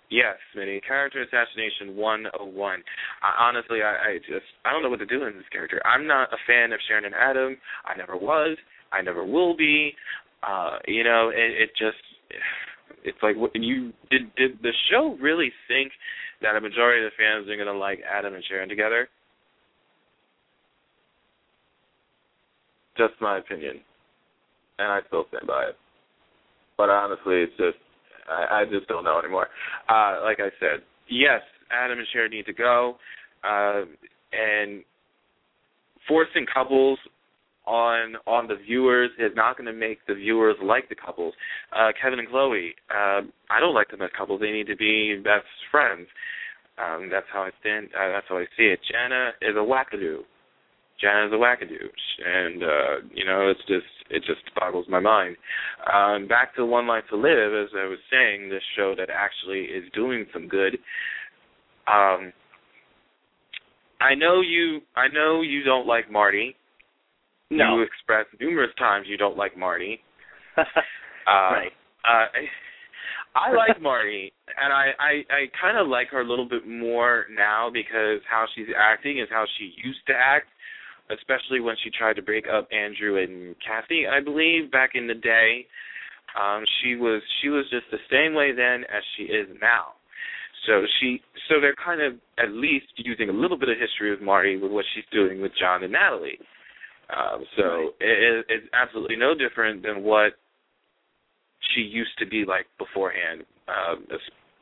yes, 0.10 0.36
Smitty, 0.56 0.82
character 0.86 1.22
assassination 1.22 1.96
101. 1.96 2.84
I, 3.24 3.44
honestly, 3.44 3.80
I, 3.82 4.12
I 4.12 4.18
just 4.20 4.46
I 4.66 4.72
don't 4.72 4.84
know 4.84 4.90
what 4.90 5.00
to 5.00 5.06
do 5.06 5.26
in 5.26 5.36
this 5.36 5.50
character. 5.52 5.82
I'm 5.86 6.08
not 6.08 6.34
a 6.34 6.38
fan 6.48 6.72
of 6.72 6.80
Sharon 6.88 7.06
and 7.06 7.16
Adam. 7.16 7.58
I 7.86 7.98
never 7.98 8.16
was. 8.16 8.58
I 8.92 9.02
never 9.02 9.26
will 9.26 9.56
be. 9.56 9.94
Uh, 10.44 10.78
you 10.88 11.04
know, 11.04 11.30
it, 11.30 11.64
it 11.64 11.70
just 11.78 11.98
it's 13.04 13.18
like 13.24 13.36
what 13.36 13.52
you 13.56 13.94
did 14.10 14.34
did 14.36 14.60
the 14.62 14.72
show 14.90 15.18
really 15.22 15.52
think 15.68 15.92
that 16.42 16.56
a 16.56 16.62
majority 16.62 17.06
of 17.06 17.12
the 17.12 17.18
fans 17.18 17.50
are 17.50 17.58
gonna 17.58 17.78
like 17.78 18.00
Adam 18.10 18.34
and 18.34 18.44
Sharon 18.48 18.70
together? 18.70 19.10
Just 22.98 23.14
my 23.22 23.38
opinion. 23.38 23.80
And 24.80 24.92
I 24.92 25.00
still 25.08 25.26
stand 25.30 25.48
by 25.48 25.66
it. 25.66 25.76
But 26.78 26.90
honestly 26.90 27.44
it's 27.44 27.58
just 27.58 27.78
I, 28.30 28.62
I 28.62 28.66
just 28.66 28.88
don't 28.88 29.04
know 29.04 29.20
anymore. 29.20 29.48
Uh 29.90 30.22
like 30.24 30.40
I 30.40 30.50
said, 30.60 30.82
yes, 31.10 31.42
Adam 31.72 32.00
and 32.00 32.08
Sharon 32.12 32.32
need 32.32 32.46
to 32.46 32.54
go. 32.54 32.98
Uh 33.44 33.84
and 34.34 34.84
forcing 36.08 36.46
couples 36.52 37.00
on 37.66 38.16
on 38.26 38.48
the 38.48 38.56
viewers. 38.56 39.12
is 39.20 39.32
not 39.36 39.58
going 39.58 39.68
to 39.68 39.74
make 39.74 40.00
the 40.08 40.16
viewers 40.16 40.56
like 40.64 40.90
the 40.90 40.96
couples. 40.96 41.34
Uh, 41.76 41.92
Kevin 42.02 42.20
and 42.20 42.30
Chloe, 42.30 42.76
uh, 42.90 43.22
I 43.50 43.60
don't 43.60 43.74
like 43.74 43.90
them 43.90 44.02
as 44.02 44.10
couples. 44.18 44.42
They 44.42 44.52
need 44.52 44.68
to 44.68 44.76
be 44.76 45.16
best 45.24 45.46
friends. 45.70 46.08
Um, 46.78 47.10
that's 47.12 47.28
how 47.32 47.42
I 47.44 47.52
stand. 47.60 47.88
Uh, 47.88 48.12
that's 48.12 48.26
how 48.30 48.38
I 48.38 48.46
see 48.58 48.64
it. 48.64 48.80
Jana 48.92 49.32
is 49.42 49.56
a 49.56 49.60
wackadoo. 49.60 50.20
Jana 51.00 51.28
is 51.28 51.34
a 51.34 51.36
wackadoo, 51.36 51.90
and 52.26 52.64
uh, 52.64 53.08
you 53.14 53.26
know 53.26 53.50
it's 53.50 53.66
just 53.68 53.86
it 54.10 54.24
just 54.26 54.42
boggles 54.56 54.86
my 54.90 55.00
mind. 55.00 55.36
Um, 55.92 56.28
back 56.28 56.56
to 56.56 56.66
One 56.66 56.88
Life 56.88 57.06
to 57.10 57.16
Live, 57.16 57.54
as 57.54 57.70
I 57.76 57.88
was 57.88 58.00
saying, 58.12 58.50
this 58.50 58.62
show 58.76 58.94
that 58.98 59.10
actually 59.10 59.62
is 59.62 59.84
doing 59.94 60.26
some 60.34 60.48
good. 60.48 60.78
Um, 61.88 62.32
I 64.00 64.16
know 64.16 64.42
you. 64.42 64.82
I 64.96 65.08
know 65.08 65.42
you 65.42 65.64
don't 65.64 65.88
like 65.88 66.12
Marty. 66.12 66.56
No. 67.52 67.76
You 67.76 67.84
expressed 67.84 68.30
numerous 68.40 68.72
times 68.80 69.08
you 69.10 69.18
don't 69.18 69.38
like 69.38 69.58
Marty. 69.58 70.00
uh, 70.58 70.64
right. 71.28 71.72
Uh, 72.08 72.26
I 73.36 73.54
like 73.54 73.82
Marty, 73.82 74.34
and 74.62 74.74
I 74.74 74.92
I, 75.00 75.12
I 75.32 75.42
kind 75.62 75.78
of 75.78 75.88
like 75.88 76.10
her 76.10 76.22
a 76.22 76.28
little 76.28 76.48
bit 76.48 76.68
more 76.68 77.26
now 77.34 77.70
because 77.72 78.20
how 78.30 78.46
she's 78.56 78.68
acting 78.76 79.20
is 79.20 79.28
how 79.30 79.46
she 79.58 79.72
used 79.84 80.00
to 80.08 80.14
act, 80.14 80.48
especially 81.10 81.60
when 81.60 81.76
she 81.84 81.92
tried 81.92 82.16
to 82.16 82.22
break 82.22 82.46
up 82.52 82.68
Andrew 82.72 83.22
and 83.22 83.56
Kathy. 83.66 84.08
I 84.08 84.22
believe 84.24 84.72
back 84.72 84.92
in 84.96 85.08
the 85.08 85.14
day, 85.14 85.66
um, 86.40 86.64
she 86.82 86.96
was 86.96 87.22
she 87.42 87.50
was 87.50 87.66
just 87.70 87.86
the 87.92 88.04
same 88.12 88.34
way 88.34 88.52
then 88.52 88.84
as 88.88 89.04
she 89.16 89.24
is 89.24 89.48
now. 89.62 89.96
So 90.68 90.84
she 91.00 91.22
so 91.48 91.60
they're 91.60 91.76
kind 91.76 92.02
of 92.02 92.14
at 92.38 92.52
least 92.52 92.92
using 92.98 93.30
a 93.30 93.34
little 93.34 93.58
bit 93.58 93.70
of 93.70 93.78
history 93.80 94.12
with 94.12 94.22
Marty 94.22 94.58
with 94.58 94.72
what 94.72 94.86
she's 94.94 95.08
doing 95.12 95.42
with 95.42 95.52
John 95.60 95.84
and 95.84 95.94
Natalie. 95.94 96.40
Um, 97.12 97.44
so 97.58 97.64
right. 97.64 97.90
it, 98.00 98.46
it's 98.48 98.68
absolutely 98.74 99.18
no 99.18 99.34
different 99.36 99.84
than 99.84 100.04
what 100.04 100.34
she 101.74 101.82
used 101.82 102.18
to 102.20 102.26
be 102.26 102.46
like 102.48 102.66
beforehand. 102.78 103.44
Um, 103.68 104.06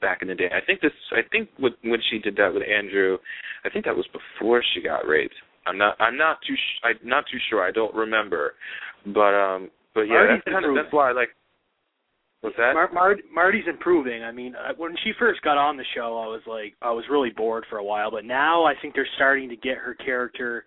back 0.02 0.22
in 0.22 0.28
the 0.28 0.36
day, 0.36 0.50
I 0.52 0.66
think 0.66 0.82
this. 0.82 0.92
I 1.12 1.22
think 1.32 1.50
with, 1.60 1.74
when 1.84 2.00
she 2.10 2.20
did 2.20 2.36
that 2.38 2.54
with 2.54 2.64
Andrew, 2.64 3.18
I 3.66 3.70
think 3.70 3.86
that 3.86 3.96
was 3.96 4.08
before 4.14 4.64
she 4.74 4.82
got 4.82 5.08
raped. 5.08 5.36
I'm 5.68 5.78
not. 5.78 5.96
I'm 6.00 6.18
not 6.18 6.38
too. 6.48 6.56
Sh- 6.56 6.82
I'm 6.84 7.08
not 7.08 7.26
too 7.32 7.38
sure. 7.50 7.64
I 7.64 7.72
don't 7.72 7.94
remember. 7.94 8.54
But 9.06 9.34
um. 9.36 9.70
But 9.94 10.02
yeah, 10.02 10.26
Marty's 10.26 10.42
that's 10.46 10.54
kind 10.54 10.66
of 10.66 10.76
that's 10.76 10.94
why 10.94 11.12
like. 11.12 11.30
What's 12.42 12.56
that? 12.56 12.74
Mar- 12.74 12.92
Mar- 12.94 13.16
Marty's 13.34 13.66
improving. 13.68 14.24
I 14.24 14.32
mean, 14.32 14.56
uh, 14.56 14.74
when 14.78 14.96
she 15.04 15.12
first 15.20 15.42
got 15.42 15.58
on 15.58 15.76
the 15.76 15.84
show, 15.94 16.18
I 16.24 16.28
was 16.28 16.42
like, 16.48 16.74
I 16.82 16.90
was 16.92 17.04
really 17.12 17.32
bored 17.32 17.66
for 17.70 17.80
a 17.80 17.84
while. 17.84 18.12
But 18.12 18.24
now 18.24 18.64
I 18.64 18.74
think 18.82 18.96
they're 18.96 19.08
starting 19.18 19.50
to 19.50 19.58
get 19.58 19.78
her 19.78 19.94
character 19.94 20.64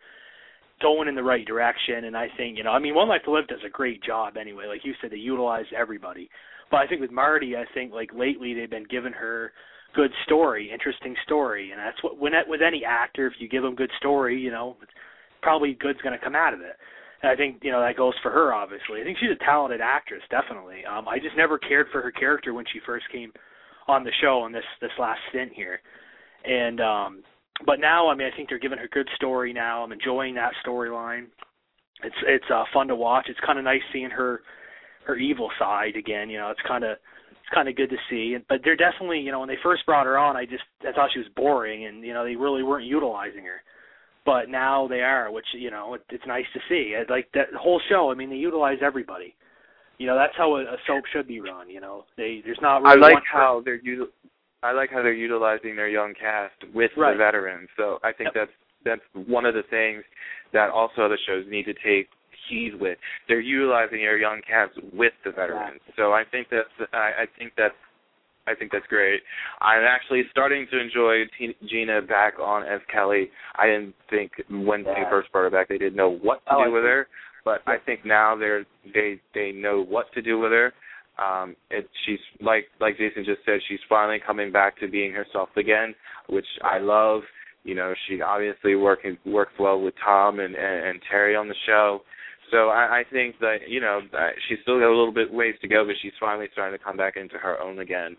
going 0.82 1.08
in 1.08 1.14
the 1.14 1.22
right 1.22 1.46
direction. 1.46 2.04
And 2.04 2.16
I 2.16 2.28
think, 2.36 2.58
you 2.58 2.64
know, 2.64 2.72
I 2.72 2.78
mean, 2.78 2.94
One 2.94 3.08
Life 3.08 3.22
to 3.24 3.30
Live 3.30 3.48
does 3.48 3.64
a 3.66 3.70
great 3.70 4.02
job 4.02 4.36
anyway. 4.36 4.66
Like 4.66 4.84
you 4.84 4.94
said, 5.00 5.10
they 5.10 5.16
utilize 5.16 5.66
everybody. 5.76 6.28
But 6.70 6.78
I 6.78 6.86
think 6.86 7.00
with 7.00 7.10
Marty, 7.10 7.56
I 7.56 7.64
think 7.74 7.92
like 7.92 8.10
lately 8.14 8.54
they've 8.54 8.70
been 8.70 8.86
giving 8.90 9.12
her 9.12 9.52
good 9.94 10.10
story, 10.24 10.70
interesting 10.72 11.14
story, 11.24 11.70
and 11.70 11.78
that's 11.78 12.02
what 12.02 12.18
when 12.18 12.32
with 12.48 12.62
any 12.62 12.82
actor, 12.84 13.26
if 13.26 13.34
you 13.38 13.48
give 13.48 13.62
them 13.62 13.74
good 13.74 13.90
story, 13.98 14.40
you 14.40 14.50
know, 14.50 14.76
probably 15.42 15.74
good's 15.74 16.00
going 16.00 16.18
to 16.18 16.24
come 16.24 16.34
out 16.34 16.54
of 16.54 16.60
it. 16.60 16.76
And 17.22 17.30
I 17.30 17.36
think 17.36 17.58
you 17.62 17.70
know 17.70 17.80
that 17.80 17.96
goes 17.96 18.14
for 18.22 18.30
her. 18.30 18.54
Obviously, 18.54 19.00
I 19.00 19.04
think 19.04 19.18
she's 19.20 19.30
a 19.30 19.44
talented 19.44 19.80
actress, 19.80 20.22
definitely. 20.30 20.84
Um, 20.84 21.06
I 21.08 21.18
just 21.18 21.36
never 21.36 21.58
cared 21.58 21.88
for 21.92 22.00
her 22.00 22.10
character 22.10 22.54
when 22.54 22.64
she 22.72 22.80
first 22.86 23.04
came 23.12 23.32
on 23.86 24.04
the 24.04 24.12
show 24.22 24.40
on 24.40 24.52
this 24.52 24.64
this 24.80 24.90
last 24.98 25.20
stint 25.28 25.52
here, 25.54 25.80
and 26.44 26.80
um, 26.80 27.22
but 27.66 27.80
now 27.80 28.08
I 28.08 28.14
mean 28.14 28.28
I 28.32 28.36
think 28.36 28.48
they're 28.48 28.58
giving 28.58 28.78
her 28.78 28.88
good 28.92 29.08
story 29.16 29.52
now. 29.52 29.82
I'm 29.82 29.92
enjoying 29.92 30.34
that 30.34 30.52
storyline. 30.66 31.26
It's 32.02 32.16
it's 32.26 32.50
uh, 32.52 32.64
fun 32.72 32.88
to 32.88 32.96
watch. 32.96 33.26
It's 33.28 33.40
kind 33.44 33.58
of 33.58 33.64
nice 33.64 33.82
seeing 33.92 34.10
her 34.10 34.42
her 35.06 35.16
evil 35.16 35.50
side 35.58 35.96
again. 35.96 36.30
You 36.30 36.38
know, 36.38 36.50
it's 36.50 36.60
kind 36.66 36.84
of 36.84 36.92
it's 37.30 37.54
kind 37.54 37.68
of 37.68 37.76
good 37.76 37.90
to 37.90 37.96
see. 38.10 38.36
But 38.48 38.60
they're 38.64 38.76
definitely, 38.76 39.20
you 39.20 39.32
know, 39.32 39.40
when 39.40 39.48
they 39.48 39.58
first 39.62 39.86
brought 39.86 40.06
her 40.06 40.18
on, 40.18 40.36
I 40.36 40.44
just 40.44 40.64
I 40.86 40.92
thought 40.92 41.10
she 41.12 41.18
was 41.20 41.28
boring, 41.36 41.86
and 41.86 42.04
you 42.04 42.14
know, 42.14 42.24
they 42.24 42.36
really 42.36 42.62
weren't 42.62 42.86
utilizing 42.86 43.44
her. 43.44 43.62
But 44.24 44.48
now 44.48 44.86
they 44.86 45.00
are, 45.00 45.32
which 45.32 45.46
you 45.52 45.70
know, 45.70 45.94
it, 45.94 46.02
it's 46.10 46.26
nice 46.26 46.44
to 46.54 46.60
see. 46.68 46.94
It, 46.96 47.10
like 47.10 47.28
that 47.34 47.48
whole 47.58 47.80
show. 47.88 48.10
I 48.10 48.14
mean, 48.14 48.30
they 48.30 48.36
utilize 48.36 48.78
everybody. 48.82 49.34
You 49.98 50.06
know, 50.06 50.16
that's 50.16 50.34
how 50.36 50.56
a, 50.56 50.62
a 50.62 50.76
soap 50.86 51.04
should 51.12 51.28
be 51.28 51.40
run. 51.40 51.68
You 51.68 51.80
know, 51.80 52.04
they 52.16 52.40
there's 52.44 52.58
not. 52.62 52.82
Really 52.82 53.04
I 53.04 53.12
like 53.14 53.22
how 53.30 53.62
they're 53.64 53.80
util- 53.80 54.10
I 54.62 54.72
like 54.72 54.90
how 54.90 55.02
they're 55.02 55.12
utilizing 55.12 55.74
their 55.76 55.88
young 55.88 56.14
cast 56.14 56.54
with 56.72 56.90
Right. 56.96 57.12
the 57.12 57.18
veterans. 57.18 57.68
So 57.76 57.98
I 58.02 58.12
think 58.12 58.30
Yep. 58.34 58.34
that's 58.34 58.52
that's 58.84 59.28
one 59.28 59.46
of 59.46 59.54
the 59.54 59.62
things 59.64 60.02
that 60.52 60.68
also 60.70 61.02
other 61.02 61.18
shows 61.26 61.46
need 61.48 61.64
to 61.66 61.74
take 61.74 62.08
heed 62.48 62.74
with. 62.74 62.98
They're 63.28 63.38
utilizing 63.40 63.98
their 63.98 64.16
young 64.18 64.40
cast 64.42 64.72
with 64.92 65.12
the 65.24 65.30
veterans. 65.30 65.80
So 65.96 66.12
I 66.12 66.24
think 66.24 66.48
that's 66.50 66.68
I, 66.92 67.22
I 67.22 67.26
think 67.38 67.52
that's 67.56 67.74
I 68.46 68.54
think 68.56 68.72
that's 68.72 68.86
great. 68.88 69.22
I'm 69.60 69.84
actually 69.84 70.24
starting 70.32 70.66
to 70.72 70.80
enjoy 70.80 71.26
T- 71.38 71.56
Gina 71.64 72.02
back 72.02 72.40
on 72.40 72.64
as 72.64 72.80
Kelly. 72.92 73.30
I 73.56 73.66
didn't 73.66 73.94
think 74.10 74.32
when 74.50 74.82
they 74.82 75.04
first 75.08 75.30
brought 75.30 75.42
her 75.44 75.50
back 75.50 75.68
they 75.68 75.78
didn't 75.78 75.94
know 75.96 76.10
what 76.10 76.44
to 76.46 76.54
Oh, 76.54 76.60
I 76.62 76.64
do 76.66 76.72
with 76.72 76.82
see. 76.82 76.88
her, 76.88 77.08
but 77.44 77.62
I 77.68 77.78
think 77.78 78.04
now 78.04 78.34
they're 78.36 78.64
they 78.92 79.20
they 79.34 79.52
know 79.52 79.80
what 79.84 80.12
to 80.14 80.22
do 80.22 80.38
with 80.40 80.50
her. 80.50 80.72
Um, 81.18 81.56
it, 81.70 81.88
she's 82.06 82.18
like 82.40 82.66
like 82.80 82.96
Jason 82.96 83.24
just 83.24 83.44
said, 83.44 83.60
she's 83.68 83.80
finally 83.88 84.18
coming 84.24 84.50
back 84.50 84.78
to 84.80 84.88
being 84.88 85.12
herself 85.12 85.50
again, 85.56 85.94
which 86.28 86.46
I 86.62 86.78
love. 86.78 87.22
You 87.64 87.74
know, 87.76 87.94
she 88.08 88.20
obviously 88.20 88.74
working 88.74 89.16
works 89.24 89.52
well 89.58 89.80
with 89.80 89.94
Tom 90.04 90.40
and, 90.40 90.54
and 90.54 90.86
and 90.86 91.00
Terry 91.10 91.36
on 91.36 91.48
the 91.48 91.54
show. 91.66 92.00
So 92.50 92.68
I, 92.68 93.00
I 93.00 93.04
think 93.10 93.36
that 93.40 93.68
you 93.68 93.80
know 93.80 94.00
she's 94.48 94.58
still 94.62 94.78
got 94.78 94.88
a 94.88 94.96
little 94.96 95.12
bit 95.12 95.32
ways 95.32 95.54
to 95.62 95.68
go, 95.68 95.84
but 95.86 95.94
she's 96.02 96.12
finally 96.20 96.46
starting 96.52 96.78
to 96.78 96.84
come 96.84 96.96
back 96.96 97.16
into 97.16 97.36
her 97.36 97.60
own 97.60 97.78
again. 97.78 98.16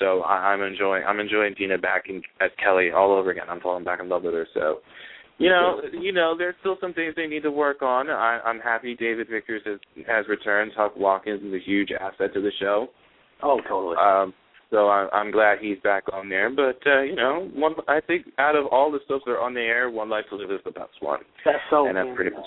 So 0.00 0.22
I, 0.22 0.52
I'm 0.52 0.62
enjoying 0.62 1.04
I'm 1.06 1.20
enjoying 1.20 1.54
Gina 1.56 1.78
back 1.78 2.04
in, 2.08 2.22
as 2.40 2.50
Kelly 2.62 2.90
all 2.90 3.12
over 3.12 3.30
again. 3.30 3.46
I'm 3.48 3.60
falling 3.60 3.84
back 3.84 4.00
in 4.00 4.08
love 4.08 4.24
with 4.24 4.34
her. 4.34 4.46
So 4.54 4.78
you 5.38 5.50
know, 5.50 5.80
you 5.92 6.12
know, 6.12 6.34
there's 6.36 6.54
still 6.60 6.76
some 6.80 6.94
things 6.94 7.14
they 7.16 7.26
need 7.26 7.42
to 7.42 7.50
work 7.50 7.82
on. 7.82 8.08
I, 8.08 8.40
I'm 8.44 8.60
happy 8.60 8.94
David 8.94 9.28
Vickers 9.30 9.62
has 9.66 9.78
has 10.06 10.26
returned. 10.28 10.72
Tuc 10.76 10.96
Watkins 10.96 11.42
is 11.42 11.52
a 11.52 11.64
huge 11.64 11.90
asset 11.92 12.32
to 12.34 12.40
the 12.40 12.52
show. 12.60 12.88
Oh, 13.42 13.60
totally. 13.68 13.96
Um, 14.00 14.32
so 14.70 14.88
I, 14.88 15.08
I'm 15.12 15.30
glad 15.30 15.58
he's 15.60 15.78
back 15.84 16.04
on 16.12 16.28
there. 16.28 16.50
But 16.50 16.80
uh, 16.86 17.02
you 17.02 17.14
know, 17.14 17.50
one 17.54 17.74
I 17.86 18.00
think 18.00 18.26
out 18.38 18.56
of 18.56 18.66
all 18.66 18.90
the 18.90 18.98
stuff 19.04 19.22
that 19.26 19.32
are 19.32 19.40
on 19.40 19.54
the 19.54 19.60
air, 19.60 19.90
One 19.90 20.08
Life 20.08 20.24
to 20.30 20.36
Live 20.36 20.50
is 20.50 20.60
the 20.64 20.70
best 20.70 20.94
one, 21.00 21.20
that's 21.44 21.58
so. 21.70 21.86
and 21.86 21.96
that's 21.96 22.08
pretty 22.14 22.34
much 22.34 22.46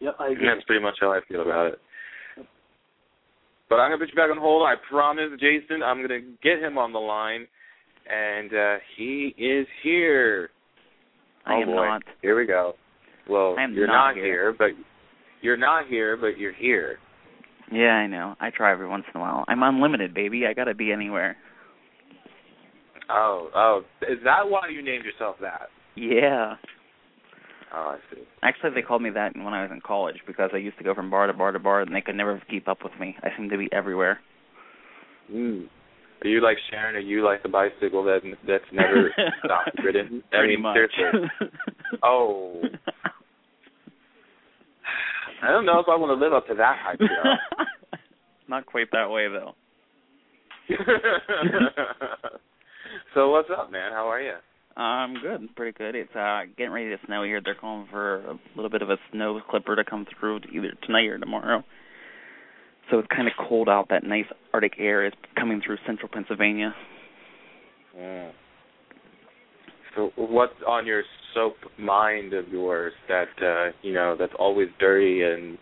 Yep, 0.00 0.16
I 0.18 0.28
agree. 0.30 0.48
that's 0.52 0.64
pretty 0.66 0.82
much 0.82 0.96
how 1.00 1.12
I 1.12 1.20
feel 1.28 1.42
about 1.42 1.68
it. 1.68 1.78
But 3.68 3.76
I'm 3.76 3.90
gonna 3.90 3.98
put 3.98 4.08
you 4.10 4.14
back 4.14 4.30
on 4.30 4.36
hold. 4.38 4.66
I 4.66 4.74
promise, 4.90 5.30
Jason. 5.40 5.82
I'm 5.82 6.02
gonna 6.02 6.20
get 6.42 6.58
him 6.58 6.76
on 6.76 6.92
the 6.92 6.98
line, 6.98 7.46
and 8.10 8.52
uh 8.52 8.76
he 8.96 9.34
is 9.38 9.66
here. 9.82 10.50
I 11.46 11.54
oh 11.54 11.62
am 11.62 11.66
boy. 11.66 11.74
not. 11.74 12.02
Here 12.20 12.36
we 12.38 12.46
go. 12.46 12.74
Well, 13.28 13.56
you're 13.70 13.86
not 13.86 14.14
not 14.14 14.16
here. 14.16 14.54
but 14.56 14.70
you're 15.40 15.56
not 15.56 15.86
here, 15.86 16.16
but 16.16 16.38
you're 16.38 16.52
here. 16.52 16.98
Yeah, 17.70 17.92
I 17.92 18.06
know. 18.06 18.34
I 18.40 18.50
try 18.50 18.72
every 18.72 18.88
once 18.88 19.04
in 19.12 19.20
a 19.20 19.22
while. 19.22 19.44
I'm 19.48 19.62
unlimited, 19.62 20.12
baby. 20.14 20.46
I 20.46 20.52
gotta 20.52 20.74
be 20.74 20.92
anywhere. 20.92 21.36
Oh, 23.10 23.50
oh, 23.54 23.82
is 24.02 24.18
that 24.24 24.48
why 24.48 24.68
you 24.68 24.82
named 24.82 25.04
yourself 25.04 25.36
that? 25.40 25.68
Yeah. 25.96 26.54
Oh, 27.74 27.96
I 27.96 27.98
see. 28.14 28.22
Actually, 28.42 28.74
they 28.74 28.82
called 28.82 29.02
me 29.02 29.10
that 29.10 29.34
when 29.34 29.54
I 29.54 29.62
was 29.62 29.70
in 29.72 29.80
college 29.80 30.16
because 30.26 30.50
I 30.52 30.58
used 30.58 30.78
to 30.78 30.84
go 30.84 30.94
from 30.94 31.10
bar 31.10 31.26
to 31.26 31.32
bar 31.32 31.52
to 31.52 31.58
bar, 31.58 31.80
and 31.80 31.94
they 31.94 32.00
could 32.00 32.14
never 32.14 32.40
keep 32.50 32.68
up 32.68 32.78
with 32.84 32.92
me. 33.00 33.16
I 33.22 33.28
seemed 33.36 33.50
to 33.50 33.58
be 33.58 33.68
everywhere. 33.72 34.20
Mm. 35.32 35.68
Are 36.24 36.28
you 36.28 36.40
like 36.40 36.56
Sharon? 36.70 36.94
Are 36.96 37.00
you 37.00 37.24
like 37.24 37.42
the 37.42 37.48
bicycle 37.48 38.04
that 38.04 38.20
that's 38.46 38.64
never 38.72 39.10
stopped 39.44 39.82
ridden? 39.82 40.22
I 40.32 40.36
Pretty 40.38 40.54
mean, 40.56 40.62
much. 40.62 40.76
seriously. 40.96 41.28
Oh, 42.02 42.62
I 45.42 45.50
don't 45.50 45.66
know 45.66 45.78
if 45.78 45.86
I 45.88 45.96
want 45.96 46.18
to 46.18 46.24
live 46.24 46.32
up 46.32 46.46
to 46.48 46.54
that 46.54 46.76
hype. 46.82 47.00
You 47.00 47.06
know? 47.06 47.34
Not 48.48 48.64
quite 48.66 48.90
that 48.92 49.10
way 49.10 49.28
though. 49.28 49.54
so 53.14 53.30
what's 53.30 53.48
up, 53.56 53.70
man? 53.70 53.92
How 53.92 54.08
are 54.08 54.20
you? 54.20 54.34
I'm 54.76 55.14
good, 55.14 55.54
pretty 55.54 55.76
good. 55.76 55.94
It's 55.94 56.14
uh 56.16 56.42
getting 56.56 56.72
ready 56.72 56.88
to 56.90 56.96
snow 57.06 57.24
here. 57.24 57.40
They're 57.44 57.54
calling 57.54 57.86
for 57.90 58.20
a 58.22 58.38
little 58.56 58.70
bit 58.70 58.80
of 58.82 58.88
a 58.90 58.96
snow 59.12 59.38
clipper 59.50 59.76
to 59.76 59.84
come 59.84 60.06
through 60.18 60.40
either 60.52 60.72
tonight 60.86 61.06
or 61.08 61.18
tomorrow. 61.18 61.62
So 62.90 62.98
it's 62.98 63.08
kind 63.14 63.28
of 63.28 63.34
cold 63.48 63.68
out. 63.68 63.88
That 63.90 64.04
nice 64.04 64.26
Arctic 64.52 64.74
air 64.78 65.06
is 65.06 65.12
coming 65.36 65.62
through 65.64 65.78
central 65.86 66.08
Pennsylvania. 66.12 66.74
Mm. 67.96 68.30
So 69.94 70.10
what's 70.16 70.54
on 70.66 70.86
your 70.86 71.02
soap 71.34 71.56
mind 71.78 72.32
of 72.32 72.48
yours 72.48 72.92
that 73.08 73.28
uh 73.42 73.72
you 73.82 73.92
know 73.92 74.16
that's 74.18 74.32
always 74.38 74.68
dirty 74.78 75.22
and 75.22 75.58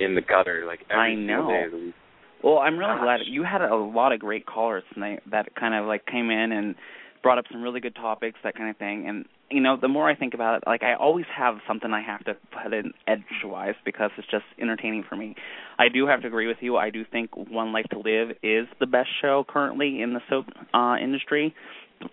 in 0.00 0.14
the 0.14 0.20
gutter 0.22 0.64
like 0.66 0.80
every 0.90 1.12
I 1.12 1.14
know. 1.14 1.48
day 1.48 1.64
of 1.64 1.70
the 1.72 1.78
week? 1.78 1.94
Well, 2.42 2.58
I'm 2.58 2.76
really 2.78 2.92
Gosh. 2.96 3.02
glad 3.04 3.20
you 3.26 3.42
had 3.42 3.62
a 3.62 3.74
lot 3.74 4.12
of 4.12 4.20
great 4.20 4.44
callers 4.44 4.82
tonight 4.92 5.22
that 5.30 5.54
kind 5.54 5.74
of 5.74 5.86
like 5.86 6.04
came 6.04 6.30
in 6.30 6.52
and 6.52 6.74
brought 7.22 7.38
up 7.38 7.46
some 7.50 7.62
really 7.62 7.80
good 7.80 7.94
topics, 7.94 8.38
that 8.44 8.54
kind 8.54 8.68
of 8.68 8.76
thing. 8.76 9.08
And 9.08 9.24
you 9.50 9.60
know, 9.60 9.76
the 9.80 9.88
more 9.88 10.08
I 10.08 10.14
think 10.14 10.34
about 10.34 10.56
it, 10.56 10.64
like 10.66 10.82
I 10.82 10.94
always 10.94 11.26
have 11.36 11.56
something 11.68 11.92
I 11.92 12.02
have 12.02 12.24
to 12.24 12.36
put 12.62 12.72
in 12.72 12.92
edgewise 13.06 13.74
because 13.84 14.10
it's 14.16 14.26
just 14.30 14.44
entertaining 14.60 15.04
for 15.08 15.16
me. 15.16 15.34
I 15.78 15.88
do 15.88 16.06
have 16.06 16.22
to 16.22 16.26
agree 16.26 16.46
with 16.46 16.58
you. 16.60 16.76
I 16.76 16.90
do 16.90 17.04
think 17.10 17.36
One 17.36 17.72
Life 17.72 17.86
to 17.92 17.98
Live 17.98 18.36
is 18.42 18.66
the 18.80 18.86
best 18.86 19.08
show 19.20 19.44
currently 19.46 20.00
in 20.02 20.14
the 20.14 20.20
soap 20.30 20.46
uh 20.72 20.96
industry 21.02 21.54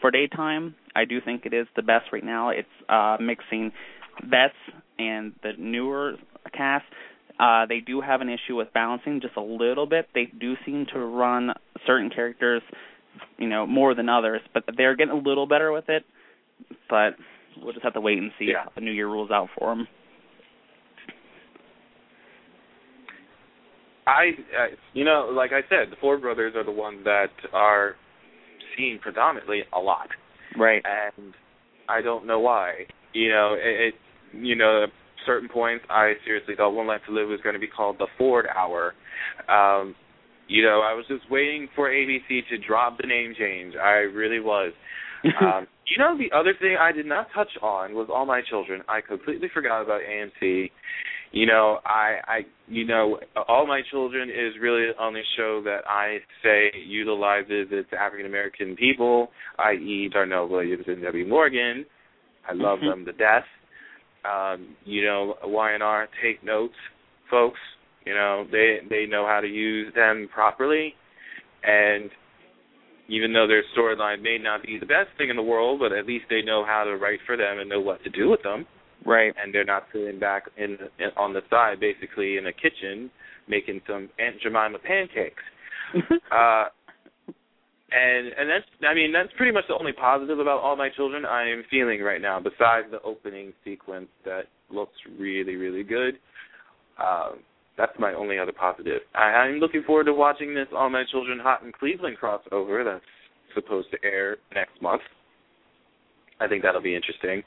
for 0.01 0.11
daytime. 0.11 0.75
I 0.95 1.05
do 1.05 1.19
think 1.21 1.45
it 1.45 1.53
is 1.53 1.67
the 1.75 1.81
best 1.81 2.05
right 2.11 2.23
now. 2.23 2.49
It's 2.49 2.67
uh 2.89 3.17
mixing 3.19 3.71
vets 4.29 4.53
and 4.99 5.33
the 5.41 5.51
newer 5.57 6.15
cast. 6.53 6.85
Uh 7.39 7.65
they 7.65 7.79
do 7.79 8.01
have 8.01 8.21
an 8.21 8.29
issue 8.29 8.55
with 8.55 8.73
balancing 8.73 9.21
just 9.21 9.37
a 9.37 9.41
little 9.41 9.85
bit. 9.85 10.09
They 10.13 10.25
do 10.25 10.55
seem 10.65 10.85
to 10.93 10.99
run 10.99 11.51
certain 11.87 12.09
characters, 12.09 12.61
you 13.37 13.47
know, 13.47 13.65
more 13.65 13.95
than 13.95 14.09
others, 14.09 14.41
but 14.53 14.63
they're 14.75 14.95
getting 14.97 15.13
a 15.13 15.21
little 15.21 15.47
better 15.47 15.71
with 15.71 15.87
it 15.87 16.03
but 16.89 17.15
we'll 17.61 17.73
just 17.73 17.83
have 17.83 17.93
to 17.93 18.01
wait 18.01 18.17
and 18.17 18.31
see 18.39 18.45
Yeah. 18.45 18.63
how 18.65 18.71
the 18.75 18.81
new 18.81 18.91
year 18.91 19.07
rules 19.07 19.31
out 19.31 19.49
for 19.57 19.75
them. 19.75 19.87
I, 24.07 24.31
uh, 24.57 24.75
you 24.93 25.05
know, 25.05 25.29
like 25.31 25.51
I 25.51 25.61
said, 25.69 25.91
the 25.91 25.95
Ford 26.01 26.21
brothers 26.21 26.53
are 26.55 26.63
the 26.63 26.71
ones 26.71 27.03
that 27.05 27.29
are 27.53 27.95
seen 28.77 28.99
predominantly 29.01 29.61
a 29.73 29.79
lot, 29.79 30.09
Right. 30.57 30.83
and 30.85 31.33
I 31.87 32.01
don't 32.01 32.25
know 32.25 32.39
why. 32.39 32.87
You 33.13 33.29
know, 33.29 33.53
it, 33.59 33.93
it 33.93 33.95
you 34.33 34.55
know, 34.55 34.83
at 34.83 34.89
certain 35.25 35.49
points, 35.49 35.85
I 35.89 36.13
seriously 36.25 36.55
thought 36.55 36.71
One 36.71 36.87
Life 36.87 37.01
to 37.07 37.13
Live 37.13 37.27
was 37.27 37.39
going 37.41 37.53
to 37.53 37.59
be 37.59 37.67
called 37.67 37.97
the 37.99 38.07
Ford 38.17 38.47
Hour. 38.47 38.93
Um, 39.47 39.95
you 40.47 40.63
know, 40.63 40.81
I 40.81 40.93
was 40.93 41.05
just 41.07 41.29
waiting 41.29 41.67
for 41.75 41.89
ABC 41.89 42.47
to 42.49 42.57
drop 42.57 42.97
the 42.99 43.07
name 43.07 43.33
change. 43.37 43.75
I 43.75 43.99
really 44.11 44.39
was. 44.39 44.73
um, 45.41 45.67
you 45.91 45.97
know, 45.97 46.17
the 46.17 46.35
other 46.35 46.53
thing 46.59 46.77
I 46.79 46.91
did 46.93 47.05
not 47.05 47.27
touch 47.35 47.49
on 47.61 47.93
was 47.93 48.07
All 48.13 48.25
My 48.25 48.41
Children. 48.49 48.81
I 48.87 49.01
completely 49.01 49.49
forgot 49.53 49.81
about 49.81 50.01
AMC. 50.01 50.71
You 51.33 51.45
know, 51.45 51.79
I, 51.85 52.17
I, 52.27 52.39
you 52.67 52.85
know, 52.85 53.19
All 53.47 53.67
My 53.67 53.81
Children 53.91 54.29
is 54.29 54.53
really 54.61 54.87
the 54.87 55.03
only 55.03 55.21
show 55.37 55.61
that 55.65 55.79
I 55.87 56.17
say 56.43 56.71
utilizes 56.85 57.67
its 57.71 57.89
African 57.97 58.25
American 58.25 58.75
people, 58.75 59.29
i.e., 59.59 60.09
Darnell 60.11 60.47
Williams 60.47 60.85
and 60.87 61.01
Debbie 61.01 61.25
Morgan. 61.25 61.85
I 62.49 62.53
love 62.53 62.79
Mhm. 62.79 62.89
them 62.89 63.05
to 63.05 63.13
death. 63.13 63.45
Um, 64.23 64.75
you 64.85 65.03
know, 65.03 65.35
Y&R, 65.43 66.07
take 66.23 66.43
notes, 66.43 66.75
folks. 67.29 67.59
You 68.05 68.13
know, 68.13 68.45
they 68.51 68.79
they 68.89 69.05
know 69.05 69.25
how 69.25 69.41
to 69.41 69.47
use 69.47 69.93
them 69.93 70.27
properly, 70.33 70.95
and 71.63 72.09
even 73.11 73.33
though 73.33 73.45
their 73.45 73.63
storyline 73.77 74.21
may 74.21 74.37
not 74.37 74.63
be 74.63 74.79
the 74.79 74.85
best 74.85 75.09
thing 75.17 75.29
in 75.29 75.35
the 75.35 75.43
world, 75.43 75.79
but 75.79 75.91
at 75.91 76.07
least 76.07 76.25
they 76.29 76.41
know 76.41 76.63
how 76.65 76.85
to 76.85 76.95
write 76.95 77.19
for 77.25 77.35
them 77.35 77.59
and 77.59 77.69
know 77.69 77.81
what 77.81 78.01
to 78.03 78.09
do 78.09 78.29
with 78.29 78.41
them, 78.41 78.65
Right. 79.05 79.33
and 79.41 79.53
they're 79.53 79.65
not 79.65 79.83
sitting 79.91 80.19
back 80.19 80.43
in, 80.57 80.77
in 80.99 81.09
on 81.17 81.33
the 81.33 81.41
side, 81.49 81.79
basically 81.79 82.37
in 82.37 82.47
a 82.47 82.53
kitchen 82.53 83.11
making 83.47 83.81
some 83.85 84.09
Aunt 84.17 84.39
Jemima 84.41 84.79
pancakes. 84.79 85.43
Uh, 86.31 86.65
and 87.91 88.27
and 88.27 88.49
that's 88.49 88.65
I 88.89 88.93
mean 88.93 89.11
that's 89.11 89.33
pretty 89.35 89.51
much 89.51 89.65
the 89.67 89.75
only 89.75 89.91
positive 89.91 90.39
about 90.39 90.61
all 90.61 90.77
my 90.77 90.87
children 90.95 91.25
I 91.25 91.49
am 91.49 91.63
feeling 91.69 92.01
right 92.01 92.21
now. 92.21 92.39
Besides 92.39 92.87
the 92.89 93.01
opening 93.03 93.51
sequence 93.65 94.07
that 94.23 94.43
looks 94.69 94.95
really 95.19 95.55
really 95.55 95.83
good, 95.83 96.15
um, 96.97 97.39
that's 97.77 97.97
my 97.99 98.13
only 98.13 98.37
other 98.37 98.51
positive. 98.51 99.01
I, 99.15 99.47
I'm 99.47 99.59
looking 99.59 99.83
forward 99.83 100.05
to 100.05 100.13
watching 100.13 100.53
this 100.53 100.67
All 100.75 100.89
My 100.89 101.03
Children 101.11 101.39
Hot 101.39 101.63
in 101.63 101.71
Cleveland 101.71 102.17
crossover 102.21 102.83
that's 102.83 103.05
supposed 103.55 103.89
to 103.91 103.97
air 104.03 104.37
next 104.53 104.81
month. 104.81 105.01
I 106.39 106.47
think 106.47 106.63
that'll 106.63 106.81
be 106.81 106.95
interesting. 106.95 107.43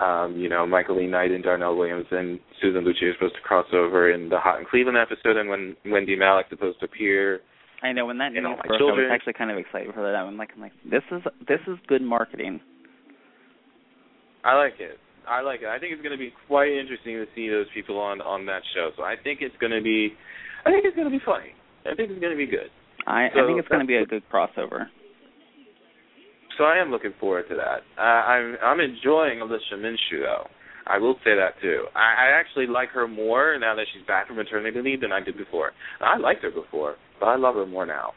Um, 0.00 0.36
you 0.38 0.48
know, 0.48 0.66
Michael 0.66 0.96
Lee 0.96 1.06
Knight 1.06 1.32
and 1.32 1.44
Darnell 1.44 1.76
Williams 1.76 2.06
and 2.10 2.40
Susan 2.60 2.82
Lucci 2.84 3.10
are 3.10 3.14
supposed 3.14 3.34
to 3.34 3.40
cross 3.42 3.66
over 3.74 4.10
in 4.10 4.28
the 4.28 4.38
Hot 4.38 4.58
in 4.58 4.66
Cleveland 4.66 4.96
episode, 4.96 5.36
and 5.36 5.48
when 5.50 5.76
Wendie 5.86 6.16
Malick's 6.16 6.48
supposed 6.50 6.80
to 6.80 6.86
appear 6.86 7.40
I 7.82 7.92
know 7.92 8.06
when 8.06 8.18
that 8.18 8.32
You 8.32 8.40
know, 8.40 8.50
news 8.50 8.60
broke, 8.66 8.80
I 8.80 8.84
was 8.84 9.10
actually 9.12 9.32
kind 9.32 9.50
of 9.50 9.58
excited 9.58 9.92
for 9.92 10.10
that 10.10 10.22
one. 10.22 10.36
Like, 10.36 10.50
I'm 10.54 10.60
like, 10.60 10.72
this 10.88 11.02
is 11.10 11.22
this 11.48 11.58
is 11.66 11.76
good 11.88 12.00
marketing. 12.00 12.60
I 14.44 14.54
like 14.56 14.74
it. 14.78 14.98
I 15.28 15.40
like 15.40 15.62
it. 15.62 15.68
I 15.68 15.78
think 15.78 15.92
it's 15.92 16.02
going 16.02 16.16
to 16.16 16.20
be 16.20 16.32
quite 16.46 16.70
interesting 16.70 17.16
to 17.16 17.26
see 17.34 17.48
those 17.48 17.66
people 17.74 17.98
on 17.98 18.20
on 18.20 18.46
that 18.46 18.62
show. 18.74 18.90
So 18.96 19.02
I 19.02 19.14
think 19.22 19.40
it's 19.40 19.56
going 19.60 19.72
to 19.72 19.82
be, 19.82 20.14
I 20.66 20.70
think 20.70 20.84
it's 20.84 20.96
going 20.96 21.10
to 21.10 21.16
be 21.16 21.22
funny. 21.24 21.54
I 21.84 21.94
think 21.94 22.10
it's 22.10 22.20
going 22.20 22.32
to 22.32 22.38
be 22.38 22.46
good. 22.46 22.70
I, 23.06 23.26
I 23.26 23.46
think 23.46 23.58
it's 23.58 23.68
going 23.68 23.80
to 23.80 23.86
be 23.86 23.96
a 23.96 24.06
good 24.06 24.22
crossover. 24.32 24.86
So 26.58 26.64
I 26.64 26.78
am 26.78 26.90
looking 26.90 27.14
forward 27.18 27.48
to 27.48 27.56
that. 27.56 27.82
Uh, 27.98 28.02
I'm 28.02 28.56
I'm 28.62 28.80
enjoying 28.80 29.40
Alicia 29.40 29.76
Minshew 29.76 30.20
though. 30.22 30.46
I 30.86 30.98
will 30.98 31.14
say 31.24 31.34
that 31.36 31.60
too. 31.62 31.86
I, 31.94 32.26
I 32.26 32.40
actually 32.40 32.66
like 32.66 32.90
her 32.90 33.06
more 33.06 33.56
now 33.58 33.74
that 33.74 33.86
she's 33.92 34.06
back 34.06 34.26
from 34.26 34.36
maternity 34.36 34.80
leave 34.82 35.00
than 35.00 35.12
I 35.12 35.20
did 35.20 35.38
before. 35.38 35.72
I 36.00 36.18
liked 36.18 36.42
her 36.42 36.50
before, 36.50 36.96
but 37.20 37.26
I 37.26 37.36
love 37.36 37.54
her 37.54 37.66
more 37.66 37.86
now. 37.86 38.12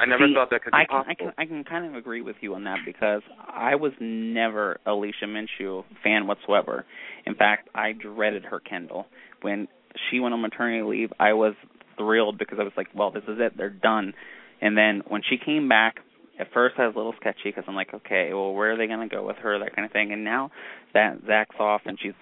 I 0.00 0.06
never 0.06 0.26
See, 0.26 0.34
thought 0.34 0.48
that 0.50 0.62
could 0.64 0.72
be 0.72 0.78
I 0.78 0.84
can, 0.86 1.04
possible. 1.04 1.10
I 1.10 1.14
can 1.14 1.32
I 1.36 1.44
can 1.46 1.64
kind 1.64 1.86
of 1.86 1.94
agree 1.94 2.22
with 2.22 2.36
you 2.40 2.54
on 2.54 2.64
that 2.64 2.78
because 2.86 3.22
I 3.46 3.74
was 3.74 3.92
never 4.00 4.78
Alicia 4.86 5.26
Minshew 5.26 5.84
fan 6.02 6.26
whatsoever. 6.26 6.86
In 7.26 7.34
fact, 7.34 7.68
I 7.74 7.92
dreaded 7.92 8.44
her 8.46 8.60
Kendall 8.60 9.06
when 9.42 9.68
she 10.10 10.20
went 10.20 10.32
on 10.32 10.40
maternity 10.40 10.82
leave. 10.82 11.12
I 11.20 11.34
was 11.34 11.54
thrilled 11.98 12.38
because 12.38 12.58
I 12.58 12.64
was 12.64 12.72
like, 12.76 12.88
well, 12.94 13.10
this 13.10 13.24
is 13.24 13.36
it, 13.38 13.56
they're 13.56 13.68
done. 13.68 14.14
And 14.62 14.76
then 14.76 15.02
when 15.08 15.22
she 15.28 15.36
came 15.36 15.68
back, 15.68 15.96
at 16.38 16.52
first 16.52 16.76
I 16.78 16.86
was 16.86 16.94
a 16.94 16.98
little 16.98 17.14
sketchy 17.20 17.44
because 17.44 17.64
I'm 17.68 17.74
like, 17.74 17.92
okay, 17.92 18.30
well, 18.32 18.54
where 18.54 18.72
are 18.72 18.76
they 18.76 18.86
going 18.86 19.06
to 19.06 19.14
go 19.14 19.26
with 19.26 19.36
her, 19.36 19.58
that 19.58 19.76
kind 19.76 19.84
of 19.84 19.92
thing. 19.92 20.12
And 20.12 20.24
now 20.24 20.50
that 20.94 21.18
Zach's 21.26 21.56
off 21.58 21.82
and 21.84 21.98
she's 22.00 22.14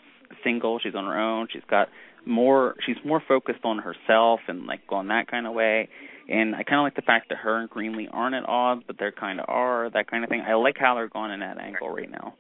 single, 0.43 0.81
she's 0.81 0.95
on 0.95 1.05
her 1.05 1.19
own, 1.19 1.49
she's 1.53 1.63
got 1.71 1.89
more, 2.27 2.75
she's 2.85 2.97
more 3.05 3.23
focused 3.27 3.65
on 3.65 3.79
herself 3.79 4.41
and 4.49 4.67
like 4.67 4.87
going 4.89 5.09
that 5.09 5.31
kind 5.31 5.47
of 5.47 5.53
way. 5.55 5.89
And 6.29 6.55
I 6.55 6.63
kind 6.63 6.81
of 6.81 6.85
like 6.85 6.95
the 6.95 7.03
fact 7.03 7.31
that 7.31 7.39
her 7.39 7.59
and 7.59 7.71
Greenlee 7.71 8.09
aren't 8.13 8.35
at 8.35 8.47
odds, 8.47 8.83
but 8.87 8.97
they're 8.99 9.13
kind 9.13 9.41
of 9.41 9.47
are, 9.49 9.89
that 9.91 10.11
kind 10.11 10.25
of 10.25 10.31
thing. 10.31 10.43
I 10.47 10.55
like 10.55 10.77
how 10.79 10.95
they're 10.95 11.09
going 11.09 11.31
in 11.31 11.41
that 11.41 11.59
angle 11.59 11.89
right 11.89 12.11
now. 12.11 12.35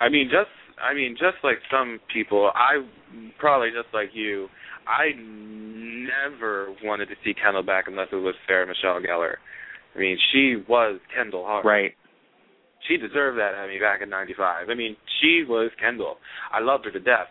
I 0.00 0.08
mean, 0.08 0.28
just 0.30 0.50
I 0.82 0.94
mean, 0.94 1.16
just 1.18 1.42
like 1.42 1.56
some 1.70 2.00
people, 2.12 2.50
I 2.54 2.84
probably 3.38 3.68
just 3.70 3.92
like 3.94 4.10
you. 4.12 4.48
I 4.86 5.10
never 5.16 6.68
wanted 6.84 7.06
to 7.06 7.14
see 7.24 7.34
Kendall 7.34 7.62
back 7.62 7.86
unless 7.88 8.08
it 8.12 8.16
was 8.16 8.34
Sarah 8.46 8.66
Michelle 8.66 9.00
Gellar. 9.00 9.36
I 9.94 9.98
mean, 9.98 10.18
she 10.32 10.62
was 10.68 11.00
Kendall 11.14 11.44
Hart. 11.44 11.64
Right. 11.64 11.92
She 12.86 12.96
deserved 12.96 13.38
that 13.38 13.52
Emmy 13.60 13.78
back 13.80 14.02
in 14.02 14.10
'95. 14.10 14.68
I 14.68 14.74
mean, 14.74 14.96
she 15.20 15.44
was 15.48 15.70
Kendall. 15.80 16.18
I 16.52 16.60
loved 16.60 16.84
her 16.84 16.92
to 16.92 17.00
death. 17.00 17.28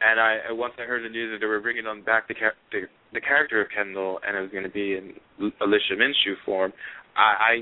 And 0.00 0.18
I 0.18 0.52
once 0.52 0.74
I 0.78 0.82
heard 0.82 1.04
the 1.04 1.08
news 1.10 1.32
that 1.32 1.44
they 1.44 1.46
were 1.46 1.60
bringing 1.60 1.86
on 1.86 2.02
back 2.02 2.26
the 2.26 2.34
char- 2.34 2.56
the, 2.72 2.82
the 3.12 3.20
character 3.20 3.60
of 3.60 3.68
Kendall, 3.74 4.18
and 4.26 4.36
it 4.36 4.40
was 4.40 4.50
going 4.50 4.64
to 4.64 4.70
be 4.70 4.94
in 4.94 5.12
Alicia 5.60 5.94
Minshew 5.96 6.34
form, 6.44 6.72
I, 7.16 7.20
I 7.20 7.54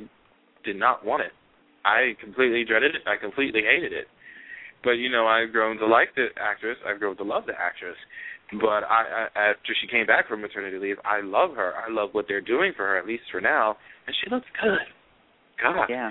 did 0.65 0.77
not 0.77 1.05
want 1.05 1.23
it. 1.23 1.33
I 1.85 2.15
completely 2.23 2.65
dreaded 2.65 2.95
it. 2.95 3.03
I 3.07 3.17
completely 3.21 3.63
hated 3.63 3.93
it. 3.93 4.07
But 4.85 4.93
you 4.93 5.11
know, 5.11 5.27
I've 5.27 5.53
grown 5.53 5.79
to 5.79 5.87
like 5.87 6.15
the 6.15 6.27
actress. 6.41 6.77
I've 6.87 7.01
grown 7.01 7.17
to 7.17 7.25
love 7.25 7.45
the 7.47 7.55
actress. 7.59 7.97
But 8.53 8.85
I, 8.85 9.27
I 9.35 9.51
after 9.51 9.75
she 9.81 9.89
came 9.89 10.07
back 10.07 10.29
from 10.29 10.41
maternity 10.41 10.79
leave, 10.79 10.97
I 11.05 11.21
love 11.21 11.57
her. 11.57 11.75
I 11.75 11.91
love 11.91 12.11
what 12.13 12.27
they're 12.29 12.41
doing 12.41 12.73
for 12.77 12.87
her, 12.87 12.99
at 12.99 13.07
least 13.07 13.25
for 13.31 13.41
now, 13.41 13.77
and 14.07 14.17
she 14.23 14.31
looks 14.31 14.47
good. 14.63 14.79
God. 15.63 15.87
Yeah. 15.89 16.11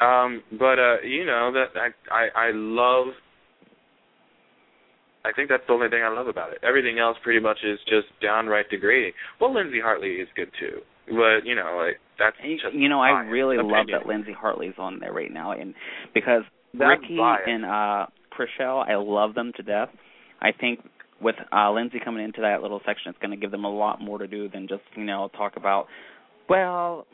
Um, 0.00 0.42
but 0.58 0.78
uh, 0.78 1.00
you 1.04 1.26
know 1.26 1.52
that 1.52 1.76
I 1.76 1.88
I 2.10 2.48
I 2.48 2.50
love. 2.52 3.08
I 5.28 5.32
think 5.32 5.48
that's 5.50 5.62
the 5.66 5.74
only 5.74 5.88
thing 5.88 6.02
I 6.02 6.08
love 6.08 6.26
about 6.26 6.52
it. 6.52 6.58
Everything 6.66 6.98
else 6.98 7.16
pretty 7.22 7.40
much 7.40 7.58
is 7.62 7.78
just 7.86 8.06
downright 8.22 8.70
degrading. 8.70 9.12
Well, 9.40 9.52
Lindsay 9.52 9.80
Hartley 9.80 10.14
is 10.24 10.28
good 10.34 10.50
too, 10.58 10.80
but 11.08 11.44
you 11.44 11.54
know, 11.54 11.76
like 11.84 12.00
that's 12.18 12.36
You- 12.42 12.58
just 12.58 12.74
You 12.74 12.88
know, 12.88 13.00
I 13.00 13.20
really 13.28 13.58
love 13.58 13.86
that 13.92 14.06
Lindsay 14.06 14.32
Hartley's 14.32 14.78
on 14.78 14.98
there 15.00 15.12
right 15.12 15.30
now, 15.32 15.52
and 15.52 15.74
because 16.14 16.42
That's 16.74 17.00
Ricky 17.02 17.16
biased. 17.18 17.48
and 17.48 17.64
uh 17.64 18.06
Christel, 18.30 18.84
I 18.88 18.94
love 18.96 19.34
them 19.34 19.52
to 19.56 19.62
death. 19.62 19.90
I 20.40 20.52
think 20.52 20.80
with 21.20 21.36
uh 21.52 21.70
Lindsay 21.72 21.98
coming 22.02 22.24
into 22.24 22.40
that 22.42 22.62
little 22.62 22.80
section, 22.86 23.10
it's 23.10 23.18
going 23.18 23.32
to 23.32 23.36
give 23.36 23.50
them 23.50 23.64
a 23.64 23.70
lot 23.70 24.00
more 24.00 24.18
to 24.18 24.26
do 24.28 24.48
than 24.48 24.68
just 24.68 24.82
you 24.96 25.04
know 25.04 25.28
talk 25.36 25.56
about. 25.56 25.88
Well, 26.48 27.06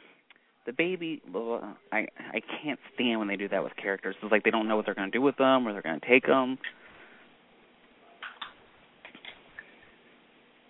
the 0.66 0.72
baby. 0.72 1.22
Well, 1.32 1.76
I 1.92 2.06
I 2.18 2.40
can't 2.62 2.78
stand 2.94 3.18
when 3.18 3.28
they 3.28 3.36
do 3.36 3.48
that 3.48 3.62
with 3.64 3.74
characters. 3.76 4.16
It's 4.22 4.30
like 4.32 4.44
they 4.44 4.50
don't 4.50 4.68
know 4.68 4.76
what 4.76 4.84
they're 4.86 4.94
going 4.94 5.10
to 5.10 5.16
do 5.18 5.22
with 5.22 5.36
them, 5.36 5.66
or 5.66 5.72
they're 5.72 5.82
going 5.82 6.00
to 6.00 6.06
take 6.06 6.26
them. 6.26 6.58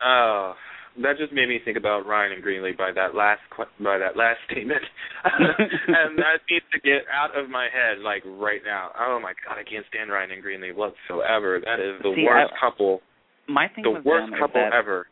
Oh, 0.05 0.55
that 1.03 1.19
just 1.19 1.33
made 1.33 1.49
me 1.49 1.59
think 1.65 1.77
about 1.77 2.07
Ryan 2.07 2.33
and 2.33 2.45
Greenlee 2.45 2.77
by 2.77 2.93
that 2.95 3.15
last 3.15 3.41
que- 3.57 3.65
by 3.83 3.99
that 3.99 4.17
last 4.17 4.39
statement, 4.51 4.83
and 5.25 6.19
that 6.19 6.39
needs 6.51 6.65
to 6.73 6.81
get 6.81 7.03
out 7.13 7.37
of 7.37 7.51
my 7.51 7.65
head 7.73 7.99
like 8.05 8.23
right 8.27 8.61
now. 8.65 8.91
Oh 8.99 9.19
my 9.23 9.33
god, 9.47 9.59
I 9.59 9.65
can't 9.69 9.85
stand 9.89 10.11
Ryan 10.11 10.31
and 10.33 10.45
Greenlee 10.45 10.75
whatsoever. 10.75 11.61
That 11.65 11.81
is 11.81 12.01
the 12.03 12.13
See, 12.15 12.25
worst 12.27 12.53
I- 12.55 12.61
couple, 12.71 13.01
My 13.49 13.69
thing 13.69 13.85
the 13.85 13.91
with 13.93 14.05
worst 14.05 14.31
them 14.31 14.39
couple 14.39 14.61
is 14.61 14.71
that 14.71 14.77
ever. 14.77 15.07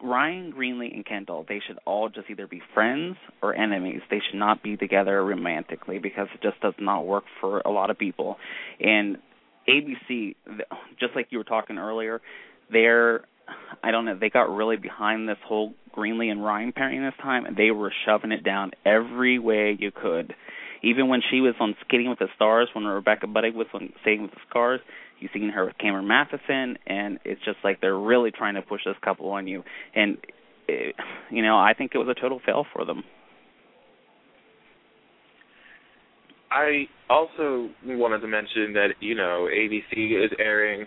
Ryan, 0.00 0.52
Greenlee, 0.56 0.94
and 0.94 1.04
Kendall, 1.04 1.44
they 1.48 1.60
should 1.66 1.78
all 1.84 2.08
just 2.08 2.30
either 2.30 2.46
be 2.46 2.62
friends 2.72 3.16
or 3.42 3.52
enemies. 3.56 4.00
They 4.08 4.20
should 4.30 4.38
not 4.38 4.62
be 4.62 4.76
together 4.76 5.24
romantically 5.24 5.98
because 5.98 6.28
it 6.32 6.40
just 6.40 6.60
does 6.60 6.74
not 6.78 7.04
work 7.04 7.24
for 7.40 7.58
a 7.64 7.70
lot 7.70 7.90
of 7.90 7.98
people. 7.98 8.36
And 8.78 9.16
ABC, 9.68 10.36
just 11.00 11.16
like 11.16 11.26
you 11.30 11.38
were 11.38 11.44
talking 11.44 11.78
earlier, 11.78 12.20
they're 12.70 13.22
I 13.82 13.90
don't 13.90 14.04
know, 14.04 14.18
they 14.18 14.30
got 14.30 14.54
really 14.54 14.76
behind 14.76 15.28
this 15.28 15.38
whole 15.46 15.74
Greenlee 15.96 16.30
and 16.30 16.44
Ryan 16.44 16.72
pairing 16.72 17.02
this 17.02 17.14
time, 17.22 17.44
and 17.44 17.56
they 17.56 17.70
were 17.70 17.92
shoving 18.06 18.32
it 18.32 18.44
down 18.44 18.72
every 18.84 19.38
way 19.38 19.76
you 19.78 19.90
could. 19.90 20.34
Even 20.82 21.08
when 21.08 21.20
she 21.28 21.40
was 21.40 21.54
on 21.58 21.74
Skating 21.84 22.08
with 22.08 22.20
the 22.20 22.28
Stars, 22.36 22.68
when 22.72 22.84
Rebecca 22.84 23.26
Budig 23.26 23.54
was 23.54 23.66
on 23.74 23.92
Skating 24.00 24.22
with 24.22 24.30
the 24.30 24.40
Stars, 24.48 24.80
You've 25.20 25.32
seen 25.32 25.50
her 25.50 25.64
with 25.64 25.78
Cameron 25.78 26.06
Mathison, 26.06 26.76
and 26.86 27.18
it's 27.24 27.42
just 27.44 27.58
like 27.64 27.80
they're 27.80 27.98
really 27.98 28.30
trying 28.30 28.54
to 28.54 28.62
push 28.62 28.82
this 28.84 28.94
couple 29.02 29.30
on 29.30 29.46
you. 29.48 29.64
And 29.94 30.18
it, 30.68 30.94
you 31.30 31.42
know, 31.42 31.56
I 31.58 31.74
think 31.76 31.92
it 31.94 31.98
was 31.98 32.08
a 32.08 32.20
total 32.20 32.40
fail 32.44 32.64
for 32.72 32.84
them. 32.84 33.02
I 36.50 36.84
also 37.10 37.68
wanted 37.84 38.20
to 38.20 38.26
mention 38.26 38.72
that 38.74 38.88
you 39.00 39.14
know 39.14 39.48
ABC 39.52 40.24
is 40.24 40.30
airing 40.38 40.86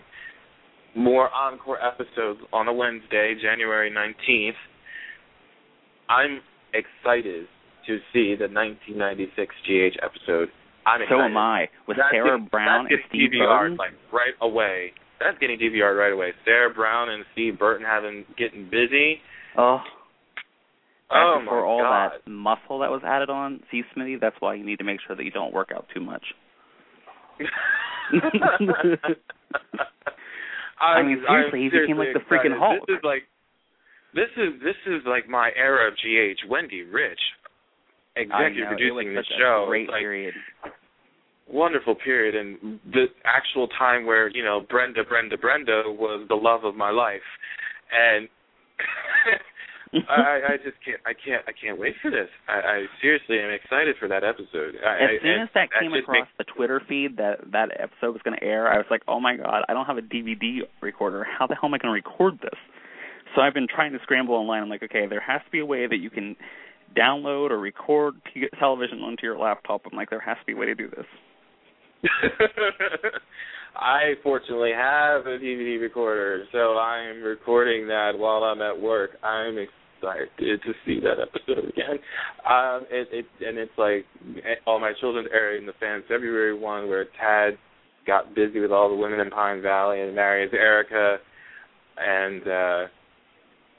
more 0.94 1.30
encore 1.32 1.78
episodes 1.82 2.40
on 2.52 2.68
a 2.68 2.72
Wednesday, 2.72 3.34
January 3.40 3.90
nineteenth. 3.90 4.56
I'm 6.08 6.40
excited 6.74 7.46
to 7.86 7.98
see 8.12 8.34
the 8.38 8.46
1996 8.46 9.54
GH 9.66 9.98
episode 10.04 10.48
I'm 10.86 11.00
so 11.08 11.20
am 11.20 11.36
I. 11.36 11.68
With 11.86 11.96
that's 11.96 12.10
Sarah 12.10 12.38
getting, 12.38 12.48
Brown 12.48 12.86
and 12.90 12.98
Steve 13.08 13.30
Burton. 13.38 13.76
like 13.76 13.92
right 14.12 14.34
away. 14.40 14.92
That's 15.20 15.38
getting 15.38 15.58
DVR'd 15.58 15.96
right 15.96 16.12
away. 16.12 16.32
Sarah 16.44 16.72
Brown 16.72 17.08
and 17.08 17.24
Steve 17.32 17.58
Burton 17.58 17.86
having 17.86 18.24
getting 18.36 18.64
busy. 18.64 19.20
Oh. 19.56 19.78
Oh 21.14 21.42
for 21.46 21.64
all 21.64 21.82
God. 21.82 22.12
that 22.12 22.30
muscle 22.30 22.78
that 22.80 22.90
was 22.90 23.02
added 23.04 23.28
on, 23.30 23.60
see 23.70 23.82
Smitty, 23.96 24.18
that's 24.20 24.36
why 24.40 24.54
you 24.54 24.64
need 24.64 24.78
to 24.78 24.84
make 24.84 24.98
sure 25.06 25.14
that 25.14 25.24
you 25.24 25.30
don't 25.30 25.52
work 25.52 25.70
out 25.74 25.86
too 25.94 26.00
much. 26.00 26.24
I 30.82 31.02
mean, 31.02 31.22
seriously, 31.26 31.58
I'm 31.58 31.64
he 31.64 31.70
became 31.70 31.98
like 31.98 32.12
the 32.12 32.24
freaking. 32.26 32.58
Hulk. 32.58 32.86
This 32.86 32.98
is 32.98 33.04
like 33.04 33.22
this 34.14 34.30
is 34.36 34.60
this 34.62 34.76
is 34.86 35.02
like 35.06 35.28
my 35.28 35.50
era 35.56 35.88
of 35.88 35.94
GH. 35.94 36.48
Wendy 36.50 36.82
Riche, 36.82 37.18
I 38.16 38.20
executive 38.20 38.68
producing 38.68 39.14
was 39.14 39.26
show. 39.38 39.66
Great 39.68 39.88
like, 39.88 40.00
period. 40.00 40.34
wonderful 41.48 41.94
period 41.94 42.34
and 42.34 42.80
the 42.92 43.06
actual 43.24 43.68
time 43.78 44.06
where 44.06 44.28
you 44.28 44.44
know 44.44 44.64
Brenda 44.68 45.04
Brenda 45.04 45.36
Brenda 45.36 45.82
was 45.86 46.26
the 46.28 46.34
love 46.34 46.64
of 46.64 46.74
my 46.74 46.90
life 46.90 47.20
and 47.92 48.28
I 50.08 50.56
I 50.56 50.56
just 50.56 50.80
can't 50.84 51.00
I 51.04 51.12
can't 51.12 51.44
I 51.46 51.52
can't 51.52 51.78
wait 51.78 51.94
for 52.00 52.10
this 52.10 52.28
I, 52.48 52.52
I 52.52 52.76
seriously 53.02 53.38
am 53.40 53.50
excited 53.50 53.96
for 54.00 54.08
that 54.08 54.24
episode 54.24 54.74
I, 54.80 55.04
as 55.04 55.10
I, 55.20 55.22
soon 55.22 55.40
as 55.42 55.48
that 55.54 55.68
came 55.78 55.92
across 55.92 56.24
makes- 56.24 56.38
the 56.38 56.44
Twitter 56.44 56.80
feed 56.88 57.18
that 57.18 57.44
that 57.52 57.68
episode 57.78 58.12
was 58.12 58.22
going 58.24 58.38
to 58.38 58.42
air, 58.44 58.72
I 58.72 58.78
was 58.78 58.86
like, 58.90 59.02
"Oh 59.06 59.20
my 59.20 59.36
god, 59.36 59.64
I 59.68 59.74
don't 59.74 59.84
have 59.84 59.98
a 59.98 60.02
DVD 60.02 60.60
recorder. 60.80 61.26
How 61.28 61.46
the 61.46 61.54
hell 61.54 61.68
am 61.68 61.74
I 61.74 61.78
going 61.78 61.92
to 61.92 62.00
record 62.08 62.40
this?" 62.40 62.58
So 63.34 63.42
I've 63.42 63.54
been 63.54 63.68
trying 63.68 63.92
to 63.92 63.98
scramble 64.02 64.34
online. 64.34 64.62
I'm 64.62 64.68
like, 64.70 64.82
"Okay, 64.82 65.06
there 65.08 65.20
has 65.20 65.40
to 65.44 65.50
be 65.50 65.60
a 65.60 65.66
way 65.66 65.86
that 65.86 65.98
you 65.98 66.08
can 66.10 66.36
download 66.96 67.50
or 67.50 67.58
record 67.58 68.14
t- 68.32 68.48
television 68.58 69.00
onto 69.00 69.24
your 69.24 69.38
laptop." 69.38 69.82
I'm 69.90 69.96
like, 69.96 70.08
"There 70.10 70.20
has 70.20 70.38
to 70.38 70.44
be 70.46 70.52
a 70.52 70.56
way 70.56 70.66
to 70.66 70.74
do 70.74 70.88
this." 70.88 71.06
I 73.76 74.14
fortunately 74.22 74.72
have 74.74 75.26
a 75.26 75.38
DVD 75.38 75.80
recorder, 75.80 76.44
so 76.52 76.76
I'm 76.78 77.22
recording 77.22 77.88
that 77.88 78.12
while 78.16 78.44
I'm 78.44 78.60
at 78.60 78.78
work. 78.78 79.12
I'm 79.22 79.56
excited 80.02 80.62
to 80.62 80.72
see 80.84 81.00
that 81.00 81.20
episode 81.20 81.68
again. 81.70 81.98
Um, 82.48 82.86
it, 82.90 83.08
it 83.12 83.26
and 83.46 83.58
it's 83.58 83.72
like 83.78 84.04
all 84.66 84.80
my 84.80 84.92
children 85.00 85.26
airing 85.32 85.66
the 85.66 85.72
fan 85.80 86.02
February 86.08 86.58
one 86.58 86.88
where 86.88 87.04
Tad 87.20 87.58
got 88.06 88.34
busy 88.34 88.60
with 88.60 88.72
all 88.72 88.88
the 88.88 88.96
women 88.96 89.20
in 89.20 89.30
Pine 89.30 89.62
Valley 89.62 90.00
and 90.00 90.14
marries 90.14 90.50
Erica, 90.52 91.18
and 91.98 92.42
uh, 92.42 92.88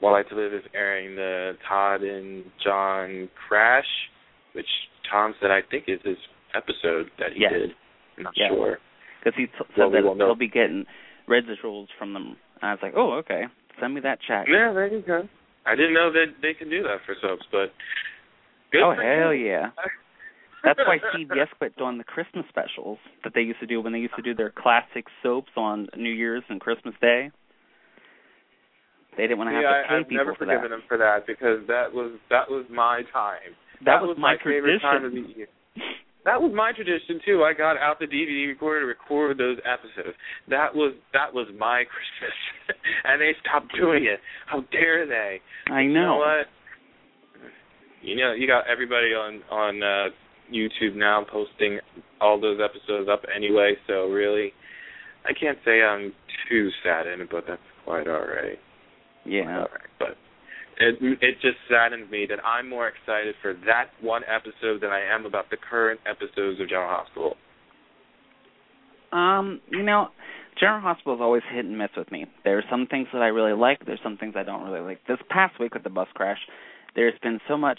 While 0.00 0.14
I 0.14 0.22
to 0.22 0.34
Live 0.34 0.54
is 0.54 0.62
airing 0.74 1.14
the 1.16 1.52
Todd 1.68 2.02
and 2.02 2.44
John 2.64 3.28
Crash, 3.48 3.84
which 4.54 4.66
Tom 5.10 5.34
said 5.40 5.50
I 5.50 5.60
think 5.70 5.84
is 5.88 6.00
his 6.04 6.16
episode 6.54 7.06
that 7.18 7.32
he 7.34 7.42
Yes. 7.42 7.52
did. 7.52 7.70
I'm 8.16 8.22
not 8.24 8.32
Yeah. 8.36 8.48
sure. 8.48 8.78
because 9.22 9.36
he 9.38 9.46
t- 9.46 9.52
said 9.58 9.66
Well, 9.78 9.90
we 9.90 9.96
that 10.02 10.16
know. 10.16 10.26
he'll 10.26 10.34
be 10.34 10.48
getting 10.48 10.84
residuals 11.28 11.88
from 11.98 12.12
them. 12.12 12.36
And 12.60 12.70
I 12.70 12.72
was 12.72 12.80
like, 12.82 12.92
oh, 12.96 13.14
okay, 13.24 13.44
send 13.80 13.94
me 13.94 14.00
that 14.02 14.18
check. 14.26 14.46
Yeah, 14.48 14.72
there 14.72 14.86
you 14.86 15.00
go. 15.00 15.26
I 15.66 15.74
didn't 15.74 15.94
know 15.94 16.12
that 16.12 16.34
they 16.42 16.54
could 16.54 16.70
do 16.70 16.82
that 16.82 16.98
for 17.06 17.14
soaps, 17.20 17.44
but 17.50 17.72
good 18.72 18.82
oh 18.82 18.94
hell 18.94 19.32
yeah! 19.32 19.70
That's 20.64 20.78
why 20.78 20.98
CBS 21.14 21.48
quit 21.58 21.76
doing 21.76 21.98
the 21.98 22.04
Christmas 22.04 22.46
specials 22.48 22.98
that 23.22 23.32
they 23.34 23.42
used 23.42 23.60
to 23.60 23.66
do 23.66 23.80
when 23.80 23.92
they 23.92 23.98
used 23.98 24.16
to 24.16 24.22
do 24.22 24.34
their 24.34 24.50
classic 24.50 25.06
soaps 25.22 25.52
on 25.56 25.88
New 25.96 26.10
Year's 26.10 26.42
and 26.48 26.60
Christmas 26.60 26.94
Day. 27.00 27.30
They 29.16 29.24
didn't 29.24 29.38
want 29.38 29.50
to 29.50 29.54
have 29.54 29.62
yeah, 29.62 29.82
to 29.82 29.88
pay 29.88 29.94
I, 29.94 29.98
I've 29.98 30.08
people 30.08 30.24
never 30.24 30.34
for 30.34 30.44
forgiven 30.44 30.70
that. 30.70 30.74
him 30.74 30.82
for 30.88 30.98
that 30.98 31.26
because 31.26 31.60
that 31.68 31.92
was 31.92 32.18
that 32.30 32.50
was 32.50 32.64
my 32.70 33.02
time. 33.12 33.54
That, 33.84 34.02
was, 34.02 34.16
my, 34.18 34.36
favorite 34.42 34.80
time 34.80 35.04
of 35.04 35.12
the 35.12 35.20
year. 35.36 35.46
That 36.24 36.40
was 36.40 36.52
my 36.54 36.72
tradition 36.72 37.20
too. 37.24 37.44
I 37.44 37.52
got 37.52 37.76
out 37.76 37.98
the 37.98 38.06
DVD 38.06 38.46
recorder 38.48 38.80
to 38.80 38.86
record 38.86 39.36
those 39.38 39.58
episodes. 39.64 40.16
That 40.48 40.74
was 40.74 40.94
that 41.12 41.32
was 41.34 41.46
my 41.58 41.84
Christmas, 41.92 42.78
and 43.04 43.20
they 43.20 43.32
stopped 43.40 43.74
doing 43.76 44.04
it. 44.04 44.20
How 44.46 44.62
dare 44.72 45.06
they? 45.06 45.40
I 45.70 45.82
You 45.82 45.92
know 45.92 46.02
know. 46.02 46.16
what? 46.16 46.46
You 48.02 48.16
know, 48.16 48.32
you 48.32 48.46
got 48.46 48.64
everybody 48.70 49.08
on 49.14 49.42
on 49.50 49.82
uh 49.82 50.08
YouTube 50.52 50.94
now 50.94 51.24
posting 51.30 51.78
all 52.20 52.40
those 52.40 52.58
episodes 52.62 53.08
up 53.10 53.22
anyway. 53.34 53.74
So 53.86 54.06
really, 54.08 54.52
I 55.24 55.32
can't 55.38 55.58
say 55.64 55.82
I'm 55.82 56.12
too 56.48 56.68
saddened, 56.82 57.28
but 57.30 57.44
that's 57.48 57.60
quite 57.84 58.08
all 58.08 58.20
right. 58.26 58.58
Yeah. 59.24 59.58
All 59.58 59.68
right, 59.72 59.90
but 59.98 60.16
it 60.78 60.98
it 61.20 61.34
just 61.40 61.56
saddens 61.70 62.10
me 62.10 62.26
that 62.28 62.44
I'm 62.44 62.68
more 62.68 62.88
excited 62.88 63.34
for 63.42 63.54
that 63.66 63.90
one 64.00 64.22
episode 64.24 64.80
than 64.82 64.90
I 64.90 65.02
am 65.14 65.26
about 65.26 65.50
the 65.50 65.56
current 65.56 66.00
episodes 66.06 66.60
of 66.60 66.68
General 66.68 66.90
Hospital. 66.90 67.36
Um, 69.12 69.60
you 69.70 69.82
know, 69.82 70.08
General 70.58 70.80
Hospital 70.80 71.14
is 71.14 71.20
always 71.20 71.42
hit 71.52 71.64
and 71.64 71.78
miss 71.78 71.90
with 71.96 72.10
me. 72.10 72.26
There's 72.44 72.64
some 72.70 72.86
things 72.86 73.08
that 73.12 73.22
I 73.22 73.28
really 73.28 73.56
like. 73.56 73.84
There's 73.86 74.00
some 74.02 74.16
things 74.16 74.34
I 74.36 74.42
don't 74.42 74.64
really 74.64 74.84
like. 74.84 75.06
This 75.06 75.18
past 75.30 75.58
week 75.60 75.74
with 75.74 75.84
the 75.84 75.90
bus 75.90 76.08
crash, 76.14 76.38
there's 76.94 77.18
been 77.22 77.40
so 77.48 77.56
much 77.56 77.78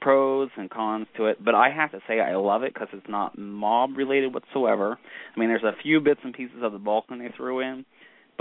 pros 0.00 0.50
and 0.56 0.68
cons 0.68 1.06
to 1.16 1.26
it, 1.26 1.42
but 1.42 1.54
I 1.54 1.70
have 1.70 1.92
to 1.92 2.00
say 2.08 2.20
I 2.20 2.34
love 2.34 2.64
it 2.64 2.74
because 2.74 2.88
it's 2.92 3.08
not 3.08 3.38
mob 3.38 3.96
related 3.96 4.34
whatsoever. 4.34 4.98
I 5.34 5.40
mean, 5.40 5.48
there's 5.48 5.62
a 5.62 5.80
few 5.82 6.00
bits 6.00 6.20
and 6.24 6.34
pieces 6.34 6.56
of 6.62 6.72
the 6.72 6.78
Balkan 6.78 7.20
they 7.20 7.32
threw 7.36 7.60
in, 7.60 7.84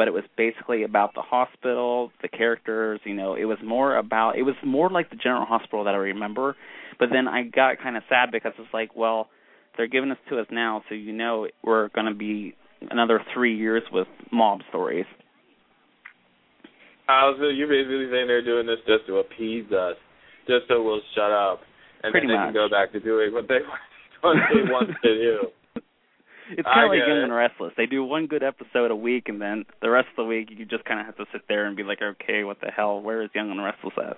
but 0.01 0.07
it 0.07 0.15
was 0.15 0.23
basically 0.35 0.81
about 0.81 1.13
the 1.13 1.21
hospital, 1.21 2.09
the 2.23 2.27
characters. 2.27 2.99
You 3.03 3.13
know, 3.13 3.35
it 3.35 3.45
was 3.45 3.59
more 3.63 3.95
about 3.97 4.35
it 4.35 4.41
was 4.41 4.55
more 4.65 4.89
like 4.89 5.11
the 5.11 5.15
General 5.15 5.45
Hospital 5.45 5.83
that 5.83 5.93
I 5.93 5.97
remember. 5.97 6.55
But 6.97 7.09
then 7.11 7.27
I 7.27 7.43
got 7.43 7.77
kind 7.77 7.95
of 7.95 8.01
sad 8.09 8.31
because 8.31 8.53
it's 8.57 8.73
like, 8.73 8.95
well, 8.95 9.29
they're 9.77 9.85
giving 9.85 10.09
this 10.09 10.17
to 10.29 10.39
us 10.39 10.47
now, 10.49 10.81
so 10.89 10.95
you 10.95 11.13
know 11.13 11.47
we're 11.63 11.89
going 11.89 12.07
to 12.07 12.15
be 12.15 12.55
another 12.89 13.21
three 13.31 13.55
years 13.55 13.83
with 13.91 14.07
mob 14.31 14.61
stories. 14.69 15.05
Uh, 17.07 17.33
so 17.37 17.49
you're 17.49 17.67
basically 17.67 18.09
saying 18.11 18.25
they're 18.25 18.43
doing 18.43 18.65
this 18.65 18.79
just 18.87 19.05
to 19.05 19.17
appease 19.17 19.71
us, 19.71 19.97
just 20.47 20.65
so 20.67 20.81
we'll 20.81 21.01
shut 21.13 21.29
up, 21.31 21.61
and 22.01 22.09
Pretty 22.11 22.25
then 22.25 22.37
they 22.37 22.39
much. 22.39 22.45
can 22.47 22.53
go 22.55 22.69
back 22.69 22.91
to 22.93 22.99
doing 22.99 23.31
what 23.33 23.47
they 23.47 23.59
what 24.21 24.35
they 24.49 24.61
want 24.65 24.89
to 24.89 25.13
do. 25.13 25.37
It's 26.57 26.67
kind 26.67 26.85
of 26.85 26.91
like 26.91 27.07
Young 27.07 27.19
it. 27.19 27.23
and 27.23 27.33
Restless. 27.33 27.73
They 27.77 27.85
do 27.85 28.03
one 28.03 28.27
good 28.27 28.43
episode 28.43 28.91
a 28.91 28.95
week, 28.95 29.29
and 29.29 29.41
then 29.41 29.65
the 29.81 29.89
rest 29.89 30.07
of 30.17 30.25
the 30.25 30.29
week 30.29 30.49
you 30.51 30.65
just 30.65 30.85
kind 30.85 30.99
of 30.99 31.05
have 31.05 31.17
to 31.17 31.25
sit 31.31 31.41
there 31.47 31.65
and 31.65 31.75
be 31.75 31.83
like, 31.83 31.99
okay, 32.01 32.43
what 32.43 32.59
the 32.61 32.71
hell? 32.75 33.01
Where 33.01 33.21
is 33.23 33.29
Young 33.33 33.51
and 33.51 33.63
Restless 33.63 33.93
at? 33.97 34.17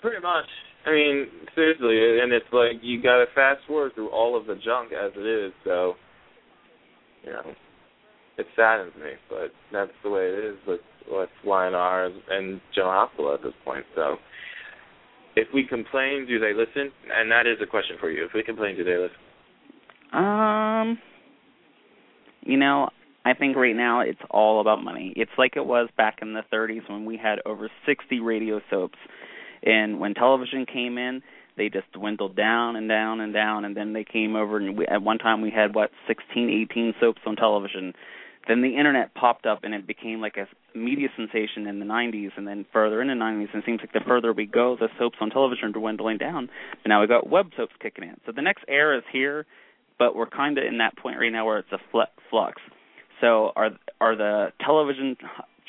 Pretty 0.00 0.20
much. 0.20 0.46
I 0.86 0.92
mean, 0.92 1.26
seriously, 1.54 2.20
and 2.20 2.32
it's 2.32 2.46
like 2.52 2.82
you 2.82 3.02
got 3.02 3.18
to 3.18 3.26
fast 3.34 3.60
forward 3.66 3.94
through 3.94 4.10
all 4.10 4.38
of 4.38 4.46
the 4.46 4.54
junk 4.54 4.92
as 4.92 5.12
it 5.16 5.26
is. 5.26 5.52
So, 5.64 5.94
you 7.24 7.32
know, 7.32 7.54
it 8.36 8.46
saddens 8.54 8.92
me, 8.96 9.12
but 9.30 9.50
that's 9.72 9.92
the 10.02 10.10
way 10.10 10.26
it 10.26 10.44
is 10.44 10.56
with 10.66 10.80
with 11.10 11.30
YNR 11.46 12.10
and 12.30 12.60
General 12.74 12.92
Hospital 12.92 13.34
at 13.34 13.42
this 13.42 13.52
point. 13.64 13.84
So, 13.94 14.16
if 15.36 15.48
we 15.54 15.66
complain, 15.66 16.26
do 16.28 16.38
they 16.38 16.52
listen? 16.52 16.92
And 17.14 17.30
that 17.30 17.46
is 17.46 17.58
a 17.62 17.66
question 17.66 17.96
for 18.00 18.10
you. 18.10 18.24
If 18.24 18.32
we 18.34 18.42
complain, 18.42 18.76
do 18.76 18.84
they 18.84 18.96
listen? 18.96 19.23
Um, 20.14 20.98
you 22.42 22.56
know, 22.56 22.88
I 23.24 23.34
think 23.34 23.56
right 23.56 23.74
now 23.74 24.00
it's 24.00 24.20
all 24.30 24.60
about 24.60 24.84
money. 24.84 25.12
It's 25.16 25.30
like 25.38 25.56
it 25.56 25.66
was 25.66 25.88
back 25.96 26.18
in 26.22 26.34
the 26.34 26.42
30s 26.52 26.88
when 26.88 27.04
we 27.04 27.16
had 27.16 27.40
over 27.46 27.70
60 27.86 28.20
radio 28.20 28.60
soaps, 28.70 28.98
and 29.62 29.98
when 29.98 30.14
television 30.14 30.66
came 30.66 30.98
in, 30.98 31.22
they 31.56 31.68
just 31.68 31.90
dwindled 31.92 32.36
down 32.36 32.76
and 32.76 32.88
down 32.88 33.20
and 33.20 33.32
down, 33.32 33.64
and 33.64 33.76
then 33.76 33.92
they 33.92 34.04
came 34.04 34.36
over 34.36 34.58
and 34.58 34.76
we, 34.76 34.86
at 34.86 35.02
one 35.02 35.18
time 35.18 35.40
we 35.40 35.50
had 35.50 35.74
what 35.74 35.90
16, 36.06 36.68
18 36.70 36.94
soaps 37.00 37.20
on 37.26 37.36
television. 37.36 37.94
Then 38.46 38.60
the 38.60 38.76
internet 38.76 39.14
popped 39.14 39.46
up 39.46 39.60
and 39.62 39.72
it 39.72 39.86
became 39.86 40.20
like 40.20 40.36
a 40.36 40.46
media 40.76 41.08
sensation 41.16 41.66
in 41.66 41.78
the 41.78 41.86
90s, 41.86 42.32
and 42.36 42.46
then 42.46 42.66
further 42.72 43.00
in 43.00 43.08
the 43.08 43.14
90s. 43.14 43.48
And 43.54 43.62
it 43.62 43.64
seems 43.64 43.80
like 43.80 43.92
the 43.92 44.00
further 44.06 44.32
we 44.34 44.44
go, 44.44 44.76
the 44.78 44.88
soaps 44.98 45.16
on 45.20 45.30
television 45.30 45.68
are 45.68 45.72
dwindling 45.72 46.18
down. 46.18 46.50
And 46.84 46.88
now 46.88 47.00
we 47.00 47.06
got 47.06 47.30
web 47.30 47.50
soaps 47.56 47.72
kicking 47.80 48.04
in. 48.04 48.16
So 48.26 48.32
the 48.32 48.42
next 48.42 48.64
era 48.68 48.98
is 48.98 49.04
here, 49.10 49.46
but 49.98 50.14
we're 50.16 50.26
kind 50.26 50.58
of 50.58 50.64
in 50.64 50.78
that 50.78 50.96
point 50.96 51.18
right 51.18 51.32
now 51.32 51.46
where 51.46 51.58
it's 51.58 51.72
a 51.72 51.78
flux. 51.90 52.60
So 53.20 53.52
are 53.56 53.70
are 54.00 54.16
the 54.16 54.48
television 54.64 55.16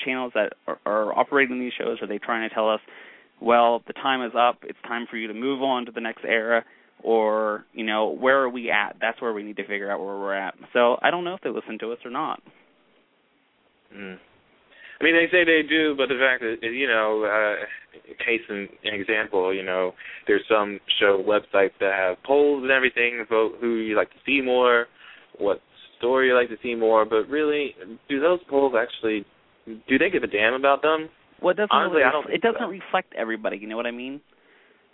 channels 0.04 0.34
that 0.36 0.54
are, 0.68 0.80
are 0.86 1.18
operating 1.18 1.60
these 1.60 1.74
shows 1.78 2.02
are 2.02 2.08
they 2.08 2.18
trying 2.18 2.48
to 2.48 2.54
tell 2.54 2.70
us, 2.70 2.82
well, 3.42 3.82
the 3.88 3.94
time 3.94 4.24
is 4.24 4.34
up, 4.38 4.60
it's 4.64 4.78
time 4.88 5.08
for 5.10 5.18
you 5.18 5.28
to 5.28 5.34
move 5.34 5.62
on 5.62 5.86
to 5.86 5.92
the 5.92 6.02
next 6.02 6.26
era? 6.26 6.66
Or 7.04 7.66
you 7.74 7.86
know 7.86 8.10
where 8.10 8.42
are 8.42 8.50
we 8.50 8.72
at? 8.72 8.98
That's 9.00 9.22
where 9.22 9.34
we 9.34 9.44
need 9.44 9.58
to 9.58 9.68
figure 9.68 9.92
out 9.92 10.00
where 10.00 10.18
we're 10.18 10.34
at. 10.34 10.56
So 10.74 10.98
I 11.02 11.12
don't 11.12 11.24
know 11.24 11.36
if 11.36 11.42
they 11.42 11.50
listen 11.50 11.78
to 11.80 11.92
us 11.92 12.00
or 12.04 12.12
not. 12.12 12.42
Mm. 13.96 14.18
I 15.00 15.04
mean, 15.04 15.16
they 15.16 15.28
say 15.32 15.44
they 15.44 15.62
do, 15.68 15.94
but 15.96 16.08
the 16.08 16.16
fact 16.16 16.42
that 16.42 16.68
you 16.72 16.88
know, 16.88 17.24
uh, 17.26 17.66
case 18.24 18.42
in 18.50 18.70
example, 18.84 19.54
you 19.54 19.64
know, 19.64 19.94
there's 20.28 20.44
some 20.50 20.80
show 21.00 21.22
websites 21.22 21.76
that 21.80 21.94
have 21.94 22.24
polls 22.24 22.64
and 22.64 22.72
everything 22.72 23.24
about 23.26 23.60
who 23.60 23.76
you 23.76 23.96
like 23.96 24.10
to 24.12 24.18
see 24.26 24.42
more, 24.42 24.88
what 25.38 25.62
story 25.98 26.28
you 26.28 26.36
like 26.36 26.50
to 26.50 26.58
see 26.64 26.76
more, 26.76 27.06
but 27.06 27.28
really, 27.30 27.76
do 28.08 28.20
those 28.20 28.40
polls 28.50 28.74
actually 28.78 29.26
do 29.66 29.98
they 29.98 30.10
give 30.10 30.24
a 30.24 30.28
damn 30.28 30.54
about 30.54 30.82
them? 30.82 31.10
Well, 31.42 31.52
it 31.52 31.58
doesn't. 31.58 31.72
Honestly, 31.72 31.98
really, 31.98 32.08
I 32.08 32.12
don't 32.12 32.30
it 32.30 32.42
doesn't 32.42 32.62
so. 32.62 32.68
reflect 32.68 33.14
everybody. 33.18 33.58
You 33.58 33.68
know 33.68 33.78
what 33.78 33.88
I 33.88 33.92
mean? 33.92 34.22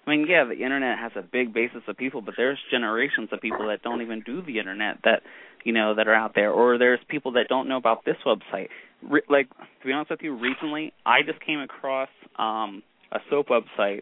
I 0.08 0.10
mean, 0.10 0.26
yeah, 0.28 0.45
the 0.45 0.64
internet 0.64 0.97
has 0.97 1.12
a 1.16 1.22
big 1.22 1.54
basis 1.54 1.82
of 1.88 1.95
people, 1.95 2.22
but 2.22 2.34
there's 2.36 2.58
generations 2.72 3.30
of 3.32 3.39
people 3.39 3.68
that 3.68 3.84
don't 3.84 4.02
even 4.02 4.22
do 4.26 4.41
the 4.41 4.58
internet 4.58 4.97
that 5.04 5.22
you 5.64 5.74
know 5.74 5.93
that 5.95 6.08
are 6.08 6.16
out 6.16 6.34
there, 6.34 6.52
or 6.52 6.78
there's 6.78 6.99
people 7.08 7.34
that 7.34 7.47
don't 7.49 7.68
know 7.68 7.78
about 7.78 8.04
this 8.06 8.16
website. 8.26 8.70
Re- 9.10 9.22
like 9.30 9.49
to 9.49 9.86
be 9.88 9.91
honest 9.93 10.12
with 10.12 10.22
you, 10.22 10.38
recently 10.38 10.93
I 11.06 11.22
just 11.26 11.39
came 11.45 11.60
across 11.60 12.10
um 12.38 12.84
a 13.12 13.20
soap 13.30 13.47
website, 13.49 14.02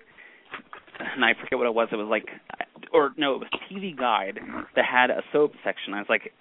and 1.00 1.24
I 1.26 1.34
forget 1.40 1.58
what 1.58 1.68
it 1.68 1.74
was. 1.74 1.88
It 1.92 1.96
was 1.96 2.08
like, 2.10 2.26
or 2.94 3.12
no, 3.18 3.36
it 3.36 3.40
was 3.40 3.50
TV 3.72 3.98
Guide 3.98 4.40
that 4.76 4.86
had 4.86 5.10
a 5.10 5.22
soap 5.32 5.54
section. 5.64 5.94
I 5.94 6.00
was 6.00 6.08
like, 6.10 6.32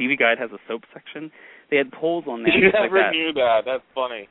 TV 0.00 0.18
Guide 0.18 0.38
has 0.38 0.50
a 0.50 0.58
soap 0.68 0.82
section. 0.92 1.30
They 1.70 1.76
had 1.76 1.92
polls 1.92 2.24
on 2.28 2.42
there. 2.42 2.52
You 2.56 2.70
never 2.72 2.96
like 2.96 3.06
that. 3.06 3.10
knew 3.12 3.32
that. 3.34 3.60
That's 3.64 3.82
funny. 3.94 4.28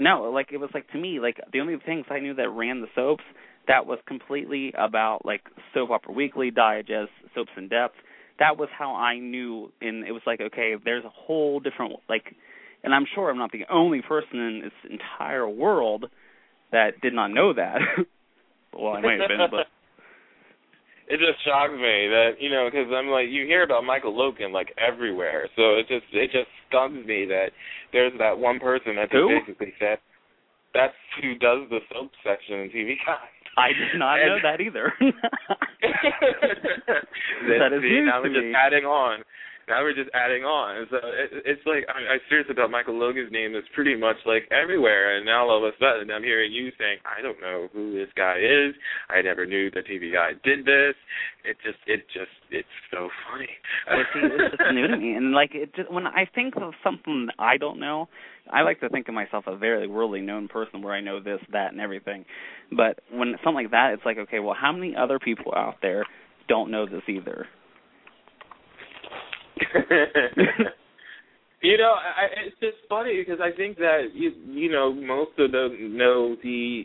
No, 0.00 0.30
like 0.32 0.48
it 0.52 0.58
was 0.58 0.70
like 0.74 0.88
to 0.92 0.98
me, 0.98 1.18
like 1.20 1.38
the 1.52 1.60
only 1.60 1.76
things 1.84 2.06
I 2.10 2.20
knew 2.20 2.34
that 2.34 2.48
ran 2.50 2.80
the 2.80 2.86
soaps 2.94 3.24
that 3.66 3.84
was 3.86 3.98
completely 4.06 4.72
about 4.78 5.24
like 5.24 5.42
soap 5.74 5.90
opera 5.90 6.12
weekly, 6.14 6.50
digest, 6.50 7.10
soaps 7.34 7.50
in 7.56 7.68
depth. 7.68 7.96
That 8.38 8.56
was 8.56 8.68
how 8.76 8.94
I 8.94 9.18
knew 9.18 9.72
and 9.80 10.06
it 10.06 10.12
was 10.12 10.22
like, 10.24 10.40
okay, 10.40 10.74
there's 10.84 11.04
a 11.04 11.10
whole 11.10 11.58
different 11.58 11.94
like 12.08 12.34
and 12.84 12.94
I'm 12.94 13.06
sure 13.14 13.30
I'm 13.30 13.38
not 13.38 13.52
the 13.52 13.64
only 13.70 14.02
person 14.02 14.38
in 14.38 14.60
this 14.62 14.90
entire 14.90 15.48
world 15.48 16.06
that 16.72 17.00
did 17.02 17.14
not 17.14 17.28
know 17.28 17.52
that. 17.54 17.78
well, 18.72 18.94
I 18.94 19.00
might 19.00 19.20
have 19.20 19.28
been, 19.28 19.46
but 19.50 19.66
it 21.08 21.18
just 21.18 21.44
shocked 21.44 21.72
me 21.72 22.08
that 22.12 22.32
you 22.40 22.50
know 22.50 22.68
because 22.70 22.92
I'm 22.92 23.08
like 23.08 23.28
you 23.28 23.46
hear 23.46 23.62
about 23.62 23.84
Michael 23.84 24.16
Logan 24.16 24.52
like 24.52 24.74
everywhere, 24.78 25.48
so 25.56 25.76
it 25.76 25.88
just 25.88 26.06
it 26.12 26.30
just 26.30 26.48
stuns 26.68 27.06
me 27.06 27.24
that 27.26 27.50
there's 27.92 28.12
that 28.18 28.38
one 28.38 28.60
person 28.60 28.96
that 28.96 29.10
just 29.10 29.16
Who? 29.16 29.28
basically 29.28 29.72
said 29.78 29.98
that's 30.74 30.94
who 31.22 31.34
does 31.34 31.68
the 31.70 31.80
soap 31.92 32.10
section 32.22 32.60
in 32.60 32.68
TV 32.70 32.94
Guide. 33.04 33.16
I 33.56 33.68
did 33.68 33.98
not 33.98 34.16
know 34.22 34.38
that 34.42 34.60
either. 34.60 34.92
that 37.48 37.72
is 37.72 37.82
see, 37.82 37.88
news 37.88 38.06
now 38.06 38.22
to 38.22 38.28
we're 38.28 38.34
just 38.34 38.54
adding 38.54 38.84
on. 38.84 39.24
Now 39.68 39.82
we're 39.82 39.94
just 39.94 40.10
adding 40.14 40.44
on. 40.44 40.86
So 40.90 40.96
it, 40.96 41.44
it's 41.44 41.62
like 41.66 41.84
I, 41.88 42.16
I 42.16 42.18
seriously 42.28 42.54
thought 42.54 42.70
Michael 42.70 42.98
Logan's 42.98 43.30
name 43.30 43.54
is 43.54 43.64
pretty 43.74 43.96
much 43.96 44.16
like 44.26 44.48
everywhere, 44.50 45.16
and 45.16 45.26
now 45.26 45.48
all 45.48 45.58
of 45.58 45.68
a 45.68 45.76
sudden 45.78 46.10
I'm 46.10 46.22
hearing 46.22 46.52
you 46.52 46.72
saying 46.78 46.98
I 47.04 47.22
don't 47.22 47.40
know 47.40 47.68
who 47.72 47.92
this 47.92 48.08
guy 48.16 48.38
is. 48.40 48.74
I 49.08 49.22
never 49.22 49.46
knew 49.46 49.70
the 49.70 49.80
TV 49.80 50.12
guy 50.12 50.32
did 50.42 50.64
this. 50.64 50.96
It 51.44 51.56
just, 51.64 51.78
it 51.86 52.04
just, 52.12 52.34
it's 52.50 52.76
so 52.90 53.08
funny. 53.30 53.48
But 53.86 54.04
see, 54.12 54.20
it's 54.24 54.56
just 54.56 54.74
new 54.74 54.86
to 54.88 54.96
me, 54.96 55.12
and 55.12 55.32
like 55.32 55.54
it 55.54 55.74
just 55.74 55.92
when 55.92 56.06
I 56.06 56.26
think 56.34 56.54
of 56.56 56.72
something 56.82 57.26
that 57.26 57.36
I 57.38 57.56
don't 57.56 57.78
know, 57.78 58.08
I 58.50 58.62
like 58.62 58.80
to 58.80 58.88
think 58.88 59.08
of 59.08 59.14
myself 59.14 59.44
a 59.46 59.56
very 59.56 59.86
worldly 59.86 60.20
known 60.20 60.48
person 60.48 60.82
where 60.82 60.94
I 60.94 61.00
know 61.00 61.20
this, 61.20 61.40
that, 61.52 61.72
and 61.72 61.80
everything. 61.80 62.24
But 62.70 63.00
when 63.10 63.34
something 63.44 63.64
like 63.64 63.70
that, 63.72 63.92
it's 63.94 64.04
like, 64.04 64.18
okay, 64.18 64.38
well, 64.38 64.56
how 64.58 64.72
many 64.72 64.94
other 64.96 65.18
people 65.18 65.52
out 65.54 65.76
there 65.82 66.04
don't 66.48 66.70
know 66.70 66.86
this 66.86 67.02
either? 67.08 67.46
you 71.62 71.78
know, 71.78 71.94
I, 71.94 72.26
it's 72.46 72.56
just 72.60 72.76
funny 72.88 73.16
because 73.18 73.40
I 73.42 73.56
think 73.56 73.78
that 73.78 74.08
you 74.14 74.32
you 74.46 74.70
know 74.70 74.92
most 74.92 75.32
of 75.38 75.52
them 75.52 75.96
know 75.96 76.36
the 76.42 76.84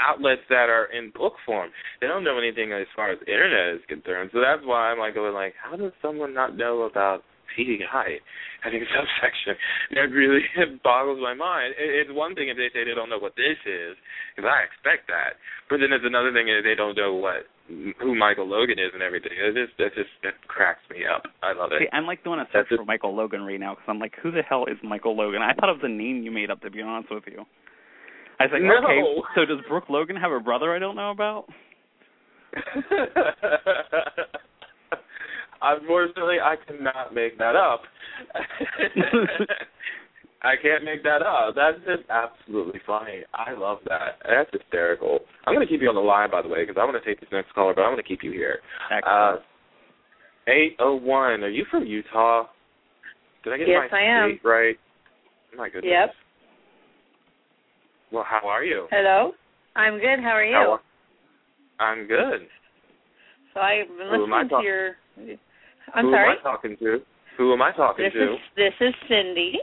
outlets 0.00 0.42
that 0.48 0.68
are 0.68 0.86
in 0.86 1.12
book 1.16 1.34
form. 1.46 1.70
They 2.00 2.06
don't 2.06 2.24
know 2.24 2.38
anything 2.38 2.72
as 2.72 2.86
far 2.96 3.12
as 3.12 3.18
internet 3.26 3.76
is 3.76 3.80
concerned. 3.88 4.30
So 4.32 4.40
that's 4.40 4.62
why 4.64 4.90
I'm 4.90 4.98
like 4.98 5.14
going 5.14 5.34
like, 5.34 5.54
how 5.60 5.76
does 5.76 5.92
someone 6.02 6.34
not 6.34 6.56
know 6.56 6.82
about 6.82 7.22
Guide 7.56 8.20
having 8.62 8.82
a 8.82 8.88
subsection? 8.90 9.54
That 9.94 10.10
really 10.10 10.42
boggles 10.84 11.20
my 11.22 11.34
mind. 11.34 11.74
It, 11.78 12.06
it's 12.06 12.10
one 12.10 12.34
thing 12.34 12.48
if 12.48 12.56
they 12.56 12.70
say 12.74 12.84
they 12.84 12.94
don't 12.94 13.10
know 13.10 13.22
what 13.22 13.36
this 13.36 13.58
is, 13.66 13.94
because 14.34 14.50
I 14.50 14.66
expect 14.66 15.06
that. 15.08 15.38
But 15.70 15.78
then 15.78 15.92
it's 15.92 16.06
another 16.06 16.32
thing 16.32 16.48
if 16.48 16.64
they 16.64 16.74
don't 16.74 16.96
know 16.96 17.14
what 17.14 17.46
who 17.68 18.14
Michael 18.14 18.46
Logan 18.46 18.78
is 18.78 18.90
and 18.92 19.02
everything. 19.02 19.32
It 19.32 19.54
just 19.54 19.76
that 19.78 19.94
just 19.94 20.10
that 20.22 20.34
cracks 20.48 20.82
me 20.90 21.04
up. 21.06 21.24
I 21.42 21.52
love 21.54 21.72
it. 21.72 21.80
See, 21.80 21.88
I'm 21.92 22.06
like 22.06 22.22
doing 22.22 22.40
a 22.40 22.44
search 22.52 22.66
That's 22.70 22.78
for 22.80 22.84
Michael 22.84 23.16
Logan 23.16 23.42
right 23.42 23.58
now 23.58 23.72
because 23.74 23.86
I'm 23.88 23.98
like, 23.98 24.12
who 24.22 24.30
the 24.30 24.42
hell 24.42 24.66
is 24.66 24.76
Michael 24.82 25.16
Logan? 25.16 25.40
I 25.42 25.54
thought 25.54 25.70
it 25.70 25.72
was 25.72 25.84
a 25.84 25.88
name 25.88 26.22
you 26.22 26.30
made 26.30 26.50
up, 26.50 26.60
to 26.62 26.70
be 26.70 26.82
honest 26.82 27.10
with 27.10 27.24
you. 27.26 27.44
I 28.38 28.44
was 28.44 28.52
like, 28.52 28.62
No. 28.62 28.76
okay, 28.84 29.00
so 29.34 29.44
does 29.46 29.64
Brooke 29.68 29.88
Logan 29.88 30.16
have 30.16 30.32
a 30.32 30.40
brother 30.40 30.74
I 30.74 30.78
don't 30.78 30.96
know 30.96 31.10
about? 31.10 31.46
Unfortunately, 35.62 36.36
I 36.42 36.56
cannot 36.66 37.14
make 37.14 37.38
that 37.38 37.56
up. 37.56 37.82
I 40.44 40.56
can't 40.60 40.84
make 40.84 41.02
that 41.04 41.22
up. 41.22 41.54
That's 41.54 41.78
just 41.86 42.08
absolutely 42.10 42.80
funny. 42.86 43.22
I 43.32 43.52
love 43.54 43.78
that. 43.88 44.18
That's 44.28 44.50
hysterical. 44.52 45.20
I'm 45.46 45.54
going 45.54 45.66
to 45.66 45.72
keep 45.72 45.80
you 45.80 45.88
on 45.88 45.94
the 45.94 46.00
line, 46.02 46.30
by 46.30 46.42
the 46.42 46.48
way, 46.48 46.64
because 46.66 46.76
I 46.78 46.84
want 46.84 47.02
to 47.02 47.08
take 47.08 47.18
this 47.20 47.30
next 47.32 47.52
caller, 47.54 47.72
but 47.74 47.80
I'm 47.82 47.92
going 47.92 48.02
to 48.02 48.08
keep 48.08 48.22
you 48.22 48.30
here. 48.30 48.58
Uh, 49.06 49.36
801. 50.46 51.42
Are 51.44 51.48
you 51.48 51.64
from 51.70 51.84
Utah? 51.86 52.44
Did 53.42 53.54
I 53.54 53.56
get 53.58 53.68
Yes, 53.68 53.88
my 53.90 53.98
I 53.98 54.02
am. 54.02 54.30
state 54.32 54.44
right? 54.46 54.76
My 55.56 55.68
goodness. 55.68 55.90
Yep. 55.90 56.10
Well, 58.12 58.24
how 58.28 58.46
are 58.46 58.64
you? 58.64 58.86
Hello. 58.90 59.32
I'm 59.76 59.94
good. 59.98 60.20
How 60.22 60.30
are 60.36 60.44
you? 60.44 60.54
How 60.54 60.72
are- 60.72 60.80
I'm 61.80 62.06
good. 62.06 62.48
so 63.54 63.60
I've 63.60 63.88
been 63.88 64.08
Who 64.08 64.24
am 64.24 64.32
I 64.32 64.42
listening 64.42 64.48
talk- 64.50 64.60
to 64.60 64.66
your. 64.66 64.96
I'm 65.94 66.04
Who 66.06 66.10
sorry. 66.12 66.30
am 66.32 66.38
I 66.38 66.42
talking 66.42 66.76
to? 66.76 67.02
Who 67.38 67.52
am 67.52 67.62
I 67.62 67.72
talking 67.72 68.04
This 68.04 68.12
to? 68.12 68.34
is 68.34 68.38
this 68.56 68.72
is 68.80 68.94
Cindy. 69.08 69.58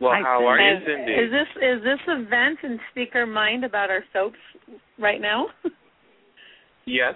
Well, 0.00 0.12
Hi, 0.14 0.22
how 0.22 0.46
are 0.46 0.58
you, 0.58 0.78
Cindy? 0.86 1.12
Is 1.12 1.30
this 1.30 1.50
is 1.62 1.82
this 1.84 2.00
a 2.08 2.24
vent 2.24 2.58
and 2.62 2.80
speak 2.90 3.10
our 3.14 3.26
mind 3.26 3.64
about 3.64 3.90
our 3.90 4.02
soaps 4.12 4.38
right 4.98 5.20
now? 5.20 5.46
Yes. 6.86 7.14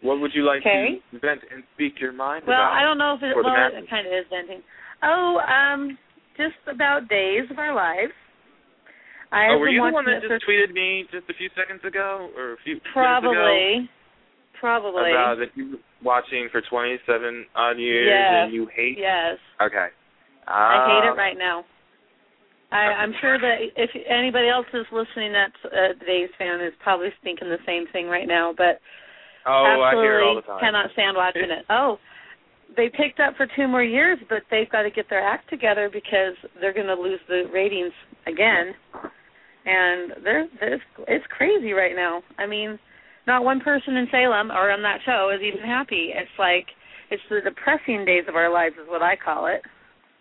What 0.00 0.20
would 0.20 0.30
you 0.32 0.46
like 0.46 0.62
Okay. 0.62 1.02
to 1.10 1.18
vent 1.18 1.40
and 1.52 1.62
speak 1.74 2.00
your 2.00 2.12
mind 2.12 2.46
well, 2.46 2.56
about? 2.56 2.70
Well, 2.70 2.78
I 2.78 2.82
don't 2.82 2.96
know 2.96 3.14
if 3.14 3.22
it 3.22 3.34
the 3.34 3.42
well 3.42 3.68
it 3.74 3.90
kind 3.90 4.06
of 4.06 4.12
is 4.12 4.24
venting. 4.30 4.62
Oh, 5.02 5.42
um, 5.44 5.98
just 6.38 6.56
about 6.72 7.08
days 7.08 7.50
of 7.50 7.58
our 7.58 7.74
lives. 7.74 8.14
I 9.30 9.50
oh, 9.50 9.58
were 9.58 9.68
you 9.68 9.82
the 9.82 9.92
one 9.92 10.06
that 10.06 10.22
just 10.22 10.46
tweeted 10.46 10.72
me 10.72 11.04
just 11.10 11.28
a 11.28 11.34
few 11.34 11.50
seconds 11.58 11.82
ago, 11.84 12.30
or 12.36 12.54
a 12.54 12.56
few 12.64 12.74
minutes 12.74 12.86
ago? 12.94 12.94
probably, 12.94 13.90
probably. 14.58 15.10
About 15.10 15.36
that 15.42 15.50
you 15.54 15.72
were 15.72 15.82
watching 16.02 16.48
for 16.50 16.62
27 16.62 17.44
odd 17.54 17.76
years 17.76 18.08
Yes. 18.08 18.44
and 18.46 18.54
you 18.54 18.68
hate. 18.74 18.96
Yes. 18.96 19.36
Okay. 19.60 19.88
I 20.46 20.86
hate 20.86 21.04
it 21.04 21.18
right 21.18 21.36
now. 21.36 21.64
I, 22.70 22.92
I'm 23.00 23.14
sure 23.20 23.38
that 23.38 23.56
if 23.76 23.90
anybody 24.08 24.48
else 24.48 24.66
is 24.74 24.84
listening 24.92 25.32
that's 25.32 25.56
a 25.72 25.98
today's 25.98 26.30
fan 26.38 26.60
is 26.60 26.72
probably 26.82 27.08
thinking 27.24 27.48
the 27.48 27.56
same 27.66 27.86
thing 27.92 28.08
right 28.08 28.28
now, 28.28 28.52
but 28.56 28.80
Oh, 29.46 29.64
I 29.64 29.80
absolutely 29.88 30.04
hear 30.04 30.20
it 30.20 30.24
all 30.24 30.34
the 30.36 30.42
time. 30.42 30.60
cannot 30.60 30.92
stand 30.92 31.16
watching 31.16 31.48
it. 31.48 31.64
Oh, 31.70 31.96
they 32.76 32.90
picked 32.90 33.20
up 33.20 33.34
for 33.36 33.46
two 33.56 33.66
more 33.66 33.82
years, 33.82 34.18
but 34.28 34.42
they've 34.50 34.68
got 34.68 34.82
to 34.82 34.90
get 34.90 35.08
their 35.08 35.26
act 35.26 35.48
together 35.48 35.88
because 35.90 36.36
they're 36.60 36.74
going 36.74 36.86
to 36.88 36.94
lose 37.00 37.20
the 37.28 37.44
ratings 37.52 37.92
again. 38.26 38.74
And 39.64 40.12
they're, 40.22 40.46
they're 40.60 40.82
it's 41.08 41.24
crazy 41.30 41.72
right 41.72 41.96
now. 41.96 42.22
I 42.38 42.46
mean, 42.46 42.78
not 43.26 43.44
one 43.44 43.60
person 43.60 43.96
in 43.96 44.06
Salem 44.10 44.50
or 44.50 44.70
on 44.70 44.82
that 44.82 44.98
show 45.06 45.30
is 45.34 45.40
even 45.42 45.66
happy. 45.66 46.10
It's 46.14 46.30
like 46.38 46.66
it's 47.10 47.22
the 47.30 47.40
depressing 47.42 48.04
days 48.04 48.24
of 48.28 48.34
our 48.36 48.52
lives 48.52 48.74
is 48.74 48.88
what 48.88 49.02
I 49.02 49.16
call 49.16 49.46
it. 49.46 49.62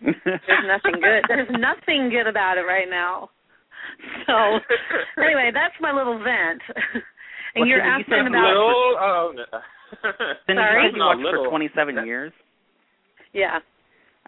There's 0.02 0.68
nothing 0.68 1.00
good. 1.02 1.24
There's 1.28 1.50
nothing 1.52 2.10
good 2.10 2.28
about 2.28 2.58
it 2.58 2.62
right 2.68 2.90
now. 2.90 3.30
So 4.28 4.34
anyway, 5.22 5.52
that's 5.54 5.74
my 5.82 5.92
little 5.92 6.18
vent. 6.20 6.62
and 7.56 7.62
Well, 7.62 7.68
you're 7.68 7.82
Cindy, 7.82 7.98
you 7.98 8.06
said 8.10 8.20
asking 8.22 8.28
about 8.28 8.48
Little, 8.48 8.96
oh, 9.00 9.34
no. 9.36 9.46
Cindy, 10.46 10.62
Sorry? 10.62 10.84
you 10.84 10.90
said 10.90 10.94
you 10.94 11.00
Not 11.00 11.18
watched 11.18 11.26
little. 11.26 11.44
for 11.46 11.50
27 11.50 12.06
years. 12.06 12.32
yeah. 13.34 13.60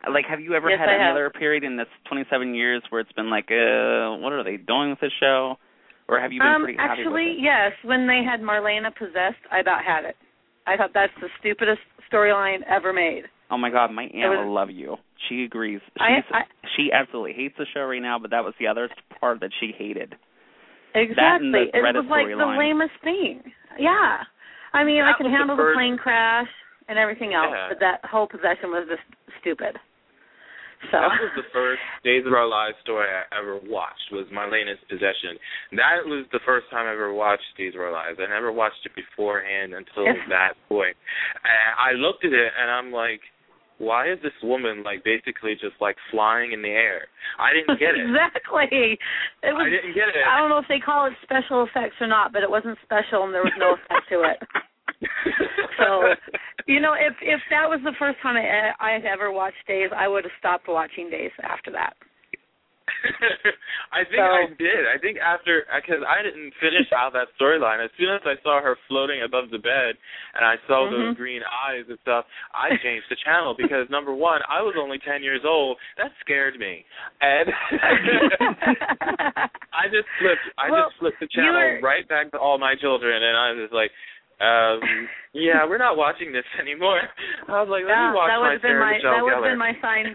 Like, 0.09 0.25
have 0.29 0.39
you 0.39 0.55
ever 0.55 0.69
Yes, 0.69 0.79
had 0.79 0.87
I 0.87 0.93
have. 0.93 1.01
another 1.11 1.29
period 1.29 1.63
in 1.65 1.75
this 1.75 1.87
27 2.07 2.55
years 2.55 2.81
where 2.89 3.01
it's 3.01 3.11
been 3.11 3.29
like, 3.29 3.51
uh, 3.51 4.15
what 4.23 4.31
are 4.31 4.43
they 4.43 4.55
doing 4.55 4.91
with 4.91 5.01
this 5.01 5.11
show? 5.19 5.57
Or 6.07 6.19
have 6.19 6.31
you 6.31 6.39
been 6.39 6.47
um, 6.47 6.63
pretty 6.63 6.77
happy 6.79 7.01
actually, 7.03 7.35
with 7.35 7.39
it? 7.39 7.43
yes. 7.43 7.71
When 7.83 8.07
they 8.07 8.23
had 8.23 8.39
Marlena 8.41 8.95
possessed, 8.95 9.43
I 9.51 9.59
about 9.59 9.83
had 9.83 10.05
it. 10.05 10.15
I 10.65 10.77
thought 10.77 10.91
that's 10.93 11.11
the 11.19 11.27
stupidest 11.39 11.81
storyline 12.11 12.59
ever 12.65 12.93
made. 12.93 13.23
Oh 13.51 13.57
my 13.57 13.69
God, 13.69 13.91
my 13.91 14.03
aunt 14.03 14.29
was- 14.29 14.45
will 14.45 14.53
love 14.53 14.69
you. 14.69 14.97
She 15.27 15.43
agrees. 15.43 15.81
I- 15.99 16.21
She's, 16.21 16.31
I- 16.33 16.45
she 16.75 16.91
absolutely 16.91 17.33
hates 17.33 17.55
the 17.57 17.65
show 17.73 17.81
right 17.85 18.01
now, 18.01 18.19
but 18.19 18.31
that 18.31 18.43
was 18.43 18.53
the 18.59 18.67
other 18.67 18.89
part 19.19 19.39
that 19.41 19.51
she 19.59 19.71
hated. 19.77 20.15
Exactly. 20.95 21.69
it 21.73 21.81
was 21.81 22.05
like 22.09 22.27
the 22.27 22.33
storyline. 22.33 22.57
lamest 22.57 22.93
thing. 23.03 23.41
Yeah. 23.77 24.23
I 24.73 24.83
mean, 24.83 25.01
I 25.01 25.13
can 25.17 25.25
was 25.25 25.31
the 25.33 25.37
handle 25.37 25.57
the 25.57 25.73
plane 25.75 25.97
crash 25.97 26.47
and 26.87 26.97
everything 26.97 27.33
else, 27.33 27.53
Yeah. 27.53 27.69
but 27.69 27.79
that 27.79 28.05
whole 28.05 28.27
possession 28.27 28.71
was 28.71 28.87
just 28.89 29.01
stupid. 29.41 29.77
So 30.91 30.97
That 30.97 31.19
was 31.19 31.31
the 31.35 31.43
first 31.51 31.81
Days 32.05 32.25
of 32.25 32.31
Our 32.33 32.47
Lives 32.47 32.77
story 32.79 33.05
I 33.05 33.27
ever 33.37 33.57
watched. 33.67 34.11
Was 34.13 34.25
Marlena's 34.31 34.79
possession. 34.87 35.37
That 35.73 36.05
was 36.07 36.25
the 36.31 36.39
first 36.45 36.69
time 36.71 36.87
I 36.87 36.93
ever 36.93 37.11
watched 37.13 37.43
Days 37.57 37.75
of 37.75 37.81
Our 37.81 37.91
Lives. 37.91 38.17
I 38.17 38.27
never 38.31 38.51
watched 38.51 38.85
it 38.85 38.95
beforehand 38.95 39.73
until 39.73 40.05
that 40.29 40.53
point. 40.69 40.95
And 41.43 41.75
I 41.77 41.91
looked 41.99 42.23
at 42.23 42.31
it 42.31 42.51
and 42.57 42.71
I'm 42.71 42.91
like, 42.93 43.19
why 43.79 44.11
is 44.11 44.19
this 44.21 44.35
woman 44.43 44.83
like 44.83 45.03
basically 45.03 45.53
just 45.53 45.75
like 45.81 45.95
flying 46.11 46.51
in 46.51 46.61
the 46.61 46.69
air? 46.69 47.07
I 47.39 47.51
didn't 47.55 47.79
get 47.79 47.95
it. 47.95 48.03
exactly. 48.07 48.99
It 49.41 49.53
was 49.55 49.65
I 49.65 49.69
didn't 49.71 49.95
get 49.95 50.11
it. 50.11 50.23
I 50.27 50.37
don't 50.37 50.49
know 50.49 50.59
if 50.59 50.67
they 50.69 50.79
call 50.79 51.07
it 51.07 51.13
special 51.23 51.63
effects 51.63 51.95
or 51.99 52.07
not, 52.07 52.31
but 52.31 52.43
it 52.43 52.51
wasn't 52.51 52.77
special 52.83 53.23
and 53.23 53.33
there 53.33 53.43
was 53.43 53.55
no 53.57 53.73
effect 53.79 54.07
to 54.11 54.23
it. 54.27 54.39
So, 55.79 56.03
you 56.67 56.81
know, 56.81 56.93
if 56.93 57.15
if 57.21 57.39
that 57.49 57.69
was 57.69 57.79
the 57.85 57.93
first 57.97 58.19
time 58.21 58.35
I 58.35 58.71
I 58.79 58.91
had 58.91 59.05
ever 59.05 59.31
watched 59.31 59.63
Days, 59.65 59.89
I 59.95 60.09
would 60.09 60.25
have 60.25 60.35
stopped 60.37 60.67
watching 60.67 61.09
Days 61.09 61.31
after 61.41 61.71
that. 61.71 61.93
I 63.93 64.03
think 64.05 64.21
So- 64.21 64.35
I 64.35 64.45
did. 64.57 64.83
I 64.89 64.97
think 65.01 65.17
after 65.19 65.65
because 65.75 66.03
I 66.07 66.21
didn't 66.21 66.53
finish 66.59 66.87
out 66.95 67.13
that 67.13 67.29
storyline. 67.39 67.83
As 67.83 67.91
soon 67.97 68.09
as 68.13 68.21
I 68.25 68.35
saw 68.43 68.61
her 68.61 68.77
floating 68.87 69.21
above 69.23 69.49
the 69.51 69.57
bed 69.59 69.97
and 70.35 70.45
I 70.45 70.55
saw 70.67 70.85
Mhm. 70.87 70.91
those 70.91 71.17
green 71.17 71.41
eyes 71.43 71.85
and 71.89 71.97
stuff, 72.01 72.25
I 72.53 72.75
changed 72.81 73.07
the 73.09 73.17
channel 73.23 73.53
because 73.57 73.89
number 73.89 74.13
one, 74.13 74.41
I 74.49 74.61
was 74.61 74.75
only 74.77 74.99
ten 74.99 75.23
years 75.23 75.41
old. 75.45 75.77
That 75.97 76.11
scared 76.21 76.57
me, 76.59 76.85
and 77.21 77.47
I 79.73 79.85
just 79.91 80.07
flipped. 80.19 80.45
I 80.57 80.69
Well, 80.71 80.89
just 80.89 80.99
flipped 80.99 81.19
the 81.19 81.27
channel 81.27 81.53
were- 81.53 81.79
right 81.81 82.07
back 82.07 82.31
to 82.31 82.37
all 82.37 82.57
my 82.57 82.75
children, 82.75 83.21
and 83.23 83.37
I 83.37 83.51
was 83.53 83.69
like. 83.71 83.91
Um, 84.39 84.79
yeah, 85.33 85.67
we're 85.67 85.77
not 85.83 85.97
watching 85.97 86.31
this 86.31 86.45
anymore. 86.61 87.01
I 87.49 87.59
was 87.59 87.67
like, 87.67 87.83
let 87.83 87.91
yeah, 87.91 88.07
me 88.07 88.15
watch 88.15 88.29
that 88.31 88.39
would 88.39 88.47
my 88.47 88.53
have 88.55 88.61
been 88.63 88.71
Sarah 88.71 88.85
my 88.87 88.93
Michelle 88.95 89.11
that 89.11 89.23
would 89.27 89.33
have 89.35 89.43
been 89.51 89.59
my 89.59 89.73
sign. 89.83 90.05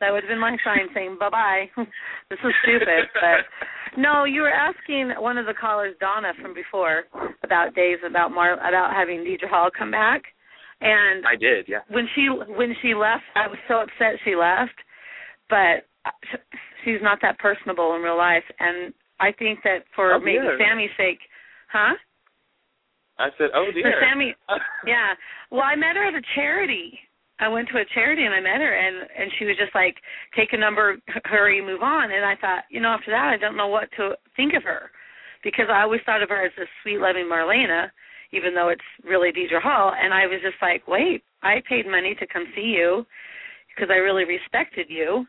That 0.00 0.12
would 0.12 0.24
have 0.24 0.30
been 0.30 0.40
my 0.40 0.56
sign 0.64 0.88
saying 0.94 1.16
bye 1.20 1.30
bye. 1.30 1.70
this 2.30 2.38
is 2.42 2.52
stupid. 2.64 3.08
But 3.14 4.00
no, 4.00 4.24
you 4.24 4.42
were 4.42 4.50
asking 4.52 5.12
one 5.18 5.36
of 5.36 5.46
the 5.46 5.54
callers, 5.54 5.94
Donna, 6.00 6.32
from 6.40 6.54
before 6.54 7.04
about 7.44 7.74
days 7.74 7.98
about 8.08 8.32
Mar 8.32 8.54
about 8.54 8.92
having 8.94 9.20
Deidre 9.20 9.48
Hall 9.48 9.68
come 9.76 9.90
back, 9.90 10.22
and 10.80 11.26
I 11.26 11.36
did, 11.36 11.66
yeah. 11.68 11.80
when 11.90 12.08
she 12.14 12.28
when 12.28 12.74
she 12.80 12.94
left, 12.94 13.24
I 13.36 13.46
was 13.46 13.58
so 13.68 13.80
upset 13.82 14.18
she 14.24 14.34
left, 14.36 14.76
but 15.48 15.84
she's 16.84 17.02
not 17.02 17.18
that 17.22 17.38
personable 17.38 17.94
in 17.94 18.02
real 18.02 18.16
life, 18.16 18.44
and 18.58 18.94
I 19.20 19.32
think 19.32 19.60
that 19.64 19.84
for 19.94 20.14
Oh, 20.14 20.18
maybe 20.18 20.40
dear. 20.40 20.58
Sami's 20.58 20.90
sake, 20.96 21.20
huh? 21.70 21.94
I 23.18 23.28
said, 23.36 23.50
oh 23.54 23.66
dear. 23.74 23.82
For 23.84 24.06
Sami, 24.08 24.34
yeah. 24.86 25.12
Well, 25.50 25.60
I 25.62 25.76
met 25.76 25.96
her 25.96 26.08
at 26.08 26.14
a 26.14 26.22
charity. 26.34 26.98
I 27.40 27.48
went 27.48 27.68
to 27.68 27.78
a 27.78 27.84
charity 27.94 28.24
and 28.24 28.34
I 28.34 28.40
met 28.40 28.60
her, 28.60 28.74
and 28.74 29.08
and 29.18 29.30
she 29.38 29.46
was 29.46 29.56
just 29.56 29.74
like, 29.74 29.96
"Take 30.36 30.52
a 30.52 30.58
number, 30.58 30.98
hurry, 31.24 31.60
move 31.60 31.82
on." 31.82 32.10
And 32.12 32.24
I 32.24 32.36
thought, 32.36 32.64
you 32.68 32.80
know, 32.80 32.90
after 32.90 33.10
that, 33.10 33.32
I 33.32 33.38
don't 33.38 33.56
know 33.56 33.68
what 33.68 33.90
to 33.96 34.14
think 34.36 34.52
of 34.54 34.62
her, 34.62 34.90
because 35.42 35.66
I 35.70 35.82
always 35.82 36.02
thought 36.04 36.22
of 36.22 36.28
her 36.28 36.44
as 36.44 36.52
this 36.56 36.68
sweet, 36.82 36.98
loving 36.98 37.24
Marlena, 37.24 37.90
even 38.32 38.54
though 38.54 38.68
it's 38.68 38.84
really 39.02 39.32
Deidre 39.32 39.60
Hall. 39.60 39.92
And 40.00 40.12
I 40.12 40.26
was 40.26 40.40
just 40.42 40.60
like, 40.60 40.86
wait, 40.86 41.24
I 41.42 41.62
paid 41.68 41.86
money 41.86 42.14
to 42.16 42.26
come 42.26 42.44
see 42.54 42.76
you 42.76 43.06
because 43.74 43.90
I 43.90 43.96
really 43.96 44.24
respected 44.24 44.86
you, 44.90 45.26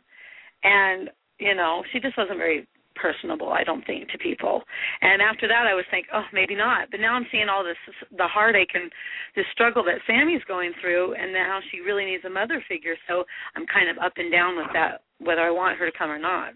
and 0.64 1.10
you 1.40 1.56
know, 1.56 1.84
she 1.92 2.00
just 2.00 2.18
wasn't 2.18 2.38
very 2.38 2.68
personable, 2.96 3.50
I 3.52 3.64
don't 3.64 3.86
think, 3.86 4.10
to 4.10 4.18
people. 4.18 4.64
And 5.02 5.22
after 5.22 5.48
that, 5.48 5.68
I 5.68 5.74
was 5.74 5.86
thinking, 5.90 6.12
oh, 6.14 6.26
maybe 6.34 6.56
not. 6.56 6.90
But 6.92 7.00
now 7.00 7.14
I'm 7.14 7.26
seeing 7.32 7.50
all 7.50 7.64
this, 7.64 7.78
the 8.18 8.28
heartache 8.28 8.72
and 8.74 8.92
the 9.36 9.44
struggle 9.52 9.84
that 9.86 10.04
Sami's 10.08 10.44
going 10.48 10.74
through, 10.82 11.16
and 11.16 11.34
now 11.34 11.60
she 11.72 11.80
really 11.80 12.06
needs 12.06 12.26
a 12.26 12.30
mother 12.30 12.64
figure. 12.68 12.96
So 13.08 13.24
I'm 13.56 13.66
kind 13.68 13.90
of 13.90 13.98
up 13.98 14.14
and 14.18 14.32
down 14.32 14.58
with 14.58 14.68
that, 14.74 15.04
whether 15.20 15.42
I 15.42 15.52
want 15.52 15.78
her 15.80 15.90
to 15.90 15.98
come 15.98 16.10
or 16.10 16.20
not. 16.20 16.54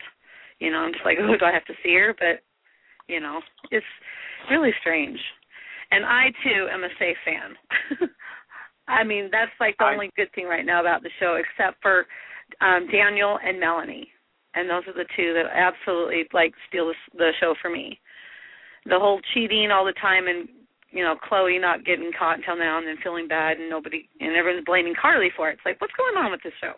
You 0.59 0.71
know, 0.71 0.79
I'm 0.79 0.93
just 0.93 1.05
like, 1.05 1.17
oh, 1.21 1.35
do 1.37 1.45
I 1.45 1.53
have 1.53 1.65
to 1.65 1.73
see 1.83 1.93
her? 1.95 2.15
But 2.17 2.43
you 3.07 3.19
know, 3.19 3.41
it's 3.71 3.85
really 4.49 4.71
strange. 4.81 5.19
And 5.91 6.03
I 6.05 6.29
too 6.43 6.67
am 6.71 6.83
a 6.83 6.89
safe 6.97 7.17
fan. 7.23 8.09
I 8.87 9.03
mean, 9.03 9.29
that's 9.31 9.51
like 9.59 9.75
the 9.77 9.85
I- 9.85 9.93
only 9.93 10.09
good 10.15 10.31
thing 10.33 10.45
right 10.45 10.65
now 10.65 10.81
about 10.81 11.03
the 11.03 11.09
show, 11.19 11.37
except 11.39 11.81
for 11.81 12.05
um 12.61 12.87
Daniel 12.91 13.37
and 13.43 13.59
Melanie 13.59 14.09
and 14.55 14.69
those 14.69 14.83
are 14.87 14.93
the 14.93 15.05
two 15.15 15.33
that 15.33 15.45
absolutely 15.53 16.23
like 16.33 16.53
steal 16.67 16.87
the, 16.87 16.95
the 17.17 17.31
show 17.39 17.53
for 17.61 17.69
me. 17.69 17.99
The 18.85 18.99
whole 18.99 19.19
cheating 19.33 19.69
all 19.71 19.85
the 19.85 19.93
time 20.01 20.27
and 20.27 20.47
you 20.91 21.03
know 21.03 21.15
Chloe 21.27 21.59
not 21.59 21.85
getting 21.85 22.11
caught 22.17 22.37
until 22.37 22.57
now 22.57 22.77
and 22.77 22.87
then 22.87 22.97
feeling 23.03 23.27
bad 23.27 23.57
and 23.57 23.69
nobody 23.69 24.07
and 24.19 24.35
everyone's 24.35 24.65
blaming 24.65 24.93
Carly 24.99 25.29
for 25.35 25.49
it. 25.49 25.53
It's 25.53 25.65
like 25.65 25.81
what's 25.81 25.93
going 25.97 26.23
on 26.23 26.31
with 26.31 26.41
this 26.43 26.53
show? 26.61 26.73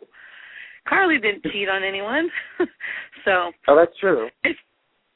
Carly 0.87 1.19
didn't 1.19 1.43
cheat 1.51 1.67
on 1.67 1.83
anyone, 1.83 2.29
so 3.25 3.51
Oh, 3.67 3.75
that's 3.75 3.97
true. 3.99 4.29
it's 4.43 4.59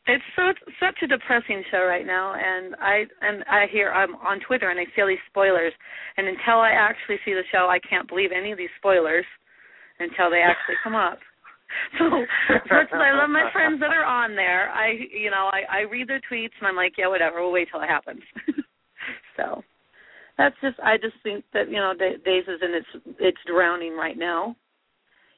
it's 0.07 0.23
so 0.35 0.49
it's 0.49 0.59
such 0.79 0.97
a 1.03 1.07
depressing 1.07 1.63
show 1.71 1.85
right 1.85 2.05
now 2.05 2.33
and 2.33 2.75
I 2.81 3.05
and 3.21 3.43
I 3.49 3.67
hear 3.71 3.91
I'm 3.93 4.15
on 4.15 4.39
Twitter 4.41 4.69
and 4.69 4.79
I 4.79 4.85
see 4.95 5.01
all 5.01 5.07
these 5.07 5.23
spoilers 5.29 5.71
and 6.17 6.27
until 6.27 6.59
I 6.59 6.71
actually 6.71 7.17
see 7.23 7.33
the 7.33 7.43
show 7.51 7.67
I 7.69 7.79
can't 7.79 8.09
believe 8.09 8.31
any 8.35 8.51
of 8.51 8.57
these 8.57 8.73
spoilers 8.77 9.25
until 9.99 10.29
they 10.29 10.41
actually 10.41 10.75
come 10.83 10.95
up. 10.95 11.19
So 11.97 12.05
as 12.77 12.87
I 12.93 13.11
love 13.13 13.29
my 13.29 13.49
friends 13.51 13.79
that 13.79 13.91
are 13.91 14.05
on 14.05 14.35
there, 14.35 14.69
I 14.71 14.91
you 15.11 15.29
know, 15.29 15.49
I, 15.51 15.79
I 15.79 15.81
read 15.81 16.07
their 16.07 16.21
tweets 16.31 16.55
and 16.59 16.67
I'm 16.67 16.75
like, 16.75 16.93
yeah, 16.97 17.07
whatever, 17.07 17.41
we'll 17.41 17.51
wait 17.51 17.67
till 17.71 17.81
it 17.81 17.87
happens. 17.87 18.21
so 19.37 19.63
that's 20.37 20.55
just 20.61 20.79
I 20.79 20.97
just 20.97 21.15
think 21.23 21.43
that, 21.53 21.69
you 21.69 21.77
know, 21.77 21.93
Da- 21.97 22.17
Days 22.23 22.45
is 22.47 22.61
in 22.61 22.73
its 22.73 23.17
it's 23.19 23.37
drowning 23.47 23.95
right 23.95 24.17
now. 24.17 24.55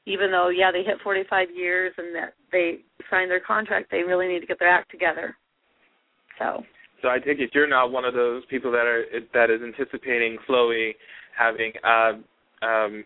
Even 0.06 0.30
though, 0.30 0.48
yeah, 0.48 0.70
they 0.70 0.82
hit 0.82 0.96
forty 1.02 1.22
five 1.28 1.48
years 1.54 1.92
and 1.96 2.14
that 2.14 2.34
they 2.52 2.80
signed 3.10 3.30
their 3.30 3.40
contract, 3.40 3.90
they 3.90 4.02
really 4.02 4.28
need 4.28 4.40
to 4.40 4.46
get 4.46 4.58
their 4.58 4.70
act 4.70 4.90
together. 4.90 5.36
So 6.38 6.62
So 7.02 7.08
I 7.08 7.18
take 7.18 7.38
it 7.38 7.50
you're 7.54 7.68
not 7.68 7.90
one 7.90 8.04
of 8.04 8.14
those 8.14 8.44
people 8.46 8.70
that 8.72 8.86
are 8.86 9.04
that 9.32 9.50
is 9.50 9.60
anticipating 9.62 10.38
Chloe 10.46 10.94
having 11.36 11.72
uh, 11.82 12.12
um, 12.64 13.04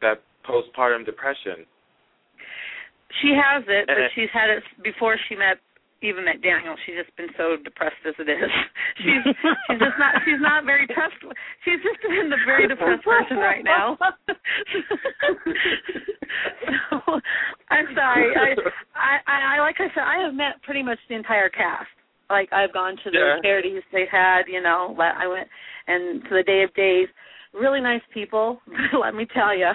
that 0.00 0.22
postpartum 0.48 1.04
depression. 1.04 1.66
She 3.22 3.34
has 3.34 3.64
it, 3.66 3.86
but 3.86 3.98
Uh-uh. 3.98 4.08
she's 4.14 4.30
had 4.32 4.50
it 4.50 4.62
before 4.82 5.16
she 5.28 5.34
met 5.36 5.58
even 6.02 6.24
met 6.24 6.40
Daniel. 6.40 6.76
She's 6.86 6.96
just 6.96 7.14
been 7.16 7.28
so 7.36 7.56
depressed 7.62 8.00
as 8.08 8.14
it 8.18 8.24
is. 8.28 8.48
She's 9.04 9.20
she's 9.68 9.78
just 9.78 9.98
not 10.00 10.14
she's 10.24 10.40
not 10.40 10.64
very 10.64 10.86
trust. 10.88 11.12
She's 11.64 11.76
just 11.84 12.00
been 12.00 12.30
the 12.30 12.40
very 12.46 12.66
depressed 12.68 13.04
person 13.04 13.36
right 13.36 13.62
now. 13.62 13.98
so 16.90 17.20
I'm 17.70 17.86
sorry. 17.94 18.32
I, 18.36 18.54
I 18.96 19.56
I 19.56 19.60
like 19.60 19.76
I 19.78 19.88
said 19.94 20.04
I 20.04 20.22
have 20.24 20.34
met 20.34 20.62
pretty 20.62 20.82
much 20.82 20.98
the 21.08 21.14
entire 21.16 21.48
cast. 21.48 21.88
Like 22.28 22.52
I've 22.52 22.72
gone 22.72 22.96
to 23.04 23.10
the 23.10 23.18
Yeah. 23.18 23.40
charities 23.42 23.82
they've 23.92 24.08
had. 24.10 24.42
You 24.48 24.62
know, 24.62 24.94
let- 24.98 25.16
I 25.16 25.26
went 25.26 25.48
and 25.86 26.22
to 26.24 26.30
the 26.30 26.42
Day 26.42 26.62
of 26.62 26.72
Days. 26.74 27.08
Really 27.52 27.80
nice 27.80 28.02
people. 28.14 28.60
Let 28.98 29.14
me 29.14 29.26
tell 29.34 29.56
you, 29.56 29.70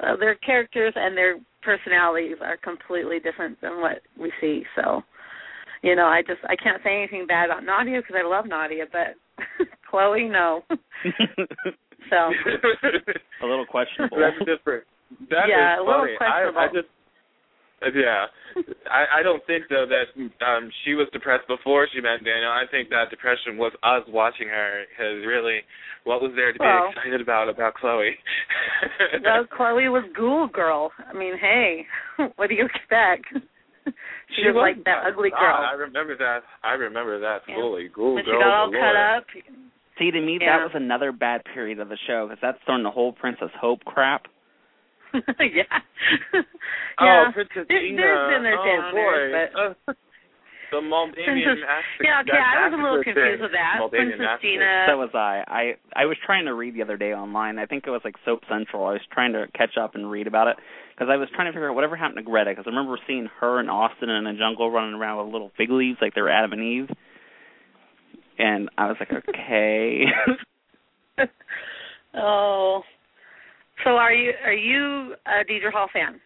uh, 0.00 0.16
their 0.16 0.34
characters 0.36 0.92
and 0.96 1.16
their 1.16 1.36
personalities 1.68 2.36
are 2.40 2.56
completely 2.56 3.20
different 3.20 3.60
than 3.60 3.82
what 3.84 4.00
we 4.18 4.32
see. 4.40 4.62
So, 4.74 5.02
you 5.82 5.94
know, 5.94 6.06
I 6.06 6.22
just 6.22 6.40
I 6.48 6.56
can't 6.56 6.80
say 6.82 6.96
anything 6.96 7.26
bad 7.26 7.50
about 7.50 7.64
Nadia 7.64 8.00
because 8.00 8.16
I 8.18 8.26
love 8.26 8.46
Nadia, 8.48 8.84
but 8.90 9.20
Chloe, 9.90 10.28
no. 10.28 10.62
So 12.10 12.16
a 13.42 13.46
little 13.46 13.66
questionable. 13.66 14.16
That's 14.16 14.38
different. 14.38 14.84
That 15.28 15.44
is 15.44 15.50
Yeah, 15.52 15.76
a 15.76 15.84
little 15.84 16.08
funny. 16.16 16.16
I, 16.24 16.48
I 16.48 16.48
questionable. 16.48 16.72
just 16.72 16.88
yeah. 17.94 18.26
I 18.90 19.20
I 19.20 19.22
don't 19.22 19.44
think 19.46 19.64
though 19.70 19.86
that 19.86 20.10
um 20.44 20.70
she 20.84 20.94
was 20.94 21.06
depressed 21.12 21.46
before 21.46 21.86
she 21.92 22.00
met 22.00 22.24
Daniel. 22.24 22.50
I 22.50 22.64
think 22.70 22.90
that 22.90 23.10
depression 23.10 23.56
was 23.56 23.72
us 23.82 24.02
watching 24.08 24.48
her 24.48 24.84
because 24.90 25.24
really, 25.26 25.60
what 26.04 26.20
was 26.20 26.32
there 26.34 26.52
to 26.52 26.58
be 26.58 26.66
excited 26.90 27.20
about 27.20 27.48
about 27.48 27.74
Chloe? 27.74 28.16
well, 29.24 29.46
Chloe 29.46 29.88
was 29.88 30.04
Ghoul 30.16 30.48
Girl. 30.48 30.90
I 31.08 31.14
mean, 31.14 31.38
hey, 31.38 31.86
what 32.36 32.48
do 32.48 32.54
you 32.54 32.66
expect? 32.66 33.26
she, 34.36 34.44
was, 34.50 34.56
like 34.58 34.84
that 34.84 35.04
ugly 35.06 35.30
girl. 35.30 35.40
Ah, 35.40 35.70
I 35.70 35.74
remember 35.74 36.16
that. 36.16 36.40
I 36.62 36.72
remember 36.72 37.20
that 37.20 37.42
Yeah. 37.48 37.54
fully. 37.56 37.88
Ghoul 37.94 38.14
when 38.14 38.24
she 38.24 38.30
got 38.30 38.42
all 38.42 38.70
cut 38.70 38.96
up. 38.96 39.24
See, 39.98 40.10
to 40.10 40.20
me, 40.20 40.38
Yeah. 40.40 40.58
that 40.58 40.64
was 40.64 40.74
another 40.74 41.12
bad 41.12 41.42
period 41.44 41.78
of 41.80 41.88
the 41.88 41.96
show 42.06 42.26
because 42.26 42.40
that's 42.40 42.58
throwing 42.64 42.82
the 42.82 42.90
whole 42.90 43.12
Princess 43.12 43.50
Hope 43.60 43.84
crap. 43.84 44.26
yeah. 45.40 46.42
Oh, 47.00 47.04
yeah. 47.04 47.30
Princess 47.32 47.64
There- 47.68 47.80
Gina. 47.80 47.96
there's 47.96 48.28
been 48.34 48.42
their 48.42 48.58
oh 48.58 48.66
downers, 48.66 48.92
boy. 48.92 49.20
but- 49.32 49.52
Uh, 49.88 49.94
the 50.70 50.82
Moldavian 50.82 51.24
Princess- 51.24 51.64
yeah, 52.04 52.20
okay, 52.20 52.36
that 52.36 52.60
I 52.60 52.68
was 52.68 52.76
a 52.76 52.82
little 52.82 53.00
confused 53.02 53.40
thing. 53.40 53.40
with 53.40 53.52
that. 53.56 53.76
Moldavian 53.80 54.08
Princess 54.20 54.20
massacre. 54.20 54.52
Gina. 54.52 54.84
So 54.86 54.98
was 55.00 55.14
I. 55.14 55.40
I 55.48 55.62
I 55.96 56.04
was 56.04 56.18
trying 56.26 56.44
to 56.44 56.52
read 56.52 56.74
the 56.76 56.82
other 56.82 56.98
day 56.98 57.14
online. 57.16 57.58
I 57.58 57.64
think 57.64 57.84
it 57.86 57.90
was 57.90 58.02
like 58.04 58.16
Soap 58.26 58.44
Central. 58.52 58.84
I 58.84 58.92
was 58.92 59.00
trying 59.10 59.32
to 59.32 59.46
catch 59.56 59.78
up 59.80 59.94
and 59.94 60.10
read 60.10 60.26
about 60.26 60.48
it 60.48 60.56
because 60.92 61.08
I 61.10 61.16
was 61.16 61.30
trying 61.34 61.46
to 61.48 61.52
figure 61.56 61.70
out 61.70 61.74
whatever 61.74 61.96
happened 61.96 62.18
to 62.18 62.22
Greta. 62.22 62.50
Because 62.52 62.64
I 62.66 62.70
remember 62.76 62.98
seeing 63.06 63.30
her 63.40 63.58
and 63.60 63.70
Austin 63.70 64.10
in 64.10 64.26
a 64.26 64.36
jungle 64.36 64.70
running 64.70 64.92
around 64.92 65.24
with 65.24 65.32
little 65.32 65.52
fig 65.56 65.70
leaves 65.70 65.96
like 66.02 66.12
they 66.14 66.20
were 66.20 66.28
Adam 66.28 66.52
and 66.52 66.62
Eve. 66.62 66.90
And 68.38 68.68
I 68.76 68.88
was 68.88 68.96
like, 69.00 69.10
okay. 69.26 70.04
oh. 72.14 72.82
So 73.84 73.90
are 73.90 74.12
you 74.12 74.32
are 74.44 74.52
you 74.52 75.14
a 75.26 75.44
Deidre 75.44 75.72
Hall 75.72 75.88
fan? 75.92 76.20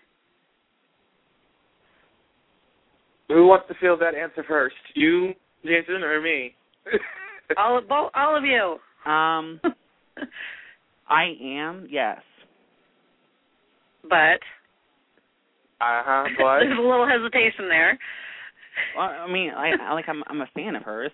Who 3.28 3.46
wants 3.46 3.66
to 3.68 3.74
field 3.80 4.00
that 4.00 4.14
answer 4.14 4.44
first? 4.46 4.74
You, 4.94 5.32
Jason, 5.64 6.02
or 6.02 6.20
me? 6.20 6.54
all 7.56 7.78
of 7.78 7.88
both 7.88 8.10
all 8.14 8.36
of 8.36 8.44
you. 8.44 8.76
um, 9.10 9.60
I 11.08 11.24
am 11.42 11.86
yes. 11.90 12.20
but 14.02 14.40
Uh 15.80 16.02
huh. 16.04 16.24
But 16.38 16.60
there's 16.60 16.78
a 16.78 16.80
little 16.80 17.06
hesitation 17.08 17.68
there. 17.68 17.98
Well, 18.96 19.06
I 19.08 19.30
mean, 19.30 19.50
I, 19.50 19.72
I 19.88 19.92
like 19.92 20.06
I'm 20.08 20.22
I'm 20.28 20.40
a 20.40 20.46
fan 20.54 20.76
of 20.76 20.82
hers. 20.82 21.10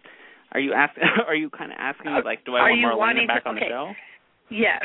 Are 0.52 0.60
you 0.60 0.72
asking? 0.72 1.04
Are 1.26 1.34
you 1.34 1.50
kind 1.50 1.72
of 1.72 1.78
asking 1.80 2.12
me 2.12 2.18
like, 2.24 2.44
do 2.44 2.54
I 2.54 2.60
Are 2.60 2.70
want 2.70 3.18
you 3.18 3.24
Marlena 3.24 3.26
back 3.26 3.42
to- 3.44 3.48
on 3.50 3.54
the 3.56 3.60
show? 3.68 3.92
Yes. 4.50 4.82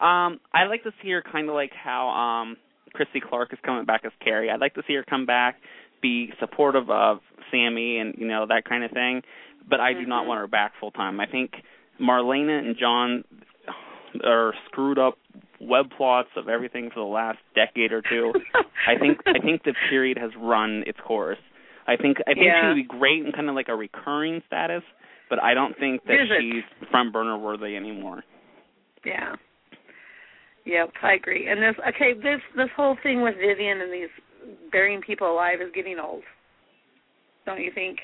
Um, 0.00 0.40
I 0.52 0.64
like 0.68 0.82
to 0.84 0.92
see 1.02 1.10
her 1.10 1.22
kind 1.22 1.48
of 1.48 1.54
like 1.54 1.72
how 1.72 2.08
um 2.08 2.56
Christy 2.94 3.20
Clark 3.20 3.52
is 3.52 3.58
coming 3.64 3.84
back 3.84 4.02
as 4.04 4.12
Carrie. 4.22 4.50
I'd 4.50 4.60
like 4.60 4.74
to 4.74 4.82
see 4.86 4.94
her 4.94 5.04
come 5.08 5.26
back, 5.26 5.56
be 6.02 6.30
supportive 6.40 6.90
of 6.90 7.18
Sami 7.50 7.98
and 7.98 8.14
you 8.18 8.26
know 8.26 8.46
that 8.48 8.64
kind 8.68 8.84
of 8.84 8.90
thing. 8.90 9.22
But 9.68 9.80
I 9.80 9.92
do 9.94 10.04
not 10.06 10.24
Mhm. 10.24 10.28
want 10.28 10.40
her 10.40 10.46
back 10.46 10.72
full 10.80 10.90
time. 10.90 11.20
I 11.20 11.26
think 11.26 11.52
Marlena 12.00 12.58
and 12.58 12.76
John 12.76 13.24
are 14.24 14.54
screwed 14.66 14.98
up 14.98 15.18
web 15.60 15.90
plots 15.96 16.28
of 16.36 16.48
everything 16.48 16.90
for 16.90 17.00
the 17.00 17.06
last 17.06 17.38
decade 17.54 17.92
or 17.92 18.02
two. 18.02 18.32
I 18.86 18.96
think 18.98 19.20
I 19.26 19.38
think 19.40 19.62
the 19.64 19.74
period 19.90 20.18
has 20.18 20.30
run 20.36 20.84
its 20.86 20.98
course. 21.00 21.38
I 21.86 21.96
think 21.96 22.18
I 22.26 22.34
think 22.34 22.46
Yeah. 22.46 22.60
she 22.62 22.66
would 22.68 22.74
be 22.76 22.98
great 22.98 23.24
in 23.24 23.32
kind 23.32 23.48
of 23.48 23.54
like 23.54 23.68
a 23.68 23.74
recurring 23.76 24.42
status, 24.46 24.82
but 25.30 25.42
I 25.42 25.54
don't 25.54 25.76
think 25.78 26.04
that 26.04 26.26
she's 26.40 26.64
front 26.90 27.12
burner 27.12 27.36
worthy 27.38 27.76
anymore. 27.76 28.22
Yeah. 29.04 29.34
Yep, 30.66 30.92
I 31.02 31.12
agree. 31.14 31.48
And 31.48 31.60
this 31.62 31.74
okay, 31.88 32.14
this 32.14 32.40
this 32.56 32.68
whole 32.76 32.96
thing 33.02 33.22
with 33.22 33.34
Vivian 33.36 33.80
and 33.80 33.92
these 33.92 34.08
burying 34.72 35.00
people 35.02 35.30
alive 35.30 35.60
is 35.60 35.68
getting 35.74 35.98
old. 35.98 36.22
Don't 37.46 37.60
you 37.60 37.70
think? 37.74 37.98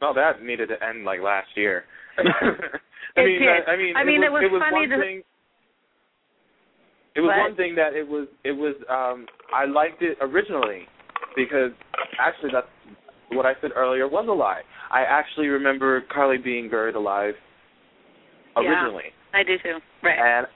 well, 0.00 0.14
that 0.14 0.42
needed 0.42 0.68
to 0.68 0.82
end 0.84 1.04
like 1.04 1.20
last 1.20 1.48
year. 1.54 1.84
I 2.18 3.20
mean. 3.24 3.40
I, 3.42 3.70
I 3.70 3.76
mean, 3.76 3.96
I 3.96 4.04
mean, 4.04 4.22
it 4.22 4.26
it 4.26 4.32
was, 4.32 4.42
was 4.44 4.52
was 4.52 4.62
funny 4.70 4.88
one 4.88 5.00
thing. 5.00 5.22
It 7.16 7.20
was 7.20 7.32
What? 7.36 7.50
one 7.50 7.56
thing 7.56 7.74
that 7.76 7.94
it 7.94 8.06
was. 8.06 8.26
It 8.44 8.52
was. 8.52 8.74
um 8.88 9.26
I 9.54 9.66
liked 9.66 10.02
it 10.02 10.16
originally 10.20 10.86
because 11.36 11.70
actually 12.18 12.50
that's 12.52 12.66
what 13.32 13.46
I 13.46 13.52
said 13.60 13.70
earlier 13.76 14.08
was 14.08 14.26
a 14.28 14.32
lie. 14.32 14.62
I 14.90 15.02
actually 15.02 15.46
remember 15.46 16.02
Carly 16.12 16.38
being 16.38 16.68
buried 16.68 16.96
alive 16.96 17.34
Yeah. 18.56 18.62
originally. 18.62 19.12
I 19.32 19.42
do 19.44 19.56
too. 19.62 19.78
Right. 20.02 20.18
and 20.18 20.46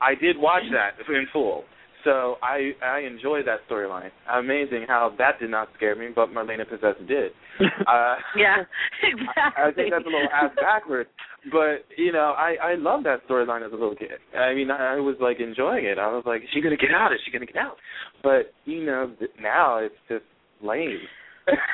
I 0.00 0.14
did 0.14 0.36
watch 0.38 0.64
that 0.72 0.92
in 1.08 1.26
full. 1.32 1.64
So 2.04 2.36
I 2.42 2.72
I 2.84 3.00
enjoy 3.00 3.40
that 3.46 3.60
storyline. 3.68 4.10
Amazing 4.30 4.84
how 4.86 5.12
that 5.18 5.40
did 5.40 5.50
not 5.50 5.68
scare 5.76 5.96
me, 5.96 6.08
but 6.14 6.28
Marlena 6.28 6.68
Possessed 6.68 7.06
did. 7.08 7.32
Uh, 7.86 8.16
yeah. 8.36 8.64
Exactly. 9.02 9.62
I 9.62 9.70
think 9.70 9.90
that's 9.94 10.04
a 10.04 10.10
little 10.10 10.26
ass 10.32 10.50
backwards, 10.56 11.08
but 11.52 11.86
you 11.96 12.10
know 12.12 12.34
I 12.36 12.56
I 12.60 12.74
love 12.74 13.04
that 13.04 13.26
storyline 13.28 13.64
as 13.64 13.70
a 13.72 13.76
little 13.76 13.94
kid. 13.94 14.18
I 14.36 14.54
mean 14.54 14.70
I 14.70 14.96
I 14.96 15.00
was 15.00 15.16
like 15.20 15.38
enjoying 15.38 15.84
it. 15.84 15.98
I 15.98 16.08
was 16.08 16.24
like, 16.26 16.42
is 16.42 16.48
she 16.52 16.60
gonna 16.60 16.76
get 16.76 16.90
out? 16.90 17.12
Is 17.12 17.20
she 17.24 17.30
gonna 17.30 17.46
get 17.46 17.56
out? 17.56 17.76
But 18.22 18.52
you 18.64 18.84
know 18.84 19.12
th- 19.18 19.30
now 19.40 19.78
it's 19.78 19.94
just 20.08 20.24
lame. 20.62 20.98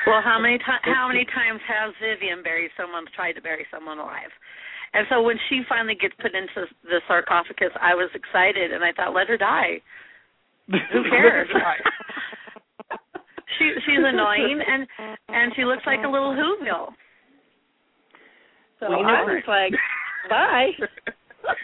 Well, 0.05 0.21
how 0.23 0.37
many 0.39 0.57
ti- 0.59 0.85
how 0.95 1.07
many 1.07 1.25
times 1.25 1.61
has 1.67 1.95
Vivian 1.99 2.43
buried 2.43 2.71
someone 2.77 3.05
tried 3.15 3.33
to 3.33 3.41
bury 3.41 3.65
someone 3.71 3.97
alive? 3.97 4.29
And 4.93 5.07
so 5.09 5.21
when 5.21 5.37
she 5.49 5.61
finally 5.69 5.95
gets 5.95 6.13
put 6.21 6.33
into 6.35 6.67
the 6.83 6.99
sarcophagus, 7.07 7.71
I 7.79 7.95
was 7.95 8.09
excited 8.13 8.73
and 8.73 8.83
I 8.83 8.91
thought, 8.91 9.13
let 9.13 9.27
her 9.27 9.37
die. 9.37 9.79
Who 10.69 11.03
cares? 11.09 11.47
she 13.59 13.71
she's 13.85 14.03
annoying 14.03 14.61
and 14.65 14.87
and 15.29 15.51
she 15.55 15.65
looks 15.65 15.83
like 15.85 15.99
a 16.05 16.09
little 16.09 16.33
Whoville. 16.33 16.89
So 18.79 18.89
Well, 18.89 18.99
you 18.99 19.05
know 19.07 19.13
I 19.13 19.23
what? 19.23 19.33
was 19.33 19.43
like, 19.47 19.73
bye. 20.29 20.71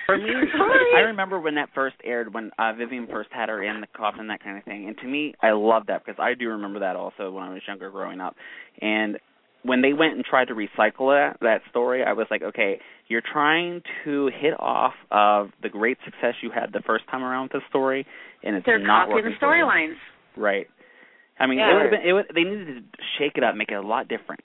For 0.08 0.18
me, 0.18 0.26
Bye. 0.58 0.94
I 0.98 1.02
remember 1.02 1.40
when 1.40 1.54
that 1.56 1.70
first 1.76 1.96
aired, 2.04 2.34
when 2.34 2.50
uh, 2.58 2.74
Vivian 2.74 3.06
first 3.08 3.30
had 3.32 3.48
her 3.50 3.62
in 3.64 3.80
the 3.80 3.86
coffin, 3.96 4.26
that 4.28 4.44
kind 4.44 4.58
of 4.58 4.64
thing. 4.64 4.88
And 4.88 4.98
to 4.98 5.06
me, 5.08 5.36
I 5.44 5.52
love 5.52 5.84
that 5.88 6.04
because 6.04 6.20
I 6.20 6.34
do 6.34 6.50
remember 6.50 6.80
that 6.80 6.96
also 6.96 7.30
when 7.30 7.44
I 7.44 7.54
was 7.54 7.62
younger, 7.68 7.92
growing 7.92 8.20
up. 8.20 8.36
And 8.82 9.20
when 9.68 9.82
they 9.82 9.94
went 9.94 10.16
and 10.16 10.24
tried 10.26 10.48
to 10.48 10.56
recycle 10.56 11.12
that 11.16 11.38
that 11.42 11.62
story, 11.70 12.04
I 12.04 12.14
was 12.14 12.28
like, 12.32 12.42
okay, 12.42 12.80
you're 13.08 13.22
trying 13.22 13.82
to 14.06 14.30
hit 14.40 14.54
off 14.60 14.94
of 15.12 15.50
the 15.62 15.70
great 15.70 15.98
success 16.06 16.34
you 16.42 16.52
had 16.52 16.74
the 16.74 16.82
first 16.86 17.04
time 17.12 17.24
around 17.24 17.44
with 17.44 17.52
the 17.54 17.62
story, 17.70 18.06
and 18.44 18.56
it's 18.56 18.66
They're 18.66 18.80
not 18.80 19.08
copying 19.10 19.16
working 19.16 19.32
the 19.32 19.38
for 19.40 19.56
you. 19.56 19.64
storylines. 19.64 19.96
Right. 20.36 20.68
I 21.40 21.46
mean, 21.48 21.60
Yeah. 21.60 21.72
it 21.72 21.74
would 21.74 21.82
have 21.84 21.92
been. 21.92 22.02
It 22.10 22.14
would. 22.14 22.26
They 22.34 22.44
needed 22.44 22.92
to 22.94 23.00
shake 23.20 23.34
it 23.38 23.44
up, 23.44 23.56
make 23.56 23.70
it 23.70 23.76
a 23.76 23.82
lot 23.82 24.08
different. 24.08 24.44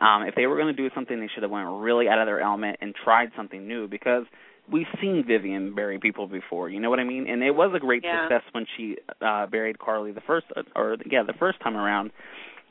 Um, 0.00 0.22
if 0.22 0.34
they 0.36 0.46
were 0.46 0.56
going 0.56 0.74
to 0.74 0.80
do 0.82 0.88
something, 0.94 1.18
they 1.18 1.26
should 1.34 1.42
have 1.42 1.50
went 1.50 1.68
really 1.68 2.08
out 2.08 2.18
of 2.20 2.26
their 2.26 2.40
element 2.40 2.78
and 2.80 2.94
tried 2.94 3.30
something 3.36 3.66
new 3.66 3.88
because 3.88 4.24
we've 4.70 4.86
seen 5.00 5.24
Vivian 5.26 5.74
bury 5.74 5.98
people 5.98 6.28
before. 6.28 6.68
You 6.68 6.78
know 6.78 6.90
what 6.90 7.00
I 7.00 7.04
mean? 7.04 7.26
And 7.28 7.42
it 7.42 7.50
was 7.50 7.72
a 7.74 7.80
great 7.80 8.04
Yeah. 8.04 8.22
success 8.28 8.42
when 8.52 8.66
she 8.76 8.96
uh 9.20 9.46
buried 9.46 9.78
Carly 9.80 10.12
the 10.12 10.20
first, 10.20 10.46
or 10.76 10.96
yeah, 11.10 11.24
the 11.24 11.32
first 11.34 11.58
time 11.60 11.76
around. 11.76 12.12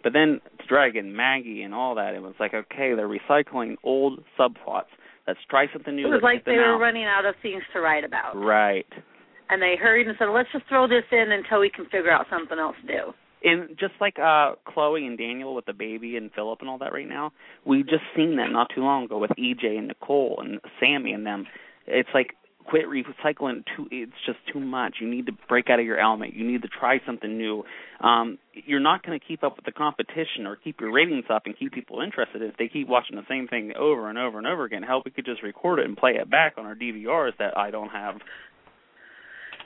But 0.03 0.13
then 0.13 0.39
Dragon, 0.67 1.15
Maggie, 1.15 1.61
and 1.61 1.73
all 1.73 1.95
that, 1.95 2.13
it 2.13 2.21
was 2.21 2.35
like, 2.39 2.53
okay, 2.53 2.93
they're 2.95 3.09
recycling 3.09 3.75
old 3.83 4.23
subplots. 4.39 4.91
Let's 5.27 5.39
try 5.49 5.65
something 5.71 5.95
new. 5.95 6.07
It 6.07 6.09
was 6.09 6.21
like 6.23 6.45
they 6.45 6.53
were 6.53 6.75
out. 6.75 6.79
running 6.79 7.05
out 7.05 7.25
of 7.25 7.35
things 7.41 7.61
to 7.73 7.81
write 7.81 8.03
about. 8.03 8.35
Right. 8.35 8.87
And 9.49 9.61
they 9.61 9.75
hurried 9.79 10.07
and 10.07 10.15
said, 10.17 10.29
let's 10.33 10.49
just 10.51 10.65
throw 10.67 10.87
this 10.87 11.03
in 11.11 11.31
until 11.31 11.59
we 11.59 11.69
can 11.69 11.85
figure 11.85 12.11
out 12.11 12.25
something 12.29 12.57
else 12.57 12.75
to 12.81 12.87
do. 12.87 13.13
And 13.41 13.69
just 13.79 13.93
like 14.01 14.19
uh 14.19 14.55
Chloe 14.65 15.05
and 15.05 15.17
Daniel 15.17 15.55
with 15.55 15.65
the 15.65 15.73
baby 15.73 16.17
and 16.17 16.29
Philip 16.33 16.59
and 16.59 16.69
all 16.69 16.77
that 16.79 16.91
right 16.91 17.07
now, 17.07 17.31
we 17.65 17.83
just 17.83 18.03
seen 18.15 18.35
that 18.35 18.51
not 18.51 18.67
too 18.75 18.81
long 18.81 19.05
ago 19.05 19.17
with 19.17 19.31
EJ 19.31 19.77
and 19.77 19.87
Nicole 19.87 20.41
and 20.43 20.59
Sami 20.79 21.13
and 21.13 21.25
them. 21.25 21.45
It's 21.87 22.09
like 22.13 22.35
quit 22.69 22.85
recycling 22.85 23.63
too 23.75 23.87
it's 23.91 24.11
just 24.25 24.37
too 24.53 24.59
much. 24.59 24.95
You 25.01 25.09
need 25.09 25.25
to 25.25 25.31
break 25.47 25.69
out 25.69 25.79
of 25.79 25.85
your 25.85 25.99
element. 25.99 26.35
You 26.35 26.45
need 26.49 26.61
to 26.61 26.67
try 26.67 26.99
something 27.05 27.37
new. 27.37 27.63
Um 27.99 28.37
you're 28.53 28.79
not 28.79 29.03
going 29.03 29.17
to 29.17 29.25
keep 29.25 29.43
up 29.43 29.55
with 29.55 29.65
the 29.65 29.71
competition 29.71 30.45
or 30.45 30.55
keep 30.55 30.81
your 30.81 30.91
ratings 30.91 31.25
up 31.29 31.43
and 31.45 31.57
keep 31.57 31.71
people 31.73 32.01
interested 32.01 32.41
if 32.41 32.57
they 32.57 32.67
keep 32.67 32.87
watching 32.87 33.15
the 33.15 33.23
same 33.29 33.47
thing 33.47 33.71
over 33.77 34.09
and 34.09 34.17
over 34.17 34.37
and 34.37 34.45
over 34.45 34.65
again. 34.65 34.83
Hell, 34.83 35.01
we 35.03 35.11
could 35.11 35.25
just 35.25 35.41
record 35.41 35.79
it 35.79 35.85
and 35.85 35.95
play 35.97 36.11
it 36.11 36.29
back 36.29 36.55
on 36.57 36.65
our 36.65 36.75
DVRs 36.75 37.31
that 37.39 37.57
I 37.57 37.71
don't 37.71 37.89
have. 37.89 38.15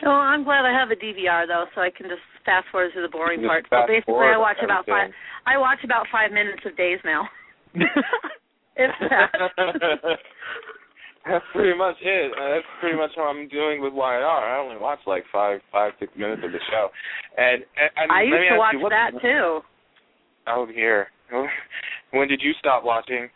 Oh, 0.06 0.10
I'm 0.10 0.44
glad 0.44 0.66
I 0.66 0.78
have 0.78 0.92
a 0.92 0.96
DVR 0.96 1.48
though, 1.48 1.66
so 1.76 1.82
I 1.82 1.90
can 1.90 2.08
just 2.08 2.22
fast 2.46 2.68
forward 2.72 2.92
to 2.96 3.02
the 3.02 3.08
boring 3.08 3.42
Just 3.42 3.50
parts. 3.50 3.68
So 3.70 3.88
basically, 3.88 4.16
I 4.16 4.38
watch 4.38 4.58
about 4.64 4.86
five. 4.86 5.12
I 5.46 5.58
watch 5.58 5.80
about 5.84 6.08
five 6.12 6.32
minutes 6.32 6.64
of 6.66 6.76
days 6.78 7.00
now. 7.04 7.28
If 8.76 8.90
that. 9.10 10.18
That's 11.26 11.46
pretty 11.54 11.78
much 11.78 11.96
it. 12.02 12.32
Uh, 12.36 12.50
that's 12.56 12.66
pretty 12.82 12.98
much 12.98 13.12
how 13.16 13.24
I'm 13.24 13.48
doing 13.48 13.82
with 13.82 13.94
YR. 13.94 14.02
I 14.02 14.60
only 14.60 14.76
watch 14.78 15.00
like 15.08 15.24
five, 15.32 15.62
five, 15.72 15.94
six 16.00 16.12
minutes 16.18 16.42
of 16.44 16.52
the 16.52 16.60
show, 16.70 16.90
and, 17.38 17.64
and, 17.80 17.90
and 17.96 18.12
I 18.12 18.24
used 18.24 18.52
to 18.52 18.58
watch 18.58 18.74
you, 18.74 18.80
what, 18.82 18.90
that 18.90 19.12
too. 19.22 19.62
Oh, 20.48 20.68
here. 20.74 21.08
When 22.12 22.28
did 22.28 22.42
you 22.44 22.52
stop 22.60 22.84
watching? 22.84 23.28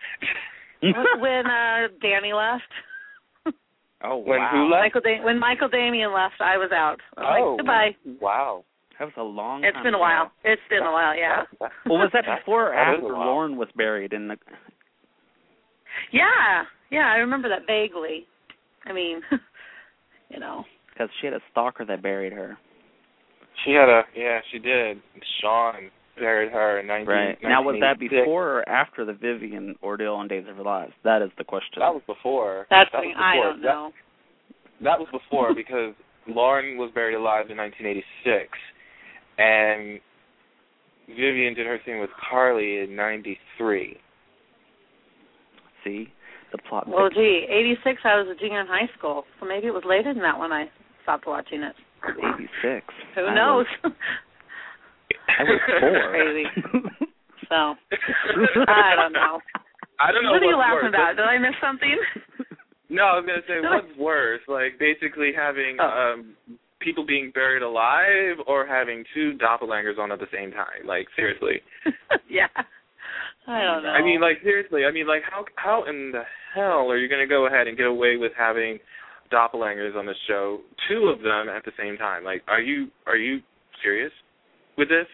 when 0.84 1.45
uh 1.49 1.88
Danny 1.99 2.31
left. 2.31 2.69
oh 4.03 4.18
When 4.18 4.38
wow. 4.39 4.49
who 4.51 4.69
left? 4.69 4.81
Michael 4.84 5.01
da- 5.01 5.23
when 5.26 5.39
Michael 5.39 5.68
Damian 5.69 6.14
left, 6.14 6.35
I 6.39 6.57
was 6.57 6.69
out. 6.72 6.97
I 7.18 7.22
was 7.22 7.39
oh, 7.41 7.49
like, 7.55 7.95
goodbye. 8.05 8.23
Wow. 8.23 8.65
That 8.99 9.05
was 9.05 9.14
a 9.18 9.23
long 9.23 9.64
It's 9.64 9.73
time 9.73 9.84
been 9.84 9.93
a 9.95 9.97
ago. 9.97 10.01
while. 10.01 10.31
It's 10.43 10.61
been 10.69 10.84
a 10.84 10.91
while, 10.91 11.15
yeah. 11.18 11.43
Well, 11.59 11.97
was 11.99 12.11
that 12.14 12.26
that- 12.27 12.39
before 12.41 12.69
or 12.72 12.76
that 12.76 12.99
is 12.99 13.03
a 13.03 13.07
after. 13.07 13.14
Lauren 13.18 13.57
was 13.57 13.69
buried 13.76 14.14
in 14.14 14.27
the? 14.27 14.38
Yeah, 16.11 16.64
yeah, 16.91 17.11
I 17.14 17.18
remember 17.18 17.49
that 17.49 17.68
vaguely. 17.68 18.26
I 18.85 18.93
mean, 18.93 19.22
you 20.30 20.39
know. 20.39 20.64
Because 20.93 21.09
she 21.19 21.27
had 21.27 21.34
a 21.34 21.41
stalker 21.51 21.85
that 21.85 22.01
buried 22.01 22.34
her. 22.34 22.57
She 23.65 23.72
had 23.72 23.89
a 23.89 24.01
yeah, 24.15 24.39
she 24.51 24.59
did. 24.59 24.97
Sean 25.41 25.89
buried 26.18 26.51
her 26.51 26.80
in 26.80 26.88
19, 26.88 27.07
Right. 27.07 27.38
Now, 27.43 27.61
was 27.61 27.77
that 27.81 27.99
before 27.99 28.59
or 28.59 28.69
after 28.69 29.05
the 29.05 29.14
Vivian 29.14 29.76
ordeal 29.84 30.14
on 30.14 30.27
Days 30.27 30.45
of 30.49 30.57
Our 30.57 30.64
Lives? 30.64 30.93
That 31.03 31.22
is 31.22 31.30
the 31.38 31.43
question. 31.43 31.80
That 31.80 31.93
was 31.93 32.01
before. 32.07 32.65
That's 32.69 32.89
that 32.91 32.99
was 32.99 33.03
thing 33.03 33.14
I 33.18 33.35
before. 33.35 33.51
don't 33.51 33.61
know. 33.61 33.91
That, 34.80 34.84
that 34.84 34.99
was 34.99 35.07
before 35.11 35.53
because 35.53 35.93
Lauren 36.27 36.77
was 36.77 36.91
buried 36.93 37.15
alive 37.15 37.49
in 37.49 37.57
1986, 37.57 38.49
and 39.38 39.99
Vivian 41.07 41.53
did 41.53 41.65
her 41.65 41.80
thing 41.85 41.99
with 41.99 42.09
Carly 42.30 42.80
in 42.80 42.95
'93. 42.95 43.97
See, 45.84 46.07
the 46.57 46.67
plot. 46.69 46.88
Well, 46.88 47.09
gee, 47.09 47.45
'86. 47.49 48.01
I 48.03 48.17
was 48.21 48.27
a 48.29 48.39
junior 48.39 48.61
in 48.61 48.67
high 48.67 48.89
school, 48.97 49.23
so 49.39 49.45
maybe 49.47 49.67
it 49.67 49.73
was 49.73 49.84
later 49.85 50.13
than 50.13 50.23
that 50.23 50.38
when 50.39 50.51
I 50.51 50.65
stopped 51.03 51.25
watching 51.27 51.63
it. 51.63 51.75
'86. 52.05 52.85
Who 53.15 53.25
I 53.25 53.35
knows? 53.35 53.65
Was, 53.84 53.93
I 55.27 55.43
was 55.43 55.59
four. 55.79 56.09
Crazy. 56.11 56.45
So 57.49 57.55
I 57.55 58.91
don't 58.99 59.13
know. 59.13 59.39
I 60.01 60.11
don't 60.11 60.23
know 60.25 60.31
what 60.35 60.43
are 60.43 60.51
you 60.51 60.57
laughing 60.57 60.91
worse. 60.91 60.93
about? 60.93 61.15
Did 61.15 61.23
I 61.23 61.38
miss 61.39 61.55
something? 61.63 61.95
No, 62.89 63.03
I 63.03 63.15
was 63.15 63.25
gonna 63.25 63.47
say 63.47 63.61
what's 63.63 63.97
worse, 63.97 64.41
like 64.49 64.77
basically 64.79 65.31
having 65.34 65.77
Oh. 65.79 65.88
um 65.88 66.35
people 66.81 67.05
being 67.05 67.31
buried 67.34 67.63
alive 67.63 68.35
or 68.47 68.67
having 68.67 69.05
two 69.13 69.38
doppelgangers 69.39 69.97
on 69.97 70.11
at 70.11 70.19
the 70.19 70.27
same 70.34 70.51
time. 70.51 70.84
Like 70.85 71.07
seriously. 71.15 71.61
yeah. 72.29 72.47
I 73.48 73.64
don't 73.64 73.84
know. 73.84 73.90
I 73.90 74.03
mean, 74.03 74.19
like 74.19 74.38
seriously. 74.44 74.84
I 74.86 74.91
mean, 74.91 75.07
like 75.07 75.22
how 75.30 75.45
how 75.56 75.86
in 75.88 76.11
the 76.11 76.24
hell 76.53 76.91
are 76.91 76.98
you 76.98 77.07
gonna 77.07 77.28
go 77.28 77.48
ahead 77.48 77.68
and 77.68 77.78
get 77.78 77.86
away 77.88 78.18
with 78.18 78.34
having 78.38 78.80
doppelgangers 79.32 79.95
on 79.95 80.06
the 80.06 80.15
show, 80.28 80.60
two 80.90 81.07
of 81.07 81.19
them 81.22 81.48
at 81.49 81.64
the 81.65 81.72
same 81.80 81.98
time? 81.98 82.24
Like, 82.24 82.41
are 82.48 82.61
you 82.61 82.88
are 83.06 83.18
you 83.18 83.40
serious 83.82 84.11
with 84.78 84.90
this? 84.90 85.07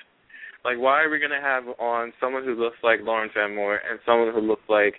Like, 0.65 0.77
why 0.77 1.01
are 1.03 1.09
we 1.09 1.19
gonna 1.19 1.41
have 1.41 1.63
on 1.79 2.13
someone 2.19 2.43
who 2.43 2.55
looks 2.55 2.77
like 2.83 2.99
Lawrence 3.03 3.33
Lauren 3.35 3.51
Fenmore 3.51 3.79
and 3.89 3.99
someone 4.05 4.33
who 4.33 4.41
looks 4.41 4.63
like 4.69 4.95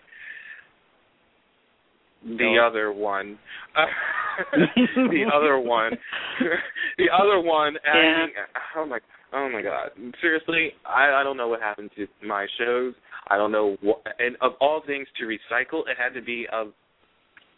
the 2.22 2.54
No. 2.56 2.66
other 2.66 2.92
one, 2.92 3.38
uh, 3.76 3.84
the 4.96 5.24
other 5.34 5.58
one, 5.58 5.92
the 6.98 7.06
other 7.12 7.40
one 7.40 7.76
acting. 7.84 8.34
Oh 8.76 8.86
my, 8.86 8.98
oh 9.32 9.48
my 9.50 9.62
God! 9.62 9.90
Seriously, 10.20 10.70
I 10.86 11.20
I 11.20 11.22
don't 11.24 11.36
know 11.36 11.48
what 11.48 11.60
happened 11.60 11.90
to 11.96 12.06
my 12.24 12.46
shows. 12.58 12.94
I 13.28 13.36
don't 13.36 13.52
know 13.52 13.76
what. 13.80 14.02
And 14.18 14.36
of 14.40 14.52
all 14.60 14.82
things 14.86 15.06
to 15.18 15.24
recycle, 15.24 15.80
it 15.88 15.96
had 15.98 16.14
to 16.18 16.22
be 16.22 16.46
of 16.52 16.68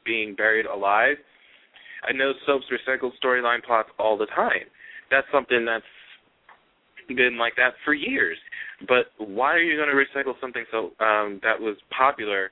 being 0.04 0.34
buried 0.34 0.66
alive. 0.66 1.16
I 2.08 2.12
know 2.12 2.32
soaps 2.46 2.66
recycle 2.70 3.10
storyline 3.22 3.62
plots 3.64 3.88
all 3.98 4.16
the 4.16 4.26
time. 4.26 4.70
That's 5.10 5.26
something 5.32 5.64
that's 5.64 5.84
been 7.08 7.38
like 7.38 7.54
that 7.56 7.74
for 7.84 7.94
years. 7.94 8.38
But 8.88 9.06
why 9.18 9.52
are 9.52 9.62
you 9.62 9.76
going 9.76 9.88
to 9.88 9.94
recycle 9.94 10.34
something 10.40 10.64
so 10.70 10.90
um 11.04 11.40
that 11.42 11.58
was 11.58 11.76
popular 11.96 12.50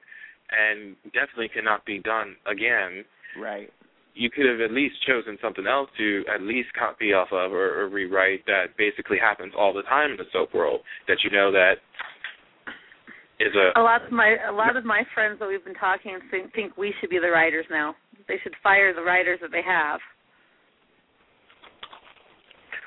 and 0.51 0.97
definitely 1.07 1.49
cannot 1.49 1.85
be 1.85 1.99
done 2.01 2.37
again? 2.51 3.05
Right. 3.39 3.71
You 4.15 4.31
could 4.31 4.47
have 4.47 4.61
at 4.61 4.71
least 4.71 4.95
chosen 5.07 5.37
something 5.43 5.67
else 5.67 5.91
to 5.99 6.25
at 6.33 6.41
least 6.41 6.69
copy 6.79 7.13
off 7.13 7.29
of 7.33 7.53
or, 7.53 7.81
or 7.81 7.89
rewrite 7.89 8.47
that 8.47 8.77
basically 8.79 9.19
happens 9.19 9.53
all 9.59 9.75
the 9.75 9.83
time 9.83 10.13
in 10.13 10.17
the 10.17 10.25
soap 10.33 10.55
world 10.55 10.81
that 11.09 11.19
you 11.25 11.31
know 11.31 11.51
that 11.51 11.75
is 13.45 13.55
a 13.55 13.79
a 13.79 13.83
lot 13.83 14.05
of 14.05 14.13
my 14.13 14.37
a 14.49 14.53
lot 14.53 14.77
of 14.77 14.85
my 14.85 15.03
friends 15.15 15.39
that 15.39 15.49
we've 15.49 15.65
been 15.65 15.75
talking 15.75 16.19
think, 16.31 16.53
think 16.55 16.77
we 16.77 16.95
should 17.01 17.11
be 17.11 17.19
the 17.19 17.31
writers 17.31 17.67
now. 17.71 17.95
They 18.27 18.37
should 18.43 18.55
fire 18.63 18.95
the 18.95 19.03
writers 19.03 19.39
that 19.43 19.53
they 19.53 19.63
have. 19.67 20.01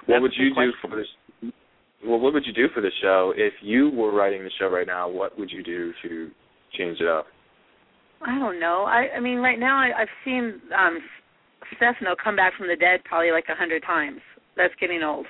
what 0.07 0.15
That's 0.15 0.21
would 0.21 0.33
you 0.37 0.53
good 0.55 0.71
do 0.71 0.71
for 0.81 0.95
this 0.95 1.07
well 2.07 2.19
what 2.19 2.33
would 2.33 2.45
you 2.45 2.53
do 2.53 2.67
for 2.73 2.81
the 2.81 2.91
show 3.01 3.33
if 3.35 3.53
you 3.61 3.89
were 3.91 4.13
writing 4.13 4.43
the 4.43 4.51
show 4.59 4.67
right 4.67 4.87
now 4.87 5.07
what 5.09 5.37
would 5.37 5.51
you 5.51 5.63
do 5.63 5.93
to 6.03 6.31
change 6.77 6.99
it 6.99 7.07
up 7.07 7.27
I 8.21 8.39
don't 8.39 8.59
know. 8.59 8.85
I 8.87 9.17
I 9.17 9.19
mean, 9.19 9.37
right 9.39 9.59
now 9.59 9.77
I, 9.77 10.01
I've 10.01 10.15
seen 10.25 10.59
um 10.75 10.97
Stefano 11.75 12.15
come 12.21 12.35
back 12.35 12.53
from 12.57 12.67
the 12.67 12.75
dead 12.75 13.03
probably 13.05 13.31
like 13.31 13.45
a 13.49 13.55
hundred 13.55 13.83
times. 13.83 14.21
That's 14.55 14.73
getting 14.79 15.03
old. 15.03 15.27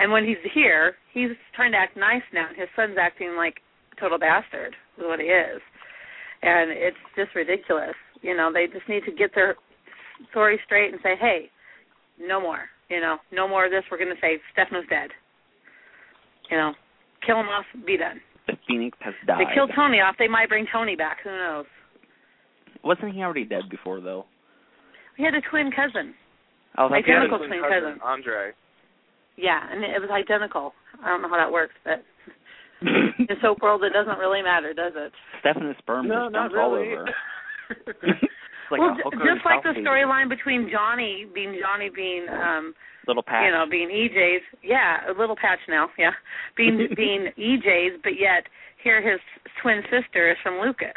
And 0.00 0.10
when 0.12 0.24
he's 0.24 0.42
here, 0.54 0.96
he's 1.12 1.30
trying 1.54 1.72
to 1.72 1.78
act 1.78 1.96
nice 1.96 2.22
now. 2.32 2.48
And 2.48 2.56
his 2.56 2.68
son's 2.74 2.96
acting 3.00 3.34
like 3.36 3.54
a 3.54 3.67
total 4.00 4.18
bastard, 4.18 4.74
is 4.96 5.04
what 5.04 5.20
he 5.20 5.26
is. 5.26 5.60
And 6.42 6.70
it's 6.70 6.96
just 7.16 7.34
ridiculous. 7.34 7.94
You 8.22 8.36
know, 8.36 8.50
they 8.52 8.66
just 8.66 8.88
need 8.88 9.04
to 9.04 9.12
get 9.12 9.30
their 9.34 9.56
story 10.30 10.58
straight 10.64 10.92
and 10.92 11.00
say, 11.02 11.14
hey, 11.20 11.50
no 12.20 12.40
more. 12.40 12.68
You 12.88 13.00
know, 13.00 13.16
no 13.32 13.46
more 13.46 13.66
of 13.66 13.70
this. 13.70 13.84
We're 13.90 13.98
going 13.98 14.14
to 14.14 14.20
say 14.20 14.38
Stefano's 14.52 14.88
dead. 14.88 15.10
You 16.50 16.56
know, 16.56 16.72
kill 17.26 17.38
him 17.40 17.46
off, 17.46 17.64
be 17.86 17.96
done. 17.96 18.20
The 18.46 18.54
Phoenix 18.66 18.96
has 19.02 19.14
died. 19.26 19.40
They 19.40 19.54
killed 19.54 19.72
Tony 19.76 19.98
off. 19.98 20.16
They 20.18 20.28
might 20.28 20.48
bring 20.48 20.66
Tony 20.72 20.96
back. 20.96 21.18
Who 21.22 21.30
knows? 21.30 21.66
Wasn't 22.82 23.12
he 23.12 23.20
already 23.20 23.44
dead 23.44 23.68
before 23.70 24.00
though? 24.00 24.24
He 25.16 25.24
had 25.24 25.34
a 25.34 25.42
twin 25.50 25.70
cousin. 25.70 26.14
Oh, 26.78 26.88
that's 26.88 27.04
Identical 27.04 27.40
right. 27.40 27.48
twin 27.48 27.60
cousin. 27.60 28.00
Andre. 28.02 28.52
Yeah, 29.36 29.60
and 29.70 29.84
it 29.84 30.00
was 30.00 30.10
identical. 30.10 30.72
I 31.04 31.08
don't 31.08 31.22
know 31.22 31.28
how 31.28 31.36
that 31.36 31.52
works, 31.52 31.74
but 31.84 32.02
in 32.82 33.26
the 33.28 33.36
soap 33.42 33.58
world, 33.62 33.82
it 33.84 33.92
doesn't 33.92 34.18
really 34.18 34.42
matter, 34.42 34.72
does 34.72 34.92
it? 34.96 35.12
Stefano's 35.40 35.76
sperm 35.78 36.08
No, 36.08 36.24
just 36.26 36.32
not 36.32 36.52
dumped 36.52 36.56
all 36.58 36.74
over. 36.74 37.04
it's 37.70 38.22
like 38.70 38.80
well, 38.80 38.92
a 38.92 38.96
j- 38.96 39.02
hooker 39.04 39.20
in 39.28 39.34
just 39.36 39.44
like 39.44 39.62
the 39.62 39.74
storyline 39.80 40.28
between 40.28 40.68
Johnny 40.70 41.26
being 41.34 41.58
Johnny 41.60 41.90
being 41.94 42.26
um 42.28 42.74
Little 43.06 43.22
patch. 43.22 43.44
you 43.46 43.50
know 43.52 43.64
being 43.70 43.88
EJ's 43.88 44.42
yeah 44.62 45.08
a 45.10 45.14
little 45.18 45.36
patch 45.36 45.60
now 45.68 45.88
yeah 45.98 46.10
being 46.56 46.88
being 46.96 47.28
EJ's 47.38 47.98
but 48.02 48.18
yet 48.20 48.44
here 48.82 49.00
his 49.00 49.20
twin 49.62 49.82
sister 49.90 50.30
is 50.30 50.36
from 50.42 50.60
Lucas. 50.64 50.92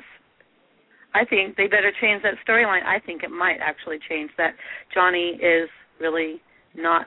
I 1.14 1.26
think 1.26 1.58
they 1.58 1.68
better 1.68 1.91
change 1.99 2.24
that 2.24 2.36
storyline. 2.48 2.86
I 2.86 2.99
think 2.99 3.24
it 3.24 3.32
might 3.32 3.58
actually 3.62 3.99
change 4.08 4.32
that 4.38 4.53
Johnny 4.94 5.40
is 5.41 5.68
really 5.99 6.41
not 6.76 7.06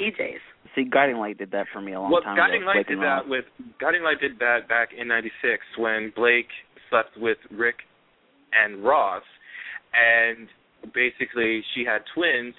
EJ's. 0.00 0.40
See, 0.74 0.84
Guiding 0.84 1.16
Light 1.16 1.38
did 1.38 1.50
that 1.50 1.66
for 1.72 1.80
me 1.80 1.92
a 1.92 2.00
long 2.00 2.12
well, 2.12 2.22
time 2.22 2.36
Guiding 2.36 2.62
ago. 2.62 2.72
Light 2.74 2.86
did 2.86 2.98
that 2.98 3.28
with 3.28 3.44
Guiding 3.80 4.02
Light 4.02 4.20
did 4.20 4.38
that 4.38 4.68
back 4.68 4.90
in 4.96 5.08
'96 5.08 5.62
when 5.78 6.12
Blake 6.14 6.48
slept 6.88 7.16
with 7.16 7.38
Rick 7.50 7.76
and 8.52 8.84
Ross, 8.84 9.22
and 9.94 10.48
basically 10.94 11.62
she 11.74 11.84
had 11.84 12.02
twins, 12.14 12.54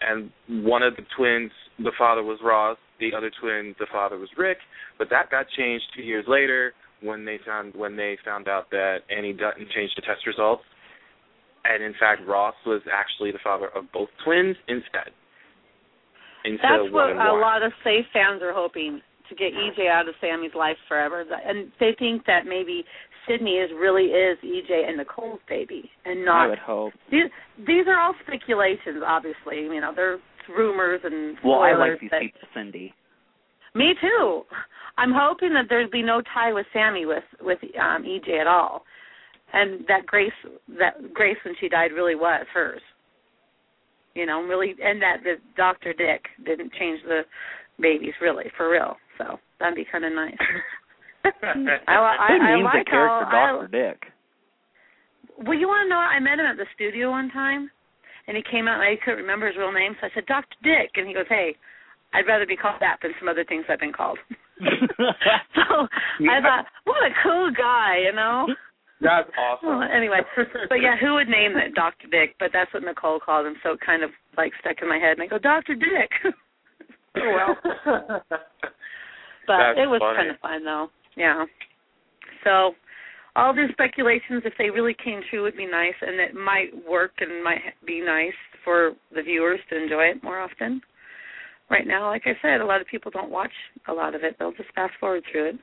and 0.00 0.30
one 0.64 0.82
of 0.82 0.96
the 0.96 1.02
twins, 1.16 1.50
the 1.78 1.92
father 1.98 2.22
was 2.22 2.38
Ross, 2.42 2.78
the 3.00 3.10
other 3.16 3.30
twin, 3.40 3.74
the 3.78 3.86
father 3.90 4.18
was 4.18 4.28
Rick, 4.36 4.58
but 4.98 5.08
that 5.10 5.30
got 5.30 5.46
changed 5.56 5.84
two 5.94 6.02
years 6.02 6.24
later 6.28 6.72
when 7.02 7.24
they 7.24 7.38
found 7.44 7.74
when 7.74 7.96
they 7.96 8.16
found 8.24 8.48
out 8.48 8.70
that 8.70 8.98
Annie 9.14 9.32
Dutton 9.32 9.66
changed 9.74 9.94
the 9.96 10.02
test 10.02 10.26
results, 10.26 10.62
and 11.64 11.82
in 11.82 11.92
fact 11.98 12.26
Ross 12.26 12.54
was 12.64 12.82
actually 12.92 13.32
the 13.32 13.42
father 13.42 13.68
of 13.74 13.90
both 13.92 14.08
twins 14.24 14.56
instead. 14.68 15.12
That's 16.62 16.92
what 16.92 17.10
a 17.12 17.14
one. 17.16 17.40
lot 17.40 17.62
of 17.62 17.72
safe 17.84 18.06
fans 18.12 18.42
are 18.42 18.52
hoping 18.52 19.00
to 19.28 19.34
get 19.34 19.52
EJ 19.52 19.88
out 19.90 20.08
of 20.08 20.14
Sami's 20.20 20.54
life 20.54 20.76
forever, 20.88 21.24
and 21.44 21.72
they 21.80 21.94
think 21.98 22.24
that 22.26 22.46
maybe 22.46 22.84
Sydney 23.26 23.54
is 23.56 23.70
really 23.74 24.04
is 24.06 24.38
EJ 24.44 24.88
and 24.88 24.98
Nicole's 24.98 25.40
baby, 25.48 25.90
and 26.04 26.24
not. 26.24 26.44
I 26.44 26.46
would 26.48 26.58
hope. 26.58 26.92
These 27.10 27.24
these 27.66 27.86
are 27.88 27.98
all 28.00 28.14
speculations, 28.26 29.02
obviously. 29.04 29.62
You 29.62 29.80
know, 29.80 29.92
they're 29.94 30.18
rumors 30.56 31.00
and 31.02 31.36
Well, 31.44 31.60
I 31.60 31.74
like 31.74 31.98
these 32.00 32.10
that- 32.10 32.20
people, 32.20 32.40
Cindy. 32.54 32.94
Me 33.74 33.94
too. 34.00 34.42
I'm 34.96 35.12
hoping 35.12 35.52
that 35.54 35.66
there'd 35.68 35.90
be 35.90 36.02
no 36.02 36.22
tie 36.32 36.52
with 36.52 36.66
Sami 36.72 37.04
with 37.04 37.24
with 37.40 37.58
um 37.78 38.04
EJ 38.04 38.40
at 38.40 38.46
all, 38.46 38.84
and 39.52 39.84
that 39.88 40.06
Grace 40.06 40.32
that 40.78 41.12
Grace 41.12 41.36
when 41.44 41.54
she 41.60 41.68
died 41.68 41.92
really 41.92 42.14
was 42.14 42.46
hers. 42.54 42.80
You 44.16 44.24
know, 44.24 44.40
really, 44.40 44.74
and 44.82 45.00
that 45.02 45.20
the 45.22 45.36
Doctor 45.56 45.92
Dick 45.92 46.24
didn't 46.44 46.72
change 46.80 47.00
the 47.04 47.22
babies 47.78 48.14
really 48.20 48.46
for 48.56 48.70
real. 48.70 48.96
So 49.18 49.38
that'd 49.60 49.76
be 49.76 49.84
kind 49.90 50.04
of 50.04 50.12
nice. 50.12 50.40
I, 51.24 51.92
I, 51.92 52.26
Who 52.32 52.40
I 52.40 52.56
names 52.56 52.64
like 52.64 52.86
the 52.86 52.90
character 52.90 53.26
how. 53.28 53.60
Doctor 53.60 53.68
Dick? 53.68 54.00
Well, 55.36 55.58
you 55.58 55.68
want 55.68 55.84
to 55.84 55.90
know? 55.92 56.00
I 56.00 56.18
met 56.18 56.40
him 56.40 56.48
at 56.48 56.56
the 56.56 56.64
studio 56.74 57.10
one 57.10 57.28
time, 57.28 57.70
and 58.26 58.36
he 58.36 58.42
came 58.50 58.68
out 58.68 58.80
and 58.80 58.88
I 58.88 58.96
couldn't 59.04 59.20
remember 59.20 59.46
his 59.48 59.56
real 59.56 59.72
name, 59.72 59.92
so 60.00 60.06
I 60.06 60.10
said 60.14 60.24
Doctor 60.24 60.56
Dick, 60.64 60.96
and 60.96 61.06
he 61.06 61.12
goes, 61.12 61.28
"Hey, 61.28 61.56
I'd 62.14 62.26
rather 62.26 62.46
be 62.46 62.56
called 62.56 62.80
that 62.80 62.98
than 63.02 63.12
some 63.20 63.28
other 63.28 63.44
things 63.44 63.68
I've 63.68 63.84
been 63.84 63.92
called." 63.92 64.18
so 65.52 65.84
I 66.24 66.40
thought, 66.40 66.64
what 66.84 67.04
a 67.04 67.12
cool 67.22 67.52
guy, 67.52 68.08
you 68.08 68.16
know. 68.16 68.48
That's 69.00 69.28
Well, 69.62 69.72
awesome. 69.82 69.82
anyway, 69.94 70.20
but 70.68 70.76
yeah, 70.82 70.96
who 71.00 71.14
would 71.14 71.28
name 71.28 71.52
it 71.56 71.74
Doctor 71.74 72.06
Dick? 72.08 72.34
But 72.38 72.50
that's 72.52 72.72
what 72.72 72.82
Nicole 72.82 73.20
called 73.20 73.46
him, 73.46 73.56
so 73.62 73.72
it 73.72 73.80
kind 73.84 74.02
of 74.02 74.10
like 74.36 74.52
stuck 74.60 74.76
in 74.82 74.88
my 74.88 74.98
head, 74.98 75.18
and 75.18 75.22
I 75.22 75.26
go, 75.26 75.38
Doctor 75.38 75.74
Dick. 75.74 76.10
oh 77.16 77.54
well. 77.56 78.22
But 79.46 79.58
That's 79.58 79.78
it 79.78 79.86
was 79.86 80.00
funny. 80.02 80.16
kind 80.18 80.30
of 80.30 80.40
fun 80.40 80.64
though. 80.64 80.88
Yeah. 81.16 81.44
So 82.42 82.72
all 83.36 83.54
these 83.54 83.70
speculations, 83.70 84.42
if 84.44 84.54
they 84.58 84.70
really 84.70 84.96
came 85.04 85.20
true, 85.30 85.42
would 85.44 85.56
be 85.56 85.66
nice, 85.66 85.94
and 86.00 86.18
it 86.18 86.34
might 86.34 86.70
work 86.88 87.12
and 87.20 87.44
might 87.44 87.60
be 87.86 88.00
nice 88.04 88.34
for 88.64 88.92
the 89.14 89.22
viewers 89.22 89.60
to 89.70 89.80
enjoy 89.80 90.04
it 90.10 90.24
more 90.24 90.40
often. 90.40 90.80
Right 91.70 91.86
now, 91.86 92.08
like 92.10 92.22
I 92.26 92.32
said, 92.42 92.60
a 92.60 92.66
lot 92.66 92.80
of 92.80 92.88
people 92.88 93.12
don't 93.12 93.30
watch 93.30 93.52
a 93.86 93.92
lot 93.92 94.16
of 94.16 94.24
it; 94.24 94.34
they'll 94.38 94.50
just 94.52 94.72
fast 94.74 94.94
forward 94.98 95.22
through 95.30 95.50
it. 95.50 95.54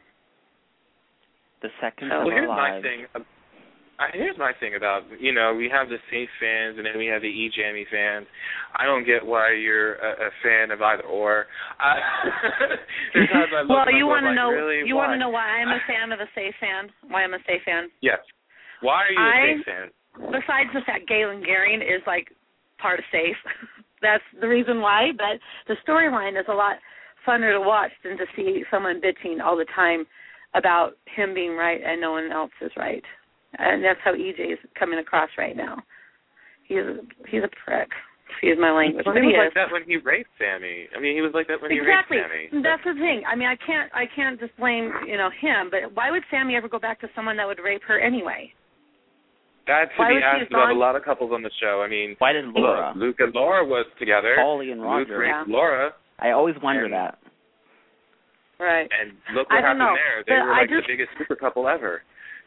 The 1.63 1.69
second 1.81 2.09
So- 2.11 2.27
Well, 2.27 2.27
our 2.27 2.33
here's 2.35 2.47
my 2.49 2.81
thing. 2.83 3.07
I, 3.99 4.09
here's 4.11 4.37
my 4.37 4.51
thing 4.59 4.73
about 4.75 5.03
you 5.21 5.31
know 5.31 5.53
we 5.53 5.69
have 5.69 5.87
the 5.87 6.01
safe 6.11 6.27
fans 6.41 6.75
and 6.77 6.85
then 6.85 6.97
we 6.97 7.05
have 7.07 7.21
the 7.21 7.29
e 7.29 7.49
jammy 7.55 7.85
fans. 7.89 8.25
I 8.75 8.85
don't 8.85 9.05
get 9.05 9.23
why 9.23 9.53
you're 9.53 9.95
a, 9.95 10.27
a 10.27 10.31
fan 10.43 10.71
of 10.71 10.81
either 10.81 11.03
or. 11.03 11.45
I, 11.79 12.01
I 13.15 13.61
look 13.61 13.69
well, 13.69 13.85
and 13.87 13.95
I 13.95 13.97
you 13.97 14.07
want 14.07 14.23
to 14.25 14.33
like, 14.33 14.35
know 14.35 14.49
really? 14.49 14.85
you 14.87 14.95
want 14.95 15.13
to 15.13 15.19
know 15.19 15.29
why 15.29 15.45
I'm 15.45 15.69
a 15.69 15.79
fan 15.87 16.11
of 16.11 16.19
a 16.19 16.27
safe 16.35 16.53
fan? 16.59 16.89
Why 17.07 17.23
I'm 17.23 17.33
a 17.33 17.43
safe 17.47 17.61
fan? 17.65 17.89
Yes. 18.01 18.19
Why 18.81 19.05
are 19.07 19.11
you 19.13 19.19
a 19.19 19.29
I- 19.29 19.55
safe 19.57 19.65
fan? 19.65 19.87
Besides 20.29 20.69
the 20.73 20.81
fact 20.85 21.07
Galen 21.07 21.41
Gering 21.41 21.81
is 21.81 22.01
like 22.05 22.27
part 22.77 22.99
of 22.99 23.05
safe, 23.11 23.37
that's 24.01 24.25
the 24.41 24.47
reason 24.47 24.81
why. 24.81 25.11
But 25.15 25.37
the 25.69 25.77
storyline 25.87 26.37
is 26.37 26.45
a 26.49 26.53
lot 26.53 26.75
funner 27.27 27.53
to 27.53 27.61
watch 27.61 27.91
than 28.03 28.17
to 28.17 28.25
see 28.35 28.63
someone 28.69 28.99
bitching 28.99 29.39
all 29.41 29.55
the 29.55 29.65
time 29.75 30.05
about 30.55 30.91
him 31.15 31.33
being 31.33 31.55
right 31.55 31.81
and 31.83 31.99
no 32.01 32.11
one 32.11 32.31
else 32.31 32.51
is 32.61 32.71
right. 32.77 33.03
And 33.57 33.83
that's 33.83 33.99
how 34.03 34.13
EJ 34.13 34.53
is 34.53 34.59
coming 34.77 34.99
across 34.99 35.29
right 35.37 35.55
now. 35.55 35.77
He's 36.67 36.79
a, 36.79 36.97
he's 37.29 37.43
a 37.43 37.49
prick. 37.65 37.89
Excuse 38.31 38.57
my 38.59 38.71
language, 38.71 39.05
Well, 39.05 39.13
but 39.13 39.21
he 39.21 39.29
he 39.29 39.37
was 39.37 39.45
is. 39.45 39.53
like 39.53 39.59
that 39.61 39.71
when 39.71 39.83
he 39.85 39.97
raped 39.97 40.29
Sami. 40.41 40.87
I 40.95 40.99
mean, 40.99 41.13
he 41.13 41.21
was 41.21 41.31
like 41.37 41.45
that 41.53 41.61
when 41.61 41.69
exactly. 41.71 42.17
he 42.17 42.23
raped 42.25 42.49
Sami. 42.51 42.63
That's 42.65 42.81
the 42.81 42.95
thing. 42.97 43.21
I 43.29 43.35
mean, 43.37 43.45
I 43.47 43.55
can't 43.61 43.91
I 43.93 44.05
can't 44.09 44.39
just 44.39 44.55
blame 44.57 44.89
you 45.05 45.17
know 45.21 45.29
him, 45.29 45.69
but 45.69 45.93
why 45.93 46.09
would 46.09 46.23
Sami 46.31 46.55
ever 46.55 46.67
go 46.67 46.79
back 46.79 46.99
to 47.01 47.07
someone 47.13 47.37
that 47.37 47.45
would 47.45 47.59
rape 47.61 47.83
her 47.87 47.99
anyway? 47.99 48.49
That 49.67 49.93
to 49.95 50.01
Why 50.01 50.09
be 50.09 50.15
was 50.15 50.23
asked 50.25 50.49
about 50.51 50.71
a 50.71 50.79
lot 50.79 50.95
of 50.95 51.03
couples 51.05 51.31
on 51.31 51.43
the 51.43 51.51
show. 51.61 51.83
I 51.85 51.87
mean, 51.87 52.15
Why 52.19 52.33
didn't 52.33 52.53
Laura, 52.55 52.89
look, 52.95 52.97
Luke 52.97 53.15
and 53.19 53.33
Laura 53.35 53.63
was 53.63 53.85
together. 53.99 54.35
Paulie 54.39 54.71
and 54.71 54.81
Roger. 54.81 54.99
Luke 55.13 55.19
Roger? 55.19 55.37
raped 55.39 55.49
Laura, 55.49 55.91
I 56.19 56.31
always 56.31 56.55
wonder 56.63 56.85
And- 56.85 56.93
that. 56.93 57.19
Right. 58.59 58.87
and 58.91 59.13
look 59.35 59.49
what 59.49 59.61
happened 59.63 59.79
know, 59.79 59.95
there. 59.95 60.23
They 60.25 60.39
but 60.39 60.45
were 60.45 60.51
like 60.51 60.69
just- 60.69 60.87
the 60.87 60.93
biggest 60.93 61.09
super 61.17 61.35
couple 61.35 61.67
ever. 61.67 62.01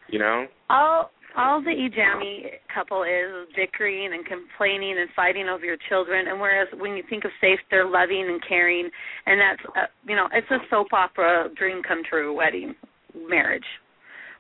You 0.09 0.21
know? 0.21 0.47
all 0.71 1.11
all 1.37 1.61
the 1.61 1.71
Ejami 1.71 2.49
couple 2.73 3.03
is 3.03 3.47
bickering 3.55 4.15
and 4.15 4.25
complaining 4.25 4.97
and 4.99 5.09
fighting 5.15 5.49
over 5.49 5.65
your 5.65 5.77
children 5.89 6.29
and 6.29 6.41
whereas 6.41 6.67
when 6.79 6.97
you 6.97 7.03
think 7.11 7.25
of 7.25 7.31
safe 7.41 7.61
they're 7.71 7.89
loving 7.89 8.25
and 8.27 8.41
caring 8.49 8.89
and 9.27 9.41
that's 9.41 9.61
uh, 9.77 9.87
you 10.09 10.17
know 10.17 10.29
it's 10.33 10.51
a 10.51 10.59
soap 10.71 10.89
opera 10.93 11.49
dream 11.57 11.83
come 11.87 12.03
true 12.09 12.35
wedding 12.35 12.75
marriage 13.29 13.67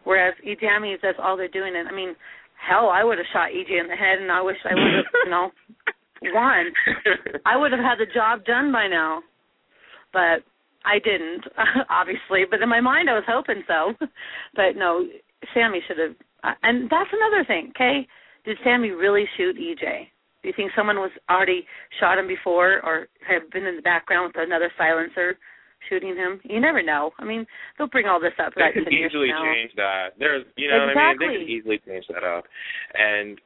whereas 0.04 0.34
Ejami 0.46 0.94
is, 0.94 1.00
that's 1.02 1.18
all 1.22 1.36
they're 1.36 1.48
doing 1.48 1.74
and 1.76 1.88
I 1.88 1.92
mean 1.92 2.16
hell 2.56 2.88
I 2.88 3.04
would 3.04 3.18
have 3.18 3.26
shot 3.32 3.50
EJ 3.50 3.78
in 3.78 3.88
the 3.88 3.96
head 3.96 4.18
and 4.20 4.32
I 4.32 4.40
wish 4.40 4.56
I 4.64 4.74
would 4.74 4.94
have 4.94 5.04
you 5.24 5.30
know 5.30 5.50
won 6.32 6.64
I 7.44 7.56
would 7.56 7.72
have 7.72 7.80
had 7.80 7.98
the 7.98 8.10
job 8.12 8.44
done 8.46 8.72
by 8.72 8.88
now 8.88 9.20
but 10.12 10.40
I 10.86 10.98
didn't 10.98 11.44
obviously 11.90 12.44
but 12.48 12.62
in 12.62 12.68
my 12.68 12.80
mind 12.80 13.10
I 13.10 13.14
was 13.14 13.24
hoping 13.26 13.62
so 13.66 13.92
but 14.54 14.76
no 14.76 15.04
Sami 15.54 15.80
should 15.86 15.98
have, 15.98 16.16
uh, 16.44 16.54
and 16.62 16.88
that's 16.90 17.10
another 17.12 17.44
thing. 17.44 17.72
Okay, 17.74 18.06
did 18.44 18.56
Sami 18.64 18.90
really 18.90 19.24
shoot 19.36 19.56
EJ? 19.56 20.08
Do 20.42 20.48
you 20.48 20.54
think 20.54 20.72
someone 20.76 20.96
was 20.96 21.10
already 21.28 21.66
shot 21.98 22.18
him 22.18 22.28
before, 22.28 22.80
or 22.84 23.08
had 23.26 23.50
been 23.50 23.66
in 23.66 23.76
the 23.76 23.82
background 23.82 24.32
with 24.34 24.46
another 24.46 24.70
silencer 24.78 25.38
shooting 25.88 26.14
him? 26.14 26.40
You 26.44 26.60
never 26.60 26.82
know. 26.82 27.10
I 27.18 27.24
mean, 27.24 27.46
they'll 27.76 27.88
bring 27.88 28.06
all 28.06 28.20
this 28.20 28.36
up 28.38 28.54
they 28.54 28.72
could 28.72 28.92
easily 28.92 29.30
change 29.42 29.72
that. 29.76 30.14
There's, 30.18 30.44
you 30.56 30.68
know, 30.68 30.86
what 30.86 30.96
I 30.96 31.10
mean, 31.10 31.18
they 31.18 31.26
Exactly. 31.26 31.38
could 31.38 31.50
easily 31.50 31.80
change 31.86 32.04
that 32.08 32.24
up. 32.24 32.44
And 32.94 33.40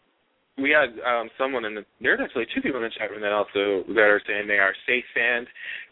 we 0.61 0.71
had 0.71 0.91
um 1.05 1.29
someone 1.39 1.65
in 1.65 1.75
the 1.75 1.85
there's 2.01 2.21
actually 2.23 2.47
two 2.55 2.61
people 2.61 2.79
in 2.79 2.85
the 2.85 2.95
chat 2.99 3.11
room 3.11 3.21
that 3.23 3.33
also 3.33 3.85
that 3.95 4.09
are 4.09 4.21
saying 4.27 4.47
they 4.47 4.59
are 4.59 4.75
safe 4.87 5.05
fans. 5.15 5.49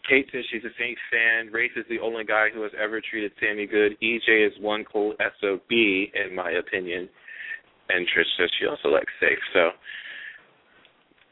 Kate 0.07 0.27
says 0.31 0.43
she's 0.51 0.63
a 0.63 0.73
safe 0.77 0.97
fan. 1.11 1.51
Rafe 1.51 1.71
is 1.75 1.85
the 1.89 1.99
only 1.99 2.23
guy 2.23 2.47
who 2.53 2.61
has 2.63 2.71
ever 2.79 3.01
treated 3.01 3.31
Sami 3.39 3.65
good. 3.67 3.97
EJ 4.01 4.47
is 4.47 4.53
one 4.61 4.83
cold 4.85 5.15
SOB 5.41 5.69
in 5.71 6.33
my 6.35 6.51
opinion. 6.51 7.09
And 7.89 8.05
Trish 8.07 8.29
says 8.37 8.49
she 8.59 8.67
also 8.67 8.89
likes 8.89 9.11
safe. 9.19 9.41
So 9.53 9.69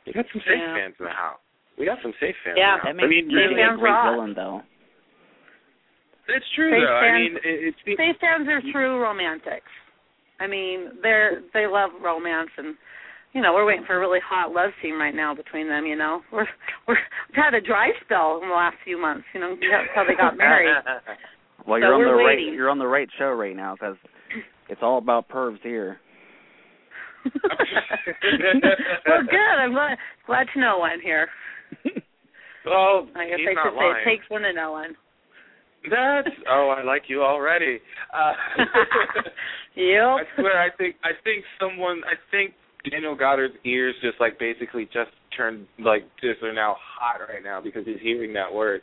we 0.06 0.14
got 0.14 0.26
some 0.34 0.42
safe 0.42 0.58
Yeah. 0.58 0.74
fans 0.76 0.96
in 1.00 1.06
the 1.06 1.12
house. 1.12 1.40
We 1.78 1.86
got 1.86 2.02
some 2.02 2.14
safe 2.20 2.36
fans 2.44 2.58
Yeah. 2.58 2.74
in 2.74 2.80
the 2.80 2.84
That 2.84 2.88
house. 2.88 2.96
makes 2.96 3.06
I 3.06 3.08
mean, 3.08 3.26
EJ 3.30 3.36
really- 3.36 3.62
a 3.62 3.78
great 3.78 3.92
rock. 3.92 4.12
villain, 4.14 4.34
though. 4.34 4.64
it's 6.28 6.50
true 6.56 6.72
Safe 6.72 6.82
though. 6.82 6.98
I 6.98 7.02
fans- 7.02 7.20
mean, 7.20 7.36
it, 7.44 7.76
it's 7.86 7.98
Safe 7.98 8.18
fans 8.20 8.48
are 8.50 8.62
true 8.74 8.98
romantics. 9.00 9.70
I 10.40 10.48
mean, 10.48 11.00
they're 11.02 11.42
they 11.54 11.66
love 11.68 11.92
romance 12.02 12.50
and. 12.58 12.76
You 13.38 13.44
know, 13.44 13.54
we're 13.54 13.66
waiting 13.70 13.86
for 13.86 13.94
a 13.96 14.00
really 14.00 14.18
hot 14.26 14.52
love 14.52 14.72
scene 14.82 14.96
right 14.98 15.14
now 15.14 15.36
between 15.36 15.68
them. 15.70 15.86
You 15.86 15.96
know, 15.96 16.22
we're 16.34 16.48
we're 16.88 16.98
we've 17.30 17.36
had 17.38 17.54
a 17.54 17.62
dry 17.62 17.90
spell 18.04 18.40
in 18.42 18.50
the 18.50 18.56
last 18.56 18.78
few 18.84 19.00
months. 19.00 19.26
You 19.32 19.40
know, 19.42 19.54
that's 19.54 19.94
how 19.94 20.04
they 20.10 20.16
got 20.16 20.36
married. 20.38 20.74
Well, 21.68 21.82
So 21.82 21.86
you're 21.86 21.94
on 21.94 22.00
we're 22.00 22.18
the 22.18 22.24
right. 22.24 22.54
You're 22.56 22.70
on 22.70 22.80
the 22.80 22.88
right 22.88 23.10
show 23.20 23.30
right 23.32 23.56
now 23.56 23.76
because 23.76 23.98
it's 24.70 24.80
all 24.82 24.98
about 25.00 25.28
pervs 25.28 25.60
here. 25.62 26.00
well, 27.26 29.22
good. 29.30 29.58
I'm 29.60 29.74
glad, 29.74 29.98
glad 30.26 30.48
to 30.54 30.60
know 30.62 30.78
one 30.80 31.00
here. 31.04 31.28
well, 32.66 33.08
I 33.16 33.28
guess 33.28 33.38
he's 33.40 33.50
I 33.50 33.54
not 33.54 33.66
should 33.66 33.74
say 33.78 33.84
lying. 33.86 34.02
it 34.02 34.06
takes 34.10 34.30
one 34.30 34.42
to 34.44 34.54
know 34.54 34.72
one. 34.72 34.96
That's 35.90 36.36
oh, 36.50 36.74
I 36.78 36.84
like 36.84 37.04
you 37.08 37.22
already. 37.22 37.80
Uh, 38.14 38.34
Yep. 39.76 40.04
I 40.04 40.24
swear, 40.40 40.62
I 40.62 40.70
think 40.78 40.96
I 41.04 41.12
think 41.24 41.44
someone, 41.60 42.02
I 42.08 42.16
think 42.32 42.54
Daniel 42.92 43.16
Goddard's 43.16 43.56
ears 43.66 43.96
just 44.02 44.20
like 44.20 44.40
basically 44.40 44.86
just 44.86 45.12
turned 45.36 45.68
like 45.80 46.04
just 46.22 46.42
are 46.44 46.54
now 46.54 46.76
hot 46.80 47.20
right 47.28 47.44
now 47.44 47.62
because 47.62 47.86
he's 47.86 48.02
hearing 48.02 48.34
that 48.34 48.54
word 48.54 48.82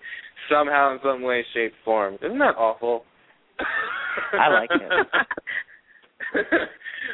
somehow 0.50 0.92
in 0.92 0.98
some 1.02 1.22
way, 1.22 1.44
shape, 1.54 1.72
form. 1.84 2.14
Isn't 2.22 2.38
that 2.38 2.56
awful? 2.56 3.04
I 4.32 4.48
like 4.48 4.70
it. 4.72 5.06
but 6.34 6.42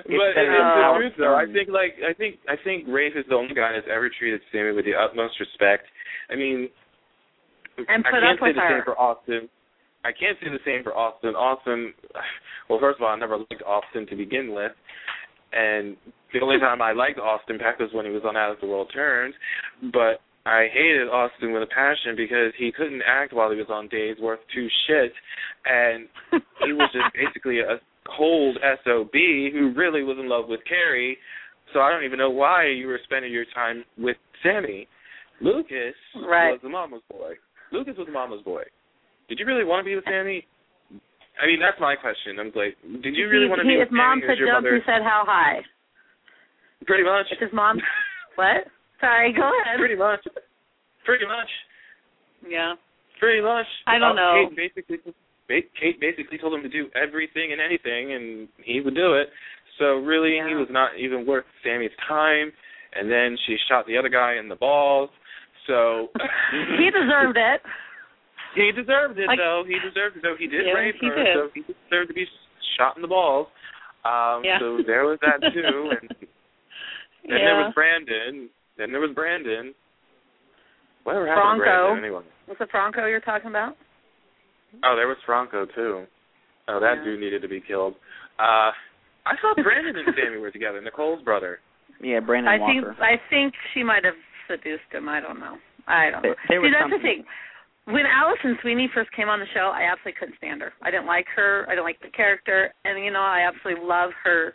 it's 0.07 0.35
better 0.35 0.63
uh, 0.63 0.93
the 0.95 0.99
truth 0.99 1.13
though. 1.19 1.35
I 1.37 1.47
think 1.47 1.69
like 1.69 1.95
I 2.09 2.15
think 2.15 2.37
I 2.49 2.55
think 2.63 2.85
Rafe 2.89 3.13
is 3.17 3.25
the 3.29 3.35
only 3.35 3.55
guy 3.55 3.73
that's 3.75 3.89
ever 3.91 4.11
treated 4.19 4.41
Sami 4.53 4.73
with 4.73 4.85
the 4.85 4.95
utmost 4.95 5.39
respect. 5.41 5.87
I 6.31 6.37
mean, 6.37 6.69
And 7.77 8.05
put 8.05 8.15
I 8.15 8.21
can't 8.21 8.39
up 8.39 8.41
say 8.41 8.47
with 8.49 8.57
the 8.57 8.63
her. 8.63 8.79
same 8.79 8.85
for 8.85 8.99
Austin. 8.99 9.49
I 10.05 10.13
can't 10.13 10.39
say 10.41 10.49
the 10.49 10.65
same 10.65 10.83
for 10.83 10.97
Austin. 10.97 11.35
Austin, 11.37 11.93
well, 12.69 12.81
first 12.81 12.99
of 12.99 13.03
all, 13.05 13.13
I 13.13 13.19
never 13.19 13.37
liked 13.37 13.63
Austin 13.67 14.07
to 14.09 14.17
begin 14.17 14.55
with, 14.55 14.73
and 15.53 15.97
the 16.33 16.41
only 16.41 16.59
time 16.59 16.81
I 16.81 16.93
liked 16.93 17.19
Austin 17.19 17.59
Peck 17.59 17.79
was 17.79 17.91
when 17.93 18.07
he 18.07 18.13
was 18.13 18.23
on 18.25 18.37
As 18.37 18.57
the 18.61 18.67
World 18.69 18.91
Turns. 18.95 19.35
But 19.93 20.21
I 20.47 20.69
hated 20.73 21.09
Austin 21.09 21.53
with 21.53 21.63
a 21.63 21.67
passion 21.67 22.17
because 22.17 22.53
he 22.57 22.73
couldn't 22.73 23.03
act 23.07 23.33
while 23.33 23.51
he 23.51 23.57
was 23.57 23.67
on 23.69 23.89
Days 23.89 24.17
Worth 24.21 24.41
Two 24.55 24.69
Shit, 24.87 25.13
and 25.67 26.09
he 26.65 26.73
was 26.73 26.89
just 26.93 27.13
basically 27.15 27.61
a 27.61 27.81
cold 28.17 28.59
sob 28.85 29.09
who 29.13 29.73
really 29.77 30.03
was 30.03 30.17
in 30.19 30.29
love 30.29 30.47
with 30.49 30.61
Carrie. 30.69 31.19
So 31.73 31.81
I 31.81 31.91
don't 31.93 32.05
even 32.05 32.19
know 32.19 32.31
why 32.31 32.67
you 32.67 32.87
were 32.89 32.99
spending 33.05 33.33
your 33.33 33.45
time 33.55 33.85
with 33.99 34.17
Sami. 34.43 34.89
Lucas 35.41 35.95
Right. 36.17 36.53
was 36.53 36.61
the 36.63 36.69
mama's 36.69 37.03
boy. 37.11 37.35
Lucas 37.73 37.95
was 37.97 38.07
the 38.07 38.13
mama's 38.13 38.43
boy. 38.43 38.63
Did 39.29 39.39
you 39.39 39.47
really 39.47 39.65
want 39.65 39.81
to 39.81 39.89
be 39.89 39.95
with 39.95 40.05
Sami? 40.05 40.47
I 41.41 41.47
mean, 41.49 41.59
that's 41.59 41.81
my 41.81 41.97
question. 41.97 42.39
I'm 42.39 42.53
like, 42.55 42.77
did 43.03 43.17
you 43.17 43.29
really 43.29 43.49
he, 43.49 43.51
want 43.51 43.65
to 43.65 43.67
he, 43.67 43.75
be 43.75 43.81
his 43.81 43.89
with 43.89 43.97
mom 43.97 44.21
Sami? 44.21 44.25
or 44.25 44.29
said 44.29 44.33
is 44.33 44.39
your 44.39 44.49
jump, 44.53 44.65
mother? 44.65 44.77
he 44.77 44.83
said 44.85 45.03
how 45.03 45.25
high. 45.25 45.65
Pretty 46.87 47.05
much. 47.05 47.27
If 47.33 47.41
his 47.41 47.53
mom, 47.53 47.81
what? 48.37 48.69
Sorry, 49.01 49.33
go 49.33 49.49
ahead. 49.49 49.81
Pretty 49.81 49.97
much. 49.97 50.21
Pretty 51.05 51.25
much. 51.25 51.51
Yeah. 52.45 52.77
Pretty 53.19 53.41
much. 53.41 53.67
I 53.87 53.99
don't 53.99 54.17
know. 54.17 54.49
Kate 54.57 54.77
basically, 54.77 55.01
Kate 55.49 56.01
basically 56.01 56.39
told 56.39 56.55
him 56.55 56.63
to 56.63 56.69
do 56.69 56.89
everything 56.97 57.53
and 57.53 57.61
anything, 57.61 58.13
and 58.13 58.49
he 58.65 58.81
would 58.81 58.95
do 58.95 59.15
it. 59.17 59.29
So 59.79 59.97
really, 60.01 60.37
he 60.37 60.55
was 60.55 60.69
not 60.71 60.93
even 60.99 61.27
worth 61.27 61.45
Sami's 61.65 61.93
time. 62.09 62.53
And 62.95 63.11
then 63.11 63.37
she 63.47 63.57
shot 63.69 63.87
the 63.87 63.97
other 63.97 64.09
guy 64.09 64.37
in 64.39 64.49
the 64.49 64.57
balls. 64.57 65.11
So 65.67 66.09
he 66.79 66.91
deserved 66.91 67.37
it. 67.37 67.61
He 68.55 68.73
deserved 68.73 69.19
it 69.19 69.27
Like- 69.29 69.39
though. 69.39 69.63
He 69.67 69.79
deserved 69.79 70.17
it 70.17 70.23
though. 70.23 70.37
He 70.37 70.47
did 70.47 70.67
Yeah, 70.67 70.73
rape 70.73 70.97
he 71.01 71.07
her, 71.09 71.15
did. 71.15 71.35
so 71.35 71.49
he 71.55 71.63
deserved 71.63 72.09
to 72.09 72.15
be 72.15 72.27
shot 72.77 72.97
in 72.97 73.03
the 73.03 73.09
balls. 73.09 73.47
Um 74.05 74.43
Yeah. 74.45 74.59
so 74.59 74.83
there 74.83 75.05
was 75.05 75.19
that 75.21 75.41
too 75.53 75.91
and 76.01 76.09
then 77.29 77.39
yeah. 77.39 77.45
there 77.45 77.57
was 77.57 77.73
Brandon. 77.75 78.49
Then 78.77 78.91
there 78.93 79.01
was 79.01 79.13
Brandon. 79.15 79.75
Whatever 81.05 81.27
happened 81.29 81.61
Franco. 81.63 81.65
to 81.65 81.87
Brandon 81.95 82.05
anyway? 82.05 82.23
Was 82.49 82.57
it 82.61 82.71
Franco 82.71 83.07
you're 83.07 83.21
talking 83.21 83.49
about? 83.51 83.77
Oh, 84.85 84.95
there 84.97 85.09
was 85.09 85.17
Franco 85.27 85.67
too. 85.67 86.07
Oh, 86.69 86.81
that 86.81 86.99
Yeah. 86.99 87.05
dude 87.05 87.21
needed 87.21 87.43
to 87.43 87.49
be 87.49 87.61
killed. 87.61 87.95
Uh 88.39 88.73
I 89.27 89.37
thought 89.41 89.57
Brandon 89.63 89.97
and 89.97 90.15
Sami 90.17 90.39
were 90.39 90.51
together, 90.51 90.81
Nicole's 90.81 91.23
brother. 91.23 91.61
Yeah, 92.01 92.21
Brandon 92.21 92.51
I 92.53 92.59
think 92.67 92.85
I 93.01 93.21
think 93.29 93.55
she 93.75 93.83
might 93.83 94.05
have 94.05 94.17
seduced 94.49 94.91
him. 94.91 95.09
I 95.09 95.21
don't 95.21 95.39
know. 95.39 95.59
I 95.87 96.11
don't 96.11 96.23
There- 96.23 96.31
know. 96.33 96.37
there 96.49 96.61
was 96.61 96.71
See, 96.71 96.77
that's 96.79 96.91
the 96.91 96.99
thing. 97.03 97.25
When 97.91 98.05
Alison 98.07 98.59
Sweeney 98.63 98.89
first 98.95 99.11
came 99.13 99.29
on 99.29 99.41
the 99.41 99.47
show, 99.55 99.73
I 99.75 99.91
absolutely 99.91 100.19
couldn't 100.19 100.39
stand 100.39 100.61
her. 100.63 100.73
I 100.83 100.91
didn't 100.91 101.07
like 101.07 101.27
her. 101.35 101.67
I 101.67 101.73
didn't 101.73 101.85
like 101.85 102.01
the 102.01 102.11
character, 102.11 102.73
and 102.85 103.03
you 103.05 103.11
know, 103.11 103.21
I 103.21 103.47
absolutely 103.47 103.85
love 103.85 104.11
her. 104.25 104.55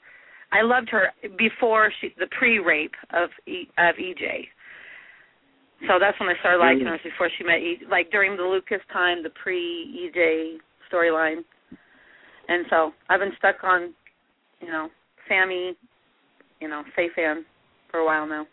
I 0.51 0.61
loved 0.61 0.89
her 0.89 1.09
before 1.37 1.91
she 1.99 2.13
the 2.17 2.27
pre-rape 2.37 2.95
of 3.13 3.29
e, 3.47 3.67
of 3.77 3.95
EJ. 3.95 4.47
So 5.87 5.99
that's 5.99 6.17
when 6.19 6.29
I 6.29 6.39
started 6.39 6.59
liking 6.59 6.85
her. 6.85 6.93
was 6.93 7.01
Before 7.03 7.29
she 7.37 7.43
met, 7.43 7.59
e, 7.59 7.79
like 7.91 8.09
during 8.11 8.37
the 8.37 8.43
Lucas 8.43 8.81
time, 8.93 9.21
the 9.21 9.31
pre-EJ 9.41 10.57
storyline, 10.91 11.43
and 12.47 12.65
so 12.69 12.91
I've 13.09 13.19
been 13.19 13.35
stuck 13.37 13.63
on, 13.63 13.93
you 14.61 14.67
know, 14.67 14.87
Sami 15.27 15.75
you 16.59 16.67
know, 16.67 16.83
Safe 16.95 17.11
fan 17.15 17.45
for 17.91 17.99
a 17.99 18.05
while 18.05 18.27
now. 18.27 18.45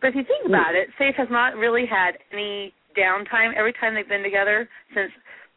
But 0.00 0.08
if 0.08 0.14
you 0.16 0.24
think 0.24 0.46
about 0.46 0.74
it, 0.74 0.88
Safe 0.98 1.14
has 1.16 1.28
not 1.30 1.56
really 1.56 1.84
had 1.86 2.12
any 2.32 2.72
downtime. 2.98 3.54
Every 3.56 3.72
time 3.74 3.94
they've 3.94 4.08
been 4.08 4.22
together 4.22 4.68
since 4.94 5.10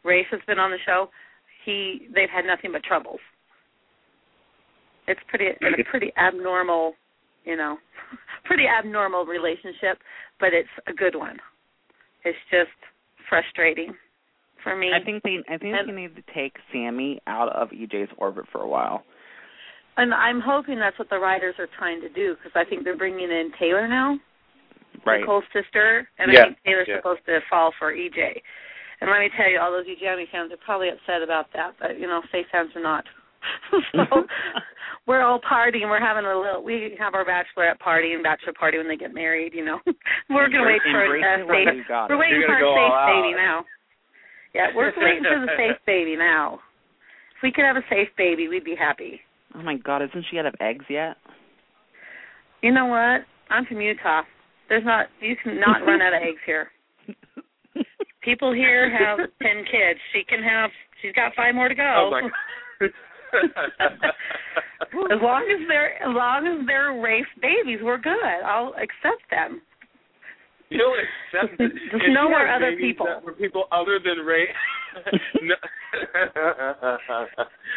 Rafe 0.03 0.27
has 0.31 0.41
been 0.47 0.59
on 0.59 0.71
the 0.71 0.77
show, 0.85 1.09
he 1.65 2.07
they've 2.13 2.29
had 2.29 2.45
nothing 2.45 2.71
but 2.71 2.83
troubles. 2.83 3.19
It's 5.07 5.19
pretty 5.27 5.45
it's 5.45 5.79
a 5.79 5.89
pretty 5.89 6.11
abnormal, 6.17 6.93
you 7.45 7.57
know, 7.57 7.77
pretty 8.45 8.63
abnormal 8.67 9.25
relationship, 9.25 9.99
but 10.39 10.53
it's 10.53 10.69
a 10.87 10.93
good 10.93 11.15
one. 11.15 11.37
It's 12.23 12.37
just 12.49 12.71
frustrating 13.29 13.93
for 14.63 14.75
me. 14.75 14.91
I 14.93 15.03
think 15.03 15.23
they 15.23 15.37
I 15.49 15.57
think 15.57 15.75
And- 15.75 15.89
they 15.89 15.93
need 15.93 16.15
to 16.15 16.23
take 16.33 16.55
Sami 16.71 17.19
out 17.27 17.49
of 17.49 17.69
EJ's 17.71 18.11
orbit 18.17 18.45
for 18.51 18.61
a 18.61 18.67
while. 18.67 19.03
And 19.95 20.11
I'm 20.11 20.41
hoping 20.41 20.79
that's 20.79 20.97
what 20.97 21.09
the 21.11 21.19
writers 21.19 21.53
are 21.59 21.67
trying 21.77 22.01
to 22.01 22.09
do 22.09 22.33
because 22.35 22.51
I 22.55 22.67
think 22.67 22.83
they're 22.83 22.97
bringing 22.97 23.29
in 23.29 23.51
Taylor 23.59 23.87
now, 23.87 24.17
Right. 25.05 25.19
Nicole's 25.21 25.43
sister, 25.53 26.07
and 26.17 26.31
Yeah, 26.31 26.41
I 26.41 26.43
think 26.45 26.57
Taylor's 26.65 26.87
yeah. 26.87 26.97
supposed 26.97 27.25
to 27.25 27.39
fall 27.49 27.73
for 27.77 27.93
EJ. 27.93 28.41
And 29.01 29.11
let 29.11 29.19
me 29.19 29.29
tell 29.35 29.49
you, 29.49 29.59
all 29.59 29.71
those 29.71 29.85
EJ 29.85 30.31
fans 30.31 30.51
are 30.51 30.57
probably 30.63 30.89
upset 30.89 31.21
about 31.21 31.51
that, 31.53 31.75
but 31.79 31.99
you 31.99 32.07
know, 32.07 32.21
Safe 32.31 32.45
fans 32.51 32.71
are 32.75 32.81
not. 32.81 33.03
so 33.91 34.23
we're 35.07 35.21
all 35.21 35.39
partying. 35.41 35.89
We're 35.89 35.99
having 35.99 36.23
a 36.25 36.37
little. 36.39 36.63
We 36.63 36.95
have 36.99 37.13
our 37.13 37.25
bachelorette 37.25 37.79
party 37.79 38.13
and 38.13 38.23
bachelor 38.23 38.53
party 38.53 38.77
when 38.77 38.87
they 38.87 38.95
get 38.95 39.13
married. 39.13 39.53
You 39.53 39.65
know, 39.65 39.79
we're 40.29 40.47
gonna 40.47 40.65
wait 40.65 40.81
for 40.89 41.03
a 41.03 41.19
safe. 41.19 41.39
it 41.41 41.47
while 41.47 41.65
Faith. 41.65 41.75
you 41.75 41.83
got 41.87 42.09
We're 42.09 42.17
waiting 42.19 42.39
You're 42.39 42.47
for 42.47 42.59
go 42.59 42.75
safe 42.75 43.07
baby 43.11 43.35
now. 43.35 43.65
Yeah, 44.55 44.67
we're 44.75 44.93
waiting 44.95 45.23
for 45.23 45.39
the 45.41 45.51
safe 45.57 45.77
baby 45.85 46.15
now. 46.15 46.59
If 47.35 47.43
we 47.43 47.51
could 47.51 47.65
have 47.65 47.75
a 47.75 47.83
safe 47.89 48.07
baby, 48.17 48.47
we'd 48.47 48.63
be 48.63 48.75
happy. 48.75 49.19
Oh 49.55 49.61
my 49.61 49.75
God! 49.75 50.01
Isn't 50.01 50.25
she 50.31 50.39
out 50.39 50.45
of 50.45 50.55
eggs 50.61 50.85
yet? 50.89 51.17
You 52.61 52.71
know 52.71 52.85
what? 52.85 53.25
I'm 53.49 53.65
from 53.65 53.81
Utah. 53.81 54.21
There's 54.73 54.85
not 54.85 55.05
you 55.21 55.35
can 55.35 55.59
not 55.59 55.85
run 55.85 56.01
out 56.01 56.15
of 56.15 56.21
eggs 56.23 56.41
here. 56.47 56.71
People 58.23 58.51
here 58.51 58.89
have 58.89 59.19
ten 59.39 59.63
kids. 59.65 59.99
She 60.11 60.23
can 60.27 60.41
have 60.41 60.71
she's 60.99 61.13
got 61.13 61.35
five 61.35 61.53
more 61.53 61.69
to 61.69 61.75
go. 61.75 61.83
Oh 61.83 62.09
my 62.09 62.21
as 65.11 65.21
long 65.21 65.45
as 65.53 65.67
they're 65.67 66.01
as 66.01 66.15
long 66.15 66.47
as 66.47 66.65
they're 66.65 66.99
Rafe 66.99 67.27
babies, 67.39 67.81
we're 67.83 67.99
good. 67.99 68.17
I'll 68.43 68.73
accept 68.73 69.21
them. 69.29 69.61
You 70.73 70.79
don't 70.81 70.97
accept 70.97 71.53
it. 71.61 71.69
Just 71.69 71.93
If 71.93 72.01
you 72.07 72.13
nowhere 72.13 72.49
other 72.49 72.73
people. 72.75 73.05
were 73.23 73.33
people 73.33 73.65
other 73.71 73.99
than 74.03 74.25
Ray. 74.25 74.47
no. 75.41 75.55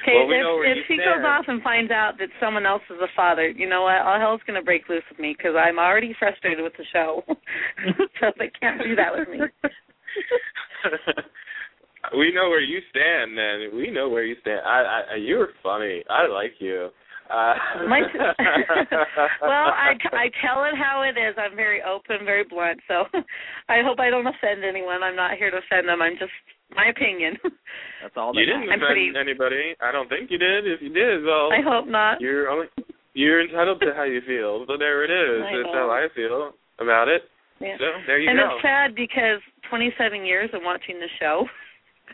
Okay, 0.02 0.24
well, 0.28 0.58
we 0.60 0.64
if 0.64 0.78
if 0.78 0.84
she 0.88 0.94
stand. 0.96 1.20
goes 1.20 1.24
off 1.28 1.44
and 1.48 1.62
finds 1.62 1.90
out 1.92 2.16
that 2.18 2.28
someone 2.40 2.64
else 2.64 2.82
is 2.88 2.96
the 2.98 3.08
father, 3.14 3.48
you 3.48 3.68
know 3.68 3.82
what? 3.82 4.00
All 4.00 4.18
hell's 4.18 4.40
going 4.46 4.58
to 4.58 4.64
break 4.64 4.88
loose 4.88 5.02
with 5.10 5.18
me 5.18 5.34
because 5.36 5.52
I'm 5.56 5.78
already 5.78 6.14
frustrated 6.18 6.64
with 6.64 6.72
the 6.78 6.84
show. 6.92 7.22
so 8.20 8.32
they 8.38 8.48
can't 8.58 8.80
do 8.82 8.96
that 8.96 9.12
with 9.12 9.28
me. 9.28 9.40
we 12.16 12.32
know 12.32 12.48
where 12.48 12.62
you 12.64 12.80
stand, 12.90 13.34
man. 13.34 13.76
We 13.76 13.90
know 13.90 14.08
where 14.08 14.24
you 14.24 14.36
stand. 14.40 14.60
I, 14.64 15.02
I, 15.12 15.16
you're 15.16 15.48
funny. 15.62 16.02
I 16.08 16.26
like 16.28 16.54
you. 16.60 16.88
Uh, 17.26 17.54
My, 17.90 18.00
well, 19.42 19.66
I 19.74 19.98
I 20.14 20.30
tell 20.38 20.62
it 20.64 20.78
how 20.78 21.02
it 21.02 21.18
is. 21.18 21.34
I'm 21.36 21.56
very 21.56 21.82
open, 21.82 22.24
very 22.24 22.44
blunt. 22.44 22.78
So 22.86 23.04
I 23.68 23.82
hope 23.82 23.98
I 23.98 24.10
don't 24.10 24.26
offend 24.26 24.62
anyone. 24.62 25.02
I'm 25.02 25.16
not 25.16 25.36
here 25.36 25.50
to 25.50 25.58
offend 25.58 25.88
them. 25.88 26.02
I'm 26.02 26.14
just 26.18 26.32
my 26.74 26.86
opinion. 26.86 27.34
That's 28.02 28.14
all 28.16 28.32
that 28.32 28.38
you 28.40 28.46
didn't. 28.46 28.70
I'm 28.70 28.78
offend 28.78 28.86
pretty- 28.86 29.12
anybody. 29.18 29.74
I 29.82 29.90
don't 29.90 30.08
think 30.08 30.30
you 30.30 30.38
did. 30.38 30.66
If 30.66 30.82
you 30.82 30.92
did, 30.94 31.24
well, 31.24 31.50
I 31.50 31.62
hope 31.62 31.88
not. 31.88 32.20
you're 32.20 32.48
only 32.48 32.66
you're 33.14 33.42
entitled 33.42 33.80
to 33.80 33.92
how 33.96 34.04
you 34.04 34.20
feel. 34.26 34.64
So 34.68 34.76
there 34.78 35.02
it 35.02 35.10
is. 35.10 35.42
I 35.42 35.56
That's 35.56 35.74
how 35.74 35.90
I 35.90 36.06
feel 36.14 36.52
about 36.78 37.08
it. 37.08 37.22
Yeah. 37.60 37.76
So 37.78 37.86
there 38.06 38.20
you 38.20 38.28
and 38.30 38.38
go. 38.38 38.44
And 38.44 38.52
it's 38.54 38.62
sad 38.62 38.94
because 38.94 39.40
27 39.70 40.24
years 40.24 40.50
of 40.52 40.60
watching 40.62 41.00
the 41.00 41.08
show, 41.18 41.46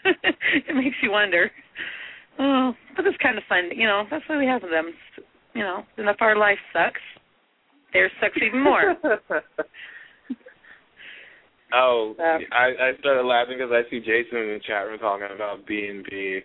it 0.05 0.75
makes 0.75 0.97
you 1.03 1.11
wonder. 1.11 1.51
Oh, 2.39 2.73
but 2.97 3.07
it's 3.07 3.17
kind 3.23 3.39
of 3.39 3.45
fun. 3.49 3.71
You 3.75 3.87
know, 3.87 4.05
that's 4.11 4.25
why 4.29 4.39
we 4.39 4.47
have 4.47 4.63
them. 4.63 4.93
You 5.55 5.63
know, 5.63 5.83
and 5.97 6.09
if 6.09 6.17
our 6.21 6.37
life 6.37 6.59
sucks, 6.73 7.01
theirs 7.93 8.13
sucks 8.21 8.37
even 8.45 8.63
more. 8.63 8.97
Oh, 11.75 12.15
I 12.21 12.93
I 12.93 12.99
started 13.01 13.23
laughing 13.23 13.57
because 13.57 13.73
I 13.73 13.89
see 13.89 13.99
Jason 13.99 14.37
in 14.37 14.49
the 14.49 14.61
chat 14.67 14.85
room 14.85 14.99
talking 14.99 15.29
about 15.35 15.67
B 15.67 15.87
and 15.89 16.05
B, 16.05 16.41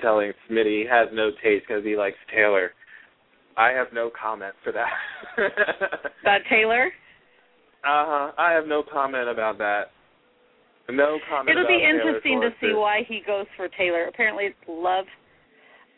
telling 0.00 0.32
Smitty 0.48 0.84
he 0.84 0.86
has 0.90 1.08
no 1.12 1.32
taste 1.44 1.66
because 1.68 1.84
he 1.84 1.96
likes 1.96 2.16
Taylor. 2.34 2.72
I 3.58 3.72
have 3.72 3.88
no 3.92 4.08
comment 4.10 4.54
for 4.64 4.72
that. 4.72 4.88
About 6.22 6.40
Taylor, 6.48 6.90
uh 7.84 8.04
huh. 8.04 8.32
I 8.36 8.52
have 8.52 8.66
no 8.66 8.82
comment 8.82 9.28
about 9.28 9.56
that. 9.58 9.84
No 10.90 11.18
comment. 11.30 11.56
it'll 11.56 11.66
be 11.66 11.82
interesting 11.82 12.40
to 12.42 12.50
see 12.60 12.74
why 12.74 13.00
he 13.08 13.22
goes 13.26 13.46
for 13.56 13.68
Taylor. 13.68 14.04
Apparently, 14.04 14.46
it's 14.46 14.56
love. 14.68 15.06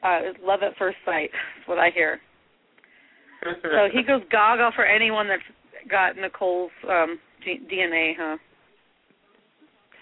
Uh, 0.02 0.20
love 0.42 0.60
at 0.62 0.76
first 0.78 0.96
sight. 1.04 1.30
That's 1.32 1.68
what 1.68 1.78
I 1.78 1.90
hear. 1.90 2.20
So 3.44 3.88
he 3.92 4.04
goes 4.04 4.22
gaga 4.30 4.70
for 4.76 4.84
anyone 4.86 5.26
that's 5.26 5.42
got 5.90 6.14
Nicole's 6.16 6.70
um 6.88 7.18
G- 7.44 7.60
DNA, 7.68 8.12
huh? 8.16 8.36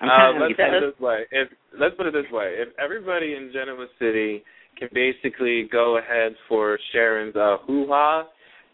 Uh, 0.03 0.07
kind 0.07 0.41
let's 0.41 0.55
put 0.57 0.75
it 0.75 0.83
is- 0.85 0.93
this 0.93 1.01
way. 1.01 1.23
If 1.31 1.49
let's 1.79 1.95
put 1.97 2.07
it 2.07 2.13
this 2.13 2.31
way, 2.31 2.57
if 2.57 2.69
everybody 2.79 3.35
in 3.35 3.51
Genoa 3.53 3.87
City 3.99 4.43
can 4.79 4.89
basically 4.93 5.69
go 5.71 5.99
ahead 5.99 6.33
for 6.49 6.79
Sharon's 6.93 7.37
uh, 7.37 7.59
hoo 7.67 7.87
ha, 7.89 8.27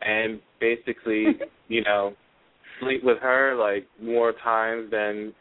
and 0.03 0.41
basically, 0.61 1.27
you 1.69 1.83
know, 1.85 2.15
sleep 2.81 3.03
with 3.05 3.19
her 3.19 3.57
like 3.57 3.87
more 4.03 4.33
times 4.43 4.91
than 4.91 5.33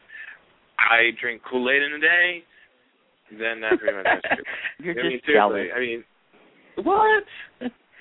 I 0.78 1.10
drink 1.20 1.42
Kool 1.50 1.68
Aid 1.70 1.82
in 1.82 1.92
a 1.94 2.00
day, 2.00 2.42
then 3.30 3.60
that 3.60 3.78
pretty 3.78 3.96
much 3.96 4.06
is 4.06 4.22
true. 4.22 4.44
You're 4.84 5.00
I 5.00 5.08
mean, 5.08 5.18
just 5.20 5.32
jealous. 5.32 5.66
I 5.74 5.80
mean, 5.80 6.04
what? 6.76 7.24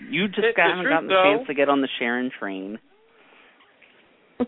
You 0.10 0.28
just 0.28 0.40
It's 0.44 0.56
the 0.56 0.62
haven't 0.62 0.84
truth, 0.86 0.94
gotten 0.94 1.08
the 1.08 1.22
chance 1.24 1.48
to 1.48 1.54
get 1.54 1.70
on 1.70 1.82
the 1.82 1.88
Sharon 2.00 2.32
train. 2.38 2.78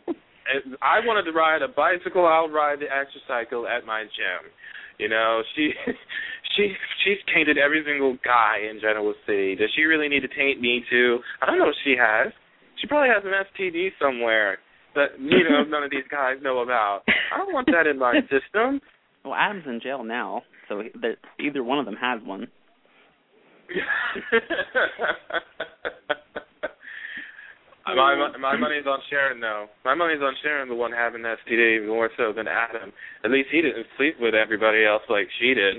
I 0.81 1.03
wanted 1.03 1.23
to 1.23 1.31
ride 1.35 1.61
a 1.61 1.67
bicycle, 1.67 2.25
I'll 2.25 2.49
ride 2.49 2.79
the 2.79 2.87
exercycle 2.87 3.67
at 3.67 3.85
my 3.85 4.03
gym. 4.03 4.51
You 4.97 5.09
know, 5.09 5.41
she 5.55 5.71
she 6.55 6.73
she's 7.03 7.17
tainted 7.33 7.57
every 7.57 7.83
single 7.85 8.17
guy 8.23 8.57
in 8.69 8.79
Genoa 8.79 9.13
City. 9.25 9.55
Does 9.55 9.69
she 9.75 9.83
really 9.83 10.07
need 10.09 10.21
to 10.21 10.27
taint 10.27 10.61
me 10.61 10.83
too? 10.89 11.19
I 11.41 11.45
don't 11.45 11.59
know 11.59 11.69
if 11.69 11.75
she 11.83 11.95
has. 11.99 12.31
She 12.81 12.87
probably 12.87 13.09
has 13.09 13.23
an 13.25 13.33
STD 13.33 13.89
somewhere 14.01 14.59
that 14.95 15.19
you 15.19 15.43
know 15.49 15.63
none 15.63 15.83
of 15.83 15.91
these 15.91 16.07
guys 16.09 16.37
know 16.41 16.59
about. 16.59 17.01
I 17.33 17.37
don't 17.37 17.53
want 17.53 17.67
that 17.67 17.87
in 17.87 17.99
my 17.99 18.19
system. 18.31 18.81
Well, 19.23 19.35
Adam's 19.35 19.65
in 19.67 19.79
jail 19.81 20.03
now, 20.03 20.41
so 20.69 20.83
that 21.01 21.17
either 21.39 21.63
one 21.63 21.79
of 21.79 21.85
them 21.85 21.95
has 21.95 22.21
one. 22.23 22.47
my 27.95 28.31
my 28.39 28.55
money's 28.55 28.85
on 28.85 28.99
Sharon 29.09 29.39
though. 29.39 29.67
My 29.83 29.95
money's 29.95 30.21
on 30.21 30.33
Sharon, 30.41 30.69
the 30.69 30.75
one 30.75 30.91
having 30.91 31.21
the 31.21 31.35
STD 31.45 31.87
more 31.87 32.09
so 32.17 32.33
than 32.33 32.47
Adam. 32.47 32.91
At 33.23 33.31
least 33.31 33.49
he 33.51 33.61
didn't 33.61 33.87
sleep 33.97 34.15
with 34.19 34.33
everybody 34.35 34.85
else 34.85 35.03
like 35.09 35.27
she 35.39 35.53
did. 35.53 35.77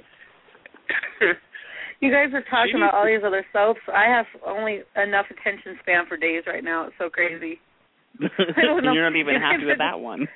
You 2.00 2.12
guys 2.12 2.30
are 2.32 2.46
talking 2.46 2.74
She 2.74 2.78
about 2.78 2.94
all 2.94 3.06
these 3.06 3.26
other 3.26 3.44
soaps. 3.52 3.80
I 3.92 4.06
have 4.06 4.26
only 4.46 4.80
enough 4.94 5.26
attention 5.30 5.76
span 5.82 6.06
for 6.06 6.16
days 6.16 6.44
right 6.46 6.62
now. 6.62 6.86
It's 6.86 6.94
so 6.98 7.10
crazy. 7.10 7.58
don't 8.20 8.84
know. 8.84 8.92
You're 8.92 9.10
not 9.10 9.18
even 9.18 9.34
happy 9.40 9.66
with 9.66 9.78
that 9.78 9.98
one. 9.98 10.28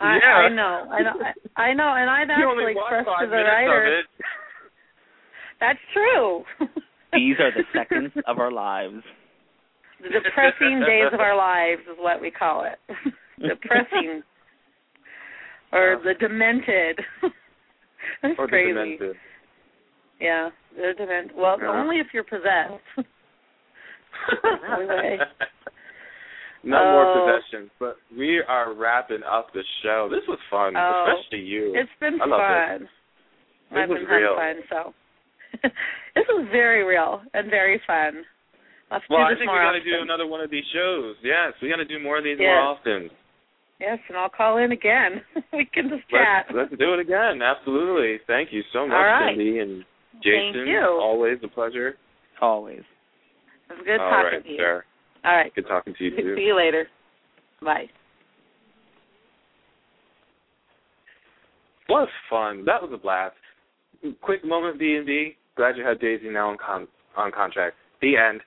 I, 0.00 0.16
Yeah. 0.16 0.34
I 0.34 0.48
know, 0.48 0.88
I 0.90 1.02
know, 1.02 1.12
I, 1.56 1.62
I 1.62 1.74
know, 1.74 1.92
and 1.94 2.08
I've 2.10 2.28
you 2.28 2.48
actually 2.48 2.74
watched 2.74 2.94
expressed 2.94 3.20
to 3.20 3.26
the 3.26 3.36
minutes 3.36 3.48
of 3.48 3.68
writers. 3.68 4.04
That's 5.60 5.78
true. 5.92 6.44
These 7.12 7.36
are 7.40 7.50
the 7.52 7.64
seconds 7.76 8.12
of 8.26 8.38
our 8.38 8.50
lives. 8.50 9.02
the 10.02 10.08
depressing 10.08 10.80
days 10.86 11.12
of 11.12 11.20
our 11.20 11.36
lives 11.50 11.82
is 11.82 11.98
what 11.98 12.20
we 12.20 12.30
call 12.30 12.64
it. 12.64 12.78
depressing, 13.46 14.22
or 15.72 16.00
the 16.02 16.14
demented. 16.18 17.00
That's 18.22 18.34
Or 18.38 18.46
the 18.46 18.56
demented. 18.68 19.16
Yeah, 20.20 20.50
the 20.76 20.92
dement. 20.96 21.32
Well, 21.36 21.58
Yeah. 21.60 21.68
only 21.68 21.96
if 21.96 22.06
you're 22.14 22.24
possessed. 22.24 22.80
Anyway. 24.78 25.18
Not 26.62 26.82
Oh. 26.84 26.92
more 26.92 27.06
possessions, 27.16 27.70
but 27.78 27.96
we 28.16 28.42
are 28.42 28.72
wrapping 28.74 29.22
up 29.22 29.52
the 29.52 29.64
show. 29.82 30.08
This 30.10 30.26
was 30.28 30.38
fun, 30.50 30.76
Oh. 30.76 31.06
especially 31.08 31.40
you. 31.40 31.72
It's 31.74 31.90
been 32.00 32.20
I 32.20 32.26
fun. 32.28 32.80
This 33.70 33.78
I've 33.78 33.88
was 33.88 33.98
been 33.98 34.06
having 34.06 34.22
real. 34.24 34.34
fun, 34.36 34.56
so 34.68 34.94
this 36.14 36.26
was 36.28 36.46
very 36.52 36.84
real 36.84 37.22
and 37.34 37.48
very 37.50 37.78
fun. 37.86 38.24
Let's 38.90 39.04
well, 39.08 39.20
do 39.20 39.24
I 39.24 39.30
this 39.30 39.38
think 39.38 39.46
more 39.48 39.58
we 39.60 39.64
got 39.64 39.72
to 39.72 39.78
often. 39.78 39.92
do 39.92 40.02
another 40.02 40.26
one 40.26 40.40
of 40.40 40.50
these 40.50 40.66
shows. 40.74 41.16
Yes, 41.22 41.54
we 41.62 41.68
got 41.70 41.76
to 41.76 41.84
do 41.84 41.98
more 41.98 42.18
of 42.18 42.24
these 42.24 42.38
Yes. 42.38 42.46
more 42.48 42.58
often. 42.60 43.10
Yes, 43.78 43.98
and 44.08 44.18
I'll 44.18 44.28
call 44.28 44.58
in 44.58 44.72
again. 44.72 45.22
we 45.54 45.64
can 45.64 45.88
just 45.88 46.02
Let's, 46.12 46.24
chat. 46.24 46.46
let's 46.54 46.70
do 46.76 46.92
it 46.92 47.00
again. 47.00 47.40
Absolutely. 47.40 48.18
Thank 48.26 48.52
you 48.52 48.62
so 48.74 48.86
much, 48.86 48.96
All 48.96 49.02
right. 49.02 49.30
Cindy 49.34 49.60
and 49.60 49.84
Thank 50.12 50.24
Jason. 50.54 50.66
you. 50.66 50.84
Always 51.00 51.38
a 51.42 51.48
pleasure. 51.48 51.96
Always. 52.42 52.82
It 53.70 53.78
was 53.78 53.82
good 53.86 54.00
All 54.00 54.10
talking 54.10 54.24
right, 54.38 54.44
to 54.44 54.50
you. 54.50 54.56
sir. 54.58 54.84
All 55.24 55.36
right. 55.36 55.54
Good 55.54 55.66
talking 55.68 55.94
to 55.98 56.04
you 56.04 56.10
too. 56.10 56.34
See 56.36 56.42
you 56.42 56.56
later. 56.56 56.86
Bye. 57.62 57.86
Was 61.88 62.08
fun. 62.30 62.64
That 62.64 62.80
was 62.80 62.90
a 62.94 62.96
blast. 62.96 63.34
Quick 64.22 64.44
moment, 64.44 64.78
B 64.78 64.94
and 64.96 65.04
B. 65.04 65.36
Glad 65.56 65.76
you 65.76 65.84
had 65.84 66.00
Daisy 66.00 66.30
now 66.30 66.50
on 66.50 66.56
con- 66.64 66.88
on 67.16 67.32
contract. 67.32 67.76
The 68.00 68.16
end. 68.16 68.40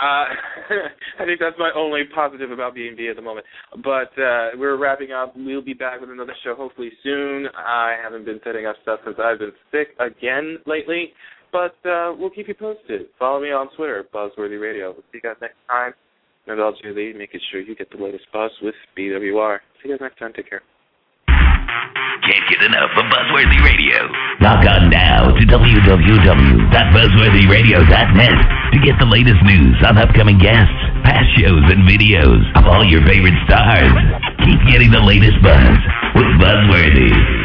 Uh, 0.00 0.26
I 1.20 1.24
think 1.24 1.38
that's 1.38 1.54
my 1.58 1.70
only 1.76 2.02
positive 2.12 2.50
about 2.50 2.74
B 2.74 2.88
and 2.88 2.96
B 2.96 3.06
at 3.08 3.14
the 3.14 3.22
moment. 3.22 3.46
But 3.84 4.10
uh, 4.20 4.56
we're 4.56 4.76
wrapping 4.76 5.12
up. 5.12 5.34
We'll 5.36 5.62
be 5.62 5.74
back 5.74 6.00
with 6.00 6.10
another 6.10 6.34
show 6.42 6.56
hopefully 6.56 6.90
soon. 7.04 7.46
I 7.54 7.96
haven't 8.02 8.24
been 8.24 8.40
setting 8.42 8.66
up 8.66 8.76
stuff 8.82 9.00
since 9.04 9.16
I've 9.22 9.38
been 9.38 9.52
sick 9.70 9.88
again 10.00 10.58
lately. 10.66 11.12
But 11.52 11.76
uh, 11.88 12.14
we'll 12.18 12.30
keep 12.30 12.48
you 12.48 12.54
posted. 12.54 13.02
Follow 13.18 13.40
me 13.40 13.52
on 13.52 13.68
Twitter, 13.76 14.04
Buzzworthy 14.12 14.60
Radio. 14.60 14.92
We'll 14.92 15.04
see 15.12 15.18
you 15.18 15.20
guys 15.22 15.36
next 15.40 15.56
time. 15.68 15.92
I'll 16.48 16.72
Julie, 16.82 17.12
making 17.12 17.40
sure 17.50 17.60
you 17.60 17.74
get 17.74 17.90
the 17.90 17.96
latest 17.98 18.24
buzz 18.32 18.52
with 18.62 18.76
BWR. 18.96 19.58
See 19.82 19.88
you 19.88 19.98
guys 19.98 20.00
next 20.00 20.18
time. 20.18 20.32
Take 20.32 20.48
care. 20.48 20.62
Can't 21.26 22.48
get 22.48 22.62
enough 22.62 22.90
of 22.96 23.04
Buzzworthy 23.06 23.60
Radio. 23.62 24.06
Log 24.40 24.64
on 24.66 24.88
now 24.90 25.30
to 25.30 25.46
www.buzzworthyradio.net 25.46 28.38
to 28.72 28.78
get 28.82 28.98
the 28.98 29.06
latest 29.06 29.42
news 29.42 29.76
on 29.86 29.96
upcoming 29.98 30.38
guests, 30.38 30.72
past 31.04 31.28
shows, 31.38 31.62
and 31.70 31.86
videos 31.86 32.42
of 32.56 32.66
all 32.66 32.84
your 32.84 33.04
favorite 33.06 33.36
stars. 33.46 33.92
Keep 34.44 34.60
getting 34.70 34.90
the 34.90 35.00
latest 35.02 35.40
buzz 35.42 35.78
with 36.14 36.26
Buzzworthy. 36.38 37.35